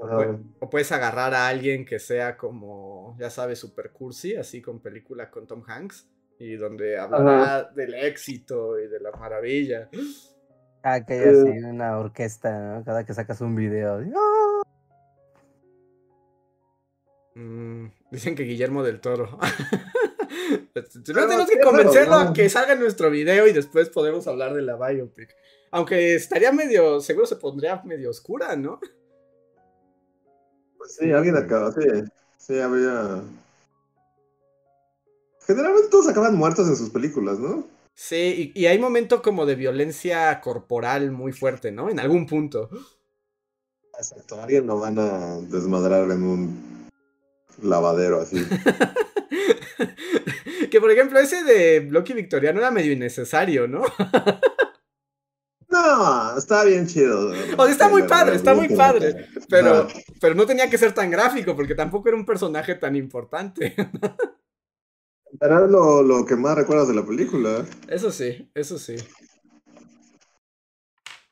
O 0.00 0.70
puedes 0.70 0.92
agarrar 0.92 1.34
a 1.34 1.48
alguien 1.48 1.84
que 1.84 1.98
sea 1.98 2.36
como, 2.36 3.16
ya 3.18 3.30
sabes, 3.30 3.58
super 3.58 3.90
cursi, 3.90 4.36
así 4.36 4.62
con 4.62 4.80
película 4.80 5.30
con 5.30 5.46
Tom 5.46 5.64
Hanks. 5.66 6.08
Y 6.38 6.54
donde 6.54 6.96
hablará 6.96 7.64
del 7.74 7.94
éxito 7.94 8.78
y 8.78 8.86
de 8.86 9.00
la 9.00 9.10
maravilla. 9.10 9.88
Ah, 10.84 11.04
que 11.04 11.14
hay 11.14 11.28
así 11.28 11.64
una 11.64 11.98
orquesta, 11.98 12.76
¿no? 12.76 12.84
Cada 12.84 13.04
que 13.04 13.12
sacas 13.12 13.40
un 13.40 13.56
video. 13.56 14.00
¡ah! 14.16 14.62
Mm, 17.34 17.86
dicen 18.12 18.36
que 18.36 18.44
Guillermo 18.44 18.84
del 18.84 19.00
Toro. 19.00 19.36
Pero 20.74 21.26
tenemos 21.26 21.50
que 21.50 21.60
convencerlo 21.60 22.14
a 22.14 22.32
que 22.32 22.48
salga 22.48 22.74
en 22.74 22.80
nuestro 22.80 23.10
video 23.10 23.48
y 23.48 23.52
después 23.52 23.88
podemos 23.90 24.28
hablar 24.28 24.54
de 24.54 24.62
la 24.62 24.76
biopic. 24.76 25.34
Aunque 25.70 26.14
estaría 26.14 26.52
medio, 26.52 27.00
seguro 27.00 27.26
se 27.26 27.36
pondría 27.36 27.82
medio 27.84 28.10
oscura, 28.10 28.54
¿no? 28.56 28.80
Pues 30.78 30.94
sí, 30.94 31.12
alguien 31.12 31.36
acaba, 31.36 31.72
sí. 31.72 31.80
Sí, 32.38 32.58
habría. 32.58 33.22
Generalmente 35.46 35.88
todos 35.90 36.08
acaban 36.08 36.36
muertos 36.36 36.68
en 36.68 36.76
sus 36.76 36.90
películas, 36.90 37.38
¿no? 37.38 37.66
Sí, 37.94 38.52
y, 38.54 38.60
y 38.60 38.66
hay 38.66 38.78
momento 38.78 39.22
como 39.22 39.44
de 39.44 39.56
violencia 39.56 40.40
corporal 40.40 41.10
muy 41.10 41.32
fuerte, 41.32 41.72
¿no? 41.72 41.90
En 41.90 41.98
algún 41.98 42.26
punto. 42.26 42.70
Exacto. 43.98 44.40
Alguien 44.40 44.66
lo 44.66 44.78
van 44.78 44.98
a 44.98 45.40
desmadrar 45.40 46.10
en 46.10 46.22
un 46.22 46.88
lavadero 47.62 48.20
así. 48.20 48.46
que 50.70 50.80
por 50.80 50.90
ejemplo, 50.90 51.18
ese 51.18 51.42
de 51.42 51.80
Blocky 51.80 52.12
Victoriano 52.12 52.60
era 52.60 52.70
medio 52.70 52.92
innecesario, 52.92 53.66
¿no? 53.66 53.82
No, 55.82 56.36
está 56.38 56.64
bien 56.64 56.86
chido. 56.86 57.30
O 57.56 57.62
sea, 57.64 57.70
está 57.72 57.88
muy 57.88 58.02
padre, 58.04 58.36
está 58.36 58.54
muy 58.54 58.68
padre. 58.68 59.26
Pero, 59.48 59.84
No. 59.84 59.88
pero 60.20 60.34
no 60.34 60.46
tenía 60.46 60.68
que 60.68 60.78
ser 60.78 60.92
tan 60.92 61.10
gráfico, 61.10 61.54
porque 61.54 61.74
tampoco 61.74 62.08
era 62.08 62.16
un 62.16 62.26
personaje 62.26 62.74
tan 62.74 62.96
importante. 62.96 63.74
Era 65.40 65.60
lo, 65.66 66.02
lo 66.02 66.24
que 66.24 66.36
más 66.36 66.56
recuerdas 66.56 66.88
de 66.88 66.94
la 66.94 67.04
película. 67.04 67.64
Eso 67.86 68.10
sí, 68.10 68.50
eso 68.54 68.78
sí. 68.78 68.96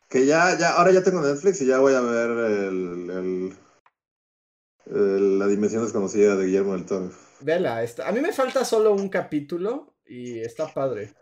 Que 0.08 0.26
ya, 0.26 0.56
ya, 0.58 0.74
ahora 0.74 0.92
ya 0.92 1.02
tengo 1.02 1.22
Netflix 1.22 1.62
y 1.62 1.66
ya 1.66 1.78
voy 1.78 1.94
a 1.94 2.02
ver 2.02 2.30
el, 2.30 3.10
el- 3.10 3.56
el- 4.94 5.38
la 5.38 5.46
dimensión 5.46 5.82
desconocida 5.82 6.36
de 6.36 6.44
Guillermo 6.44 6.74
del 6.74 6.84
Toro. 6.84 7.10
Vela, 7.40 7.82
está. 7.82 8.06
A 8.06 8.12
mí 8.12 8.20
me 8.20 8.32
falta 8.34 8.66
solo 8.66 8.92
un 8.92 9.08
capítulo 9.08 9.96
y 10.04 10.40
está 10.40 10.72
padre. 10.72 11.14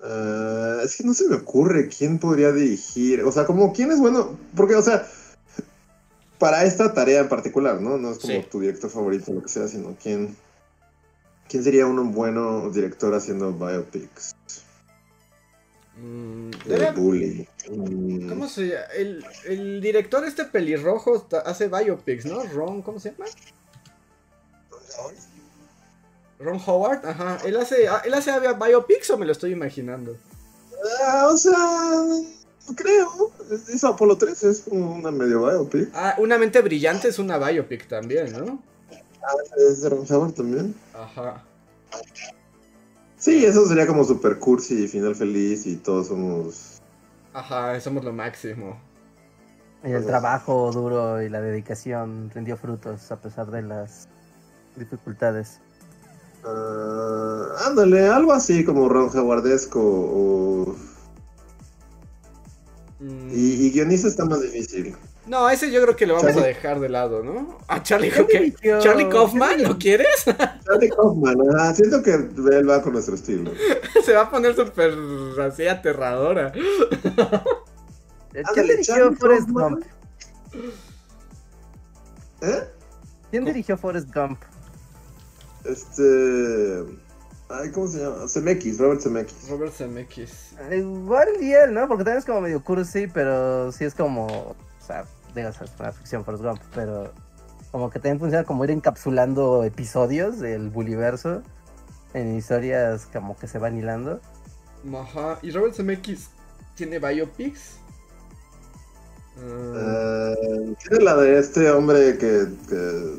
Eh, 0.00 0.33
es 0.84 0.96
que 0.96 1.04
no 1.04 1.14
se 1.14 1.28
me 1.28 1.36
ocurre 1.36 1.88
quién 1.88 2.18
podría 2.18 2.52
dirigir. 2.52 3.22
O 3.24 3.32
sea, 3.32 3.44
como 3.46 3.72
quién 3.72 3.90
es 3.90 3.98
bueno. 3.98 4.38
Porque, 4.56 4.74
o 4.74 4.82
sea, 4.82 5.06
para 6.38 6.64
esta 6.64 6.92
tarea 6.94 7.20
en 7.20 7.28
particular, 7.28 7.80
¿no? 7.80 7.96
No 7.98 8.10
es 8.12 8.18
como 8.18 8.34
Sí. 8.34 8.46
tu 8.50 8.60
director 8.60 8.90
favorito 8.90 9.30
o 9.30 9.34
lo 9.34 9.42
que 9.42 9.48
sea, 9.48 9.68
sino 9.68 9.96
quién. 10.02 10.36
¿Quién 11.48 11.62
sería 11.62 11.86
un 11.86 12.12
buen 12.12 12.34
director 12.72 13.14
haciendo 13.14 13.52
biopics? 13.52 14.34
Mm, 15.96 16.50
De 16.66 16.90
Bully. 16.92 17.48
Mm, 17.70 18.28
¿Cómo 18.28 18.48
se 18.48 18.68
llama? 18.68 18.80
El, 18.96 19.24
el 19.46 19.80
director 19.80 20.24
este 20.24 20.44
pelirrojo 20.46 21.26
hace 21.44 21.68
biopics, 21.68 22.24
¿no? 22.24 22.42
Ron, 22.44 22.82
¿cómo 22.82 22.98
se 22.98 23.12
llama? 23.12 23.26
Ron 26.40 26.60
Howard, 26.66 27.06
ajá. 27.06 27.38
¿Él 27.44 27.56
hace, 27.56 27.88
ah, 27.88 28.02
¿él 28.04 28.14
hace 28.14 28.32
biopics 28.58 29.10
o 29.10 29.18
me 29.18 29.26
lo 29.26 29.32
estoy 29.32 29.52
imaginando? 29.52 30.16
Ah, 31.06 31.28
o 31.32 31.36
sea, 31.36 31.52
no 32.68 32.76
creo. 32.76 33.32
Hizo 33.72 33.88
Apolo 33.88 34.16
13, 34.16 34.50
es 34.50 34.60
como 34.60 34.94
una 34.94 35.10
medio 35.10 35.46
biopic. 35.46 35.90
Ah, 35.94 36.14
Una 36.18 36.38
mente 36.38 36.60
brillante 36.60 37.08
es 37.08 37.18
una 37.18 37.38
biopic 37.38 37.88
también, 37.88 38.32
¿no? 38.32 38.62
Es 39.56 39.82
de 39.82 39.88
Ron 39.88 40.04
Howard 40.08 40.32
también. 40.32 40.74
Ajá. 40.92 41.42
Sí, 43.16 43.44
eso 43.44 43.66
sería 43.66 43.86
como 43.86 44.04
super 44.04 44.38
cursi 44.38 44.84
y 44.84 44.88
final 44.88 45.14
feliz 45.14 45.66
y 45.66 45.76
todos 45.76 46.08
somos. 46.08 46.82
Ajá, 47.32 47.80
somos 47.80 48.04
lo 48.04 48.12
máximo. 48.12 48.78
Y 49.82 49.92
el 49.92 50.04
trabajo 50.06 50.70
duro 50.72 51.22
y 51.22 51.28
la 51.28 51.40
dedicación 51.40 52.30
rindió 52.34 52.56
frutos 52.56 53.10
a 53.12 53.16
pesar 53.20 53.50
de 53.50 53.62
las 53.62 54.08
dificultades. 54.76 55.60
Ah, 56.44 57.46
ándale, 57.66 58.08
algo 58.08 58.32
así 58.32 58.64
como 58.64 58.88
Ron 58.88 59.10
Howardesco 59.16 59.80
o. 59.80 60.76
Mm, 63.00 63.28
Y, 63.30 63.66
y 63.66 63.70
guionista 63.72 64.08
está 64.08 64.24
más 64.24 64.40
difícil. 64.40 64.94
No, 65.26 65.48
ese 65.48 65.70
yo 65.70 65.80
creo 65.82 65.96
que 65.96 66.06
lo 66.06 66.14
vamos 66.16 66.30
a 66.30 66.34
Charlie- 66.34 66.46
dejar 66.48 66.80
de 66.80 66.88
lado, 66.90 67.22
¿no? 67.22 67.58
¿A 67.66 67.82
Charlie, 67.82 68.10
¿Quién 68.10 68.26
¿qué? 68.26 68.38
dirigió- 68.40 68.78
¿Charlie 68.80 69.08
Kaufman? 69.08 69.62
¿Lo 69.62 69.78
quieres? 69.78 70.24
Charlie 70.66 70.90
Kaufman, 70.90 71.36
siento 71.74 72.02
que 72.02 72.12
él 72.12 72.68
va 72.68 72.82
con 72.82 72.92
nuestro 72.92 73.14
estilo. 73.14 73.50
Se 74.04 74.12
va 74.12 74.22
a 74.22 74.30
poner 74.30 74.54
súper 74.54 74.92
así 75.40 75.66
aterradora. 75.66 76.52
¿Quién 76.52 78.66
dirigió 78.66 78.82
Charlie 78.94 79.16
Forrest. 79.16 79.48
Gump? 79.48 79.82
¿Eh? 82.42 82.68
¿Quién 83.30 83.44
dirigió 83.46 83.78
Forrest 83.78 84.14
Gump? 84.14 84.38
Este. 85.64 86.84
Ay, 87.48 87.70
¿cómo 87.72 87.86
se 87.88 87.98
llama? 88.00 88.28
Zemeckis, 88.28 88.78
Robert 88.78 89.00
Zemeckis. 89.00 89.48
Robert 89.48 89.72
Zemeckis. 89.72 90.52
Eh, 90.70 90.78
Igual 90.78 91.28
y 91.40 91.52
él, 91.52 91.74
¿no? 91.74 91.86
Porque 91.88 92.04
también 92.04 92.18
es 92.18 92.24
como 92.24 92.40
medio 92.40 92.62
cursi, 92.62 93.06
pero 93.06 93.70
sí 93.72 93.84
es 93.84 93.94
como. 93.94 94.26
O 94.26 94.56
sea, 94.86 95.04
digo, 95.34 95.48
es 95.48 95.56
una 95.78 95.92
ficción 95.92 96.24
Forrest 96.24 96.44
Gump, 96.44 96.60
pero 96.74 97.12
como 97.70 97.90
que 97.90 97.98
también 97.98 98.18
funciona 98.20 98.44
como 98.44 98.64
ir 98.64 98.70
encapsulando 98.70 99.64
episodios 99.64 100.38
del 100.38 100.70
Bulliverso 100.70 101.42
en 102.12 102.36
historias 102.36 103.06
como 103.12 103.36
que 103.36 103.48
se 103.48 103.58
van 103.58 103.76
hilando. 103.76 104.20
Ajá. 104.94 105.38
¿Y 105.42 105.50
Robert 105.50 105.74
Zemeckis 105.74 106.28
tiene 106.76 106.98
biopics? 106.98 107.78
Ah, 109.38 110.34
Eh, 110.36 110.74
tiene 110.88 111.04
la 111.04 111.16
de 111.16 111.38
este 111.38 111.70
hombre 111.70 112.16
que, 112.18 112.46
que 112.68 113.16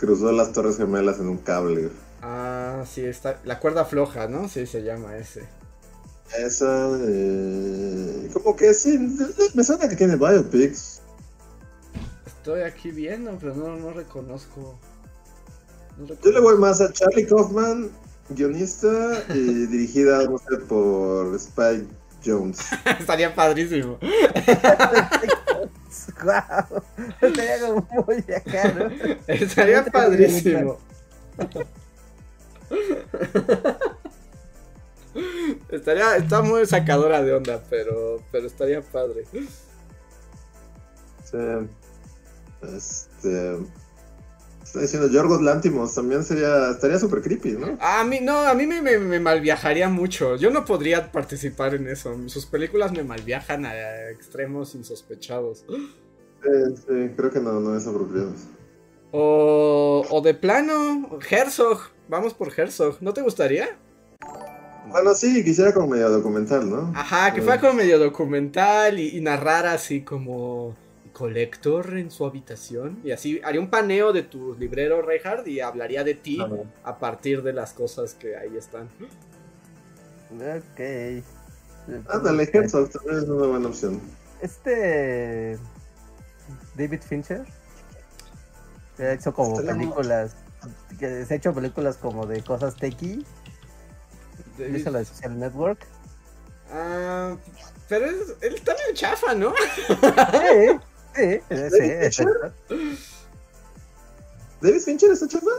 cruzó 0.00 0.32
las 0.32 0.52
Torres 0.52 0.78
Gemelas 0.78 1.20
en 1.20 1.28
un 1.28 1.36
cable. 1.36 1.90
ah, 2.22 2.82
sí, 2.90 3.04
está. 3.04 3.38
La 3.44 3.60
cuerda 3.60 3.84
floja, 3.84 4.26
¿no? 4.26 4.48
Sí, 4.48 4.66
se 4.66 4.82
llama 4.82 5.16
ese. 5.18 5.46
Esa, 6.38 6.88
eh, 7.02 8.30
como 8.32 8.56
que 8.56 8.72
sí, 8.72 8.98
me 9.54 9.62
suena 9.62 9.88
que 9.88 9.96
tiene 9.96 10.16
biopics. 10.16 11.02
Estoy 12.24 12.62
aquí 12.62 12.90
viendo, 12.90 13.36
pero 13.38 13.54
no, 13.54 13.76
no 13.76 13.90
reconozco. 13.92 14.78
No 15.98 16.14
Yo 16.24 16.30
le 16.30 16.40
voy 16.40 16.56
más 16.56 16.80
a 16.80 16.90
Charlie 16.92 17.26
Kaufman, 17.26 17.90
guionista 18.30 19.24
y 19.34 19.66
dirigida, 19.66 20.24
no 20.24 20.38
sé, 20.38 20.56
por 20.66 21.34
Spike 21.34 21.86
Jones. 22.24 22.60
Estaría 22.98 23.34
padrísimo. 23.34 23.98
¡Guau! 26.22 26.82
Estaría 27.20 27.60
como 27.60 27.88
muy 28.06 28.24
acá, 28.34 28.72
¿no? 28.72 28.90
Estaría 29.26 29.84
padrísimo. 29.84 30.78
Estaría, 35.70 36.16
está 36.16 36.42
muy 36.42 36.66
sacadora 36.66 37.22
de 37.22 37.32
onda, 37.34 37.62
pero, 37.68 38.22
pero 38.30 38.46
estaría 38.46 38.80
padre. 38.82 39.24
Sí. 41.24 41.38
Este. 42.62 43.58
Está 44.62 44.80
diciendo 44.80 45.08
Yorgos 45.08 45.42
Lantimos 45.42 45.94
también 45.94 46.22
sería. 46.22 46.70
Estaría 46.70 46.98
súper 46.98 47.22
creepy, 47.22 47.52
¿no? 47.52 47.76
A 47.80 48.04
mí, 48.04 48.20
no, 48.20 48.38
a 48.40 48.54
mí 48.54 48.66
me, 48.66 48.80
me, 48.80 48.98
me 48.98 49.18
malviajaría 49.18 49.88
mucho. 49.88 50.36
Yo 50.36 50.50
no 50.50 50.64
podría 50.64 51.10
participar 51.10 51.74
en 51.74 51.88
eso. 51.88 52.16
Sus 52.26 52.46
películas 52.46 52.92
me 52.92 53.02
malviajan 53.02 53.66
a 53.66 54.10
extremos 54.10 54.74
insospechados. 54.74 55.64
Sí, 55.68 56.76
sí, 56.76 57.10
creo 57.16 57.30
que 57.30 57.40
no, 57.40 57.60
no 57.60 57.76
es 57.76 57.86
apropiado. 57.86 58.32
O, 59.12 60.06
o 60.08 60.20
de 60.20 60.34
plano, 60.34 61.18
Herzog. 61.28 61.80
Vamos 62.08 62.34
por 62.34 62.52
Herzog. 62.56 62.98
¿No 63.00 63.12
te 63.12 63.22
gustaría? 63.22 63.76
Bueno, 64.88 65.14
sí, 65.14 65.44
quisiera 65.44 65.72
como 65.72 65.88
medio 65.88 66.10
documental, 66.10 66.68
¿no? 66.68 66.92
Ajá, 66.94 67.32
que 67.32 67.42
fuera 67.42 67.60
como 67.60 67.74
medio 67.74 67.98
documental 67.98 68.98
y, 68.98 69.16
y 69.16 69.20
narrara 69.20 69.72
así 69.72 70.02
como 70.02 70.74
colector 71.20 71.98
en 71.98 72.10
su 72.10 72.24
habitación. 72.24 72.98
Y 73.04 73.10
así 73.12 73.40
haría 73.44 73.60
un 73.60 73.68
paneo 73.68 74.12
de 74.14 74.22
tu 74.22 74.54
librero, 74.54 75.02
Reinhardt, 75.02 75.46
y 75.46 75.60
hablaría 75.60 76.02
de 76.02 76.14
ti 76.14 76.38
a 76.82 76.98
partir 76.98 77.42
de 77.42 77.52
las 77.52 77.74
cosas 77.74 78.14
que 78.14 78.36
ahí 78.38 78.56
están. 78.56 78.88
Ok. 80.32 81.22
Ándale, 82.08 82.48
Herzog 82.52 82.88
también 82.90 83.18
es 83.18 83.24
una 83.28 83.46
buena 83.48 83.68
opción. 83.68 84.00
Este. 84.40 85.58
David 86.74 87.02
Fincher. 87.02 87.44
Que 88.96 89.02
ha 89.04 89.12
hecho 89.12 89.34
como 89.34 89.56
películas. 89.62 90.36
Que 90.98 91.24
se 91.26 91.34
ha 91.34 91.36
hecho 91.36 91.52
películas 91.54 91.98
como 91.98 92.24
de 92.26 92.42
cosas 92.42 92.76
techy. 92.76 93.26
David- 94.58 94.72
Dice 94.76 94.90
la 94.90 95.00
de 95.00 95.04
Social 95.04 95.38
Network. 95.38 95.86
Ah, 96.72 97.36
pero 97.88 98.06
es- 98.06 98.36
él 98.40 98.54
está 98.54 98.72
medio 98.74 98.94
chafa, 98.94 99.34
¿no? 99.34 99.52
Sí, 99.88 100.78
sí, 101.14 101.40
sí, 101.48 101.56
Fincher? 101.78 102.02
exacto. 102.04 102.52
¿David 104.60 104.80
Fincher 104.80 105.10
está 105.12 105.28
chafa? 105.28 105.50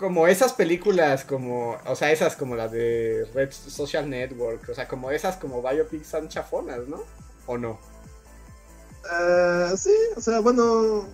como 0.00 0.26
esas 0.26 0.54
películas, 0.54 1.24
como, 1.24 1.76
o 1.84 1.94
sea, 1.94 2.10
esas 2.10 2.34
como 2.34 2.56
las 2.56 2.72
de 2.72 3.28
Red 3.34 3.50
Social 3.52 4.08
Network, 4.08 4.66
o 4.70 4.74
sea, 4.74 4.88
como 4.88 5.10
esas 5.10 5.36
como 5.36 5.62
biopics 5.62 6.06
son 6.08 6.26
chafonas, 6.28 6.88
¿no? 6.88 7.02
¿O 7.46 7.58
no? 7.58 7.78
Eh, 9.12 9.74
sí, 9.76 9.92
o 10.16 10.20
sea, 10.22 10.40
bueno, 10.40 11.04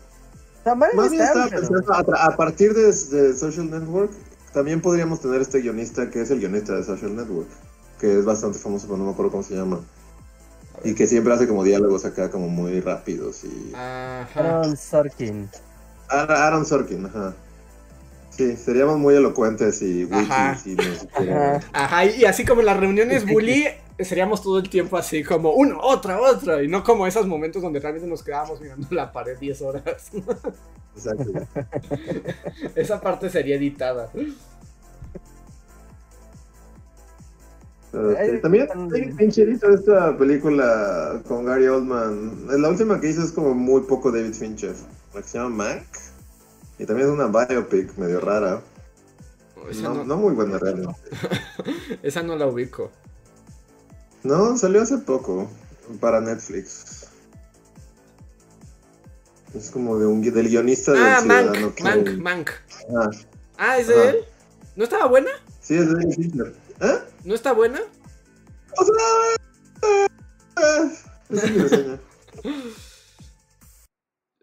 También 0.62 0.92
más 0.94 1.10
bien 1.10 1.22
está, 1.22 1.46
estaba 1.46 1.62
pero- 1.62 1.80
pensando, 1.80 2.16
a, 2.16 2.36
partir 2.36 2.74
de, 2.74 2.84
de 2.84 3.36
Social 3.36 3.68
Network, 3.68 4.12
también 4.52 4.80
podríamos 4.80 5.20
tener 5.20 5.40
este 5.40 5.60
guionista 5.60 6.08
que 6.08 6.20
es 6.22 6.30
el 6.30 6.38
guionista 6.38 6.74
de 6.76 6.84
Social 6.84 7.16
Network, 7.16 7.48
que 7.98 8.20
es 8.20 8.24
bastante 8.24 8.60
famoso, 8.60 8.86
pero 8.86 8.98
no 8.98 9.06
me 9.06 9.10
acuerdo 9.10 9.32
cómo 9.32 9.42
se 9.42 9.56
llama. 9.56 9.80
Y 10.84 10.94
que 10.94 11.06
siempre 11.06 11.32
hace 11.34 11.48
como 11.48 11.64
diálogos 11.64 12.04
acá 12.04 12.30
como 12.30 12.48
muy 12.48 12.80
rápidos 12.80 13.44
y... 13.44 13.72
Ajá. 13.74 14.28
Aaron 14.60 14.76
Sorkin. 14.76 15.48
Aaron 16.08 16.36
Aaron 16.36 16.66
Sorkin, 16.66 17.06
ajá. 17.06 17.34
Sí, 18.30 18.56
seríamos 18.56 18.98
muy 18.98 19.14
elocuentes 19.14 19.80
y 19.80 20.04
witty 20.04 20.14
Ajá. 20.30 20.52
nos 20.52 20.98
supiera- 20.98 21.56
Ajá. 21.56 21.70
Ajá, 21.72 22.04
y 22.04 22.24
así 22.26 22.44
como 22.44 22.60
en 22.60 22.66
las 22.66 22.76
reuniones 22.78 23.24
bully, 23.26 23.64
seríamos 23.98 24.42
todo 24.42 24.58
el 24.58 24.68
tiempo 24.68 24.96
así 24.98 25.24
como 25.24 25.52
uno, 25.52 25.78
otra, 25.80 26.20
otra, 26.20 26.62
y 26.62 26.68
no 26.68 26.84
como 26.84 27.06
esos 27.06 27.26
momentos 27.26 27.62
donde 27.62 27.80
realmente 27.80 28.06
nos 28.06 28.22
quedábamos 28.22 28.60
mirando 28.60 28.86
la 28.90 29.10
pared 29.10 29.38
10 29.38 29.62
horas. 29.62 30.10
Exacto. 30.94 31.32
Esa 32.74 33.00
parte 33.00 33.30
sería 33.30 33.56
editada. 33.56 34.10
Este, 38.18 38.38
también 38.38 38.66
tan- 38.68 38.92
hay 38.94 39.12
pincherito 39.12 39.68
esta 39.70 40.16
película 40.16 41.20
con 41.26 41.44
Gary 41.44 41.66
Oldman. 41.68 42.46
La 42.60 42.68
última 42.68 43.00
que 43.00 43.10
hizo 43.10 43.22
es 43.22 43.32
como 43.32 43.54
muy 43.54 43.82
poco 43.82 44.10
David 44.12 44.34
Fincher. 44.34 44.74
La 45.14 45.22
que 45.22 45.28
se 45.28 45.38
llama 45.38 45.64
Mac. 45.64 45.86
Y 46.78 46.84
también 46.84 47.08
es 47.08 47.14
una 47.14 47.26
biopic 47.28 47.96
medio 47.96 48.20
rara. 48.20 48.60
Esa 49.70 49.82
No, 49.82 49.94
no, 49.94 50.04
no 50.04 50.16
muy 50.16 50.34
buena 50.34 50.58
realmente. 50.58 50.94
esa 52.02 52.22
no 52.22 52.36
la 52.36 52.46
ubico. 52.46 52.90
No, 54.22 54.56
salió 54.58 54.82
hace 54.82 54.98
poco 54.98 55.48
para 56.00 56.20
Netflix. 56.20 57.08
Es 59.54 59.70
como 59.70 59.98
de 59.98 60.06
un 60.06 60.20
del 60.20 60.48
guionista 60.48 60.92
del 60.92 61.02
Ah, 61.02 61.22
Mank, 61.24 61.40
ciudadano 61.54 61.74
que- 61.74 61.82
Mank, 61.84 62.08
Mank. 62.18 62.50
Ah, 62.94 63.10
Ah, 63.58 63.78
¿es 63.78 63.86
de 63.88 64.08
él? 64.10 64.16
¿No 64.76 64.84
estaba 64.84 65.06
buena? 65.06 65.30
sí, 65.60 65.74
es 65.74 65.90
David 65.90 66.14
Fincher. 66.14 66.54
¿Eh? 66.80 66.98
¿No 67.26 67.34
está 67.34 67.52
buena? 67.52 67.80
O 68.78 68.84
sea, 68.84 68.94
es 71.28 71.50
mi 71.50 71.58
reseña. 71.58 72.00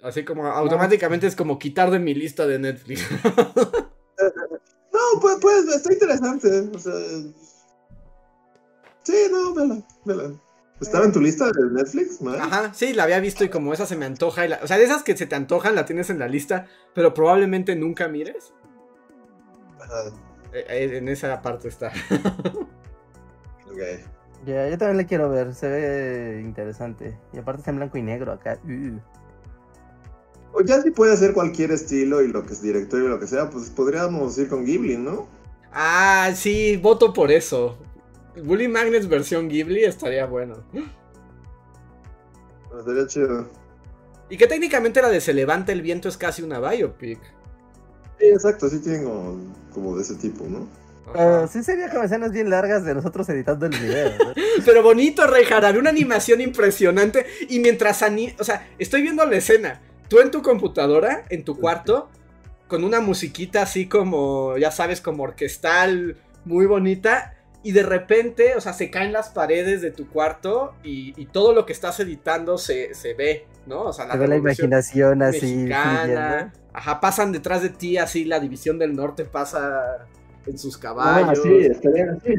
Así 0.01 0.25
como 0.25 0.45
automáticamente 0.47 1.27
es 1.27 1.35
como 1.35 1.57
quitar 1.57 1.89
de 1.91 1.99
mi 1.99 2.13
lista 2.13 2.45
de 2.45 2.59
Netflix. 2.59 3.01
No, 4.93 5.19
pues, 5.19 5.37
pues, 5.41 5.67
está 5.75 5.91
interesante. 5.91 6.69
O 6.73 6.77
sea. 6.79 6.93
Sí, 9.01 9.15
no, 9.31 9.53
vela, 9.53 9.81
vela. 10.05 10.31
¿Estaba 10.79 11.05
en 11.05 11.11
tu 11.11 11.19
lista 11.19 11.45
de 11.51 11.71
Netflix, 11.71 12.21
Mar? 12.21 12.39
Ajá, 12.39 12.73
sí, 12.75 12.93
la 12.93 13.03
había 13.03 13.19
visto 13.19 13.43
y 13.43 13.49
como 13.49 13.73
esa 13.73 13.85
se 13.87 13.95
me 13.97 14.05
antoja. 14.05 14.45
y 14.45 14.49
la- 14.49 14.59
o 14.63 14.67
sea, 14.67 14.77
de 14.77 14.83
esas 14.83 15.01
que 15.03 15.17
se 15.17 15.25
te 15.25 15.35
antojan 15.35 15.75
la 15.75 15.85
tienes 15.85 16.09
en 16.11 16.19
la 16.19 16.27
lista, 16.27 16.67
pero 16.93 17.13
probablemente 17.13 17.75
nunca 17.75 18.07
mires. 18.07 18.53
Ajá, 19.81 20.03
en 20.53 21.07
esa 21.07 21.41
parte 21.41 21.67
está. 21.67 21.87
ok. 23.67 23.79
Ya, 24.45 24.69
yo 24.69 24.77
también 24.77 24.97
le 24.97 25.05
quiero 25.05 25.29
ver, 25.29 25.53
se 25.55 25.67
ve 25.67 26.41
interesante. 26.43 27.17
Y 27.31 27.37
aparte 27.37 27.61
está 27.61 27.71
en 27.71 27.77
blanco 27.77 27.97
y 27.97 28.01
negro 28.01 28.31
acá. 28.33 28.59
Uh. 28.65 28.99
O 30.53 30.61
ya 30.61 30.81
si 30.81 30.91
puede 30.91 31.13
hacer 31.13 31.33
cualquier 31.33 31.71
estilo 31.71 32.21
y 32.21 32.27
lo 32.27 32.45
que 32.45 32.53
es 32.53 32.61
directorio 32.61 33.05
y 33.05 33.09
lo 33.09 33.19
que 33.19 33.27
sea, 33.27 33.49
pues 33.49 33.69
podríamos 33.69 34.37
ir 34.37 34.49
con 34.49 34.65
Ghibli, 34.65 34.97
¿no? 34.97 35.27
Ah, 35.71 36.31
sí, 36.35 36.77
voto 36.77 37.13
por 37.13 37.31
eso. 37.31 37.77
Bully 38.43 38.67
Magnets 38.67 39.07
versión 39.07 39.49
Ghibli 39.49 39.83
estaría 39.83 40.25
bueno. 40.25 40.57
Estaría 42.77 43.07
chido. 43.07 43.47
Y 44.29 44.37
que 44.37 44.47
técnicamente 44.47 45.01
la 45.01 45.09
de 45.09 45.21
Se 45.21 45.33
levanta 45.33 45.71
el 45.71 45.81
viento 45.81 46.09
es 46.09 46.17
casi 46.17 46.43
una 46.43 46.59
biopic. 46.59 47.19
Sí, 48.19 48.27
exacto, 48.27 48.69
sí 48.69 48.79
tienen 48.79 49.05
como, 49.05 49.37
como 49.73 49.95
de 49.95 50.03
ese 50.03 50.15
tipo, 50.15 50.45
¿no? 50.45 50.67
Sí 51.51 51.63
sería 51.63 51.89
como 51.89 52.03
escenas 52.03 52.31
bien 52.31 52.49
largas 52.49 52.83
de 52.85 52.95
nosotros 52.95 53.27
editando 53.29 53.65
el 53.65 53.77
video. 53.77 54.11
¿no? 54.19 54.33
Pero 54.65 54.81
bonito, 54.81 55.21
había 55.21 55.79
una 55.79 55.89
animación 55.89 56.41
impresionante. 56.41 57.25
Y 57.49 57.59
mientras 57.59 58.01
ani 58.01 58.33
o 58.39 58.43
sea, 58.43 58.67
estoy 58.79 59.01
viendo 59.01 59.25
la 59.25 59.35
escena. 59.35 59.81
Tú 60.07 60.19
en 60.19 60.31
tu 60.31 60.41
computadora, 60.41 61.25
en 61.29 61.43
tu 61.43 61.59
cuarto, 61.59 62.09
con 62.67 62.83
una 62.83 62.99
musiquita 62.99 63.61
así 63.63 63.87
como, 63.87 64.57
ya 64.57 64.71
sabes, 64.71 65.01
como 65.01 65.23
orquestal, 65.23 66.17
muy 66.45 66.65
bonita. 66.65 67.35
Y 67.63 67.71
de 67.71 67.83
repente, 67.83 68.55
o 68.55 68.61
sea, 68.61 68.73
se 68.73 68.89
caen 68.89 69.13
las 69.13 69.29
paredes 69.29 69.81
de 69.81 69.91
tu 69.91 70.09
cuarto 70.09 70.73
y, 70.83 71.13
y 71.21 71.27
todo 71.27 71.53
lo 71.53 71.65
que 71.65 71.73
estás 71.73 71.99
editando 71.99 72.57
se, 72.57 72.93
se 72.93 73.13
ve, 73.13 73.45
¿no? 73.67 73.83
O 73.83 73.93
sea, 73.93 74.11
Se 74.11 74.17
ve 74.17 74.27
la 74.27 74.35
imaginación 74.35 75.21
así. 75.21 75.55
mexicana. 75.55 76.53
Ajá, 76.73 76.99
pasan 76.99 77.31
detrás 77.31 77.61
de 77.61 77.69
ti, 77.69 77.97
así 77.97 78.25
la 78.25 78.39
división 78.39 78.79
del 78.79 78.95
norte 78.95 79.25
pasa 79.25 80.07
en 80.45 80.57
sus 80.57 80.77
caballos. 80.77 81.39
Ah, 81.39 81.41
sí, 81.41 81.57
estaría 81.65 82.11
así. 82.11 82.33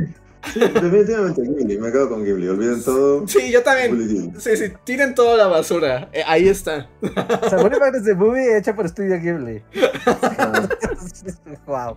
Sí, 0.52 0.60
definitivamente 0.60 1.42
Ghibli, 1.42 1.78
me 1.78 1.90
quedo 1.90 2.08
con 2.10 2.24
Ghibli, 2.24 2.48
olviden 2.48 2.82
todo. 2.82 3.26
Sí, 3.26 3.50
yo 3.50 3.62
también. 3.62 4.34
Sí, 4.38 4.56
sí, 4.56 4.72
tiren 4.84 5.14
toda 5.14 5.36
la 5.36 5.46
basura. 5.46 6.08
Eh, 6.12 6.22
ahí 6.26 6.48
está. 6.48 6.88
Bully 7.00 7.78
Magnets 7.80 8.04
de 8.04 8.14
Movie 8.14 8.58
hecha 8.58 8.74
por 8.74 8.88
Studio 8.88 9.18
Ghibli. 9.18 9.62
Ah, 11.66 11.96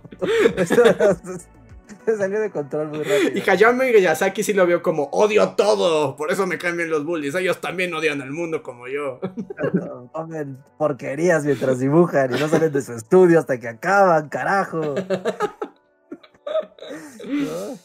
Se 2.08 2.16
salió 2.18 2.40
de 2.40 2.50
control 2.50 2.88
muy 2.88 3.02
rápido. 3.02 3.32
Y 3.34 3.50
Hayao 3.50 3.74
Miyazaki 3.74 4.42
sí 4.42 4.54
lo 4.54 4.66
vio 4.66 4.82
como 4.82 5.04
odio 5.12 5.50
todo. 5.50 6.16
Por 6.16 6.32
eso 6.32 6.46
me 6.46 6.56
cambian 6.56 6.88
los 6.88 7.04
bullies. 7.04 7.34
Ellos 7.34 7.60
también 7.60 7.92
odian 7.92 8.22
al 8.22 8.30
mundo 8.30 8.62
como 8.62 8.88
yo. 8.88 9.20
Comen 10.12 10.56
porquerías 10.78 11.44
mientras 11.44 11.78
dibujan 11.80 12.34
y 12.34 12.40
no 12.40 12.48
salen 12.48 12.72
de 12.72 12.80
su 12.80 12.94
estudio 12.94 13.38
hasta 13.38 13.60
que 13.60 13.68
acaban, 13.68 14.30
carajo. 14.30 14.80
¿No? 17.26 17.76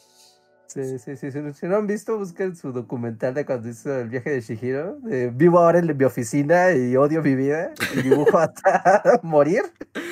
Sí, 0.68 0.98
sí, 0.98 1.18
sí. 1.18 1.30
Si 1.32 1.68
no 1.68 1.76
han 1.76 1.86
visto, 1.86 2.18
busquen 2.18 2.56
su 2.56 2.72
documental 2.72 3.34
de 3.34 3.45
cuando 3.45 3.68
hizo 3.68 3.94
el 3.94 4.10
viaje 4.10 4.32
de 4.32 4.41
Shihiro. 4.41 4.98
vivo 5.34 5.60
ahora 5.60 5.80
en 5.80 5.95
mi 5.95 6.04
oficina 6.06 6.72
y 6.72 6.95
odio 6.95 7.22
mi 7.22 7.36
vida. 7.36 7.74
Y 7.94 8.04
dibujo 8.04 8.38
hasta 8.40 9.20
morir. 9.24 9.64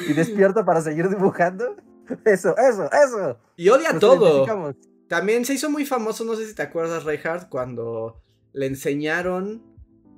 Y 0.08 0.14
despierto 0.14 0.66
para 0.66 0.82
seguir 0.82 1.08
dibujando. 1.10 1.78
Eso, 2.26 2.56
eso, 2.58 2.90
eso. 2.92 3.40
Y 3.56 3.70
odia 3.70 3.92
Nos 3.92 4.00
todo. 4.00 4.76
También 5.08 5.44
se 5.44 5.54
hizo 5.54 5.70
muy 5.70 5.86
famoso, 5.86 6.24
no 6.24 6.36
sé 6.36 6.48
si 6.48 6.56
te 6.56 6.62
acuerdas, 6.62 7.04
Reinhardt, 7.04 7.50
cuando 7.50 8.22
le 8.54 8.66
enseñaron 8.66 9.62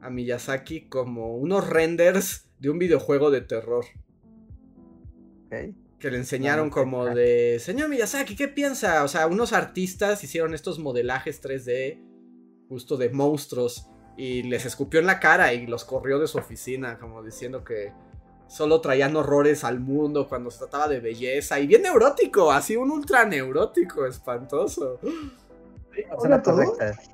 a 0.02 0.10
Miyazaki 0.10 0.88
como 0.88 1.36
unos 1.38 1.68
renders 1.68 2.50
de 2.60 2.70
un 2.70 2.78
videojuego 2.78 3.32
de 3.32 3.42
terror. 3.42 3.86
Que 5.50 6.12
le 6.12 6.18
enseñaron 6.18 6.68
Ah, 6.68 6.72
como 6.72 7.06
de, 7.06 7.58
señor 7.60 7.90
Miyazaki, 7.90 8.36
¿qué 8.36 8.48
piensa? 8.48 9.04
O 9.04 9.08
sea, 9.08 9.28
unos 9.28 9.54
artistas 9.54 10.24
hicieron 10.24 10.54
estos 10.54 10.78
modelajes 10.78 11.42
3D 11.42 12.00
justo 12.68 12.98
de 12.98 13.10
monstruos 13.10 13.88
y 14.18 14.44
les 14.44 14.66
escupió 14.66 15.00
en 15.00 15.08
la 15.08 15.20
cara 15.20 15.54
y 15.54 15.66
los 15.68 15.86
corrió 15.86 16.20
de 16.20 16.28
su 16.28 16.38
oficina, 16.38 16.98
como 17.00 17.24
diciendo 17.24 17.64
que 17.64 17.94
solo 18.54 18.82
traían 18.82 19.16
horrores 19.16 19.64
al 19.64 19.80
mundo 19.80 20.28
cuando 20.30 20.52
se 20.52 20.60
trataba 20.60 20.88
de 20.88 21.00
belleza 21.00 21.60
y 21.60 21.66
bien 21.66 21.82
neurótico, 21.82 22.52
así 22.52 22.78
un 22.78 22.92
ultra 22.92 23.26
neurótico, 23.26 24.06
espantoso. 24.06 25.00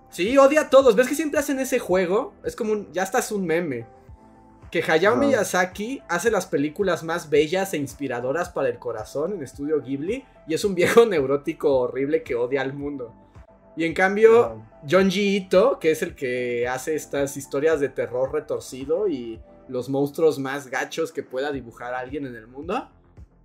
Sí, 0.10 0.38
odia 0.38 0.62
a 0.62 0.70
todos. 0.70 0.98
¿Ves 0.98 1.08
que 1.08 1.16
siempre 1.16 1.40
hacen 1.40 1.60
ese 1.60 1.80
juego? 1.80 2.34
Es 2.44 2.58
como 2.58 2.74
un. 2.74 2.92
Ya 2.92 3.04
está 3.04 3.20
es 3.20 3.32
un 3.32 3.46
meme. 3.46 3.86
Que 4.70 4.84
Hayao. 4.86 5.16
Miyazaki 5.16 6.02
hace 6.10 6.30
las 6.30 6.46
películas 6.46 7.04
más 7.04 7.30
bellas 7.30 7.74
e 7.74 7.78
inspiradoras 7.78 8.50
para 8.50 8.68
el 8.68 8.78
corazón 8.78 9.34
en 9.34 9.42
Estudio 9.42 9.82
Ghibli. 9.82 10.26
Y 10.46 10.54
es 10.54 10.66
un 10.66 10.76
viejo 10.76 11.06
neurótico 11.08 11.74
horrible 11.78 12.22
que 12.22 12.36
odia 12.36 12.62
al 12.62 12.74
mundo. 12.74 13.14
Y 13.78 13.86
en 13.86 13.94
cambio, 13.94 14.44
Ajá. 14.44 14.56
John 14.90 15.10
G. 15.10 15.18
Ito, 15.36 15.80
que 15.80 15.92
es 15.92 16.02
el 16.02 16.16
que 16.16 16.68
hace 16.68 16.96
estas 16.96 17.38
historias 17.38 17.80
de 17.80 17.88
terror 17.88 18.34
retorcido 18.34 19.08
y 19.08 19.40
los 19.70 19.90
monstruos 19.90 20.40
más 20.40 20.68
gachos 20.68 21.12
que 21.12 21.24
pueda 21.24 21.52
dibujar 21.52 21.94
alguien 21.94 22.26
en 22.26 22.36
el 22.36 22.48
mundo. 22.48 22.90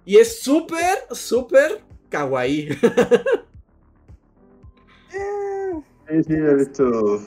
Y 0.05 0.17
es 0.17 0.41
súper, 0.43 0.99
súper 1.13 1.83
kawaii. 2.09 2.69
Eh, 5.13 5.81
Sí, 6.09 6.23
sí, 6.25 6.33
he 6.35 6.55
visto. 6.55 7.23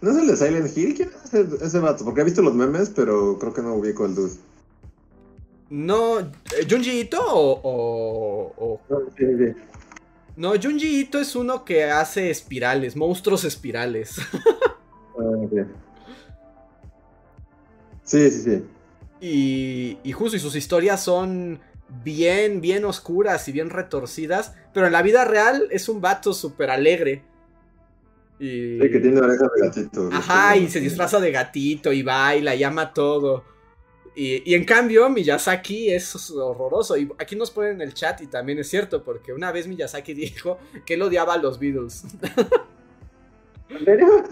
¿No 0.00 0.10
es 0.10 0.16
el 0.18 0.26
de 0.28 0.36
Silent 0.36 0.76
Hill? 0.76 0.94
¿Quién 0.94 1.08
es 1.08 1.34
ese, 1.34 1.64
ese 1.64 1.78
vato? 1.80 2.04
Porque 2.04 2.20
he 2.20 2.24
visto 2.24 2.40
los 2.40 2.54
memes, 2.54 2.90
pero 2.94 3.36
creo 3.38 3.52
que 3.52 3.62
no 3.62 3.74
ubico 3.74 4.06
el 4.06 4.14
dude. 4.14 4.34
No, 5.70 6.20
eh, 6.20 6.26
¿Junji 6.70 7.00
Ito 7.00 7.20
o, 7.20 7.60
o- 7.64 8.80
o 8.94 9.02
Sí, 9.18 9.24
sí. 9.38 9.60
No, 10.36 10.52
Junji 10.60 11.00
Ito 11.00 11.18
es 11.18 11.34
uno 11.34 11.64
que 11.64 11.84
hace 11.84 12.30
espirales, 12.30 12.94
monstruos 12.94 13.44
espirales. 13.44 14.18
Ah, 15.18 15.22
ok. 15.22 15.66
Sí, 18.06 18.30
sí, 18.30 18.42
sí. 18.42 18.64
y, 19.20 19.98
y 20.02 20.12
justo, 20.12 20.36
y 20.36 20.40
sus 20.40 20.56
historias 20.56 21.02
son 21.02 21.60
bien, 22.02 22.60
bien 22.60 22.84
oscuras 22.84 23.46
y 23.48 23.52
bien 23.52 23.70
retorcidas, 23.70 24.54
pero 24.72 24.86
en 24.86 24.92
la 24.92 25.02
vida 25.02 25.24
real 25.24 25.68
es 25.70 25.88
un 25.88 26.00
vato 26.00 26.32
súper 26.32 26.70
alegre. 26.70 27.22
Y... 28.38 28.78
Sí, 28.80 28.90
que 28.90 29.00
tiene 29.00 29.20
orejas 29.20 29.48
de 29.54 29.66
gatito. 29.66 30.10
Ajá, 30.12 30.56
y 30.56 30.68
se 30.68 30.80
disfraza 30.80 31.20
de 31.20 31.30
gatito 31.30 31.92
y 31.92 32.02
baila 32.02 32.54
y 32.54 32.62
ama 32.64 32.92
todo. 32.92 33.44
Y, 34.18 34.54
en 34.54 34.64
cambio, 34.64 35.10
Miyazaki 35.10 35.90
es 35.90 36.30
horroroso. 36.30 36.96
Y 36.96 37.12
aquí 37.18 37.36
nos 37.36 37.50
ponen 37.50 37.72
en 37.74 37.82
el 37.82 37.92
chat, 37.92 38.22
y 38.22 38.26
también 38.26 38.58
es 38.58 38.68
cierto, 38.68 39.04
porque 39.04 39.34
una 39.34 39.52
vez 39.52 39.66
Miyazaki 39.66 40.14
dijo 40.14 40.58
que 40.86 40.94
él 40.94 41.02
odiaba 41.02 41.34
a 41.34 41.38
los 41.38 41.58
Beatles. 41.58 42.04
¿En 43.68 43.84
serio? 43.84 44.24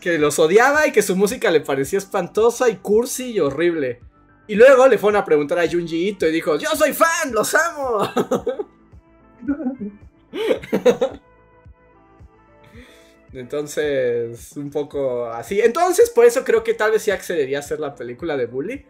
Que 0.00 0.18
los 0.18 0.38
odiaba 0.38 0.86
y 0.86 0.92
que 0.92 1.02
su 1.02 1.16
música 1.16 1.50
le 1.50 1.60
parecía 1.60 1.98
espantosa 1.98 2.68
y 2.68 2.76
cursi 2.76 3.32
y 3.32 3.40
horrible. 3.40 4.00
Y 4.46 4.54
luego 4.54 4.86
le 4.86 4.98
fueron 4.98 5.20
a 5.20 5.24
preguntar 5.24 5.58
a 5.58 5.68
Junji 5.68 6.08
Ito 6.08 6.28
y 6.28 6.32
dijo: 6.32 6.56
Yo 6.56 6.70
soy 6.70 6.92
fan, 6.92 7.32
los 7.32 7.54
amo. 7.54 8.08
Entonces, 13.32 14.56
un 14.56 14.70
poco 14.70 15.26
así. 15.26 15.60
Entonces, 15.60 16.10
por 16.10 16.24
eso 16.24 16.44
creo 16.44 16.64
que 16.64 16.74
tal 16.74 16.92
vez 16.92 17.02
sí 17.02 17.10
accedería 17.10 17.58
a 17.58 17.60
hacer 17.60 17.80
la 17.80 17.94
película 17.94 18.36
de 18.36 18.46
Bully 18.46 18.86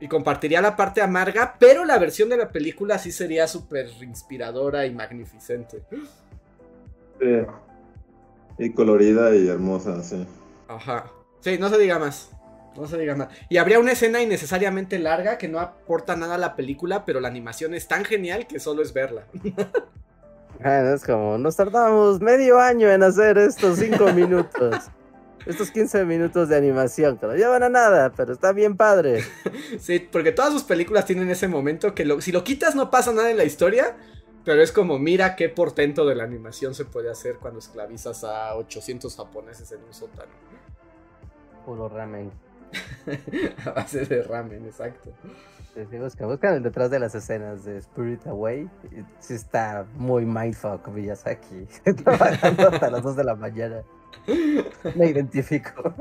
y 0.00 0.08
compartiría 0.08 0.60
la 0.60 0.76
parte 0.76 1.02
amarga, 1.02 1.56
pero 1.58 1.84
la 1.84 1.98
versión 1.98 2.28
de 2.28 2.38
la 2.38 2.48
película 2.48 2.98
sí 2.98 3.12
sería 3.12 3.46
súper 3.46 3.88
inspiradora 4.00 4.86
y 4.86 4.94
magnificente. 4.94 5.82
Y 8.60 8.72
colorida 8.72 9.34
y 9.34 9.48
hermosa, 9.48 10.02
sí. 10.02 10.26
Ajá. 10.68 11.10
Sí, 11.40 11.56
no 11.58 11.70
se 11.70 11.78
diga 11.78 11.98
más. 11.98 12.30
No 12.76 12.86
se 12.86 12.98
diga 12.98 13.16
más. 13.16 13.28
Y 13.48 13.56
habría 13.56 13.80
una 13.80 13.92
escena 13.92 14.20
innecesariamente 14.20 14.98
larga 14.98 15.38
que 15.38 15.48
no 15.48 15.58
aporta 15.58 16.14
nada 16.14 16.34
a 16.34 16.38
la 16.38 16.54
película, 16.56 17.06
pero 17.06 17.20
la 17.20 17.28
animación 17.28 17.72
es 17.72 17.88
tan 17.88 18.04
genial 18.04 18.46
que 18.46 18.60
solo 18.60 18.82
es 18.82 18.92
verla. 18.92 19.24
Ah, 20.62 20.92
es 20.94 21.04
como, 21.04 21.38
nos 21.38 21.56
tardamos 21.56 22.20
medio 22.20 22.60
año 22.60 22.90
en 22.90 23.02
hacer 23.02 23.38
estos 23.38 23.78
cinco 23.78 24.12
minutos 24.12 24.90
estos 25.46 25.70
15 25.70 26.04
minutos 26.04 26.48
de 26.48 26.56
animación 26.56 27.18
que 27.18 27.26
no 27.26 27.34
llevan 27.34 27.62
a 27.62 27.68
nada, 27.68 28.12
pero 28.16 28.32
está 28.32 28.52
bien 28.52 28.76
padre. 28.76 29.24
sí, 29.80 29.98
porque 29.98 30.32
todas 30.32 30.52
sus 30.52 30.64
películas 30.64 31.06
tienen 31.06 31.30
ese 31.30 31.48
momento 31.48 31.94
que 31.94 32.06
si 32.20 32.32
lo 32.32 32.44
quitas 32.44 32.74
no 32.74 32.90
pasa 32.90 33.12
nada 33.12 33.30
en 33.30 33.36
la 33.36 33.44
historia, 33.44 33.96
pero 34.44 34.62
es 34.62 34.72
como, 34.72 34.98
mira 34.98 35.36
qué 35.36 35.48
portento 35.48 36.06
de 36.06 36.14
la 36.14 36.24
animación 36.24 36.74
se 36.74 36.84
puede 36.84 37.10
hacer 37.10 37.36
cuando 37.36 37.58
esclavizas 37.58 38.24
a 38.24 38.54
800 38.56 39.14
japoneses 39.16 39.70
en 39.72 39.82
un 39.84 39.92
sótano. 39.92 40.32
Puro 41.64 41.88
ramen. 41.88 42.30
a 43.66 43.70
base 43.70 44.06
de 44.06 44.22
ramen, 44.22 44.64
exacto. 44.64 45.10
Sí, 45.74 45.98
buscan, 45.98 46.28
buscan 46.28 46.62
detrás 46.62 46.90
de 46.90 46.98
las 46.98 47.14
escenas 47.14 47.64
de 47.64 47.78
Spirit 47.78 48.26
Away. 48.26 48.68
Sí 49.20 49.34
está 49.34 49.86
muy 49.94 50.24
mindfuck 50.24 50.88
Miyazaki. 50.88 51.66
Trabajando 52.04 52.68
hasta 52.68 52.90
las 52.90 53.02
2 53.02 53.16
de 53.16 53.24
la 53.24 53.34
mañana. 53.34 53.82
Me 54.96 55.06
identifico. 55.06 55.94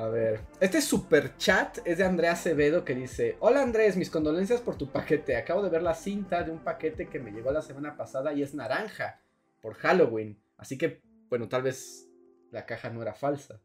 A 0.00 0.08
ver, 0.08 0.40
este 0.60 0.80
super 0.80 1.36
chat 1.36 1.76
es 1.84 1.98
de 1.98 2.04
Andrea 2.04 2.32
Acevedo 2.32 2.86
que 2.86 2.94
dice: 2.94 3.36
Hola 3.40 3.60
Andrés, 3.60 3.98
mis 3.98 4.08
condolencias 4.08 4.62
por 4.62 4.76
tu 4.76 4.90
paquete. 4.90 5.36
Acabo 5.36 5.62
de 5.62 5.68
ver 5.68 5.82
la 5.82 5.92
cinta 5.92 6.42
de 6.42 6.50
un 6.50 6.60
paquete 6.60 7.08
que 7.08 7.18
me 7.18 7.32
llegó 7.32 7.52
la 7.52 7.60
semana 7.60 7.98
pasada 7.98 8.32
y 8.32 8.42
es 8.42 8.54
naranja 8.54 9.20
por 9.60 9.74
Halloween. 9.74 10.40
Así 10.56 10.78
que, 10.78 11.02
bueno, 11.28 11.50
tal 11.50 11.64
vez 11.64 12.08
la 12.50 12.64
caja 12.64 12.88
no 12.88 13.02
era 13.02 13.12
falsa. 13.12 13.60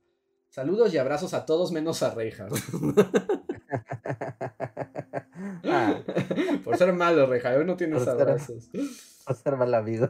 Saludos 0.50 0.94
y 0.94 0.98
abrazos 0.98 1.34
a 1.34 1.46
todos 1.46 1.72
menos 1.72 2.04
a 2.04 2.14
Reinhardt. 2.14 2.56
Ah. 5.68 6.02
Por 6.64 6.78
ser 6.78 6.94
malo, 6.94 7.26
Reinhardt, 7.28 7.58
hoy 7.58 7.66
no 7.66 7.76
tienes 7.76 8.08
abrazos. 8.08 8.70
por 9.26 9.36
ser 9.36 9.56
mal 9.56 9.74
amigo. 9.74 10.10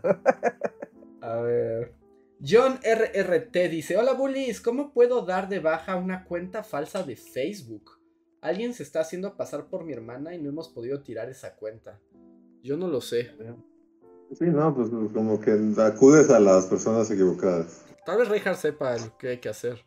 a 1.21 1.35
ver. 1.37 1.93
John 2.41 2.79
RRT 2.83 3.69
dice: 3.69 3.97
Hola 3.97 4.13
bullies, 4.13 4.61
¿cómo 4.61 4.93
puedo 4.93 5.25
dar 5.25 5.49
de 5.49 5.59
baja 5.59 5.95
una 5.95 6.25
cuenta 6.25 6.63
falsa 6.63 7.03
de 7.03 7.15
Facebook? 7.15 7.91
Alguien 8.41 8.73
se 8.73 8.83
está 8.83 9.01
haciendo 9.01 9.35
pasar 9.37 9.67
por 9.69 9.83
mi 9.83 9.93
hermana 9.93 10.35
y 10.35 10.41
no 10.41 10.49
hemos 10.49 10.69
podido 10.69 11.01
tirar 11.01 11.29
esa 11.29 11.55
cuenta. 11.55 11.99
Yo 12.61 12.77
no 12.77 12.87
lo 12.87 13.01
sé. 13.01 13.31
Sí, 14.33 14.45
no, 14.45 14.75
pues 14.75 14.89
como 15.13 15.39
que 15.39 15.51
acudes 15.77 16.29
a 16.29 16.39
las 16.39 16.65
personas 16.65 17.09
equivocadas. 17.09 17.85
Tal 18.05 18.19
vez 18.19 18.29
Reinhardt 18.29 18.59
sepa 18.59 18.97
lo 18.97 19.17
que 19.17 19.29
hay 19.29 19.37
que 19.39 19.49
hacer. 19.49 19.83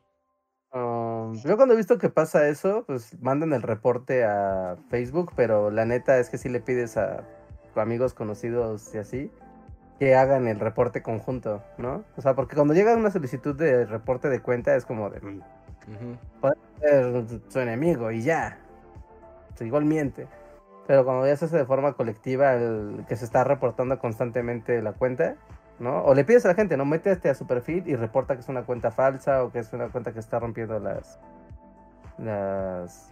Um, 0.72 1.40
yo 1.44 1.56
cuando 1.56 1.74
he 1.74 1.76
visto 1.76 1.98
que 1.98 2.10
pasa 2.10 2.48
eso, 2.48 2.84
pues 2.86 3.18
mandan 3.20 3.52
el 3.52 3.62
reporte 3.62 4.24
a 4.24 4.76
Facebook, 4.90 5.32
pero 5.36 5.70
la 5.70 5.84
neta 5.84 6.18
es 6.18 6.28
que 6.28 6.36
si 6.36 6.48
le 6.48 6.60
pides 6.60 6.96
a 6.96 7.26
amigos 7.74 8.12
conocidos 8.12 8.94
y 8.94 8.98
así, 8.98 9.30
que 9.98 10.14
hagan 10.14 10.46
el 10.46 10.60
reporte 10.60 11.02
conjunto, 11.02 11.62
¿no? 11.76 12.04
O 12.16 12.22
sea, 12.22 12.34
porque 12.34 12.54
cuando 12.54 12.74
llega 12.74 12.94
una 12.94 13.10
solicitud 13.10 13.54
de 13.56 13.84
reporte 13.84 14.28
de 14.28 14.40
cuenta 14.40 14.74
es 14.76 14.84
como 14.84 15.10
de... 15.10 15.18
Uh 15.18 15.42
Puede 16.40 16.54
ser 16.80 17.24
su 17.48 17.60
enemigo 17.60 18.10
y 18.10 18.22
ya. 18.22 18.58
igual 19.60 19.86
miente. 19.86 20.28
Pero 20.86 21.04
cuando 21.04 21.26
ya 21.26 21.36
se 21.36 21.46
hace 21.46 21.56
de 21.56 21.64
forma 21.64 21.94
colectiva 21.94 22.54
el 22.54 23.04
que 23.08 23.16
se 23.16 23.24
está 23.24 23.42
reportando 23.42 23.98
constantemente 23.98 24.80
la 24.82 24.92
cuenta, 24.92 25.36
¿no? 25.78 26.02
O 26.04 26.14
le 26.14 26.24
pides 26.24 26.44
a 26.44 26.48
la 26.48 26.54
gente, 26.54 26.76
no 26.76 26.84
métete 26.84 27.30
a 27.30 27.34
su 27.34 27.46
perfil 27.46 27.84
y 27.86 27.96
reporta 27.96 28.34
que 28.34 28.40
es 28.40 28.48
una 28.48 28.64
cuenta 28.64 28.90
falsa 28.90 29.42
o 29.44 29.50
que 29.50 29.60
es 29.60 29.72
una 29.72 29.88
cuenta 29.88 30.12
que 30.12 30.20
está 30.20 30.38
rompiendo 30.38 30.78
las, 30.78 31.18
las 32.18 33.10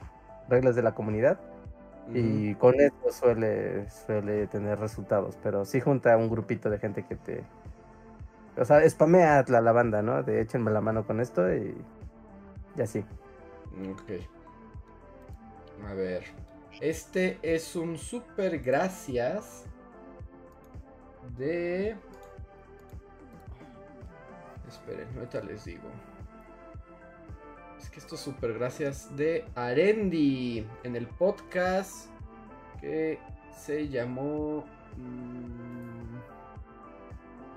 reglas 0.48 0.76
de 0.76 0.82
la 0.82 0.92
comunidad. 0.92 1.38
Y 2.14 2.54
con 2.54 2.80
esto 2.80 3.10
suele, 3.10 3.90
suele 3.90 4.46
tener 4.46 4.78
resultados, 4.78 5.36
pero 5.42 5.64
sí 5.64 5.80
junta 5.80 6.16
un 6.16 6.30
grupito 6.30 6.70
de 6.70 6.78
gente 6.78 7.04
que 7.04 7.16
te... 7.16 7.44
O 8.56 8.64
sea, 8.64 8.88
spamea 8.88 9.44
la, 9.48 9.60
la 9.60 9.72
banda, 9.72 10.02
¿no? 10.02 10.22
De 10.22 10.40
échenme 10.40 10.70
la 10.70 10.80
mano 10.80 11.06
con 11.06 11.20
esto 11.20 11.52
y, 11.52 11.76
y 12.76 12.80
así. 12.80 13.04
Ok. 13.90 14.12
A 15.88 15.94
ver. 15.94 16.24
Este 16.80 17.38
es 17.42 17.74
un 17.74 17.98
super 17.98 18.58
gracias 18.60 19.64
de... 21.36 21.96
Esperen, 24.68 25.08
ahorita 25.16 25.40
les 25.42 25.64
digo. 25.64 25.88
Es 27.78 27.90
que 27.90 28.00
esto 28.00 28.14
es 28.14 28.20
súper 28.20 28.54
gracias 28.54 29.14
de 29.16 29.44
Arendi 29.54 30.66
en 30.82 30.96
el 30.96 31.06
podcast 31.06 32.08
que 32.80 33.18
se 33.56 33.88
llamó... 33.88 34.64
Mm, 34.96 36.16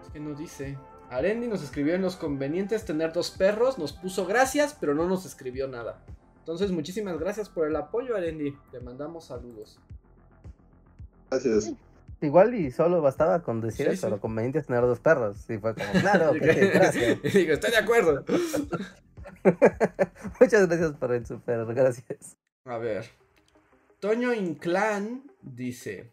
es 0.03 0.09
que 0.11 0.19
no 0.19 0.33
dice. 0.33 0.77
Arendi 1.09 1.47
nos 1.47 1.63
escribió 1.63 1.95
en 1.95 2.01
los 2.01 2.15
convenientes 2.15 2.85
tener 2.85 3.13
dos 3.13 3.31
perros, 3.31 3.79
nos 3.79 3.93
puso 3.93 4.25
gracias, 4.25 4.77
pero 4.79 4.93
no 4.93 5.07
nos 5.07 5.25
escribió 5.25 5.67
nada. 5.67 6.03
Entonces, 6.39 6.71
muchísimas 6.71 7.19
gracias 7.19 7.49
por 7.49 7.67
el 7.67 7.75
apoyo, 7.75 8.15
Arendi. 8.15 8.55
Te 8.71 8.79
mandamos 8.79 9.25
saludos. 9.25 9.79
Gracias. 11.29 11.73
Igual 12.21 12.53
y 12.53 12.69
solo 12.71 13.01
bastaba 13.01 13.43
con 13.43 13.61
decir 13.61 13.87
eso, 13.87 14.09
lo 14.09 14.19
conveniente 14.19 14.59
es 14.59 14.65
tener 14.65 14.81
dos 14.81 14.99
perros. 14.99 15.49
Y 15.49 15.57
fue 15.57 15.73
como, 15.73 15.91
claro, 16.01 16.33
gracias. 16.41 17.21
Digo, 17.33 17.53
estoy 17.53 17.71
de 17.71 17.77
acuerdo. 17.77 18.25
Muchas 20.39 20.67
gracias 20.67 20.91
por 20.93 21.13
el 21.13 21.25
super, 21.25 21.65
gracias. 21.65 22.37
A 22.65 22.77
ver. 22.77 23.05
Toño 23.99 24.33
Inclán 24.33 25.29
dice: 25.41 26.11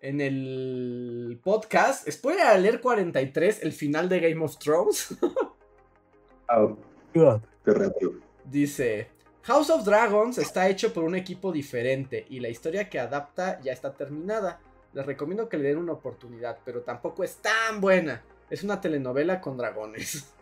En 0.00 0.20
el 0.20 1.40
podcast, 1.42 2.08
spoiler 2.08 2.46
alert 2.46 2.80
43, 2.80 3.62
el 3.62 3.72
final 3.72 4.08
de 4.08 4.20
Game 4.20 4.44
of 4.44 4.58
Thrones. 4.58 5.16
oh, 6.48 6.76
Dice: 8.44 9.08
House 9.42 9.70
of 9.70 9.84
Dragons 9.84 10.38
está 10.38 10.68
hecho 10.68 10.92
por 10.92 11.04
un 11.04 11.14
equipo 11.14 11.52
diferente 11.52 12.26
y 12.28 12.40
la 12.40 12.48
historia 12.48 12.88
que 12.88 13.00
adapta 13.00 13.60
ya 13.60 13.72
está 13.72 13.94
terminada. 13.94 14.60
Les 14.92 15.04
recomiendo 15.04 15.48
que 15.48 15.58
le 15.58 15.68
den 15.68 15.78
una 15.78 15.92
oportunidad, 15.92 16.58
pero 16.64 16.82
tampoco 16.82 17.24
es 17.24 17.36
tan 17.36 17.80
buena. 17.80 18.22
Es 18.50 18.62
una 18.62 18.80
telenovela 18.80 19.40
con 19.40 19.56
dragones. 19.56 20.34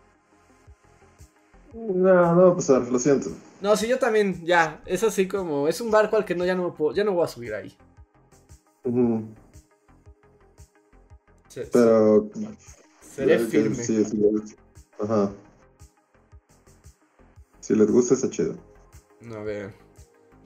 No, 1.77 2.35
no 2.35 2.55
pues 2.55 2.69
lo 2.69 2.98
siento. 2.98 3.28
No, 3.61 3.77
sí, 3.77 3.86
yo 3.86 3.98
también, 3.98 4.43
ya. 4.47 4.81
Es 4.86 5.05
así 5.05 5.28
como. 5.28 5.69
Es 5.69 5.82
un 5.82 5.90
barco 5.90 6.16
al 6.16 6.24
que 6.24 6.35
no, 6.35 6.47
ya 6.47 6.55
no 6.55 6.74
puedo, 6.74 6.94
ya 6.94 7.05
no 7.05 7.12
voy 7.12 7.24
a 7.24 7.28
subir 7.28 7.53
ahí. 7.53 7.77
Pero. 11.73 12.31
Seré 13.01 13.39
firme. 13.40 13.74
Sí, 13.74 14.05
sí, 14.05 14.57
Ajá. 14.98 15.31
Si 17.61 17.74
les 17.74 17.90
gusta, 17.90 18.15
está 18.15 18.31
chido. 18.31 18.57
A 19.35 19.43
ver. 19.43 19.74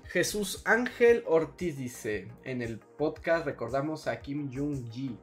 Jesús 0.07 0.63
Ángel 0.65 1.23
Ortiz 1.29 1.77
dice: 1.77 2.27
En 2.43 2.61
el 2.61 2.81
podcast 2.81 3.47
recordamos 3.47 4.09
a 4.09 4.21
Kim 4.21 4.51
Jung-ji. 4.53 5.17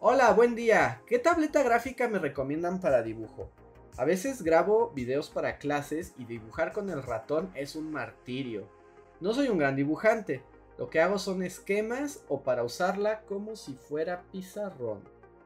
Hola, 0.00 0.32
buen 0.32 0.54
día. 0.54 1.02
¿Qué 1.06 1.18
tableta 1.18 1.62
gráfica 1.62 2.08
me 2.08 2.18
recomiendan 2.18 2.80
para 2.80 3.02
dibujo? 3.02 3.50
A 3.98 4.04
veces 4.04 4.42
grabo 4.42 4.92
videos 4.94 5.28
para 5.28 5.58
clases 5.58 6.14
y 6.16 6.24
dibujar 6.24 6.72
con 6.72 6.88
el 6.88 7.02
ratón 7.02 7.50
es 7.54 7.76
un 7.76 7.90
martirio. 7.92 8.66
No 9.20 9.34
soy 9.34 9.48
un 9.48 9.58
gran 9.58 9.76
dibujante, 9.76 10.42
Lo 10.78 10.88
que 10.90 11.00
hago 11.00 11.18
son 11.18 11.42
esquemas 11.42 12.20
o 12.28 12.42
para 12.42 12.62
usarla 12.62 13.22
como 13.22 13.56
si 13.56 13.74
fuera 13.74 14.22
pizarrón. 14.30 15.00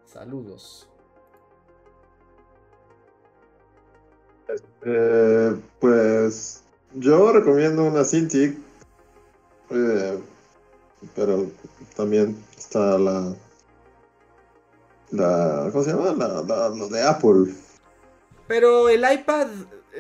Saludos. 0.05 0.91
Eh, 4.85 5.57
pues 5.81 6.63
yo 6.95 7.33
recomiendo 7.33 7.85
una 7.85 8.05
Cintiq, 8.05 8.59
eh, 9.71 10.19
pero 11.15 11.47
también 11.97 12.37
está 12.59 12.99
la, 12.99 13.35
la 15.11 15.69
¿cómo 15.73 15.85
se 15.85 15.93
llama? 15.93 16.13
La, 16.13 16.43
la- 16.43 16.69
lo 16.69 16.89
de 16.89 17.03
Apple. 17.03 17.55
Pero 18.47 18.89
el 18.89 19.05
iPad 19.11 19.49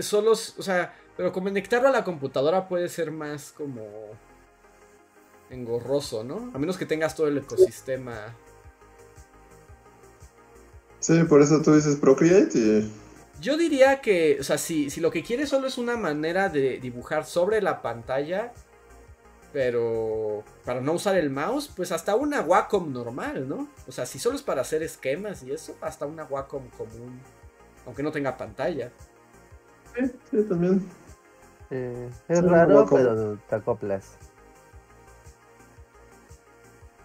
solo, 0.01 0.33
o 0.33 0.35
sea, 0.35 0.95
pero 1.17 1.33
conectarlo 1.33 1.89
a 1.89 1.93
la 1.93 2.05
computadora 2.05 2.69
puede 2.69 2.89
ser 2.89 3.11
más 3.11 3.53
como 3.53 3.87
engorroso, 5.51 6.25
¿no? 6.25 6.51
A 6.55 6.59
menos 6.59 6.77
que 6.77 6.87
tengas 6.87 7.15
todo 7.15 7.29
el 7.29 7.39
ecosistema. 7.39 8.35
Sí, 11.01 11.25
por 11.25 11.43
eso 11.43 11.61
tú 11.63 11.75
dices 11.75 11.97
Procreate 11.97 12.59
y 12.59 12.93
Yo 13.41 13.57
diría 13.57 14.01
que, 14.01 14.39
o 14.41 14.45
sea, 14.45 14.57
si, 14.57 14.89
si 14.89 15.01
lo 15.01 15.11
que 15.11 15.23
quieres 15.23 15.49
solo 15.49 15.67
es 15.67 15.77
una 15.77 15.97
manera 15.97 16.49
de 16.49 16.79
dibujar 16.79 17.27
sobre 17.27 17.61
la 17.61 17.83
pantalla, 17.83 18.53
pero 19.53 20.45
para 20.65 20.81
no 20.81 20.93
usar 20.93 21.17
el 21.17 21.29
mouse, 21.29 21.71
pues 21.75 21.93
hasta 21.93 22.15
una 22.15 22.41
Wacom 22.41 22.93
normal, 22.93 23.49
¿no? 23.49 23.69
O 23.87 23.93
sea, 23.93 24.07
si 24.07 24.19
solo 24.19 24.37
es 24.37 24.43
para 24.43 24.63
hacer 24.63 24.83
esquemas 24.83 25.43
y 25.43 25.53
eso, 25.53 25.77
hasta 25.81 26.07
una 26.07 26.25
Wacom 26.25 26.69
común, 26.71 27.21
aunque 27.87 28.03
no 28.03 28.13
tenga 28.13 28.37
pantalla. 28.37 28.91
sí, 29.95 30.11
sí, 30.31 30.43
también. 30.49 30.89
Eh, 31.71 32.09
es 32.29 32.41
Sí, 32.41 32.47
raro, 32.47 32.87
pero 32.91 33.37
te 33.49 33.55
acoplas. 33.57 34.19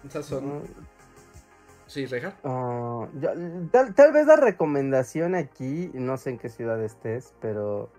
Esas 0.06 0.26
son... 0.26 0.62
Sí, 1.86 2.04
Reja. 2.06 2.34
Ah, 2.44 3.08
yo- 3.14 3.30
tal, 3.72 3.94
tal 3.94 4.12
vez 4.12 4.26
la 4.26 4.36
recomendación 4.36 5.34
aquí, 5.34 5.90
no 5.94 6.18
sé 6.18 6.30
en 6.30 6.38
qué 6.38 6.50
ciudad 6.50 6.82
estés, 6.84 7.32
pero 7.40 7.90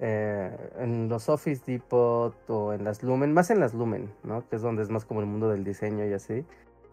eh, 0.00 0.50
en 0.78 1.08
los 1.10 1.28
Office 1.28 1.62
Depot 1.66 2.34
o 2.48 2.72
en 2.72 2.84
las 2.84 3.02
Lumen, 3.02 3.34
más 3.34 3.50
en 3.50 3.60
las 3.60 3.74
Lumen, 3.74 4.10
¿no? 4.24 4.48
Que 4.48 4.56
es 4.56 4.62
donde 4.62 4.82
es 4.82 4.88
más 4.88 5.04
como 5.04 5.20
el 5.20 5.26
mundo 5.26 5.50
del 5.50 5.62
diseño 5.62 6.06
y 6.06 6.12
así. 6.14 6.46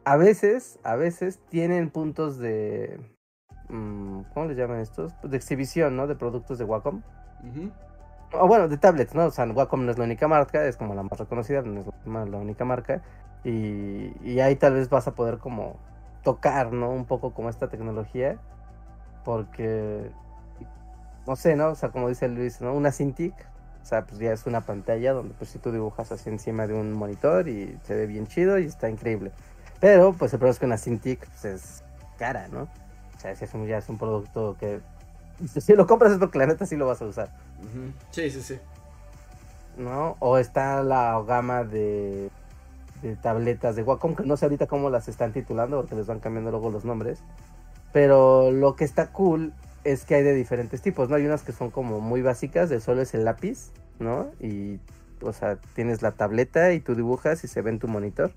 A 0.04 0.18
veces, 0.18 0.78
a 0.84 0.96
veces 0.98 1.40
tienen 1.50 1.90
puntos 1.90 2.38
de... 2.38 3.00
mm, 3.70 4.22
¿Cómo 4.34 4.46
les 4.48 4.58
llaman 4.58 4.80
estos? 4.80 5.14
Pues 5.22 5.32
de 5.32 5.38
exhibición, 5.38 5.96
¿no? 5.96 6.08
De 6.08 6.16
productos 6.16 6.58
de 6.58 6.66
Wacom. 6.66 7.02
Ujú. 7.44 7.72
O 8.34 8.48
bueno, 8.48 8.68
de 8.68 8.78
tablets, 8.78 9.16
¿no? 9.16 9.26
O 9.26 9.32
sea, 9.32 9.46
Wacom 9.46 9.86
no 9.86 9.92
es 9.92 9.98
la 9.98 10.04
única 10.04 10.28
marca, 10.28 10.66
es 10.66 10.78
como 10.78 10.94
la 10.94 11.04
más 11.04 11.18
reconocida, 11.18 11.62
no 11.62 11.82
es 11.82 11.88
la, 12.06 12.26
la 12.26 12.38
única 12.38 12.66
marca. 12.66 13.02
Y, 13.44 14.14
y 14.24 14.40
ahí 14.42 14.56
tal 14.56 14.74
vez 14.74 14.90
vas 14.90 15.08
a 15.08 15.16
poder 15.16 15.38
como 15.38 15.78
tocar, 16.24 16.74
¿no? 16.74 16.90
Un 16.92 17.06
poco 17.06 17.34
como 17.34 17.50
esta 17.50 17.70
tecnología. 17.70 18.38
Porque, 19.24 20.12
no 21.28 21.36
sé, 21.36 21.56
¿no? 21.56 21.70
O 21.70 21.76
sea, 21.76 21.90
como 21.90 22.10
dice 22.10 22.28
Luis, 22.28 22.62
¿no? 22.62 22.74
Una 22.74 22.92
Cintiq, 22.92 23.34
o 23.82 23.86
sea, 23.86 24.06
pues 24.06 24.20
ya 24.20 24.32
es 24.32 24.46
una 24.46 24.62
pantalla 24.62 25.14
donde 25.14 25.34
pues 25.34 25.50
si 25.50 25.60
tú 25.60 25.72
dibujas 25.72 26.12
así 26.12 26.30
encima 26.30 26.68
de 26.68 26.74
un 26.74 26.94
monitor 26.94 27.48
y 27.48 27.78
se 27.84 27.96
ve 27.96 28.06
bien 28.06 28.28
chido 28.28 28.60
y 28.60 28.66
está 28.66 28.90
increíble. 28.90 29.32
Pero, 29.80 30.14
pues 30.14 30.34
el 30.34 30.40
problema 30.40 30.52
es 30.54 30.60
que 30.60 30.66
una 30.66 30.78
Cintiq 30.78 31.26
pues, 31.26 31.46
es 31.46 31.84
cara, 32.18 32.48
¿no? 32.50 32.68
O 33.20 33.22
sea, 33.22 33.36
si 33.36 33.44
es 33.44 33.54
un, 33.54 33.68
ya 33.68 33.80
es 33.80 33.90
un 33.90 33.98
producto 33.98 34.56
que... 34.58 34.80
Si 35.60 35.74
lo 35.74 35.86
compras 35.86 36.14
es 36.14 36.20
porque 36.20 36.40
la 36.40 36.48
neta 36.48 36.66
sí 36.66 36.78
lo 36.78 36.88
vas 36.88 37.02
a 37.02 37.06
usar. 37.06 37.30
Sí, 38.12 38.32
sí, 38.32 38.42
sí. 38.42 38.60
¿no? 39.78 40.16
O 40.20 40.38
está 40.38 40.82
la 40.84 41.22
gama 41.28 41.66
de, 41.66 42.30
de 43.02 43.16
tabletas 43.18 43.76
de 43.76 43.84
Wacom, 43.84 44.16
que 44.16 44.24
no 44.24 44.38
sé 44.38 44.46
ahorita 44.46 44.68
cómo 44.68 44.90
las 44.90 45.08
están 45.08 45.34
titulando, 45.34 45.78
porque 45.78 45.96
les 45.96 46.08
van 46.08 46.20
cambiando 46.20 46.52
luego 46.52 46.70
los 46.70 46.86
nombres. 46.86 47.20
Pero 47.92 48.52
lo 48.52 48.76
que 48.76 48.86
está 48.86 49.12
cool 49.12 49.54
es 49.84 50.06
que 50.06 50.16
hay 50.16 50.24
de 50.24 50.34
diferentes 50.34 50.82
tipos, 50.82 51.10
¿no? 51.10 51.16
Hay 51.16 51.26
unas 51.26 51.44
que 51.44 51.52
son 51.52 51.72
como 51.72 52.00
muy 52.00 52.22
básicas, 52.22 52.70
de 52.70 52.80
solo 52.80 53.02
es 53.02 53.14
el 53.14 53.26
lápiz, 53.26 53.72
¿no? 54.00 54.28
Y, 54.40 54.80
o 55.22 55.34
sea, 55.34 55.58
tienes 55.74 56.02
la 56.02 56.12
tableta 56.12 56.72
y 56.74 56.80
tú 56.80 56.96
dibujas 56.96 57.44
y 57.44 57.48
se 57.48 57.62
ve 57.62 57.72
en 57.72 57.80
tu 57.80 57.88
monitor, 57.88 58.32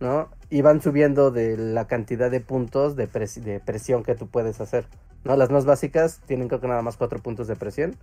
¿no? 0.00 0.28
Y 0.50 0.62
van 0.62 0.80
subiendo 0.80 1.30
de 1.30 1.56
la 1.56 1.86
cantidad 1.86 2.30
de 2.30 2.40
puntos 2.40 2.96
de, 2.96 3.08
pres- 3.10 3.42
de 3.42 3.60
presión 3.60 4.02
que 4.02 4.14
tú 4.14 4.28
puedes 4.28 4.60
hacer, 4.60 4.86
¿no? 5.24 5.36
Las 5.36 5.50
más 5.50 5.64
básicas 5.64 6.20
tienen 6.26 6.48
creo 6.48 6.60
que 6.60 6.68
nada 6.68 6.82
más 6.82 6.96
cuatro 6.96 7.18
puntos 7.20 7.48
de 7.48 7.56
presión. 7.56 7.96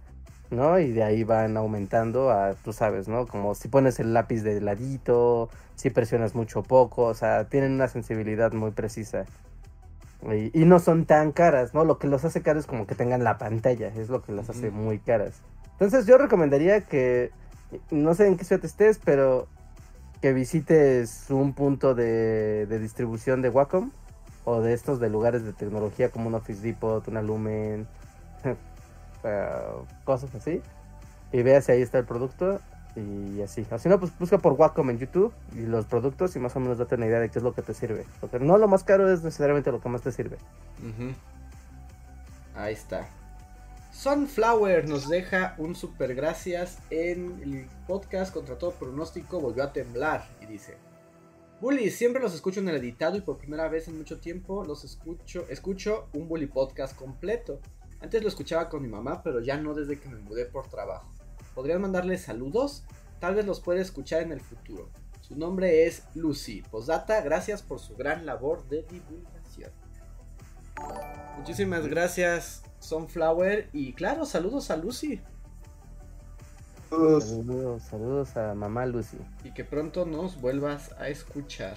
¿no? 0.52 0.78
Y 0.78 0.91
de 0.91 1.03
ahí 1.03 1.24
van 1.24 1.57
aumentando 1.57 2.30
a, 2.30 2.53
tú 2.53 2.74
sabes, 2.74 3.07
¿no? 3.07 3.26
Como 3.26 3.56
si 3.56 3.70
pones 3.70 3.99
el 3.99 4.14
lápiz 4.14 4.41
de 4.44 4.61
ladito, 4.61 5.49
si 5.76 5.90
presionas 5.90 6.36
mucho 6.36 6.60
o 6.60 6.64
poco, 6.64 7.06
o 7.06 7.14
sea, 7.15 7.45
tienen 7.45 7.72
una 7.72 7.88
sensibilidad 7.88 8.53
muy 8.53 8.70
precisa. 8.72 9.26
Y, 10.32 10.57
y 10.57 10.65
no 10.65 10.80
son 10.80 11.06
tan 11.06 11.32
caras, 11.32 11.74
¿no? 11.74 11.86
Lo 11.86 11.98
que 11.98 12.07
los 12.07 12.24
hace 12.24 12.41
caros 12.44 12.61
es 12.61 12.68
como 12.68 12.86
que 12.86 12.94
tengan 12.94 13.24
la 13.24 13.38
pantalla, 13.40 13.88
es 13.88 14.10
lo 14.10 14.22
que 14.22 14.32
las 14.32 14.49
hace 14.49 14.70
muy 14.70 14.99
caras. 14.99 15.41
Entonces 15.72 16.06
yo 16.06 16.18
recomendaría 16.20 16.82
que, 16.82 17.32
no 17.90 18.14
sé 18.14 18.28
en 18.28 18.38
qué 18.38 18.45
ciudad 18.45 18.64
estés, 18.64 18.99
pero 19.03 19.48
que 20.24 20.32
visites 20.32 21.26
un 21.32 21.52
punto 21.52 21.95
de, 21.95 22.66
distribución 22.80 23.41
de 23.41 23.50
Wacom 23.50 23.91
o 24.45 24.62
de 24.62 24.72
estos 24.72 25.02
de 25.02 25.10
lugares 25.10 25.44
de 25.44 25.52
tecnología 25.52 26.12
como 26.12 26.30
un 26.30 26.36
Office 26.36 26.62
Depot, 26.62 27.06
una 27.10 27.22
Lumen, 27.22 27.86
cosas 30.06 30.34
así. 30.34 30.62
Y 31.34 31.41
veas 31.41 31.66
si 31.66 31.74
ahí 31.74 31.82
está 31.82 32.00
el 32.00 32.06
producto 32.06 32.62
y 32.95 33.41
así. 33.41 33.68
O 33.70 33.78
si 33.78 33.90
no, 33.90 34.00
pues 34.00 34.18
busca 34.18 34.38
por 34.38 34.54
Wacom 34.54 34.91
en 34.91 35.00
YouTube 35.00 35.34
y 35.56 35.64
los 35.64 35.88
productos 35.88 36.34
y 36.38 36.40
más 36.40 36.56
o 36.56 36.62
menos 36.62 36.78
date 36.78 36.95
una 36.95 37.08
idea 37.08 37.20
de 37.20 37.28
qué 37.28 37.40
es 37.40 37.44
lo 37.44 37.54
que 37.54 37.62
te 37.62 37.74
sirve. 37.74 38.06
Porque 38.22 38.40
no 38.40 38.58
lo 38.58 38.70
más 38.70 38.86
caro 38.86 39.12
es 39.12 39.24
necesariamente 39.24 39.74
lo 39.74 39.82
que 39.82 39.90
más 39.90 40.04
te 40.04 40.14
sirve. 40.14 40.38
Ahí 42.56 42.76
está. 42.76 43.10
Sunflower 43.94 44.90
nos 44.90 45.07
deja 45.07 45.56
un 45.60 45.76
super 45.76 46.15
gracias 46.15 46.80
en 46.90 47.40
el 47.44 47.70
podcast 47.88 48.34
contra 48.34 48.57
todo 48.57 48.72
pronóstico 48.72 49.40
volvió 49.40 49.64
a 49.64 49.72
temblar 49.72 50.28
y 50.41 50.48
dice 50.48 50.78
Bully, 51.61 51.90
siempre 51.91 52.22
los 52.22 52.34
escucho 52.34 52.60
en 52.60 52.68
el 52.68 52.76
editado 52.76 53.15
y 53.15 53.22
por 53.22 53.38
primera 53.38 53.70
vez 53.70 53.88
en 53.88 53.98
mucho 53.98 54.20
tiempo 54.20 54.65
los 54.65 54.84
escucho, 54.84 55.45
escucho 55.48 56.10
un 56.14 56.28
Bully 56.28 56.48
podcast 56.48 56.94
completo. 56.94 57.61
Antes 58.02 58.22
lo 58.22 58.28
escuchaba 58.28 58.68
con 58.68 58.82
mi 58.82 58.90
mamá, 58.90 59.24
pero 59.24 59.40
ya 59.40 59.56
no 59.56 59.74
desde 59.74 59.98
que 59.98 60.10
me 60.10 60.20
mudé 60.20 60.45
por 60.45 60.68
trabajo. 60.68 61.14
¿Podrían 61.56 61.80
mandarle 61.80 62.18
saludos? 62.18 62.84
Tal 63.22 63.36
vez 63.36 63.45
los 63.45 63.61
pueda 63.61 63.80
escuchar 63.80 64.24
en 64.24 64.34
el 64.34 64.41
futuro. 64.41 64.90
Su 65.22 65.38
nombre 65.38 65.86
es 65.86 66.03
Lucy. 66.15 66.64
Posdata, 66.64 67.22
gracias 67.22 67.61
por 67.61 67.80
su 67.80 67.95
gran 67.95 68.26
labor 68.26 68.68
de 68.68 68.84
divulgación. 68.84 69.72
Muchísimas 71.38 71.88
gracias, 71.88 72.64
Sunflower. 72.84 73.69
Y 73.73 73.93
claro, 73.93 74.26
saludos 74.26 74.69
a 74.72 74.77
Lucy. 74.77 75.19
Saludos, 76.89 77.81
saludos 77.84 78.38
a 78.38 78.53
mamá 78.53 78.85
Lucy. 78.85 79.18
Y 79.43 79.51
que 79.53 79.64
pronto 79.64 80.05
nos 80.05 80.39
vuelvas 80.39 80.91
a 80.99 81.07
escuchar. 81.10 81.76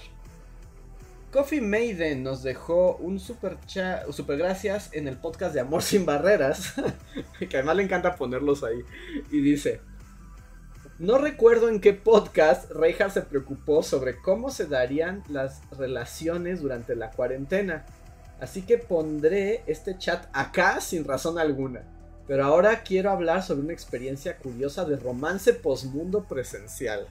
Coffee 1.33 1.61
Maiden 1.61 2.23
nos 2.23 2.43
dejó 2.43 2.97
un 2.97 3.19
super, 3.19 3.59
cha- 3.67 4.05
super 4.13 4.39
gracias 4.39 4.91
en 4.93 5.09
el 5.09 5.17
podcast 5.17 5.55
de 5.55 5.61
Amor 5.61 5.83
sin 5.83 6.05
Barreras. 6.07 6.75
que 7.39 7.57
además 7.57 7.77
le 7.77 7.83
encanta 7.85 8.17
ponerlos 8.17 8.63
ahí. 8.63 8.79
Y 9.31 9.41
dice: 9.41 9.81
No 10.99 11.17
recuerdo 11.19 11.69
en 11.71 11.81
qué 11.81 11.95
podcast 11.95 12.71
Reinhardt 12.71 13.15
se 13.15 13.23
preocupó 13.23 13.83
sobre 13.83 14.19
cómo 14.21 14.51
se 14.51 14.67
darían 14.67 15.23
las 15.29 15.63
relaciones 15.71 16.61
durante 16.61 16.95
la 16.95 17.11
cuarentena. 17.11 17.87
Así 18.41 18.63
que 18.63 18.79
pondré 18.79 19.63
este 19.67 19.97
chat 19.97 20.27
acá 20.33 20.81
sin 20.81 21.05
razón 21.05 21.39
alguna. 21.39 21.83
Pero 22.27 22.45
ahora 22.45 22.83
quiero 22.83 23.11
hablar 23.11 23.43
sobre 23.43 23.63
una 23.63 23.73
experiencia 23.73 24.37
curiosa 24.37 24.85
de 24.85 24.97
romance 24.97 25.53
posmundo 25.53 26.25
presencial. 26.25 27.07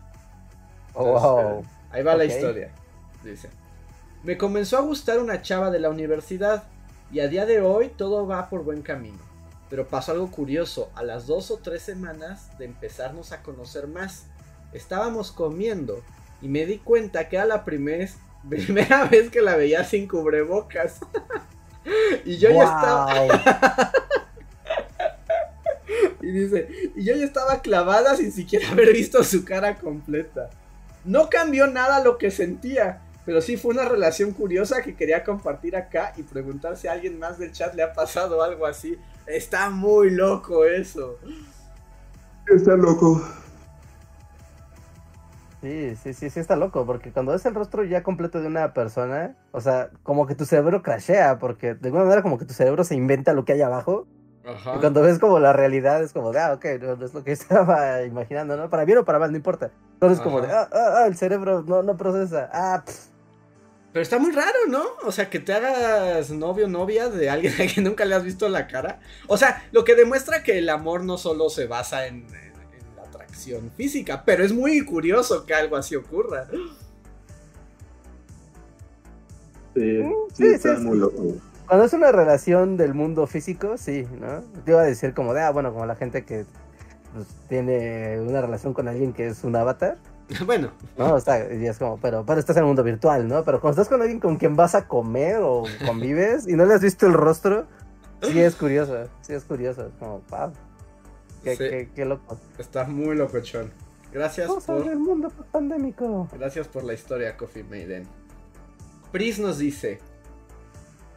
Oh, 0.93 1.05
wow. 1.05 1.65
Ahí 1.89 2.03
va 2.03 2.15
la 2.15 2.25
historia. 2.25 2.69
Dice. 3.23 3.49
Me 4.23 4.37
comenzó 4.37 4.77
a 4.77 4.81
gustar 4.81 5.19
una 5.19 5.41
chava 5.41 5.71
de 5.71 5.79
la 5.79 5.89
universidad 5.89 6.63
y 7.11 7.19
a 7.21 7.27
día 7.27 7.45
de 7.45 7.61
hoy 7.61 7.89
todo 7.89 8.27
va 8.27 8.49
por 8.49 8.63
buen 8.63 8.81
camino. 8.81 9.19
Pero 9.69 9.87
pasó 9.87 10.11
algo 10.11 10.29
curioso, 10.29 10.91
a 10.95 11.03
las 11.03 11.27
dos 11.27 11.49
o 11.49 11.57
tres 11.57 11.81
semanas 11.81 12.55
de 12.57 12.65
empezarnos 12.65 13.31
a 13.31 13.41
conocer 13.41 13.87
más, 13.87 14.25
estábamos 14.73 15.31
comiendo 15.31 16.01
y 16.41 16.49
me 16.49 16.65
di 16.65 16.77
cuenta 16.77 17.29
que 17.29 17.37
era 17.37 17.45
la 17.45 17.65
primer- 17.65 18.09
primera 18.49 19.05
vez 19.11 19.29
que 19.29 19.41
la 19.41 19.55
veía 19.55 19.83
sin 19.83 20.07
cubrebocas. 20.07 20.99
y 22.25 22.37
yo 22.37 22.49
ya 22.49 22.63
estaba... 22.63 23.91
Y 26.21 26.31
dice, 26.31 26.67
y 26.95 27.03
yo 27.03 27.15
ya 27.15 27.23
estaba 27.23 27.61
clavada 27.61 28.15
sin 28.15 28.31
siquiera 28.31 28.71
haber 28.71 28.91
visto 28.91 29.23
su 29.23 29.45
cara 29.45 29.77
completa. 29.77 30.49
No 31.03 31.29
cambió 31.29 31.67
nada 31.67 32.03
lo 32.03 32.17
que 32.17 32.31
sentía, 32.31 33.03
pero 33.25 33.41
sí 33.41 33.57
fue 33.57 33.75
una 33.75 33.85
relación 33.85 34.31
curiosa 34.31 34.81
que 34.81 34.95
quería 34.95 35.23
compartir 35.23 35.75
acá 35.75 36.13
y 36.17 36.23
preguntar 36.23 36.77
si 36.77 36.87
a 36.87 36.93
alguien 36.93 37.19
más 37.19 37.37
del 37.37 37.51
chat 37.51 37.75
le 37.75 37.83
ha 37.83 37.93
pasado 37.93 38.41
algo 38.41 38.65
así. 38.65 38.97
Está 39.27 39.69
muy 39.69 40.09
loco 40.09 40.65
eso. 40.65 41.19
Está 42.47 42.75
loco. 42.75 43.21
Sí, 45.65 45.95
sí, 45.95 46.13
sí, 46.13 46.29
sí 46.29 46.39
está 46.39 46.55
loco, 46.55 46.85
porque 46.85 47.11
cuando 47.11 47.31
ves 47.31 47.43
el 47.47 47.55
rostro 47.55 47.83
ya 47.83 48.03
completo 48.03 48.39
de 48.39 48.45
una 48.45 48.71
persona, 48.71 49.35
o 49.51 49.61
sea, 49.61 49.89
como 50.03 50.27
que 50.27 50.35
tu 50.35 50.45
cerebro 50.45 50.83
crashea, 50.83 51.39
porque 51.39 51.73
de 51.73 51.87
alguna 51.87 52.03
manera 52.03 52.21
como 52.21 52.37
que 52.37 52.45
tu 52.45 52.53
cerebro 52.53 52.83
se 52.83 52.93
inventa 52.93 53.33
lo 53.33 53.45
que 53.45 53.53
hay 53.53 53.63
abajo. 53.63 54.05
Ajá. 54.45 54.75
Y 54.75 54.79
cuando 54.79 55.01
ves 55.01 55.17
como 55.17 55.39
la 55.39 55.53
realidad 55.53 56.03
es 56.03 56.13
como 56.13 56.31
de, 56.31 56.39
ah, 56.39 56.53
ok, 56.53 56.65
no, 56.79 56.97
no 56.97 57.05
es 57.07 57.15
lo 57.15 57.23
que 57.23 57.31
estaba 57.31 58.03
imaginando, 58.03 58.55
¿no? 58.57 58.69
Para 58.69 58.85
bien 58.85 58.99
o 58.99 59.05
para 59.05 59.17
mal, 59.17 59.31
no 59.31 59.37
importa. 59.37 59.71
Entonces 59.93 60.21
como 60.21 60.39
de, 60.39 60.51
ah, 60.51 60.69
ah, 60.71 60.93
ah, 60.97 61.07
el 61.07 61.17
cerebro 61.17 61.63
no, 61.63 61.81
no 61.81 61.97
procesa. 61.97 62.47
Ah, 62.53 62.83
pff. 62.85 63.07
Pero 63.91 64.03
está 64.03 64.19
muy 64.19 64.33
raro, 64.33 64.67
¿no? 64.67 64.83
O 65.03 65.11
sea, 65.11 65.31
que 65.31 65.39
te 65.39 65.51
hagas 65.51 66.29
novio 66.29 66.65
o 66.65 66.69
novia 66.69 67.09
de 67.09 67.27
alguien 67.27 67.53
a 67.59 67.65
quien 67.65 67.85
nunca 67.85 68.05
le 68.05 68.13
has 68.13 68.23
visto 68.23 68.47
la 68.49 68.67
cara. 68.67 68.99
O 69.25 69.35
sea, 69.35 69.67
lo 69.71 69.83
que 69.83 69.95
demuestra 69.95 70.43
que 70.43 70.59
el 70.59 70.69
amor 70.69 71.03
no 71.03 71.17
solo 71.17 71.49
se 71.49 71.65
basa 71.65 72.05
en, 72.05 72.27
física, 73.75 74.23
pero 74.25 74.43
es 74.43 74.53
muy 74.53 74.83
curioso 74.85 75.45
que 75.45 75.53
algo 75.53 75.75
así 75.75 75.95
ocurra. 75.95 76.47
Sí, 79.75 80.03
Mm, 80.03 80.13
sí, 80.33 80.43
sí, 80.47 80.53
está 80.53 80.77
sí, 80.77 80.83
muy 80.83 80.97
loco. 80.97 81.21
Cuando 81.67 81.85
es 81.85 81.93
una 81.93 82.11
relación 82.11 82.77
del 82.77 82.93
mundo 82.93 83.27
físico, 83.27 83.77
sí, 83.77 84.07
¿no? 84.19 84.41
Te 84.63 84.71
iba 84.71 84.81
a 84.81 84.85
decir 84.85 85.13
como 85.13 85.33
de, 85.33 85.41
ah, 85.41 85.51
bueno, 85.51 85.73
como 85.73 85.85
la 85.85 85.95
gente 85.95 86.23
que 86.23 86.45
pues, 87.13 87.27
tiene 87.49 88.19
una 88.21 88.41
relación 88.41 88.73
con 88.73 88.87
alguien 88.87 89.13
que 89.13 89.27
es 89.27 89.43
un 89.43 89.55
avatar, 89.55 89.97
bueno, 90.45 90.71
¿no? 90.97 91.15
O 91.15 91.19
sea, 91.19 91.53
y 91.53 91.65
es 91.65 91.77
como, 91.77 91.97
pero, 91.99 92.25
pero 92.25 92.39
estás 92.39 92.55
en 92.57 92.61
el 92.63 92.67
mundo 92.67 92.83
virtual, 92.83 93.27
¿no? 93.27 93.43
Pero 93.43 93.59
cuando 93.61 93.81
estás 93.81 93.89
con 93.91 94.01
alguien 94.01 94.19
con 94.19 94.37
quien 94.37 94.55
vas 94.55 94.75
a 94.75 94.87
comer 94.87 95.37
o 95.41 95.63
convives 95.85 96.47
y 96.47 96.53
no 96.53 96.65
le 96.65 96.73
has 96.73 96.81
visto 96.81 97.05
el 97.07 97.13
rostro, 97.13 97.65
sí 98.21 98.39
es 98.39 98.55
curioso, 98.55 98.95
sí 99.21 99.33
es 99.33 99.43
curioso, 99.43 99.87
es 99.87 99.93
como, 99.99 100.21
wow, 100.29 100.51
qué, 101.45 101.51
Sí. 101.55 101.63
qué, 101.69 101.89
qué 101.95 102.05
loco. 102.05 102.37
está 102.57 102.83
muy 102.83 103.15
locochón. 103.15 103.71
Gracias 104.11 104.47
Cosas 104.47 104.65
por, 104.65 104.85
del 104.85 104.99
mundo 104.99 105.29
pandémico. 105.51 106.27
gracias 106.37 106.67
por 106.67 106.83
la 106.83 106.93
historia, 106.93 107.37
Coffee 107.37 107.63
Maiden. 107.63 108.05
Pris 109.13 109.39
nos 109.39 109.57
dice. 109.59 109.99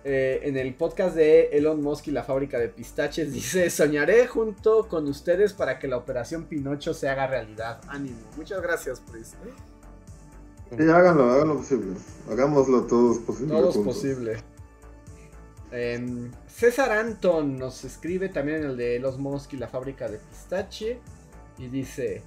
eh, 0.05 0.40
en 0.44 0.56
el 0.56 0.74
podcast 0.74 1.14
de 1.16 1.48
Elon 1.48 1.82
Musk 1.82 2.06
y 2.09 2.12
la 2.12 2.22
fábrica 2.22 2.59
de 2.59 2.68
pistaches 2.68 3.32
dice, 3.32 3.68
soñaré 3.68 4.26
junto 4.26 4.88
con 4.88 5.06
ustedes 5.09 5.52
para 5.52 5.78
que 5.78 5.86
la 5.88 5.96
operación 5.98 6.44
Pinocho 6.44 6.94
se 6.94 7.09
haga 7.09 7.26
realidad. 7.26 7.80
Ánimo. 7.88 8.16
Muchas 8.36 8.62
gracias, 8.62 9.00
Pris. 9.00 9.34
Sí, 10.70 10.82
háganlo, 10.90 11.30
háganlo 11.30 11.56
posible. 11.59 11.94
Hagámoslo 12.30 12.82
todos 12.86 13.18
posible. 13.18 13.55
Todo 13.55 13.68
es 13.70 13.74
juntos. 13.74 13.94
posible. 13.96 14.36
Em, 15.70 16.30
César 16.59 16.90
Anton 16.90 17.56
nos 17.56 17.85
escribe 17.85 18.30
también 18.30 18.64
en 18.64 18.70
el 18.70 18.76
de 18.76 18.98
Los 18.98 19.16
Musk 19.16 19.52
y 19.52 19.59
la 19.59 19.68
fábrica 19.68 20.09
de 20.09 20.18
pistache. 20.18 20.98
Y 21.56 21.68
dice: 21.68 22.24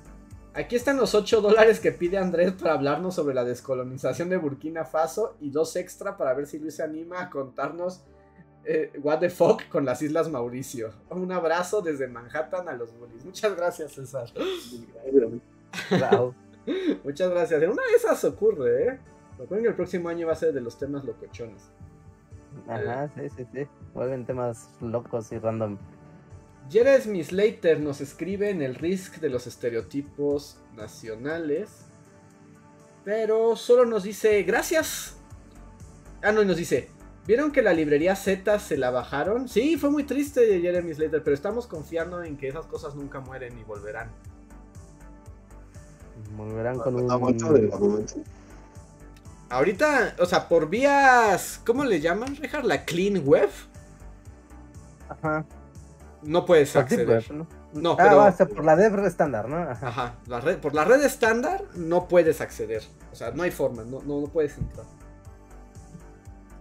Aquí 0.54 0.78
están 0.78 0.96
los 0.96 1.16
8 1.16 1.42
dólares 1.42 1.82
que 1.82 1.92
pide 1.92 2.18
Andrés 2.18 2.54
para 2.54 2.76
hablarnos 2.76 3.16
sobre 3.16 3.36
la 3.36 3.44
descolonización 3.44 4.30
de 4.30 4.38
Burkina 4.38 4.86
Faso. 4.86 5.36
Y 5.42 5.50
dos 5.50 5.76
extra 5.76 6.16
para 6.16 6.34
ver 6.34 6.48
si 6.48 6.60
Luis 6.60 6.76
se 6.76 6.84
anima 6.84 7.20
a 7.20 7.30
contarnos 7.30 8.06
eh, 8.64 8.94
What 9.04 9.20
the 9.20 9.30
fuck 9.30 9.68
con 9.68 9.84
las 9.84 10.02
Islas 10.02 10.30
Mauricio. 10.30 10.94
Un 11.10 11.34
abrazo 11.34 11.82
desde 11.82 12.08
Manhattan 12.08 12.70
a 12.70 12.74
los 12.74 12.98
bullies. 12.98 13.26
Muchas 13.26 13.54
gracias, 13.58 13.92
César. 13.92 14.30
Muchas 17.04 17.30
gracias. 17.30 17.62
En 17.62 17.70
una 17.70 17.84
de 17.84 17.96
esas 17.98 18.24
ocurre, 18.24 18.86
¿eh? 18.86 18.98
Recuerden 19.38 19.64
que 19.64 19.70
el 19.72 19.76
próximo 19.76 20.08
año 20.08 20.28
va 20.28 20.32
a 20.32 20.38
ser 20.38 20.54
de 20.54 20.62
los 20.62 20.78
temas 20.78 21.04
locochones. 21.04 21.70
Ajá, 22.68 23.10
sí, 23.16 23.30
sí, 23.36 23.46
sí. 23.54 23.68
Vuelven 23.94 24.26
temas 24.26 24.70
locos 24.82 25.32
y 25.32 25.40
random. 25.40 25.78
Jeremy 26.70 27.24
Slater 27.24 27.80
nos 27.80 28.02
escribe 28.02 28.50
en 28.50 28.62
el 28.62 28.76
RISC 28.76 29.20
de 29.20 29.30
los 29.30 29.48
estereotipos 29.48 30.58
nacionales. 30.76 31.86
Pero 33.04 33.56
solo 33.56 33.86
nos 33.86 34.04
dice 34.04 34.44
gracias. 34.44 35.18
Ah, 36.22 36.32
no, 36.32 36.42
y 36.42 36.46
nos 36.46 36.58
dice. 36.58 36.90
¿Vieron 37.28 37.52
que 37.52 37.62
la 37.62 37.74
librería 37.74 38.16
Z 38.16 38.58
se 38.60 38.78
la 38.78 38.90
bajaron? 38.90 39.48
Sí, 39.48 39.78
fue 39.78 39.92
muy 39.92 40.06
triste 40.06 40.60
Jeremy 40.60 40.94
Slater, 40.94 41.24
pero 41.24 41.36
estamos 41.36 41.68
confiando 41.68 42.24
en 42.24 42.36
que 42.36 42.48
esas 42.48 42.66
cosas 42.66 42.96
nunca 42.96 43.20
mueren 43.20 43.58
y 43.60 43.64
volverán. 43.64 44.10
Volverán 46.36 46.80
con 46.80 46.96
un. 46.96 48.06
Ahorita, 49.52 50.16
o 50.20 50.26
sea, 50.26 50.48
por 50.48 50.70
vías, 50.70 51.62
¿cómo 51.66 51.84
le 51.84 52.00
llaman, 52.00 52.36
Rejar? 52.38 52.64
La 52.66 52.86
Clean 52.86 53.22
Web. 53.26 53.50
Ajá. 55.10 55.46
No 56.24 56.46
puedes 56.46 56.72
Por 56.72 56.84
acceder. 56.84 57.08
Web, 57.08 57.24
¿no? 57.32 57.48
No, 57.74 57.92
ah, 57.94 57.96
pero- 57.98 58.24
o 58.26 58.32
sea, 58.32 58.46
por 58.48 58.64
la 58.64 58.76
dev 58.76 58.98
estándar, 59.06 59.48
¿no? 59.50 59.58
Ajá. 59.58 59.88
Ajá, 59.88 60.16
la 60.28 60.40
red, 60.40 60.60
por 60.60 60.74
la 60.74 60.84
red 60.86 61.04
estándar 61.04 61.64
no 61.76 62.08
puedes 62.08 62.40
acceder. 62.42 62.84
O 63.12 63.16
sea, 63.16 63.32
no 63.32 63.44
hay 63.44 63.52
forma, 63.52 63.84
no, 63.84 64.02
no, 64.04 64.22
no 64.22 64.28
puedes 64.28 64.58
entrar. 64.58 64.86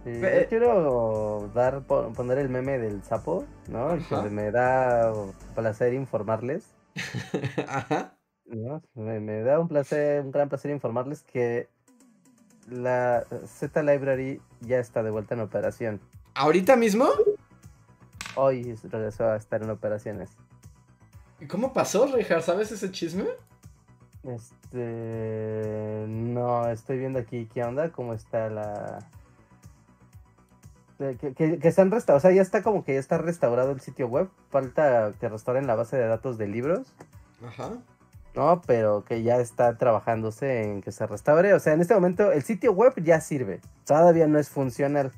Sí, 0.03 0.19
yo 0.19 0.47
quiero 0.49 1.51
dar, 1.53 1.83
po- 1.83 2.11
poner 2.13 2.39
el 2.39 2.49
meme 2.49 2.79
del 2.79 3.03
sapo, 3.03 3.45
¿no? 3.67 3.89
Ajá. 3.89 4.23
Que 4.23 4.29
me 4.29 4.49
da 4.51 5.13
placer 5.53 5.93
informarles, 5.93 6.73
Ajá. 7.67 8.15
¿no? 8.45 8.81
Me, 8.95 9.19
me 9.19 9.41
da 9.43 9.59
un 9.59 9.67
placer, 9.67 10.21
un 10.21 10.31
gran 10.31 10.49
placer 10.49 10.71
informarles 10.71 11.21
que 11.21 11.69
la 12.69 13.25
Z 13.45 13.83
Library 13.83 14.41
ya 14.61 14.79
está 14.79 15.03
de 15.03 15.11
vuelta 15.11 15.35
en 15.35 15.41
operación. 15.41 16.01
¿Ahorita 16.33 16.75
mismo? 16.75 17.07
Hoy 18.35 18.75
regresó 18.83 19.25
a 19.25 19.35
estar 19.35 19.61
en 19.63 19.69
operaciones. 19.69 20.31
¿Y 21.39 21.47
cómo 21.47 21.73
pasó, 21.73 22.07
Rejar? 22.07 22.43
¿Sabes 22.43 22.71
ese 22.71 22.91
chisme? 22.91 23.25
Este. 24.23 26.05
No, 26.07 26.69
estoy 26.69 26.99
viendo 26.99 27.19
aquí 27.19 27.49
qué 27.51 27.63
onda, 27.63 27.91
cómo 27.91 28.13
está 28.13 28.49
la. 28.49 28.99
Que, 30.99 31.33
que, 31.33 31.57
que 31.57 31.67
están 31.67 31.89
restaurados, 31.89 32.23
o 32.23 32.27
sea, 32.27 32.35
ya 32.35 32.43
está 32.43 32.61
como 32.61 32.83
que 32.83 32.93
ya 32.93 32.99
está 32.99 33.17
restaurado 33.17 33.71
el 33.71 33.81
sitio 33.81 34.07
web. 34.07 34.29
Falta 34.51 35.13
que 35.19 35.29
restauren 35.29 35.65
la 35.65 35.73
base 35.73 35.97
de 35.97 36.05
datos 36.05 36.37
de 36.37 36.47
libros, 36.47 36.93
Ajá. 37.43 37.71
¿No? 38.35 38.61
Pero 38.65 39.03
que 39.03 39.23
ya 39.23 39.37
está 39.37 39.77
trabajándose 39.77 40.63
en 40.63 40.81
que 40.81 40.91
se 40.91 41.05
restaure. 41.07 41.53
O 41.53 41.59
sea, 41.59 41.73
en 41.73 41.81
este 41.81 41.93
momento 41.93 42.31
el 42.31 42.43
sitio 42.43 42.73
web 42.73 42.93
ya 43.03 43.21
sirve. 43.21 43.59
Todavía 43.85 44.27
no 44.27 44.39
es 44.39 44.49
funcional, 44.49 45.11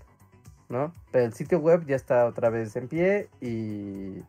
¿no? 0.70 0.94
Pero 1.12 1.26
el 1.26 1.34
sitio 1.34 1.60
web 1.60 1.86
ya 1.86 1.96
está 1.96 2.26
otra 2.26 2.50
vez 2.50 2.76
en 2.76 2.88
pie 2.88 3.30
y. 3.42 4.24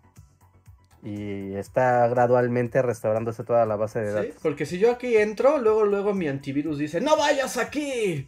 Y 1.07 1.55
está 1.57 2.09
gradualmente 2.09 2.81
restaurándose 2.81 3.45
toda 3.45 3.67
la 3.67 3.77
base 3.77 4.01
de 4.01 4.09
¿Sí? 4.09 4.15
datos. 4.15 4.43
Porque 4.43 4.65
si 4.65 4.79
yo 4.79 4.91
aquí 4.91 5.19
entro, 5.19 5.59
luego, 5.59 5.85
luego 5.85 6.15
mi 6.15 6.29
antivirus 6.29 6.79
dice, 6.79 7.03
¡No 7.03 7.19
vayas 7.19 7.59
aquí! 7.59 8.27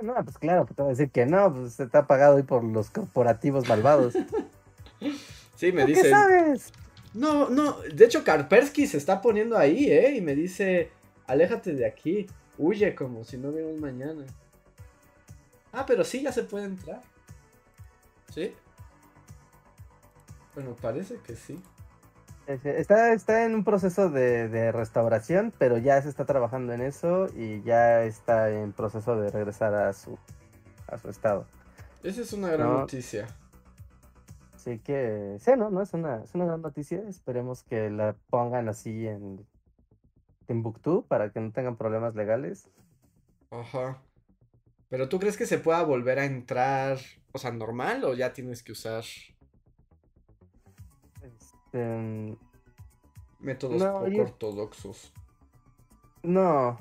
No, 0.00 0.14
pues 0.24 0.38
claro, 0.38 0.64
que 0.64 0.72
te 0.72 0.80
voy 0.80 0.90
a 0.90 0.94
decir 0.94 1.10
que 1.10 1.26
no, 1.26 1.52
pues 1.52 1.78
está 1.78 2.06
pagado 2.06 2.36
hoy 2.36 2.42
por 2.42 2.64
los 2.64 2.90
corporativos 2.90 3.68
malvados. 3.68 4.14
Sí, 5.56 5.72
me 5.72 5.86
¿Tú 5.86 5.94
¿Qué 5.94 6.10
sabes? 6.10 6.72
No, 7.16 7.48
no, 7.50 7.78
de 7.82 8.04
hecho 8.04 8.22
Karpersky 8.24 8.86
se 8.86 8.96
está 8.98 9.20
poniendo 9.20 9.56
ahí, 9.58 9.90
¿eh? 9.90 10.14
Y 10.16 10.20
me 10.20 10.34
dice, 10.34 10.90
aléjate 11.26 11.72
de 11.74 11.86
aquí, 11.86 12.26
huye 12.58 12.94
como 12.94 13.24
si 13.24 13.36
no 13.38 13.48
hubiera 13.48 13.68
un 13.68 13.80
mañana. 13.80 14.24
Ah, 15.72 15.84
pero 15.86 16.04
sí, 16.04 16.22
ya 16.22 16.32
se 16.32 16.44
puede 16.44 16.66
entrar. 16.66 17.00
¿Sí? 18.32 18.54
Bueno, 20.54 20.74
parece 20.80 21.16
que 21.18 21.36
sí. 21.36 21.60
Está, 22.46 23.12
está 23.12 23.44
en 23.44 23.54
un 23.56 23.64
proceso 23.64 24.08
de, 24.08 24.48
de 24.48 24.70
restauración, 24.70 25.52
pero 25.58 25.78
ya 25.78 26.00
se 26.00 26.08
está 26.08 26.24
trabajando 26.26 26.72
en 26.72 26.80
eso 26.80 27.26
y 27.36 27.60
ya 27.62 28.04
está 28.04 28.50
en 28.50 28.72
proceso 28.72 29.16
de 29.20 29.30
regresar 29.30 29.74
a 29.74 29.92
su, 29.92 30.16
a 30.86 30.96
su 30.96 31.10
estado. 31.10 31.46
Esa 32.04 32.20
es 32.22 32.32
una 32.32 32.48
gran 32.50 32.68
No. 32.68 32.78
noticia. 32.80 33.26
Así 34.66 34.80
que, 34.80 35.36
sí, 35.38 35.52
¿no? 35.56 35.70
no 35.70 35.80
es, 35.80 35.94
una, 35.94 36.24
es 36.24 36.34
una 36.34 36.44
gran 36.46 36.60
noticia. 36.60 37.00
Esperemos 37.08 37.62
que 37.62 37.88
la 37.88 38.16
pongan 38.30 38.68
así 38.68 39.06
en 39.06 39.46
Timbuktu 40.46 41.04
para 41.06 41.30
que 41.30 41.38
no 41.38 41.52
tengan 41.52 41.76
problemas 41.76 42.16
legales. 42.16 42.68
Ajá. 43.52 44.02
Pero 44.88 45.08
¿tú 45.08 45.20
crees 45.20 45.36
que 45.36 45.46
se 45.46 45.58
pueda 45.58 45.84
volver 45.84 46.18
a 46.18 46.24
entrar, 46.24 46.98
o 47.32 47.38
sea, 47.38 47.52
normal 47.52 48.02
o 48.02 48.14
ya 48.14 48.32
tienes 48.32 48.64
que 48.64 48.72
usar 48.72 49.04
Este, 51.22 52.36
métodos 53.38 53.80
No, 53.80 53.92
poco 54.00 54.08
yo- 54.08 54.22
ortodoxos? 54.22 55.12
No. 56.24 56.76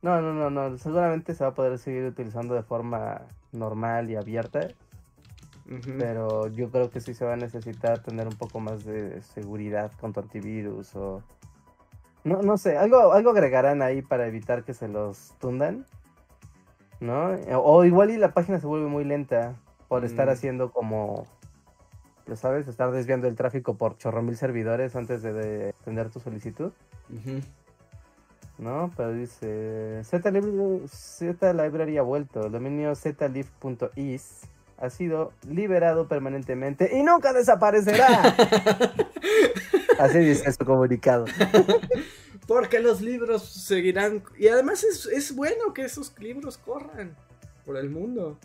No, 0.00 0.22
no, 0.22 0.32
no, 0.32 0.48
no. 0.48 0.78
Seguramente 0.78 1.34
se 1.34 1.44
va 1.44 1.50
a 1.50 1.54
poder 1.54 1.76
seguir 1.78 2.04
utilizando 2.04 2.54
de 2.54 2.62
forma 2.62 3.26
normal 3.52 4.10
y 4.10 4.16
abierta. 4.16 4.68
Pero 5.98 6.48
yo 6.48 6.68
creo 6.70 6.90
que 6.90 7.00
sí 7.00 7.14
se 7.14 7.24
va 7.24 7.34
a 7.34 7.36
necesitar 7.36 8.02
tener 8.02 8.26
un 8.26 8.34
poco 8.34 8.58
más 8.58 8.84
de 8.84 9.22
seguridad 9.22 9.92
con 10.00 10.12
tu 10.12 10.18
antivirus 10.20 10.96
o... 10.96 11.22
No, 12.24 12.42
no 12.42 12.58
sé, 12.58 12.76
algo, 12.76 13.12
algo 13.12 13.30
agregarán 13.30 13.80
ahí 13.80 14.02
para 14.02 14.26
evitar 14.26 14.64
que 14.64 14.74
se 14.74 14.88
los 14.88 15.32
tundan. 15.38 15.86
¿No? 16.98 17.30
O, 17.62 17.84
igual 17.84 18.10
y 18.10 18.16
la 18.16 18.34
página 18.34 18.58
se 18.58 18.66
vuelve 18.66 18.88
muy 18.88 19.04
lenta 19.04 19.54
por 19.88 20.04
estar 20.04 20.26
Mm. 20.26 20.30
haciendo 20.30 20.72
como... 20.72 21.24
Ya 22.26 22.36
sabes, 22.36 22.66
estar 22.68 22.90
desviando 22.90 23.26
el 23.28 23.36
tráfico 23.36 23.74
por 23.76 23.96
chorro 23.96 24.22
mil 24.22 24.36
servidores 24.36 24.96
antes 24.96 25.22
de, 25.22 25.32
de 25.32 25.68
atender 25.70 26.10
tu 26.10 26.18
solicitud. 26.20 26.72
¿no? 28.58 28.90
Pero 28.96 29.12
dice 29.12 30.02
Z, 30.04 30.30
Library, 30.30 30.82
Z 30.88 31.52
Library 31.54 31.96
ha 31.98 32.02
vuelto. 32.02 32.46
El 32.46 32.52
dominio 32.52 32.94
zlib.is 32.94 34.42
ha 34.80 34.90
sido 34.90 35.32
liberado 35.48 36.08
permanentemente 36.08 36.96
y 36.96 37.02
nunca 37.02 37.32
desaparecerá. 37.32 38.34
Así 39.98 40.18
dice 40.18 40.50
su 40.52 40.64
comunicado. 40.64 41.26
Porque 42.46 42.80
los 42.80 43.00
libros 43.00 43.44
seguirán. 43.44 44.24
Y 44.38 44.48
además 44.48 44.82
es, 44.82 45.06
es 45.06 45.36
bueno 45.36 45.72
que 45.74 45.82
esos 45.82 46.18
libros 46.18 46.58
corran 46.58 47.14
por 47.64 47.76
el 47.76 47.90
mundo. 47.90 48.38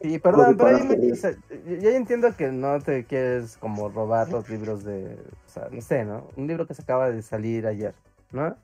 Y 0.00 0.18
perdón, 0.18 0.56
pero 0.56 0.76
ahí, 0.76 1.10
o 1.10 1.16
sea, 1.16 1.34
yo 1.50 1.90
entiendo 1.90 2.34
que 2.36 2.52
no 2.52 2.80
te 2.80 3.04
quieres 3.04 3.56
como 3.56 3.88
robar 3.88 4.28
los 4.28 4.48
libros 4.48 4.84
de, 4.84 5.16
o 5.46 5.50
sea, 5.50 5.68
no 5.72 5.80
sé, 5.80 6.04
¿no? 6.04 6.28
Un 6.36 6.46
libro 6.46 6.66
que 6.66 6.74
se 6.74 6.82
acaba 6.82 7.10
de 7.10 7.20
salir 7.20 7.66
ayer, 7.66 7.94
¿no? 8.32 8.56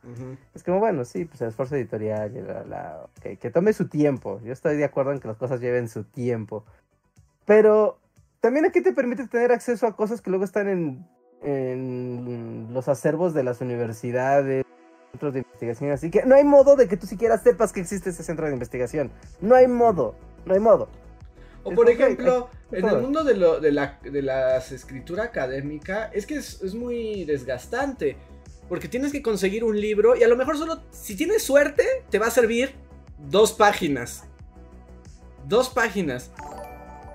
Es 0.54 0.62
como, 0.62 0.78
bueno, 0.78 1.04
sí, 1.04 1.24
pues 1.24 1.40
el 1.40 1.48
esfuerzo 1.48 1.76
editorial, 1.76 2.32
la, 2.46 2.64
la, 2.64 3.06
que, 3.22 3.36
que 3.36 3.50
tome 3.50 3.72
su 3.72 3.88
tiempo. 3.88 4.40
Yo 4.44 4.52
estoy 4.52 4.76
de 4.76 4.84
acuerdo 4.84 5.12
en 5.12 5.20
que 5.20 5.28
las 5.28 5.36
cosas 5.36 5.60
lleven 5.60 5.88
su 5.88 6.04
tiempo. 6.04 6.64
Pero 7.46 7.98
también 8.40 8.66
aquí 8.66 8.82
te 8.82 8.92
permite 8.92 9.26
tener 9.26 9.52
acceso 9.52 9.86
a 9.86 9.96
cosas 9.96 10.20
que 10.20 10.30
luego 10.30 10.44
están 10.44 10.68
en, 10.68 11.06
en 11.42 12.68
los 12.72 12.88
acervos 12.88 13.34
de 13.34 13.42
las 13.42 13.60
universidades, 13.60 14.64
centros 15.12 15.34
de 15.34 15.40
investigación. 15.40 15.90
Así 15.92 16.10
que 16.10 16.24
no 16.24 16.34
hay 16.34 16.44
modo 16.44 16.76
de 16.76 16.88
que 16.88 16.96
tú 16.96 17.06
siquiera 17.06 17.38
sepas 17.38 17.72
que 17.72 17.80
existe 17.80 18.10
ese 18.10 18.22
centro 18.22 18.46
de 18.46 18.52
investigación. 18.52 19.10
No 19.40 19.54
hay 19.54 19.68
modo, 19.68 20.14
no 20.44 20.54
hay 20.54 20.60
modo. 20.60 20.88
O 21.62 21.72
por 21.72 21.88
ejemplo, 21.88 22.50
en 22.72 22.86
el 22.86 22.98
mundo 22.98 23.24
de, 23.24 23.34
lo, 23.34 23.58
de, 23.58 23.72
la, 23.72 23.98
de 24.02 24.20
la 24.20 24.58
escritura 24.58 25.24
académica, 25.24 26.10
es 26.12 26.26
que 26.26 26.34
es, 26.34 26.62
es, 26.62 26.74
muy 26.74 27.24
desgastante. 27.24 28.18
Porque 28.68 28.88
tienes 28.88 29.12
que 29.12 29.22
conseguir 29.22 29.64
un 29.64 29.80
libro 29.80 30.16
y 30.16 30.22
a 30.22 30.28
lo 30.28 30.36
mejor 30.36 30.56
solo, 30.56 30.82
si 30.90 31.16
tienes 31.16 31.42
suerte, 31.42 31.84
te 32.10 32.18
va 32.18 32.26
a 32.26 32.30
servir 32.30 32.74
dos 33.18 33.52
páginas. 33.52 34.24
Dos 35.46 35.68
páginas. 35.68 36.30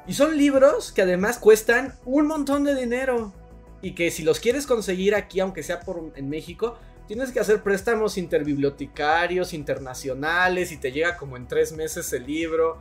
Y 0.08 0.14
son 0.14 0.38
libros 0.38 0.92
que 0.92 1.02
además 1.02 1.38
cuestan 1.38 1.94
un 2.06 2.28
montón 2.28 2.64
de 2.64 2.76
dinero. 2.76 3.34
Y 3.82 3.96
que 3.96 4.12
si 4.12 4.24
los 4.24 4.40
quieres 4.40 4.68
conseguir 4.68 5.16
aquí, 5.16 5.40
aunque 5.40 5.64
sea 5.64 5.80
por, 5.80 6.12
en 6.16 6.30
México, 6.30 6.78
tienes 7.08 7.32
que 7.32 7.40
hacer 7.40 7.64
préstamos 7.64 8.18
interbibliotecarios, 8.18 9.54
internacionales, 9.54 10.72
y 10.72 10.78
te 10.78 10.92
llega 10.92 11.18
como 11.18 11.38
en 11.38 11.48
tres 11.48 11.72
meses 11.72 12.12
el 12.14 12.26
libro 12.26 12.78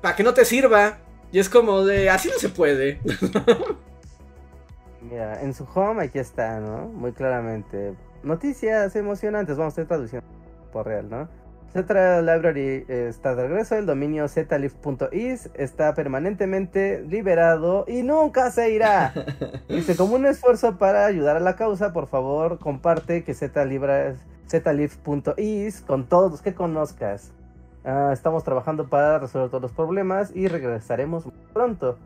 para 0.00 0.16
que 0.16 0.22
no 0.22 0.34
te 0.34 0.44
sirva. 0.44 0.98
Y 1.32 1.38
es 1.38 1.48
como 1.48 1.84
de, 1.84 2.10
así 2.10 2.28
no 2.28 2.38
se 2.38 2.48
puede. 2.48 3.00
Mira, 5.10 5.42
en 5.42 5.52
su 5.52 5.64
home 5.74 6.04
aquí 6.04 6.18
está, 6.18 6.60
¿no? 6.60 6.86
Muy 6.88 7.12
claramente. 7.12 7.94
Noticias 8.22 8.96
emocionantes, 8.96 9.56
vamos 9.58 9.76
a 9.76 9.82
estar 9.82 9.96
traduciendo 9.96 10.26
por 10.72 10.86
real, 10.86 11.10
¿no? 11.10 11.28
Z 11.74 12.22
Library 12.22 12.86
está 12.88 13.34
de 13.34 13.48
regreso, 13.48 13.74
el 13.74 13.84
dominio 13.84 14.28
zlib.is 14.28 15.50
está 15.54 15.92
permanentemente 15.92 17.02
liberado 17.02 17.84
y 17.88 18.04
nunca 18.04 18.52
se 18.52 18.70
irá. 18.70 19.12
Dice, 19.68 19.96
como 19.96 20.14
un 20.14 20.24
esfuerzo 20.24 20.78
para 20.78 21.04
ayudar 21.04 21.36
a 21.36 21.40
la 21.40 21.56
causa, 21.56 21.92
por 21.92 22.06
favor, 22.06 22.60
comparte 22.60 23.24
que 23.24 23.34
zlib.is 23.34 24.20
con 25.80 26.08
todos 26.08 26.30
los 26.30 26.42
que 26.42 26.54
conozcas. 26.54 27.32
Uh, 27.84 28.12
estamos 28.12 28.44
trabajando 28.44 28.88
para 28.88 29.18
resolver 29.18 29.50
todos 29.50 29.62
los 29.62 29.72
problemas 29.72 30.30
y 30.34 30.46
regresaremos 30.48 31.28
pronto. 31.52 31.98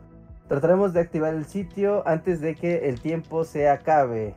Trataremos 0.49 0.93
de 0.93 0.99
activar 0.99 1.35
el 1.35 1.45
sitio 1.45 2.05
antes 2.07 2.41
de 2.41 2.55
que 2.55 2.89
el 2.89 2.99
tiempo 2.99 3.43
se 3.43 3.69
acabe. 3.69 4.35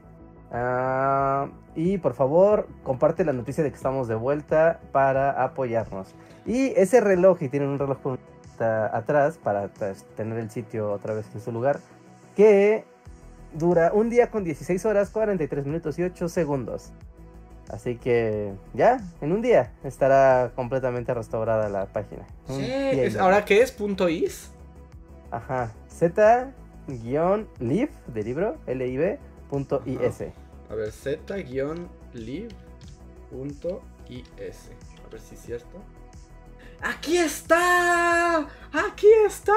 Uh, 0.52 1.48
y 1.74 1.96
por 1.96 2.12
favor, 2.12 2.68
comparte 2.84 3.24
la 3.24 3.32
noticia 3.32 3.64
de 3.64 3.70
que 3.70 3.76
estamos 3.76 4.08
de 4.08 4.14
vuelta 4.14 4.78
para 4.92 5.42
apoyarnos. 5.42 6.14
Y 6.44 6.66
ese 6.76 7.00
reloj, 7.00 7.42
y 7.42 7.48
tienen 7.48 7.70
un 7.70 7.78
reloj 7.78 8.18
atrás 8.60 9.38
para 9.42 9.68
tener 10.16 10.38
el 10.38 10.50
sitio 10.50 10.92
otra 10.92 11.14
vez 11.14 11.26
en 11.34 11.40
su 11.40 11.50
lugar, 11.50 11.80
que 12.36 12.84
dura 13.54 13.90
un 13.94 14.10
día 14.10 14.30
con 14.30 14.44
16 14.44 14.84
horas, 14.84 15.10
43 15.10 15.64
minutos 15.64 15.98
y 15.98 16.02
8 16.02 16.28
segundos. 16.28 16.92
Así 17.70 17.96
que 17.96 18.52
ya, 18.74 19.00
en 19.22 19.32
un 19.32 19.40
día 19.40 19.72
estará 19.82 20.52
completamente 20.54 21.14
restaurada 21.14 21.70
la 21.70 21.86
página. 21.86 22.26
Sí, 22.48 23.16
¿ahora 23.18 23.46
qué 23.46 23.62
es? 23.62 23.72
¿Punto 23.72 24.10
.is? 24.10 24.50
Ajá, 25.32 25.72
z-lib 25.88 27.88
de 28.06 28.22
libro, 28.22 28.58
L-I-B, 28.66 29.18
punto 29.48 29.82
I-S. 29.86 30.30
A 30.68 30.74
ver, 30.74 30.92
z-lib 30.92 32.52
punto 33.30 33.82
I-S. 34.10 34.70
A 35.06 35.10
ver 35.10 35.20
si 35.22 35.34
es 35.34 35.40
cierto. 35.40 35.78
¡Aquí 36.82 37.16
está! 37.16 38.46
¡Aquí 38.72 39.06
está! 39.26 39.54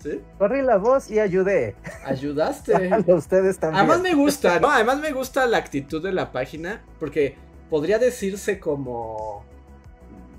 ¿Sí? 0.00 0.20
Corrí 0.36 0.60
la 0.60 0.76
voz 0.76 1.10
y 1.10 1.18
ayudé. 1.18 1.76
Ayudaste. 2.04 2.90
ustedes 3.14 3.58
también. 3.58 3.84
Además 3.84 4.02
me 4.02 4.14
gusta, 4.14 4.60
no, 4.60 4.70
además 4.70 4.98
me 4.98 5.12
gusta 5.12 5.46
la 5.46 5.56
actitud 5.56 6.02
de 6.02 6.12
la 6.12 6.30
página, 6.30 6.84
porque 6.98 7.38
podría 7.70 7.98
decirse 7.98 8.60
como 8.60 9.48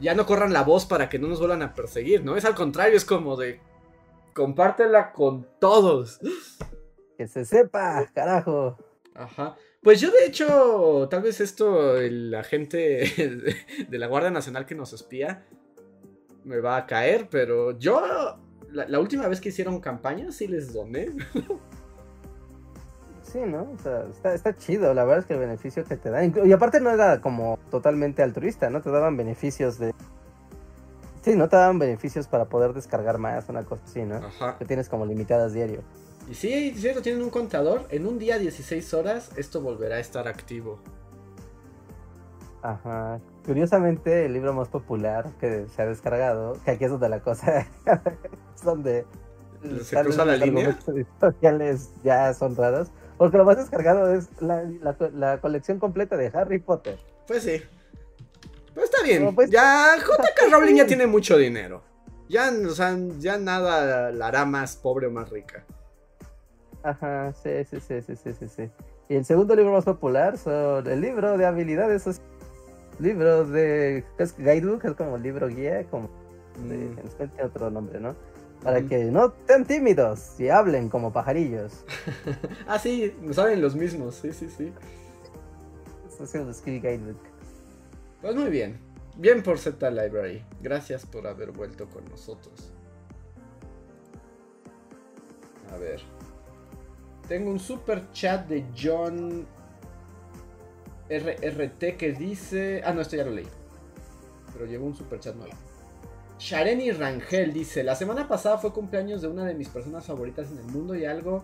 ya 0.01 0.15
no 0.15 0.25
corran 0.25 0.51
la 0.51 0.63
voz 0.63 0.85
para 0.85 1.07
que 1.07 1.19
no 1.19 1.27
nos 1.27 1.39
vuelvan 1.39 1.61
a 1.61 1.73
perseguir, 1.73 2.25
¿no? 2.25 2.35
Es 2.35 2.45
al 2.45 2.55
contrario, 2.55 2.97
es 2.97 3.05
como 3.05 3.37
de 3.37 3.61
compártela 4.33 5.13
con 5.13 5.47
todos. 5.59 6.19
Que 7.17 7.27
se 7.27 7.45
sepa, 7.45 8.09
carajo. 8.13 8.77
Ajá. 9.13 9.55
Pues 9.81 9.99
yo 10.01 10.11
de 10.11 10.25
hecho, 10.25 11.07
tal 11.09 11.23
vez 11.23 11.41
esto, 11.41 11.97
el 11.97 12.33
agente 12.35 13.55
de 13.89 13.97
la 13.97 14.07
Guardia 14.07 14.31
Nacional 14.31 14.65
que 14.65 14.75
nos 14.75 14.93
espía, 14.93 15.45
me 16.43 16.59
va 16.59 16.77
a 16.77 16.85
caer, 16.85 17.27
pero 17.29 17.77
yo 17.77 18.01
la, 18.71 18.99
última 18.99 19.27
vez 19.27 19.41
que 19.41 19.49
hicieron 19.49 19.79
campaña 19.79 20.31
sí 20.31 20.47
les 20.47 20.73
doné. 20.73 21.09
Sí, 23.31 23.39
¿no? 23.39 23.71
O 23.73 23.77
sea, 23.81 24.05
está, 24.09 24.33
está, 24.33 24.57
chido, 24.57 24.93
la 24.93 25.05
verdad 25.05 25.19
es 25.19 25.25
que 25.25 25.33
el 25.33 25.39
beneficio 25.39 25.85
que 25.85 25.95
te 25.95 26.09
da. 26.09 26.25
Y 26.25 26.51
aparte 26.51 26.81
no 26.81 26.89
era 26.89 27.21
como 27.21 27.57
totalmente 27.69 28.21
altruista, 28.23 28.69
¿no? 28.69 28.81
Te 28.81 28.91
daban 28.91 29.15
beneficios 29.15 29.79
de. 29.79 29.93
Sí, 31.21 31.35
no 31.35 31.47
te 31.47 31.55
daban 31.55 31.79
beneficios 31.79 32.27
para 32.27 32.45
poder 32.45 32.73
descargar 32.73 33.19
más, 33.19 33.47
una 33.47 33.63
cosa 33.63 33.83
así, 33.85 34.01
¿no? 34.01 34.15
Ajá. 34.15 34.57
Que 34.57 34.65
tienes 34.65 34.89
como 34.89 35.05
limitadas 35.05 35.53
diario. 35.53 35.81
Y 36.29 36.35
sí, 36.35 36.73
cierto, 36.75 37.01
tienen 37.01 37.21
un 37.21 37.29
contador. 37.29 37.85
En 37.89 38.05
un 38.05 38.19
día 38.19 38.37
16 38.37 38.93
horas, 38.95 39.29
esto 39.37 39.61
volverá 39.61 39.95
a 39.95 39.99
estar 39.99 40.27
activo. 40.27 40.79
Ajá. 42.61 43.21
Curiosamente, 43.45 44.25
el 44.25 44.33
libro 44.33 44.53
más 44.53 44.67
popular 44.67 45.31
que 45.39 45.67
se 45.67 45.81
ha 45.81 45.85
descargado, 45.85 46.57
que 46.65 46.71
aquí 46.71 46.83
es 46.83 46.91
donde 46.91 47.07
la 47.07 47.21
cosa 47.21 47.65
es 48.55 48.61
donde 48.63 49.05
se 49.83 50.01
cruza 50.01 50.25
la 50.25 50.35
línea. 50.35 50.77
Sociales 51.19 51.93
ya 52.03 52.33
son 52.33 52.55
raros. 52.55 52.91
Porque 53.21 53.37
lo 53.37 53.45
más 53.45 53.57
descargado 53.57 54.11
es 54.15 54.29
la, 54.41 54.63
la, 55.13 55.37
colección 55.39 55.77
completa 55.77 56.17
de 56.17 56.31
Harry 56.33 56.57
Potter. 56.57 56.97
Pues 57.27 57.43
sí. 57.43 57.61
Pero 58.73 58.83
está 58.83 59.03
bien. 59.03 59.35
Pues, 59.35 59.51
ya 59.51 59.95
JK 59.95 60.51
Rowling 60.51 60.77
ya 60.77 60.87
tiene 60.87 61.05
mucho 61.05 61.37
dinero. 61.37 61.83
Ya, 62.29 62.51
o 62.67 62.71
sea, 62.71 62.97
ya 63.19 63.37
nada 63.37 64.11
la 64.11 64.25
hará 64.25 64.45
más 64.45 64.75
pobre 64.75 65.05
o 65.05 65.11
más 65.11 65.29
rica. 65.29 65.63
Ajá, 66.81 67.31
sí, 67.33 67.63
sí, 67.69 67.79
sí, 67.79 68.01
sí, 68.01 68.15
sí, 68.15 68.47
sí. 68.47 68.71
Y 69.07 69.17
el 69.17 69.23
segundo 69.23 69.55
libro 69.55 69.71
más 69.71 69.85
popular 69.85 70.39
son 70.39 70.87
el 70.87 70.99
libro 70.99 71.37
de 71.37 71.45
habilidades 71.45 72.01
sociales 72.01 72.27
libros 72.97 73.51
de. 73.51 74.03
Guidebook, 74.39 74.83
es 74.83 74.95
como 74.95 75.19
libro 75.19 75.47
guía, 75.47 75.85
como. 75.91 76.09
De, 76.67 76.75
mm. 76.75 77.45
otro 77.45 77.69
nombre, 77.69 77.99
¿no? 77.99 78.15
Para 78.63 78.81
que 78.83 79.05
no 79.05 79.27
estén 79.27 79.65
tímidos 79.65 80.39
y 80.39 80.49
hablen 80.49 80.87
como 80.89 81.11
pajarillos. 81.11 81.83
ah, 82.67 82.77
sí, 82.77 83.13
saben 83.31 83.61
los 83.61 83.75
mismos, 83.75 84.15
sí, 84.15 84.31
sí, 84.33 84.49
sí. 84.49 84.71
Eso 86.07 86.23
es 86.23 86.35
el 86.35 86.53
Skill 86.53 86.81
Guidebook. 86.81 87.17
Pues 88.21 88.35
muy 88.35 88.49
bien. 88.51 88.79
Bien 89.17 89.41
por 89.41 89.57
Z 89.57 89.89
Library. 89.89 90.43
Gracias 90.61 91.05
por 91.05 91.25
haber 91.25 91.51
vuelto 91.51 91.89
con 91.89 92.05
nosotros. 92.05 92.71
A 95.73 95.77
ver. 95.77 96.01
Tengo 97.27 97.49
un 97.49 97.59
super 97.59 98.11
chat 98.11 98.47
de 98.47 98.65
John 98.77 99.47
RRT 101.09 101.97
que 101.97 102.13
dice. 102.13 102.81
Ah, 102.85 102.93
no, 102.93 103.01
esto 103.01 103.15
ya 103.15 103.25
lo 103.25 103.31
leí. 103.31 103.47
Pero 104.53 104.65
llegó 104.65 104.85
un 104.85 104.95
super 104.95 105.19
chat 105.19 105.35
nuevo. 105.35 105.53
Shareni 106.41 106.91
Rangel 106.91 107.53
dice: 107.53 107.83
La 107.83 107.95
semana 107.95 108.27
pasada 108.27 108.57
fue 108.57 108.73
cumpleaños 108.73 109.21
de 109.21 109.27
una 109.27 109.45
de 109.45 109.53
mis 109.53 109.69
personas 109.69 110.07
favoritas 110.07 110.49
en 110.49 110.57
el 110.57 110.65
mundo 110.65 110.95
y 110.95 111.05
algo 111.05 111.43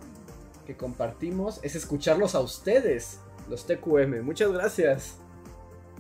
que 0.66 0.76
compartimos 0.76 1.60
es 1.62 1.76
escucharlos 1.76 2.34
a 2.34 2.40
ustedes, 2.40 3.20
los 3.48 3.68
TQM. 3.68 4.24
Muchas 4.24 4.52
gracias. 4.52 5.20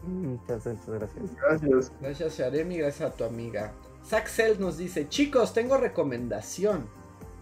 Muchas, 0.01 0.65
gracias. 0.65 1.35
Gracias. 1.39 1.91
Gracias, 2.01 2.37
Sharemi, 2.39 2.77
gracias 2.77 3.11
a 3.11 3.13
tu 3.13 3.23
amiga. 3.23 3.71
Saxel 4.03 4.59
nos 4.59 4.77
dice: 4.77 5.07
Chicos, 5.07 5.53
tengo 5.53 5.77
recomendación. 5.77 6.89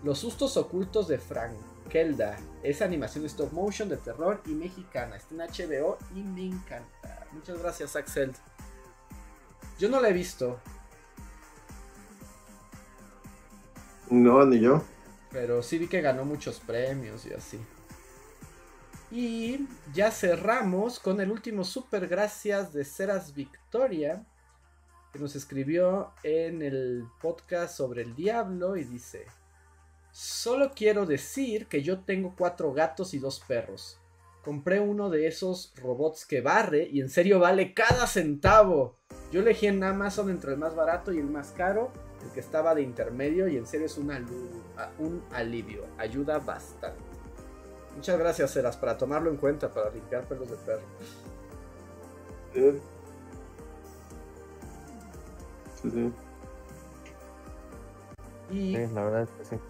Los 0.03 0.19
sustos 0.19 0.57
ocultos 0.57 1.07
de 1.07 1.19
Frank. 1.19 1.55
Kelda. 1.89 2.35
Es 2.63 2.81
animación 2.81 3.23
stop 3.25 3.53
motion 3.53 3.87
de 3.87 3.95
terror 3.95 4.41
y 4.45 4.49
mexicana. 4.49 5.15
Está 5.15 5.35
en 5.35 5.41
HBO 5.49 5.97
y 6.13 6.21
me 6.21 6.47
encanta. 6.47 7.25
Muchas 7.31 7.59
gracias, 7.59 7.95
Axel. 7.95 8.33
Yo 9.79 9.87
no 9.87 10.01
la 10.01 10.09
he 10.09 10.13
visto. 10.13 10.59
No, 14.09 14.45
ni 14.45 14.59
yo. 14.59 14.83
Pero 15.31 15.61
sí 15.61 15.77
vi 15.77 15.87
que 15.87 16.01
ganó 16.01 16.25
muchos 16.25 16.59
premios 16.59 17.25
y 17.25 17.33
así. 17.33 17.59
Y 19.11 19.67
ya 19.93 20.11
cerramos 20.11 20.99
con 20.99 21.21
el 21.21 21.31
último 21.31 21.63
super 21.63 22.07
gracias 22.07 22.73
de 22.73 22.83
Ceras 22.83 23.33
Victoria, 23.33 24.25
que 25.13 25.19
nos 25.19 25.35
escribió 25.35 26.11
en 26.23 26.61
el 26.61 27.05
podcast 27.21 27.77
sobre 27.77 28.01
el 28.01 28.15
diablo 28.15 28.75
y 28.75 28.83
dice, 28.83 29.25
solo 30.11 30.71
quiero 30.75 31.05
decir 31.05 31.67
que 31.67 31.83
yo 31.83 31.99
tengo 31.99 32.35
cuatro 32.37 32.73
gatos 32.73 33.13
y 33.13 33.19
dos 33.19 33.39
perros. 33.39 33.99
Compré 34.43 34.79
uno 34.79 35.09
de 35.09 35.27
esos 35.27 35.73
robots 35.77 36.25
que 36.25 36.41
barre 36.41 36.87
y 36.91 37.01
en 37.01 37.09
serio 37.09 37.39
vale 37.39 37.73
cada 37.73 38.07
centavo. 38.07 38.97
Yo 39.31 39.41
elegí 39.41 39.67
en 39.67 39.83
Amazon 39.83 40.29
entre 40.29 40.51
el 40.51 40.57
más 40.57 40.75
barato 40.75 41.13
y 41.13 41.19
el 41.19 41.25
más 41.25 41.51
caro, 41.51 41.91
el 42.25 42.31
que 42.31 42.39
estaba 42.41 42.75
de 42.75 42.81
intermedio 42.81 43.47
y 43.47 43.57
en 43.57 43.65
serio 43.67 43.85
es 43.87 43.97
un, 43.97 44.11
un 44.99 45.23
alivio, 45.31 45.85
ayuda 45.97 46.39
bastante. 46.39 47.01
Muchas 47.95 48.19
gracias, 48.19 48.51
Ceras, 48.53 48.77
para 48.77 48.97
tomarlo 48.97 49.29
en 49.29 49.37
cuenta, 49.37 49.73
para 49.73 49.89
limpiar 49.91 50.27
pelos 50.27 50.49
de 50.49 50.57
perro. 50.57 50.83
Sí. 52.53 52.81
Sí, 55.81 55.91
sí. 55.91 56.13
Y 58.49 58.75
Sí, 58.75 58.87
la 58.93 59.03
verdad 59.05 59.23
es 59.23 59.29
que 59.31 59.45
sí. 59.45 59.61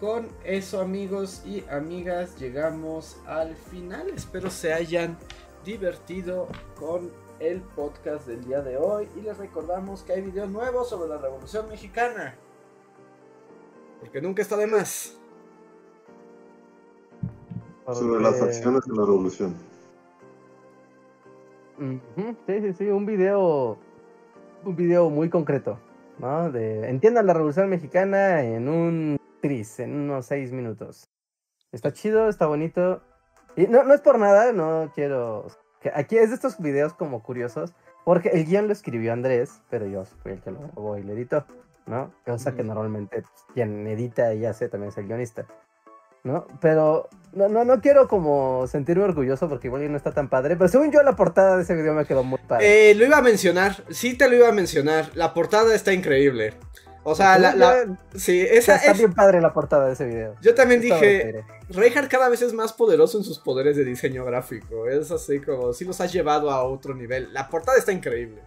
con 0.00 0.28
eso, 0.44 0.80
amigos 0.80 1.42
y 1.44 1.64
amigas, 1.68 2.36
llegamos 2.38 3.20
al 3.26 3.56
final. 3.56 4.10
Espero 4.10 4.50
se 4.50 4.72
hayan 4.72 5.18
divertido 5.64 6.48
con 6.78 7.12
el 7.40 7.60
podcast 7.60 8.26
del 8.26 8.44
día 8.44 8.60
de 8.60 8.76
hoy. 8.76 9.08
Y 9.16 9.20
les 9.22 9.36
recordamos 9.38 10.02
que 10.02 10.12
hay 10.12 10.22
videos 10.22 10.50
nuevos 10.50 10.88
sobre 10.88 11.08
la 11.08 11.18
Revolución 11.18 11.68
Mexicana. 11.68 12.34
Porque 14.00 14.20
nunca 14.20 14.42
está 14.42 14.56
de 14.56 14.66
más. 14.66 15.18
Sobre 17.86 18.22
las 18.22 18.40
acciones 18.42 18.84
de 18.84 18.94
la 18.94 19.06
revolución. 19.06 19.54
Sí, 22.46 22.60
sí, 22.60 22.72
sí, 22.72 22.88
un 22.88 23.06
video, 23.06 23.78
un 24.64 24.76
video 24.76 25.08
muy 25.08 25.30
concreto, 25.30 25.78
¿no? 26.18 26.50
De 26.50 26.88
entiendan 26.90 27.26
la 27.26 27.34
Revolución 27.34 27.70
Mexicana 27.70 28.42
en 28.42 28.68
un 28.68 29.18
tris, 29.40 29.78
en 29.80 29.94
unos 29.94 30.26
seis 30.26 30.52
minutos. 30.52 31.08
Está 31.72 31.92
chido, 31.92 32.28
está 32.28 32.46
bonito. 32.46 33.00
Y 33.56 33.66
no, 33.68 33.84
no 33.84 33.94
es 33.94 34.00
por 34.00 34.18
nada, 34.18 34.52
no 34.52 34.92
quiero... 34.94 35.46
Aquí 35.94 36.16
es 36.18 36.30
de 36.30 36.34
estos 36.34 36.58
videos 36.58 36.92
como 36.92 37.22
curiosos, 37.22 37.72
porque 38.04 38.30
el 38.30 38.44
guion 38.46 38.66
lo 38.66 38.72
escribió 38.72 39.12
Andrés, 39.12 39.60
pero 39.70 39.86
yo 39.86 40.04
fui 40.04 40.32
el 40.32 40.40
que 40.40 40.50
lo 40.50 40.60
grabó 40.60 40.96
y 40.98 41.02
lo 41.02 41.12
editó, 41.12 41.46
¿no? 41.86 42.12
Cosa 42.24 42.54
que 42.54 42.64
normalmente 42.64 43.22
pues, 43.22 43.44
quien 43.54 43.86
edita 43.86 44.34
y 44.34 44.44
hace 44.44 44.68
también 44.68 44.90
es 44.90 44.98
el 44.98 45.06
guionista. 45.06 45.46
¿no? 46.24 46.46
Pero 46.60 47.08
no, 47.32 47.48
no, 47.48 47.64
no 47.64 47.80
quiero 47.80 48.08
como 48.08 48.66
sentirme 48.66 49.04
orgulloso 49.04 49.48
porque 49.48 49.68
igual 49.68 49.90
no 49.90 49.96
está 49.96 50.12
tan 50.12 50.28
padre, 50.28 50.56
pero 50.56 50.68
según 50.68 50.90
yo 50.90 51.02
la 51.02 51.16
portada 51.16 51.56
de 51.56 51.62
ese 51.62 51.74
video 51.74 51.94
me 51.94 52.04
quedó 52.04 52.24
muy 52.24 52.38
padre. 52.46 52.90
Eh, 52.90 52.94
lo 52.94 53.06
iba 53.06 53.18
a 53.18 53.22
mencionar, 53.22 53.84
sí 53.90 54.14
te 54.14 54.28
lo 54.28 54.36
iba 54.36 54.48
a 54.48 54.52
mencionar. 54.52 55.10
La 55.14 55.32
portada 55.32 55.74
está 55.74 55.92
increíble. 55.92 56.54
O 57.10 57.14
sea, 57.14 57.38
la, 57.38 57.84
sí, 58.16 58.40
esa 58.40 58.76
está 58.76 58.92
es- 58.92 58.98
bien 58.98 59.12
padre 59.14 59.40
la 59.40 59.52
portada 59.52 59.86
de 59.86 59.92
ese 59.92 60.04
video. 60.06 60.34
Yo 60.40 60.54
también 60.54 60.82
Está 60.82 60.96
dije. 60.96 61.44
Reinhardt 61.70 62.08
cada 62.10 62.28
vez 62.28 62.42
es 62.42 62.52
más 62.52 62.72
poderoso 62.72 63.18
en 63.18 63.24
sus 63.24 63.38
poderes 63.38 63.76
de 63.76 63.84
diseño 63.84 64.24
gráfico. 64.24 64.86
Es 64.88 65.10
así 65.10 65.40
como, 65.40 65.72
si 65.72 65.84
los 65.84 66.00
has 66.00 66.12
llevado 66.12 66.50
a 66.50 66.62
otro 66.64 66.94
nivel. 66.94 67.32
La 67.32 67.48
portada 67.48 67.76
está 67.78 67.92
increíble. 67.92 68.40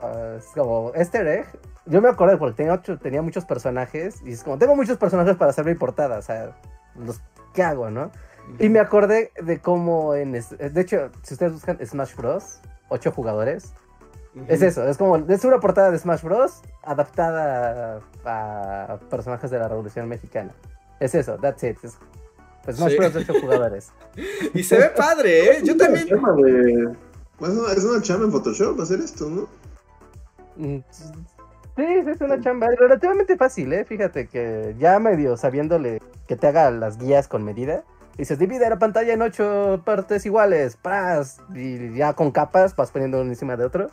Ah, 0.00 0.36
es 0.38 0.46
como 0.54 0.92
Easter 0.94 1.26
egg. 1.26 1.46
Yo 1.86 2.00
me 2.00 2.08
acuerdo 2.08 2.38
porque 2.38 2.56
tenía, 2.56 2.74
ocho- 2.74 2.98
tenía 2.98 3.22
muchos 3.22 3.44
personajes 3.44 4.20
y 4.24 4.32
es 4.32 4.42
como, 4.42 4.58
tengo 4.58 4.76
muchos 4.76 4.98
personajes 4.98 5.36
para 5.36 5.50
hacer 5.50 5.64
mi 5.64 5.74
portada, 5.74 6.18
o 6.18 6.22
sea, 6.22 6.56
los, 6.96 7.20
¿qué 7.54 7.62
hago, 7.62 7.90
no? 7.90 8.10
Y 8.58 8.68
me 8.68 8.78
acordé 8.80 9.32
de 9.42 9.60
cómo 9.60 10.14
en... 10.14 10.32
De 10.32 10.80
hecho, 10.80 11.10
si 11.22 11.34
ustedes 11.34 11.52
buscan 11.52 11.78
Smash 11.84 12.14
Bros, 12.16 12.60
ocho 12.88 13.12
jugadores, 13.12 13.72
Es 14.46 14.62
eso, 14.62 14.86
es 14.88 14.96
como, 14.96 15.16
es 15.16 15.44
una 15.44 15.58
portada 15.58 15.90
de 15.90 15.98
Smash 15.98 16.22
Bros. 16.22 16.62
adaptada 16.82 18.00
a, 18.24 18.92
a 18.94 18.98
personajes 19.10 19.50
de 19.50 19.58
la 19.58 19.68
Revolución 19.68 20.08
Mexicana. 20.08 20.52
Es 21.00 21.14
eso, 21.14 21.36
that's 21.38 21.62
it. 21.64 21.76
Es, 21.82 21.96
pues 22.64 22.76
Smash 22.76 22.92
Sí. 22.92 22.96
Bros. 22.98 23.14
de 23.14 23.20
ocho 23.20 23.34
jugadores. 23.40 23.90
Y 24.54 24.62
se 24.62 24.76
ve 24.78 24.90
padre, 24.90 25.56
¿eh? 25.56 25.60
Yo 25.64 25.76
también. 25.76 26.06
Es 26.06 26.12
una 26.12 26.20
chamba 26.22 26.42
de- 26.42 26.82
Es 27.40 27.48
una, 27.48 27.72
es 27.72 27.84
una 27.84 28.02
chamba 28.02 28.24
en 28.26 28.32
Photoshop 28.32 28.80
hacer 28.80 29.00
esto, 29.00 29.28
¿no? 29.28 29.48
Mm, 30.56 30.78
Sí, 31.76 31.86
sí, 32.04 32.10
es 32.10 32.20
una 32.20 32.38
chamba 32.40 32.66
relativamente 32.78 33.36
fácil, 33.36 33.72
¿eh? 33.72 33.84
Fíjate 33.84 34.26
que 34.28 34.74
ya 34.78 34.98
medio 34.98 35.36
sabiéndole 35.36 36.02
que 36.26 36.36
te 36.36 36.46
haga 36.48 36.70
las 36.70 36.98
guías 36.98 37.26
con 37.28 37.42
medida, 37.42 37.84
dices, 38.18 38.38
divide 38.38 38.68
la 38.68 38.78
pantalla 38.78 39.14
en 39.14 39.22
ocho 39.22 39.80
partes 39.84 40.26
iguales, 40.26 40.76
¡pras! 40.76 41.38
Y 41.54 41.94
ya 41.94 42.12
con 42.12 42.30
capas 42.32 42.76
vas 42.76 42.90
poniendo 42.90 43.20
uno 43.20 43.30
encima 43.30 43.56
de 43.56 43.64
otro. 43.64 43.86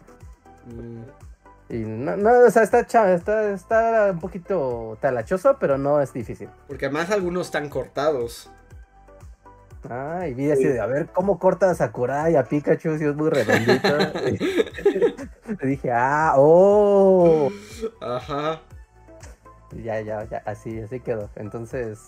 Y 1.69 1.79
no, 1.79 2.15
no, 2.15 2.45
o 2.47 2.51
sea, 2.51 2.63
está, 2.63 2.79
está, 2.79 3.51
está 3.51 4.11
un 4.11 4.19
poquito 4.19 4.97
talachoso, 5.01 5.57
pero 5.59 5.77
no 5.77 6.01
es 6.01 6.13
difícil. 6.13 6.49
Porque 6.67 6.85
además 6.85 7.11
algunos 7.11 7.47
están 7.47 7.67
cortados. 7.69 8.49
Ah, 9.89 10.27
y 10.27 10.33
vi 10.33 10.51
así 10.51 10.63
de, 10.63 10.79
a 10.79 10.85
ver, 10.85 11.07
¿cómo 11.07 11.39
corta 11.39 11.69
a 11.69 11.75
Sakurai 11.75 12.35
a 12.35 12.43
Pikachu 12.43 12.97
si 12.97 13.05
es 13.05 13.15
muy 13.15 13.29
redondito? 13.29 13.87
Le 15.61 15.67
dije, 15.67 15.91
ah, 15.91 16.33
oh. 16.35 17.49
Ajá. 18.01 18.61
Y 19.71 19.83
Ya, 19.83 20.01
ya, 20.01 20.23
ya, 20.23 20.41
así, 20.45 20.79
así 20.79 20.99
quedó. 20.99 21.29
Entonces, 21.35 21.99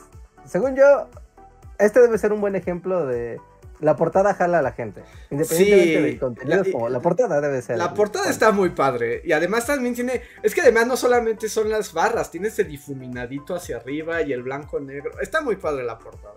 según 0.45 0.75
yo, 0.75 1.07
este 1.77 2.01
debe 2.01 2.17
ser 2.17 2.33
un 2.33 2.41
buen 2.41 2.55
ejemplo 2.55 3.05
de 3.05 3.39
la 3.79 3.95
portada 3.95 4.33
jala 4.33 4.59
a 4.59 4.61
la 4.61 4.71
gente. 4.73 5.03
Independientemente 5.29 5.95
Sí, 5.97 6.03
del 6.03 6.19
contenido, 6.19 6.55
la- 6.57 6.61
es 6.63 6.71
como 6.71 6.89
la 6.89 6.99
portada 6.99 7.39
debe 7.41 7.61
ser. 7.61 7.77
La 7.77 7.93
portada 7.93 8.29
está 8.29 8.51
muy 8.51 8.69
padre. 8.71 9.21
Y 9.23 9.31
además 9.31 9.65
también 9.65 9.95
tiene. 9.95 10.21
Es 10.43 10.53
que 10.53 10.61
además 10.61 10.87
no 10.87 10.97
solamente 10.97 11.47
son 11.49 11.69
las 11.69 11.93
barras, 11.93 12.29
tiene 12.31 12.49
ese 12.49 12.63
difuminadito 12.63 13.55
hacia 13.55 13.77
arriba 13.77 14.21
y 14.21 14.33
el 14.33 14.43
blanco 14.43 14.79
negro. 14.79 15.11
Está 15.21 15.41
muy 15.41 15.55
padre 15.55 15.83
la 15.83 15.97
portada. 15.97 16.35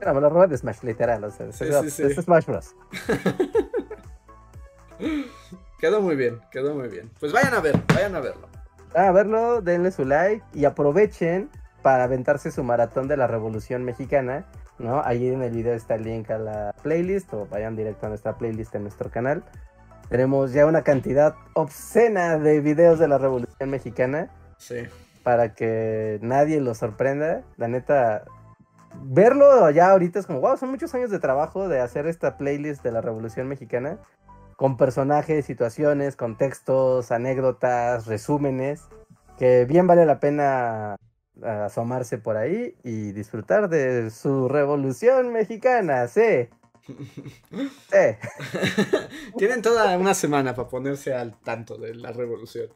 Era, 0.00 0.14
me 0.14 0.20
lo 0.20 0.30
robé 0.30 0.46
de 0.46 0.56
Smash, 0.56 0.82
literal. 0.82 1.22
O 1.24 1.30
sea, 1.30 1.46
es, 1.46 1.56
Sí, 1.56 1.64
es- 1.64 1.80
sí, 1.80 1.90
sí. 1.90 2.02
es 2.04 2.24
Smash 2.24 2.46
Bros. 2.46 2.74
Quedó 5.78 6.02
muy 6.02 6.14
bien, 6.16 6.40
quedó 6.50 6.74
muy 6.74 6.88
bien. 6.88 7.10
Pues 7.18 7.32
vayan 7.32 7.54
a 7.54 7.60
ver, 7.60 7.74
vayan 7.94 8.14
a 8.14 8.20
verlo. 8.20 8.48
A 8.94 9.10
verlo, 9.12 9.62
denle 9.62 9.90
su 9.92 10.04
like 10.04 10.44
y 10.52 10.64
aprovechen 10.66 11.48
para 11.82 12.04
aventarse 12.04 12.50
su 12.50 12.62
maratón 12.64 13.08
de 13.08 13.16
la 13.16 13.26
Revolución 13.26 13.84
Mexicana, 13.84 14.44
¿no? 14.80 15.02
Ahí 15.04 15.28
en 15.28 15.42
el 15.42 15.52
video 15.52 15.74
está 15.74 15.94
el 15.94 16.02
link 16.04 16.30
a 16.30 16.38
la 16.38 16.74
playlist 16.82 17.32
o 17.34 17.46
vayan 17.46 17.76
directo 17.76 18.06
a 18.06 18.08
nuestra 18.08 18.36
playlist 18.36 18.74
en 18.74 18.82
nuestro 18.82 19.10
canal. 19.10 19.44
Tenemos 20.08 20.52
ya 20.52 20.66
una 20.66 20.82
cantidad 20.82 21.34
obscena 21.54 22.38
de 22.38 22.60
videos 22.60 22.98
de 22.98 23.06
la 23.06 23.18
Revolución 23.18 23.70
Mexicana 23.70 24.30
Sí. 24.56 24.86
para 25.22 25.54
que 25.54 26.18
nadie 26.22 26.60
lo 26.60 26.74
sorprenda. 26.74 27.42
La 27.56 27.68
neta, 27.68 28.24
verlo 29.04 29.70
ya 29.70 29.90
ahorita 29.90 30.18
es 30.18 30.26
como, 30.26 30.40
wow, 30.40 30.56
son 30.56 30.70
muchos 30.70 30.94
años 30.94 31.10
de 31.10 31.18
trabajo 31.20 31.68
de 31.68 31.80
hacer 31.80 32.06
esta 32.06 32.36
playlist 32.36 32.82
de 32.82 32.90
la 32.90 33.00
Revolución 33.00 33.46
Mexicana 33.48 33.98
con 34.56 34.76
personajes, 34.76 35.46
situaciones, 35.46 36.16
contextos, 36.16 37.12
anécdotas, 37.12 38.06
resúmenes, 38.06 38.82
que 39.38 39.64
bien 39.64 39.86
vale 39.86 40.04
la 40.04 40.20
pena 40.20 40.96
ah, 41.42 41.66
asomarse 41.66 42.18
por 42.18 42.36
ahí 42.36 42.74
y 42.82 43.12
disfrutar 43.12 43.68
de 43.68 44.10
su 44.10 44.48
Revolución 44.48 45.32
Mexicana, 45.32 46.08
sí. 46.08 46.48
Sí. 47.50 48.16
Tienen 49.38 49.62
toda 49.62 49.96
una 49.98 50.14
semana 50.14 50.54
para 50.54 50.68
ponerse 50.68 51.14
al 51.14 51.38
tanto 51.40 51.76
de 51.76 51.94
la 51.94 52.12
revolución. 52.12 52.68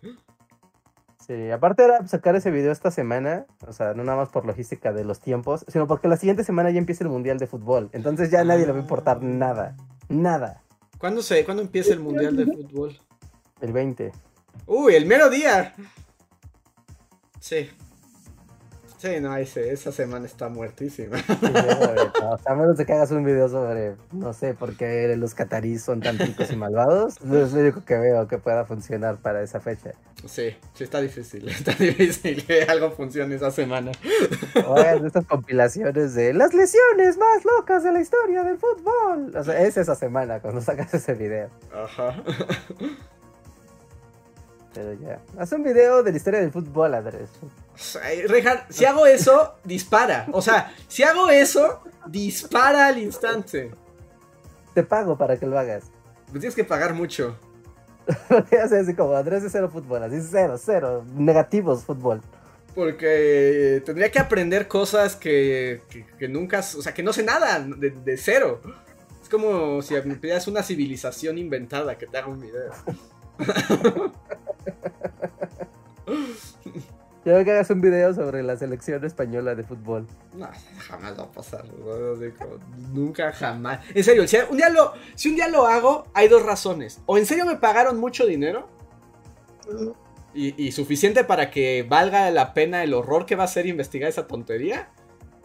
Sí, 1.26 1.50
aparte 1.50 1.84
era 1.84 2.06
sacar 2.06 2.36
ese 2.36 2.50
video 2.50 2.70
esta 2.70 2.90
semana, 2.90 3.46
o 3.66 3.72
sea, 3.72 3.94
no 3.94 4.04
nada 4.04 4.18
más 4.18 4.28
por 4.28 4.44
logística 4.44 4.92
de 4.92 5.04
los 5.04 5.20
tiempos, 5.20 5.64
sino 5.68 5.86
porque 5.86 6.06
la 6.06 6.18
siguiente 6.18 6.44
semana 6.44 6.70
ya 6.70 6.78
empieza 6.78 7.02
el 7.02 7.10
Mundial 7.10 7.38
de 7.38 7.46
Fútbol. 7.46 7.88
Entonces 7.92 8.30
ya 8.30 8.44
nadie 8.44 8.66
le 8.66 8.72
va 8.72 8.78
a 8.78 8.82
importar 8.82 9.22
nada. 9.22 9.74
Nada. 10.08 10.62
¿Cuándo, 10.98 11.22
se, 11.22 11.42
¿Cuándo 11.44 11.62
empieza 11.62 11.94
el 11.94 12.00
Mundial 12.00 12.36
de 12.36 12.44
Fútbol? 12.44 12.98
El 13.62 13.72
20. 13.72 14.12
Uy, 14.66 14.94
el 14.94 15.06
mero 15.06 15.30
día. 15.30 15.74
Sí. 17.40 17.70
Sí, 19.04 19.20
no, 19.20 19.36
ese, 19.36 19.70
esa 19.70 19.92
semana 19.92 20.24
está 20.24 20.48
muertísima. 20.48 21.18
Sí. 21.18 21.34
O 21.34 22.38
sea, 22.38 22.52
a 22.52 22.54
menos 22.54 22.78
de 22.78 22.86
que 22.86 22.94
hagas 22.94 23.10
un 23.10 23.22
video 23.22 23.50
sobre, 23.50 23.96
no 24.12 24.32
sé, 24.32 24.54
por 24.54 24.78
qué 24.78 25.14
los 25.18 25.34
catarís 25.34 25.82
son 25.82 26.00
tan 26.00 26.18
ricos 26.18 26.50
y 26.50 26.56
malvados, 26.56 27.22
no 27.22 27.36
es 27.36 27.52
lo 27.52 27.60
único 27.60 27.84
que 27.84 27.98
veo 27.98 28.26
que 28.28 28.38
pueda 28.38 28.64
funcionar 28.64 29.18
para 29.18 29.42
esa 29.42 29.60
fecha. 29.60 29.92
Sí, 30.24 30.56
sí 30.72 30.84
está 30.84 31.02
difícil, 31.02 31.46
está 31.50 31.72
difícil 31.72 32.46
que 32.46 32.62
algo 32.62 32.92
funcione 32.92 33.34
esa 33.34 33.50
semana. 33.50 33.92
O 34.66 34.74
hagas 34.74 35.02
estas 35.04 35.26
compilaciones 35.26 36.14
de 36.14 36.32
las 36.32 36.54
lesiones 36.54 37.18
más 37.18 37.44
locas 37.44 37.84
de 37.84 37.92
la 37.92 38.00
historia 38.00 38.42
del 38.42 38.56
fútbol. 38.56 39.36
O 39.36 39.44
sea, 39.44 39.60
es 39.60 39.76
esa 39.76 39.94
semana 39.94 40.40
cuando 40.40 40.62
sacas 40.62 40.94
ese 40.94 41.12
video. 41.12 41.50
Ajá. 41.74 42.22
Pero 44.72 44.94
ya. 44.94 45.20
Haz 45.38 45.52
un 45.52 45.62
video 45.62 46.02
de 46.02 46.10
la 46.10 46.16
historia 46.16 46.40
del 46.40 46.50
fútbol, 46.50 46.94
Andrés. 46.94 47.28
Reinhardt, 48.28 48.70
si 48.70 48.84
hago 48.84 49.06
eso, 49.06 49.54
dispara. 49.64 50.26
O 50.32 50.40
sea, 50.40 50.72
si 50.88 51.02
hago 51.02 51.28
eso, 51.28 51.82
dispara 52.06 52.86
al 52.88 52.98
instante. 52.98 53.70
Te 54.74 54.82
pago 54.82 55.16
para 55.18 55.36
que 55.38 55.46
lo 55.46 55.58
hagas. 55.58 55.84
Me 56.32 56.38
tienes 56.40 56.54
que 56.54 56.64
pagar 56.64 56.94
mucho. 56.94 57.36
Porque 58.28 58.58
hace 58.58 58.78
así 58.78 58.94
como 58.94 59.14
Andrés 59.14 59.42
de 59.42 59.50
cero 59.50 59.70
fútbol, 59.72 60.02
así 60.02 60.20
cero, 60.30 60.56
cero, 60.62 61.04
negativos 61.14 61.84
fútbol. 61.84 62.20
Porque 62.74 63.82
tendría 63.86 64.10
que 64.10 64.18
aprender 64.18 64.66
cosas 64.68 65.14
que, 65.16 65.82
que- 65.88 66.04
que 66.18 66.28
nunca, 66.28 66.58
o 66.58 66.82
sea, 66.82 66.92
que 66.92 67.02
no 67.04 67.12
sé 67.12 67.22
nada 67.22 67.60
de, 67.60 67.90
de 67.90 68.16
cero. 68.16 68.60
Es 69.22 69.28
como 69.28 69.80
si 69.80 69.94
me 69.94 70.16
pidieras 70.16 70.46
una 70.48 70.62
civilización 70.62 71.38
inventada 71.38 71.96
que 71.96 72.06
te 72.06 72.18
haga 72.18 72.26
un 72.28 72.40
video. 72.40 72.72
Quiero 77.24 77.42
que 77.42 77.52
hagas 77.52 77.70
un 77.70 77.80
video 77.80 78.12
sobre 78.12 78.42
la 78.42 78.54
selección 78.54 79.02
española 79.02 79.54
de 79.54 79.64
fútbol. 79.64 80.06
No, 80.34 80.46
jamás 80.76 81.18
va 81.18 81.22
a 81.22 81.32
pasar. 81.32 81.64
Nunca, 82.92 83.32
jamás. 83.32 83.80
En 83.94 84.04
serio, 84.04 84.28
si 84.28 84.36
un, 84.50 84.58
día 84.58 84.68
lo, 84.68 84.92
si 85.14 85.30
un 85.30 85.36
día 85.36 85.48
lo 85.48 85.66
hago, 85.66 86.06
hay 86.12 86.28
dos 86.28 86.42
razones. 86.42 87.00
O 87.06 87.16
en 87.16 87.24
serio 87.24 87.46
me 87.46 87.56
pagaron 87.56 87.98
mucho 87.98 88.26
dinero 88.26 88.68
y, 90.34 90.62
y 90.62 90.72
suficiente 90.72 91.24
para 91.24 91.50
que 91.50 91.86
valga 91.88 92.30
la 92.30 92.52
pena 92.52 92.84
el 92.84 92.92
horror 92.92 93.24
que 93.24 93.36
va 93.36 93.44
a 93.44 93.48
ser 93.48 93.64
investigar 93.64 94.10
esa 94.10 94.26
tontería. 94.26 94.90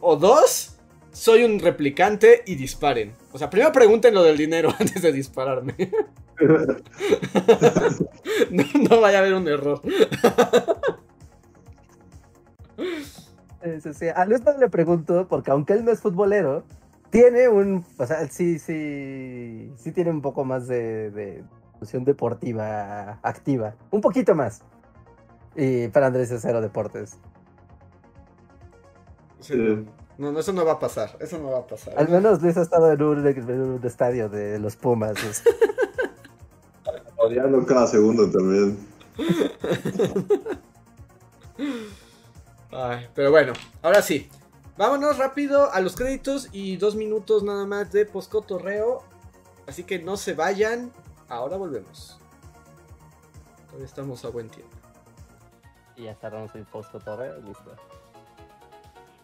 O 0.02 0.18
dos, 0.18 0.80
soy 1.12 1.46
un 1.46 1.60
replicante 1.60 2.44
y 2.46 2.56
disparen. 2.56 3.16
O 3.32 3.38
sea, 3.38 3.50
primero 3.50 3.72
pregunten 3.72 4.14
lo 4.14 4.24
del 4.24 4.36
dinero 4.36 4.76
antes 4.80 5.02
de 5.02 5.14
dispararme. 5.14 5.76
No, 8.52 8.64
no 8.90 9.02
vaya 9.02 9.20
a 9.20 9.22
haber 9.22 9.34
un 9.34 9.48
error. 9.48 9.82
Sí, 13.64 13.82
sí, 13.82 13.94
sí. 13.94 14.08
A 14.08 14.26
Luis 14.26 14.44
no 14.44 14.58
le 14.58 14.70
pregunto, 14.70 15.28
porque 15.28 15.52
aunque 15.52 15.74
él 15.74 15.84
no 15.86 15.92
es 15.92 16.00
futbolero, 16.02 16.64
tiene 17.10 17.50
un. 17.50 17.84
O 17.98 18.06
sea, 18.06 18.28
sí, 18.30 18.58
sí. 18.60 19.72
Sí 19.78 19.92
tiene 19.92 20.12
un 20.12 20.22
poco 20.22 20.46
más 20.46 20.68
de. 20.68 21.12
de 21.12 21.44
función 21.80 22.04
deportiva 22.04 23.20
activa. 23.24 23.76
Un 23.92 24.02
poquito 24.02 24.36
más. 24.36 24.62
Y 25.56 25.88
para 25.90 26.08
Andrés 26.08 26.30
es 26.32 26.42
cero 26.42 26.62
deportes. 26.62 27.18
Sí, 29.40 29.56
No, 30.18 30.32
no, 30.34 30.40
eso 30.40 30.52
no 30.54 30.66
va 30.66 30.74
a 30.74 30.80
pasar. 30.80 31.16
Eso 31.22 31.38
no 31.40 31.52
va 31.52 31.60
a 31.60 31.68
pasar. 31.68 31.94
Al 31.98 32.10
menos 32.10 32.42
Luis 32.42 32.58
ha 32.58 32.62
estado 32.62 32.92
en 32.92 33.02
un, 33.02 33.26
en 33.26 33.62
un 33.62 33.82
estadio 33.86 34.28
de 34.30 34.60
los 34.60 34.76
Pumas. 34.76 35.14
es- 35.24 35.44
Odiando 37.18 37.66
cada 37.66 37.88
segundo 37.88 38.30
también. 38.30 38.78
Pero 43.14 43.32
bueno, 43.32 43.54
ahora 43.82 44.02
sí. 44.02 44.30
Vámonos 44.78 45.18
rápido 45.18 45.72
a 45.74 45.82
los 45.82 45.96
créditos 45.96 46.48
y 46.54 46.78
dos 46.78 46.96
minutos 46.96 47.44
nada 47.44 47.66
más 47.66 47.92
de 47.92 48.06
poscotorreo. 48.06 49.04
Así 49.68 49.84
que 49.84 50.00
no 50.00 50.16
se 50.16 50.34
vayan. 50.34 50.92
Ahora 51.28 51.58
volvemos. 51.58 52.20
Todavía 53.66 53.86
estamos 53.86 54.24
a 54.24 54.30
buen 54.30 54.50
tiempo. 54.50 54.76
Y 55.98 56.04
ya 56.04 56.16
cerramos 56.16 56.56
el 56.56 56.66
post 56.66 56.96
torreo. 57.04 57.42
Listo. 57.42 57.72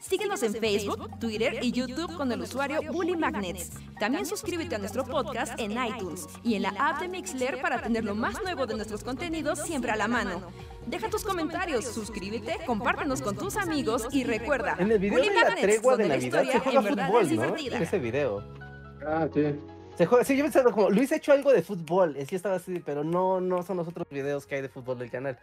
Síguenos 0.08 0.44
en 0.44 0.54
Facebook, 0.54 1.20
Twitter 1.20 1.58
y 1.64 1.72
YouTube 1.72 2.16
con 2.16 2.32
el 2.32 2.42
usuario 2.42 2.80
Bully 2.94 3.16
Magnets. 3.16 3.72
También 4.00 4.28
suscríbete 4.28 4.76
a 4.76 4.78
nuestro 4.78 5.04
podcast 5.04 5.60
en 5.60 5.72
iTunes 5.72 6.28
y 6.44 6.54
en 6.54 6.62
la 6.62 6.76
app 6.78 7.00
de 7.02 7.08
Mixler 7.08 7.60
para 7.60 7.82
tener 7.82 8.04
lo 8.04 8.14
más 8.14 8.42
nuevo 8.44 8.68
de 8.68 8.76
nuestros 8.76 9.04
contenidos 9.04 9.60
siempre 9.60 9.90
a 9.90 9.96
la 9.96 10.08
mano. 10.08 10.44
Deja 10.86 11.10
tus 11.10 11.24
comentarios, 11.24 11.86
suscríbete, 11.86 12.60
compártenos 12.68 13.24
con 13.24 13.36
tus 13.36 13.58
amigos 13.58 14.08
y 14.12 14.24
recuerda, 14.24 14.76
En 14.78 14.92
el 14.92 15.00
video 15.00 15.18
Bully 15.18 15.30
de 15.30 15.36
la 15.36 15.42
Magnets, 15.42 15.62
tregua 15.62 15.98
de 15.98 16.08
la 16.08 16.16
Navidad 16.16 16.44
se 16.44 16.60
juega 16.60 16.82
fútbol, 16.84 17.24
es 17.24 17.32
¿no? 17.32 17.58
En 17.58 17.82
ese 17.82 18.00
video. 18.00 18.44
Ah, 19.08 19.28
sí. 19.34 19.56
Se 19.98 20.06
juega, 20.06 20.24
sí, 20.24 20.38
yo 20.38 20.44
pensaba 20.44 20.72
como, 20.72 20.92
Luis 20.92 21.12
ha 21.14 21.16
hecho 21.16 21.32
algo 21.32 21.52
de 21.52 21.64
fútbol. 21.64 22.16
Es 22.16 22.30
que 22.30 22.36
estaba 22.36 22.56
así, 22.56 22.80
pero 22.86 23.04
no, 23.04 23.42
no 23.42 23.64
son 23.64 23.78
los 23.78 23.88
otros 23.88 24.08
videos 24.12 24.46
que 24.46 24.56
hay 24.56 24.62
de 24.62 24.70
fútbol 24.70 25.00
del 25.00 25.10
canal. 25.10 25.40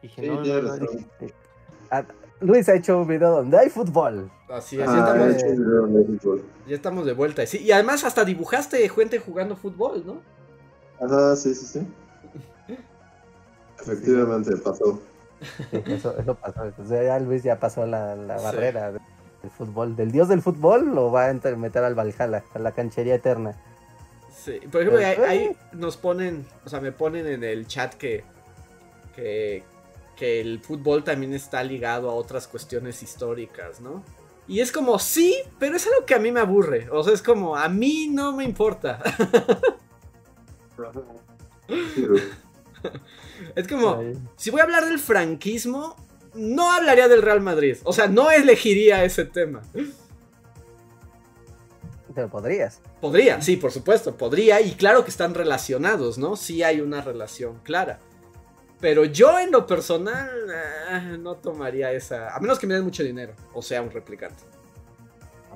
Dije, 0.00 0.22
Sí, 0.22 0.28
no, 0.28 0.36
no, 0.36 0.42
tienes 0.42 0.62
no, 0.62 0.70
razón. 0.70 2.25
Luis 2.40 2.68
ha 2.68 2.74
hecho 2.74 2.98
un 3.00 3.06
video 3.08 3.30
donde 3.30 3.58
hay 3.58 3.70
fútbol. 3.70 4.30
Así 4.48 4.78
es, 4.80 4.86
ya, 4.86 4.92
Ah, 4.92 4.98
estamos, 5.26 5.42
he 5.42 5.46
de 5.56 6.04
fútbol. 6.18 6.44
ya 6.66 6.74
estamos 6.76 7.06
de 7.06 7.12
vuelta. 7.14 7.46
Sí, 7.46 7.58
y 7.58 7.72
además 7.72 8.04
hasta 8.04 8.24
dibujaste 8.24 8.86
gente 8.88 9.18
jugando 9.18 9.56
fútbol, 9.56 10.04
¿no? 10.06 10.20
Ajá, 11.04 11.34
sí, 11.36 11.54
sí, 11.54 11.66
sí. 11.66 11.86
Efectivamente, 13.80 14.56
pasó. 14.56 15.00
Sí, 15.70 15.82
eso, 15.86 16.16
eso 16.18 16.34
pasó. 16.34 16.64
Entonces 16.64 17.04
ya 17.06 17.18
Luis 17.18 17.42
ya 17.42 17.58
pasó 17.58 17.86
la, 17.86 18.16
la 18.16 18.38
Sí. 18.38 18.44
barrera 18.44 18.92
de- 18.92 19.00
del 19.42 19.50
fútbol. 19.50 19.94
Del 19.96 20.10
dios 20.12 20.28
del 20.28 20.42
fútbol 20.42 20.94
lo 20.94 21.10
va 21.12 21.26
a 21.26 21.30
enter- 21.30 21.56
meter 21.56 21.84
al 21.84 21.94
Valhalla, 21.94 22.42
a 22.54 22.58
la 22.58 22.72
canchería 22.72 23.14
eterna. 23.16 23.54
Sí, 24.34 24.60
por 24.70 24.82
ejemplo, 24.82 25.04
ahí, 25.04 25.14
Pues, 25.16 25.28
ahí 25.28 25.56
nos 25.72 25.96
ponen, 25.96 26.46
o 26.64 26.68
sea, 26.68 26.80
me 26.80 26.92
ponen 26.92 27.26
en 27.26 27.42
el 27.44 27.66
chat 27.66 27.94
que, 27.94 28.24
que, 29.14 29.62
que 30.16 30.40
el 30.40 30.60
fútbol 30.60 31.04
también 31.04 31.34
está 31.34 31.62
ligado 31.62 32.10
a 32.10 32.14
otras 32.14 32.48
cuestiones 32.48 33.02
históricas, 33.02 33.80
¿no? 33.80 34.02
Y 34.48 34.60
es 34.60 34.72
como, 34.72 34.98
sí, 34.98 35.36
pero 35.58 35.76
es 35.76 35.86
algo 35.86 36.06
que 36.06 36.14
a 36.14 36.18
mí 36.18 36.32
me 36.32 36.40
aburre. 36.40 36.88
O 36.90 37.02
sea, 37.02 37.12
es 37.12 37.22
como, 37.22 37.56
a 37.56 37.68
mí 37.68 38.08
no 38.08 38.32
me 38.32 38.44
importa. 38.44 39.02
es 43.56 43.68
como, 43.68 44.02
si 44.36 44.50
voy 44.50 44.60
a 44.60 44.64
hablar 44.64 44.86
del 44.86 44.98
franquismo, 44.98 45.96
no 46.34 46.72
hablaría 46.72 47.08
del 47.08 47.22
Real 47.22 47.40
Madrid. 47.40 47.76
O 47.84 47.92
sea, 47.92 48.06
no 48.06 48.30
elegiría 48.30 49.04
ese 49.04 49.24
tema. 49.24 49.62
Pero 52.14 52.30
podrías. 52.30 52.80
Podría, 53.00 53.42
sí, 53.42 53.56
por 53.56 53.72
supuesto, 53.72 54.16
podría, 54.16 54.60
y 54.60 54.72
claro 54.72 55.04
que 55.04 55.10
están 55.10 55.34
relacionados, 55.34 56.18
¿no? 56.18 56.36
Sí 56.36 56.62
hay 56.62 56.80
una 56.80 57.02
relación 57.02 57.58
clara. 57.62 57.98
Pero 58.80 59.04
yo 59.04 59.38
en 59.38 59.50
lo 59.50 59.66
personal 59.66 60.30
ah, 60.90 61.16
no 61.18 61.36
tomaría 61.36 61.92
esa, 61.92 62.34
a 62.34 62.40
menos 62.40 62.58
que 62.58 62.66
me 62.66 62.74
den 62.74 62.84
mucho 62.84 63.02
dinero, 63.02 63.32
o 63.54 63.62
sea, 63.62 63.80
un 63.80 63.90
replicante. 63.90 64.42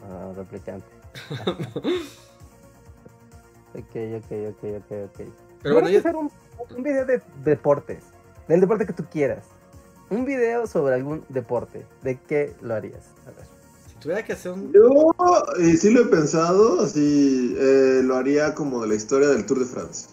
Ah, 0.02 0.32
replicante. 0.34 0.86
ok, 3.74 3.94
ok, 4.16 4.32
ok, 4.48 4.64
ok, 4.78 4.92
ok. 5.04 5.20
Pero 5.62 5.74
bueno, 5.74 5.90
yo, 5.90 5.98
hacer 5.98 6.16
un, 6.16 6.30
un 6.74 6.82
video 6.82 7.04
de 7.04 7.20
deportes. 7.44 8.04
Del 8.48 8.60
deporte 8.60 8.86
que 8.86 8.92
tú 8.92 9.04
quieras. 9.10 9.44
Un 10.08 10.24
video 10.24 10.66
sobre 10.66 10.94
algún 10.94 11.24
deporte. 11.28 11.86
¿De 12.02 12.18
qué 12.18 12.54
lo 12.62 12.74
harías? 12.74 13.10
A 13.26 13.30
ver. 13.30 13.46
si 13.86 13.94
tuviera 13.96 14.24
que 14.24 14.32
hacer 14.32 14.52
un... 14.52 14.72
Yo, 14.72 15.14
y 15.58 15.76
sí 15.76 15.90
lo 15.90 16.02
he 16.02 16.06
pensado, 16.06 16.80
así 16.80 17.54
eh, 17.58 18.00
lo 18.02 18.16
haría 18.16 18.54
como 18.54 18.80
de 18.82 18.88
la 18.88 18.94
historia 18.94 19.28
del 19.28 19.44
Tour 19.46 19.60
de 19.60 19.66
France. 19.66 20.08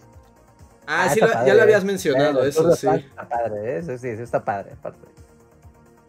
Ah, 0.87 1.09
sí, 1.13 1.19
lo- 1.19 1.27
padre. 1.31 1.47
ya 1.47 1.53
lo 1.53 1.61
habías 1.63 1.83
mencionado, 1.83 2.43
eso 2.45 2.75
sí. 2.75 2.87
Está 2.87 3.27
padre, 3.27 3.75
¿eh? 3.75 3.77
Eso 3.79 3.97
sí, 3.97 4.07
eso 4.07 4.23
está 4.23 4.43
padre, 4.43 4.71
aparte. 4.73 4.99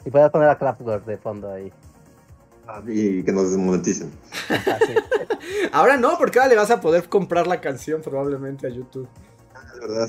Y 0.04 0.10
puedes 0.10 0.30
poner 0.30 0.48
a 0.48 0.56
Kraftwerk 0.58 1.04
de 1.04 1.18
fondo 1.18 1.52
ahí. 1.52 1.72
Y 2.86 3.22
que 3.24 3.32
nos 3.32 3.50
desmoneticen. 3.50 4.10
Ah, 4.50 4.78
sí. 4.86 4.94
Ahora 5.72 5.96
no, 5.96 6.16
porque 6.18 6.38
ahora 6.38 6.50
le 6.50 6.56
vas 6.56 6.70
a 6.70 6.80
poder 6.80 7.08
comprar 7.08 7.46
la 7.46 7.60
canción 7.60 8.02
probablemente 8.02 8.66
a 8.66 8.70
YouTube. 8.70 9.08
Es 9.74 9.80
verdad. 9.80 10.08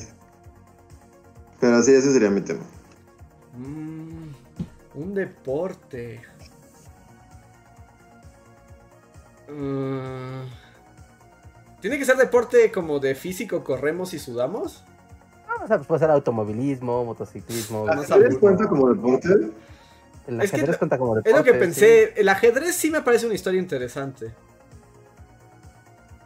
Pero 1.60 1.82
sí, 1.84 1.94
ese 1.94 2.12
sería 2.14 2.30
mi 2.30 2.42
tema. 2.42 2.64
Mm, 3.58 4.30
un 4.96 5.14
deporte. 5.14 6.22
Mm, 9.50 10.44
¿Tiene 11.82 11.98
que 11.98 12.06
ser 12.06 12.18
deporte 12.18 12.72
como 12.72 13.00
de 13.00 13.16
físico, 13.16 13.64
corremos 13.64 14.14
y 14.14 14.20
sudamos? 14.20 14.84
No, 15.48 15.64
o 15.64 15.68
sea, 15.68 15.78
pues 15.78 15.88
puede 15.88 16.00
ser 16.00 16.12
automovilismo, 16.12 17.06
motociclismo. 17.06 17.86
Ah, 17.90 17.98
sé, 18.04 18.14
¿Ajedrez 18.14 18.38
cuenta 18.38 18.68
como 18.68 18.90
deporte? 18.94 19.30
El 20.28 20.42
Es 20.42 20.52
que 20.52 20.58
ajedrez 20.58 20.76
lo- 20.76 20.80
cuenta 20.80 20.98
como 20.98 21.18
Es 21.18 21.24
deporte. 21.24 21.38
lo 21.40 21.44
que 21.46 21.54
sí. 21.54 21.60
pensé. 21.60 22.14
El 22.20 22.30
ajedrez 22.30 22.76
sí 22.76 22.92
me 22.92 23.02
parece 23.02 23.26
una 23.26 23.36
historia 23.36 23.60
interesante. 23.60 24.32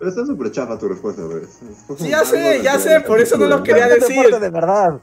Pero 0.04 0.12
está 0.12 0.26
súper 0.26 0.52
chafa 0.52 0.78
tu 0.78 0.90
respuesta, 0.90 1.22
güey. 1.22 1.44
Sí, 1.98 2.10
ya 2.10 2.26
sé, 2.26 2.60
ya 2.62 2.78
sé, 2.78 3.00
por 3.00 3.22
eso 3.22 3.38
no 3.38 3.48
lo 3.48 3.60
No 3.60 3.64
quería 3.64 3.88
decir. 3.88 4.38
de 4.38 4.50
verdad. 4.50 5.00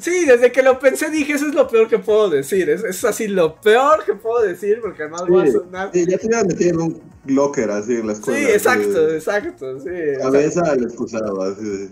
sí, 0.00 0.24
desde 0.24 0.50
que 0.50 0.64
lo 0.64 0.76
pensé 0.80 1.08
dije, 1.08 1.34
eso 1.34 1.46
es 1.46 1.54
lo 1.54 1.68
peor 1.68 1.86
que 1.86 2.00
puedo 2.00 2.28
decir. 2.28 2.68
Es, 2.68 2.82
es 2.82 3.04
así 3.04 3.28
lo 3.28 3.54
peor 3.60 4.04
que 4.04 4.14
puedo 4.14 4.42
decir 4.42 4.80
porque 4.80 5.04
además 5.04 5.22
sí, 5.26 5.32
va 5.32 5.42
a 5.44 5.46
sonar... 5.46 5.90
Sí, 5.92 6.06
ya 6.08 6.18
te 6.18 6.26
iban 6.26 6.40
a 6.40 6.42
meter 6.42 6.66
en 6.66 6.80
un 6.80 7.02
locker 7.26 7.70
así 7.70 7.92
en 7.92 8.08
la 8.08 8.14
escuela. 8.14 8.40
Sí, 8.40 8.46
exacto, 8.46 9.14
exacto. 9.14 9.78
Sí, 9.78 9.90
Cabeza 10.20 10.62
al 10.64 10.82
excusado, 10.82 11.42
así. 11.42 11.88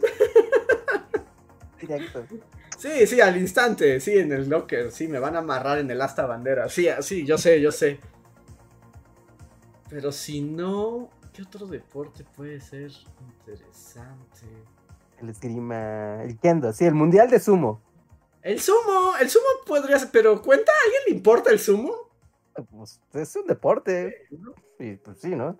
Directo. 1.80 2.26
Sí, 2.78 3.06
sí, 3.06 3.20
al 3.20 3.36
instante, 3.36 4.00
sí, 4.00 4.18
en 4.18 4.32
el 4.32 4.48
locker, 4.48 4.90
sí, 4.90 5.06
me 5.06 5.20
van 5.20 5.36
a 5.36 5.38
amarrar 5.38 5.78
en 5.78 5.88
el 5.88 6.00
asta 6.00 6.26
bandera. 6.26 6.68
Sí, 6.68 6.88
sí, 7.00 7.24
yo 7.24 7.38
sé, 7.38 7.60
yo 7.60 7.70
sé. 7.70 8.00
Pero 9.94 10.10
si 10.10 10.40
no, 10.40 11.08
¿qué 11.32 11.42
otro 11.42 11.68
deporte 11.68 12.24
puede 12.36 12.58
ser 12.58 12.90
interesante? 13.20 14.44
El 15.20 15.28
esgrima, 15.28 16.20
el 16.24 16.36
kendo, 16.40 16.72
sí, 16.72 16.84
el 16.84 16.94
mundial 16.94 17.30
de 17.30 17.38
sumo. 17.38 17.80
El 18.42 18.60
sumo, 18.60 19.12
el 19.20 19.30
sumo 19.30 19.44
podría 19.64 19.96
ser, 20.00 20.08
pero 20.10 20.42
¿cuenta? 20.42 20.72
¿A 20.72 20.84
alguien 20.86 21.02
le 21.06 21.14
importa 21.14 21.52
el 21.52 21.60
sumo? 21.60 21.94
Pues 22.72 23.00
es 23.12 23.36
un 23.36 23.46
deporte. 23.46 24.26
Y 24.80 24.96
pues 24.96 25.20
sí, 25.20 25.28
¿no? 25.28 25.56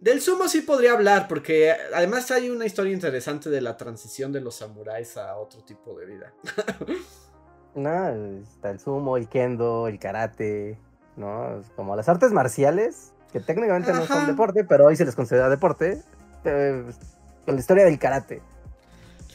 Del 0.00 0.20
sumo 0.20 0.46
sí 0.46 0.60
podría 0.60 0.92
hablar, 0.92 1.26
porque 1.26 1.72
además 1.94 2.30
hay 2.30 2.50
una 2.50 2.66
historia 2.66 2.92
interesante 2.92 3.48
de 3.48 3.62
la 3.62 3.78
transición 3.78 4.32
de 4.32 4.42
los 4.42 4.56
samuráis 4.56 5.16
a 5.16 5.38
otro 5.38 5.64
tipo 5.64 5.98
de 5.98 6.04
vida. 6.04 6.34
no, 7.74 8.42
está 8.42 8.68
el 8.68 8.80
sumo, 8.80 9.16
el 9.16 9.30
kendo, 9.30 9.88
el 9.88 9.98
karate, 9.98 10.78
¿no? 11.16 11.62
Como 11.74 11.96
las 11.96 12.10
artes 12.10 12.30
marciales, 12.30 13.13
que 13.34 13.40
técnicamente 13.40 13.92
no 13.92 14.06
son 14.06 14.28
deporte, 14.28 14.62
pero 14.62 14.86
hoy 14.86 14.94
se 14.94 15.04
les 15.04 15.16
considera 15.16 15.48
deporte, 15.48 16.00
eh, 16.44 16.84
con 17.44 17.54
la 17.56 17.60
historia 17.60 17.84
del 17.84 17.98
karate. 17.98 18.40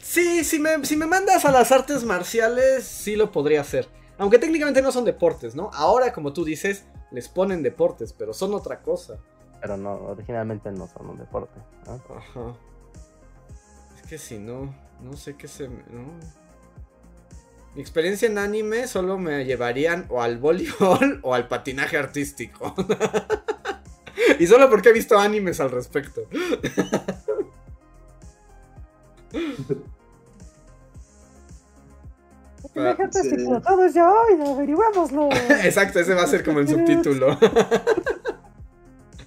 Sí, 0.00 0.42
si 0.42 0.58
me, 0.58 0.82
si 0.86 0.96
me 0.96 1.04
mandas 1.04 1.44
a 1.44 1.52
las 1.52 1.70
artes 1.70 2.02
marciales, 2.04 2.84
sí 2.84 3.14
lo 3.14 3.30
podría 3.30 3.60
hacer. 3.60 3.90
Aunque 4.16 4.38
técnicamente 4.38 4.80
no 4.80 4.90
son 4.90 5.04
deportes, 5.04 5.54
¿no? 5.54 5.70
Ahora, 5.74 6.14
como 6.14 6.32
tú 6.32 6.46
dices, 6.46 6.86
les 7.10 7.28
ponen 7.28 7.62
deportes, 7.62 8.14
pero 8.14 8.32
son 8.32 8.54
otra 8.54 8.80
cosa. 8.80 9.18
Pero 9.60 9.76
no, 9.76 9.92
originalmente 9.96 10.72
no 10.72 10.88
son 10.88 11.10
un 11.10 11.18
deporte. 11.18 11.60
Ajá. 11.82 12.56
Es 13.96 14.08
que 14.08 14.16
si 14.16 14.38
no, 14.38 14.74
no 15.02 15.14
sé 15.14 15.36
qué 15.36 15.46
se... 15.46 15.68
No. 15.68 16.14
Mi 17.74 17.82
experiencia 17.82 18.26
en 18.26 18.38
anime 18.38 18.88
solo 18.88 19.18
me 19.18 19.44
llevarían 19.44 20.06
o 20.08 20.22
al 20.22 20.38
voleibol 20.38 21.20
o 21.22 21.34
al 21.34 21.48
patinaje 21.48 21.98
artístico. 21.98 22.74
y 24.40 24.46
solo 24.46 24.70
porque 24.70 24.88
he 24.88 24.92
visto 24.92 25.18
animes 25.18 25.60
al 25.60 25.70
respecto. 25.70 26.22
todo 32.72 33.84
es 33.84 33.92
ya 33.92 34.10
hoy, 34.10 34.40
averiguémoslo. 34.40 35.28
Exacto, 35.62 36.00
ese 36.00 36.14
va 36.14 36.22
a 36.22 36.26
ser 36.26 36.42
como 36.42 36.60
el 36.60 36.68
subtítulo. 36.68 37.38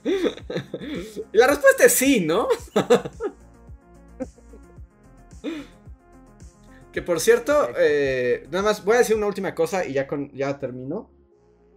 y 0.03 1.37
la 1.37 1.45
respuesta 1.45 1.85
es 1.85 1.93
sí, 1.93 2.21
¿no? 2.21 2.47
que 6.91 7.03
por 7.03 7.19
cierto, 7.19 7.69
eh, 7.77 8.47
nada 8.49 8.63
más 8.63 8.83
voy 8.83 8.95
a 8.95 8.99
decir 8.99 9.15
una 9.15 9.27
última 9.27 9.53
cosa 9.53 9.85
y 9.85 9.93
ya, 9.93 10.07
con, 10.07 10.31
ya 10.31 10.57
termino. 10.57 11.11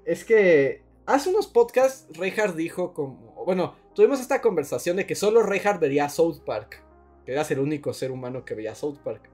Es 0.07 0.25
que 0.25 0.87
hace 1.05 1.29
unos 1.29 1.49
podcasts 1.49 2.07
Reinhardt 2.17 2.57
dijo 2.57 2.95
como... 2.95 3.26
Bueno, 3.47 3.77
tuvimos 3.94 4.20
esta 4.20 4.43
conversación 4.43 4.97
de 4.97 5.06
que 5.06 5.14
solo 5.14 5.40
Reinhardt 5.44 5.81
vería 5.81 6.09
South 6.09 6.40
Park. 6.44 6.82
Que 7.24 7.31
era 7.31 7.43
el 7.48 7.60
único 7.60 7.94
ser 7.94 8.10
humano 8.10 8.44
que 8.44 8.56
veía 8.56 8.74
South 8.74 8.98
Park. 9.05 9.31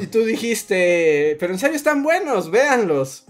Y 0.00 0.06
tú 0.06 0.24
dijiste, 0.24 1.36
pero 1.38 1.52
en 1.52 1.58
serio 1.58 1.76
están 1.76 2.02
buenos, 2.02 2.50
véanlos. 2.50 3.26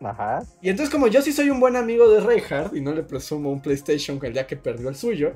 Ajá. 0.00 0.44
Y 0.60 0.70
entonces 0.70 0.92
como 0.92 1.08
yo 1.08 1.20
sí 1.20 1.32
soy 1.32 1.50
un 1.50 1.58
buen 1.58 1.74
amigo 1.74 2.08
de 2.08 2.20
Reinhardt 2.20 2.76
y 2.76 2.80
no 2.80 2.92
le 2.92 3.02
presumo 3.02 3.50
un 3.50 3.60
PlayStation 3.60 4.20
el 4.22 4.34
día 4.34 4.46
que 4.46 4.56
perdió 4.56 4.88
el 4.88 4.94
suyo, 4.94 5.34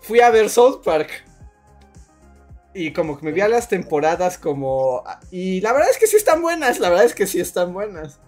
fui 0.00 0.20
a 0.20 0.28
ver 0.28 0.50
South 0.50 0.82
Park. 0.84 1.08
Y 2.74 2.92
como 2.92 3.18
que 3.18 3.24
me 3.24 3.32
vi 3.32 3.40
a 3.40 3.48
las 3.48 3.70
temporadas 3.70 4.36
como... 4.36 5.02
Y 5.30 5.62
la 5.62 5.72
verdad 5.72 5.88
es 5.90 5.96
que 5.96 6.06
sí 6.06 6.16
están 6.16 6.42
buenas, 6.42 6.78
la 6.78 6.90
verdad 6.90 7.06
es 7.06 7.14
que 7.14 7.26
sí 7.26 7.40
están 7.40 7.72
buenas. 7.72 8.20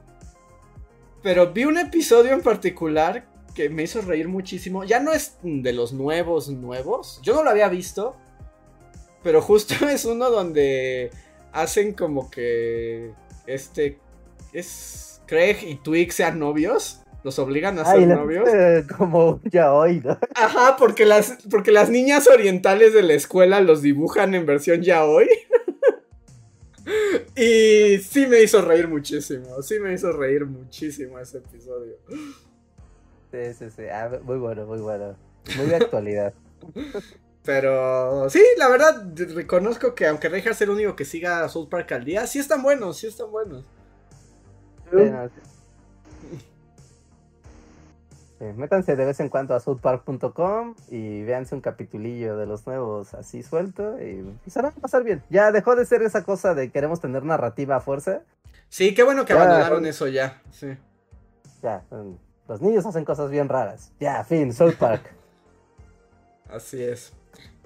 Pero 1.25 1.55
vi 1.55 1.65
un 1.65 1.79
episodio 1.79 2.35
en 2.35 2.43
particular 2.43 3.25
que 3.55 3.71
me 3.71 3.85
hizo 3.85 4.03
reír 4.03 4.29
muchísimo. 4.29 4.85
Ya 4.85 5.01
no 5.01 5.11
es 5.11 5.39
de 5.43 5.73
los 5.73 5.95
nuevos, 5.95 6.51
nuevos. 6.51 7.19
Yo 7.23 7.35
no 7.35 7.43
lo 7.43 7.49
había 7.49 7.69
visto. 7.71 8.15
Pero 9.23 9.41
justo 9.41 9.75
es 9.89 10.05
uno 10.05 10.31
donde 10.31 11.11
hacen 11.51 11.95
como 11.95 12.31
que 12.31 13.13
este 13.47 13.99
es 14.53 15.23
Craig 15.27 15.57
y 15.63 15.77
Twig 15.77 16.13
sean 16.13 16.39
novios. 16.39 17.01
Los 17.23 17.39
obligan 17.39 17.79
a 17.79 17.87
ser 17.87 18.07
novios. 18.07 18.47
como 18.99 19.41
ya 19.45 19.73
hoy, 19.73 20.03
¿no? 20.05 20.19
Ajá, 20.35 20.77
porque 20.77 21.07
las, 21.07 21.39
porque 21.51 21.73
las 21.73 21.89
niñas 21.89 22.29
orientales 22.29 22.93
de 22.93 23.03
la 23.03 23.15
escuela 23.15 23.63
los 23.63 23.81
dibujan 23.81 24.35
en 24.35 24.45
versión 24.45 24.83
ya 24.83 25.07
hoy. 25.07 25.31
y 27.37 27.99
sí 27.99 28.27
me 28.27 28.43
hizo 28.43 28.61
reír 28.63 28.89
muchísimo. 28.89 29.63
Sí 29.63 29.79
me 29.79 29.93
hizo 29.93 30.13
reír 30.13 30.45
muchísimo 30.47 31.19
ese 31.19 31.39
episodio. 31.39 31.97
Sí, 33.33 33.55
sí, 33.59 33.71
sí. 33.71 33.83
Ah, 33.91 34.21
muy 34.23 34.39
bueno, 34.39 34.67
muy 34.67 34.81
bueno. 34.81 35.17
Muy 35.57 35.67
de 35.67 35.77
actualidad. 35.77 36.33
Pero 37.45 38.31
sí, 38.31 38.43
la 38.57 38.69
verdad, 38.69 39.07
reconozco 39.35 39.95
que 39.95 40.07
aunque 40.07 40.31
deja 40.31 40.55
ser 40.55 40.69
el 40.69 40.75
único 40.75 40.97
que 40.97 41.05
siga 41.05 41.45
a 41.45 41.49
South 41.49 41.69
Park 41.69 41.93
al 41.93 42.05
día, 42.05 42.27
sí 42.27 42.39
están 42.39 42.63
buenos, 42.63 42.99
sí 42.99 43.07
están 43.07 43.31
buenos. 43.31 43.65
Métanse 48.41 48.97
de 48.97 49.05
vez 49.05 49.21
en 49.21 49.29
cuando 49.29 49.55
a 49.55 49.61
southpark.com 49.61 50.75
y 50.91 51.23
véanse 51.23 51.55
un 51.55 51.61
capitulillo 51.61 52.37
de 52.37 52.47
los 52.47 52.67
nuevos 52.67 53.15
así 53.15 53.43
suelto 53.43 53.99
y, 54.01 54.25
se 54.51 54.61
van 54.61 54.73
a 54.77 54.81
pasar 54.81 55.05
bien. 55.05 55.23
Ya 55.31 55.53
dejó 55.53 55.77
de 55.77 55.87
ser 55.87 56.03
esa 56.03 56.25
cosa 56.25 56.55
de 56.55 56.71
queremos 56.71 57.01
tener 57.01 57.25
narrativa 57.25 57.77
a 57.77 57.81
fuerza. 57.81 58.23
Sí, 58.69 58.95
qué 58.95 59.03
bueno 59.03 59.25
que 59.25 59.33
abandonaron 59.33 59.87
eso 59.87 60.09
ya. 60.09 60.43
Sí. 60.51 60.77
Ya, 61.63 61.83
los 62.49 62.61
niños 62.61 62.85
hacen 62.85 63.05
cosas 63.05 63.31
bien 63.31 63.49
raras. 63.49 63.93
Ya, 64.01 64.23
fin, 64.25 64.53
South 64.53 64.75
Park. 64.79 65.03
Así 66.51 66.83
es. 66.83 67.13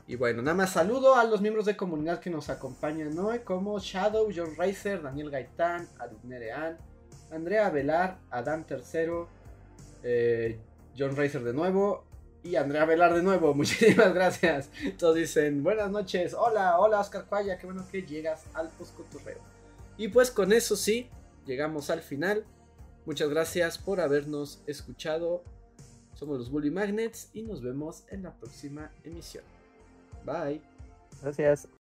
Y 0.06 0.16
bueno, 0.16 0.40
nada 0.40 0.56
más 0.56 0.70
saludo 0.70 1.16
a 1.16 1.24
los 1.24 1.40
miembros 1.40 1.66
de 1.66 1.76
comunidad 1.76 2.20
que 2.20 2.30
nos 2.30 2.48
acompañan 2.48 3.18
hoy, 3.18 3.40
como 3.40 3.78
Shadow, 3.78 4.28
John 4.34 4.54
Racer, 4.56 5.02
Daniel 5.02 5.30
Gaitán, 5.30 5.86
Nerean, 6.22 6.78
Andrea 7.30 7.68
Velar, 7.68 8.18
Adán 8.30 8.64
Tercero, 8.64 9.28
eh, 10.02 10.58
John 10.96 11.16
Racer 11.16 11.42
de 11.42 11.52
nuevo 11.52 12.04
y 12.42 12.56
Andrea 12.56 12.84
Velar 12.84 13.14
de 13.14 13.22
nuevo. 13.22 13.54
Muchísimas 13.54 14.14
gracias. 14.14 14.70
Todos 14.98 15.16
dicen 15.16 15.62
buenas 15.62 15.90
noches, 15.90 16.34
hola, 16.34 16.78
hola 16.78 17.00
Oscar 17.00 17.26
Cuaya, 17.28 17.58
qué 17.58 17.66
bueno 17.66 17.84
que 17.90 18.02
llegas 18.02 18.46
al 18.54 18.68
Poscoturreo. 18.70 19.38
Y 19.96 20.08
pues 20.08 20.30
con 20.30 20.52
eso 20.52 20.76
sí, 20.76 21.08
llegamos 21.46 21.90
al 21.90 22.00
final. 22.00 22.44
Muchas 23.04 23.28
gracias 23.30 23.78
por 23.78 24.00
habernos 24.00 24.62
escuchado. 24.66 25.42
Somos 26.14 26.38
los 26.38 26.50
Bully 26.50 26.70
Magnets 26.70 27.30
y 27.32 27.42
nos 27.42 27.62
vemos 27.62 28.04
en 28.08 28.24
la 28.24 28.34
próxima 28.34 28.92
emisión. 29.04 29.44
Bye. 30.24 30.60
Gracias. 31.22 31.68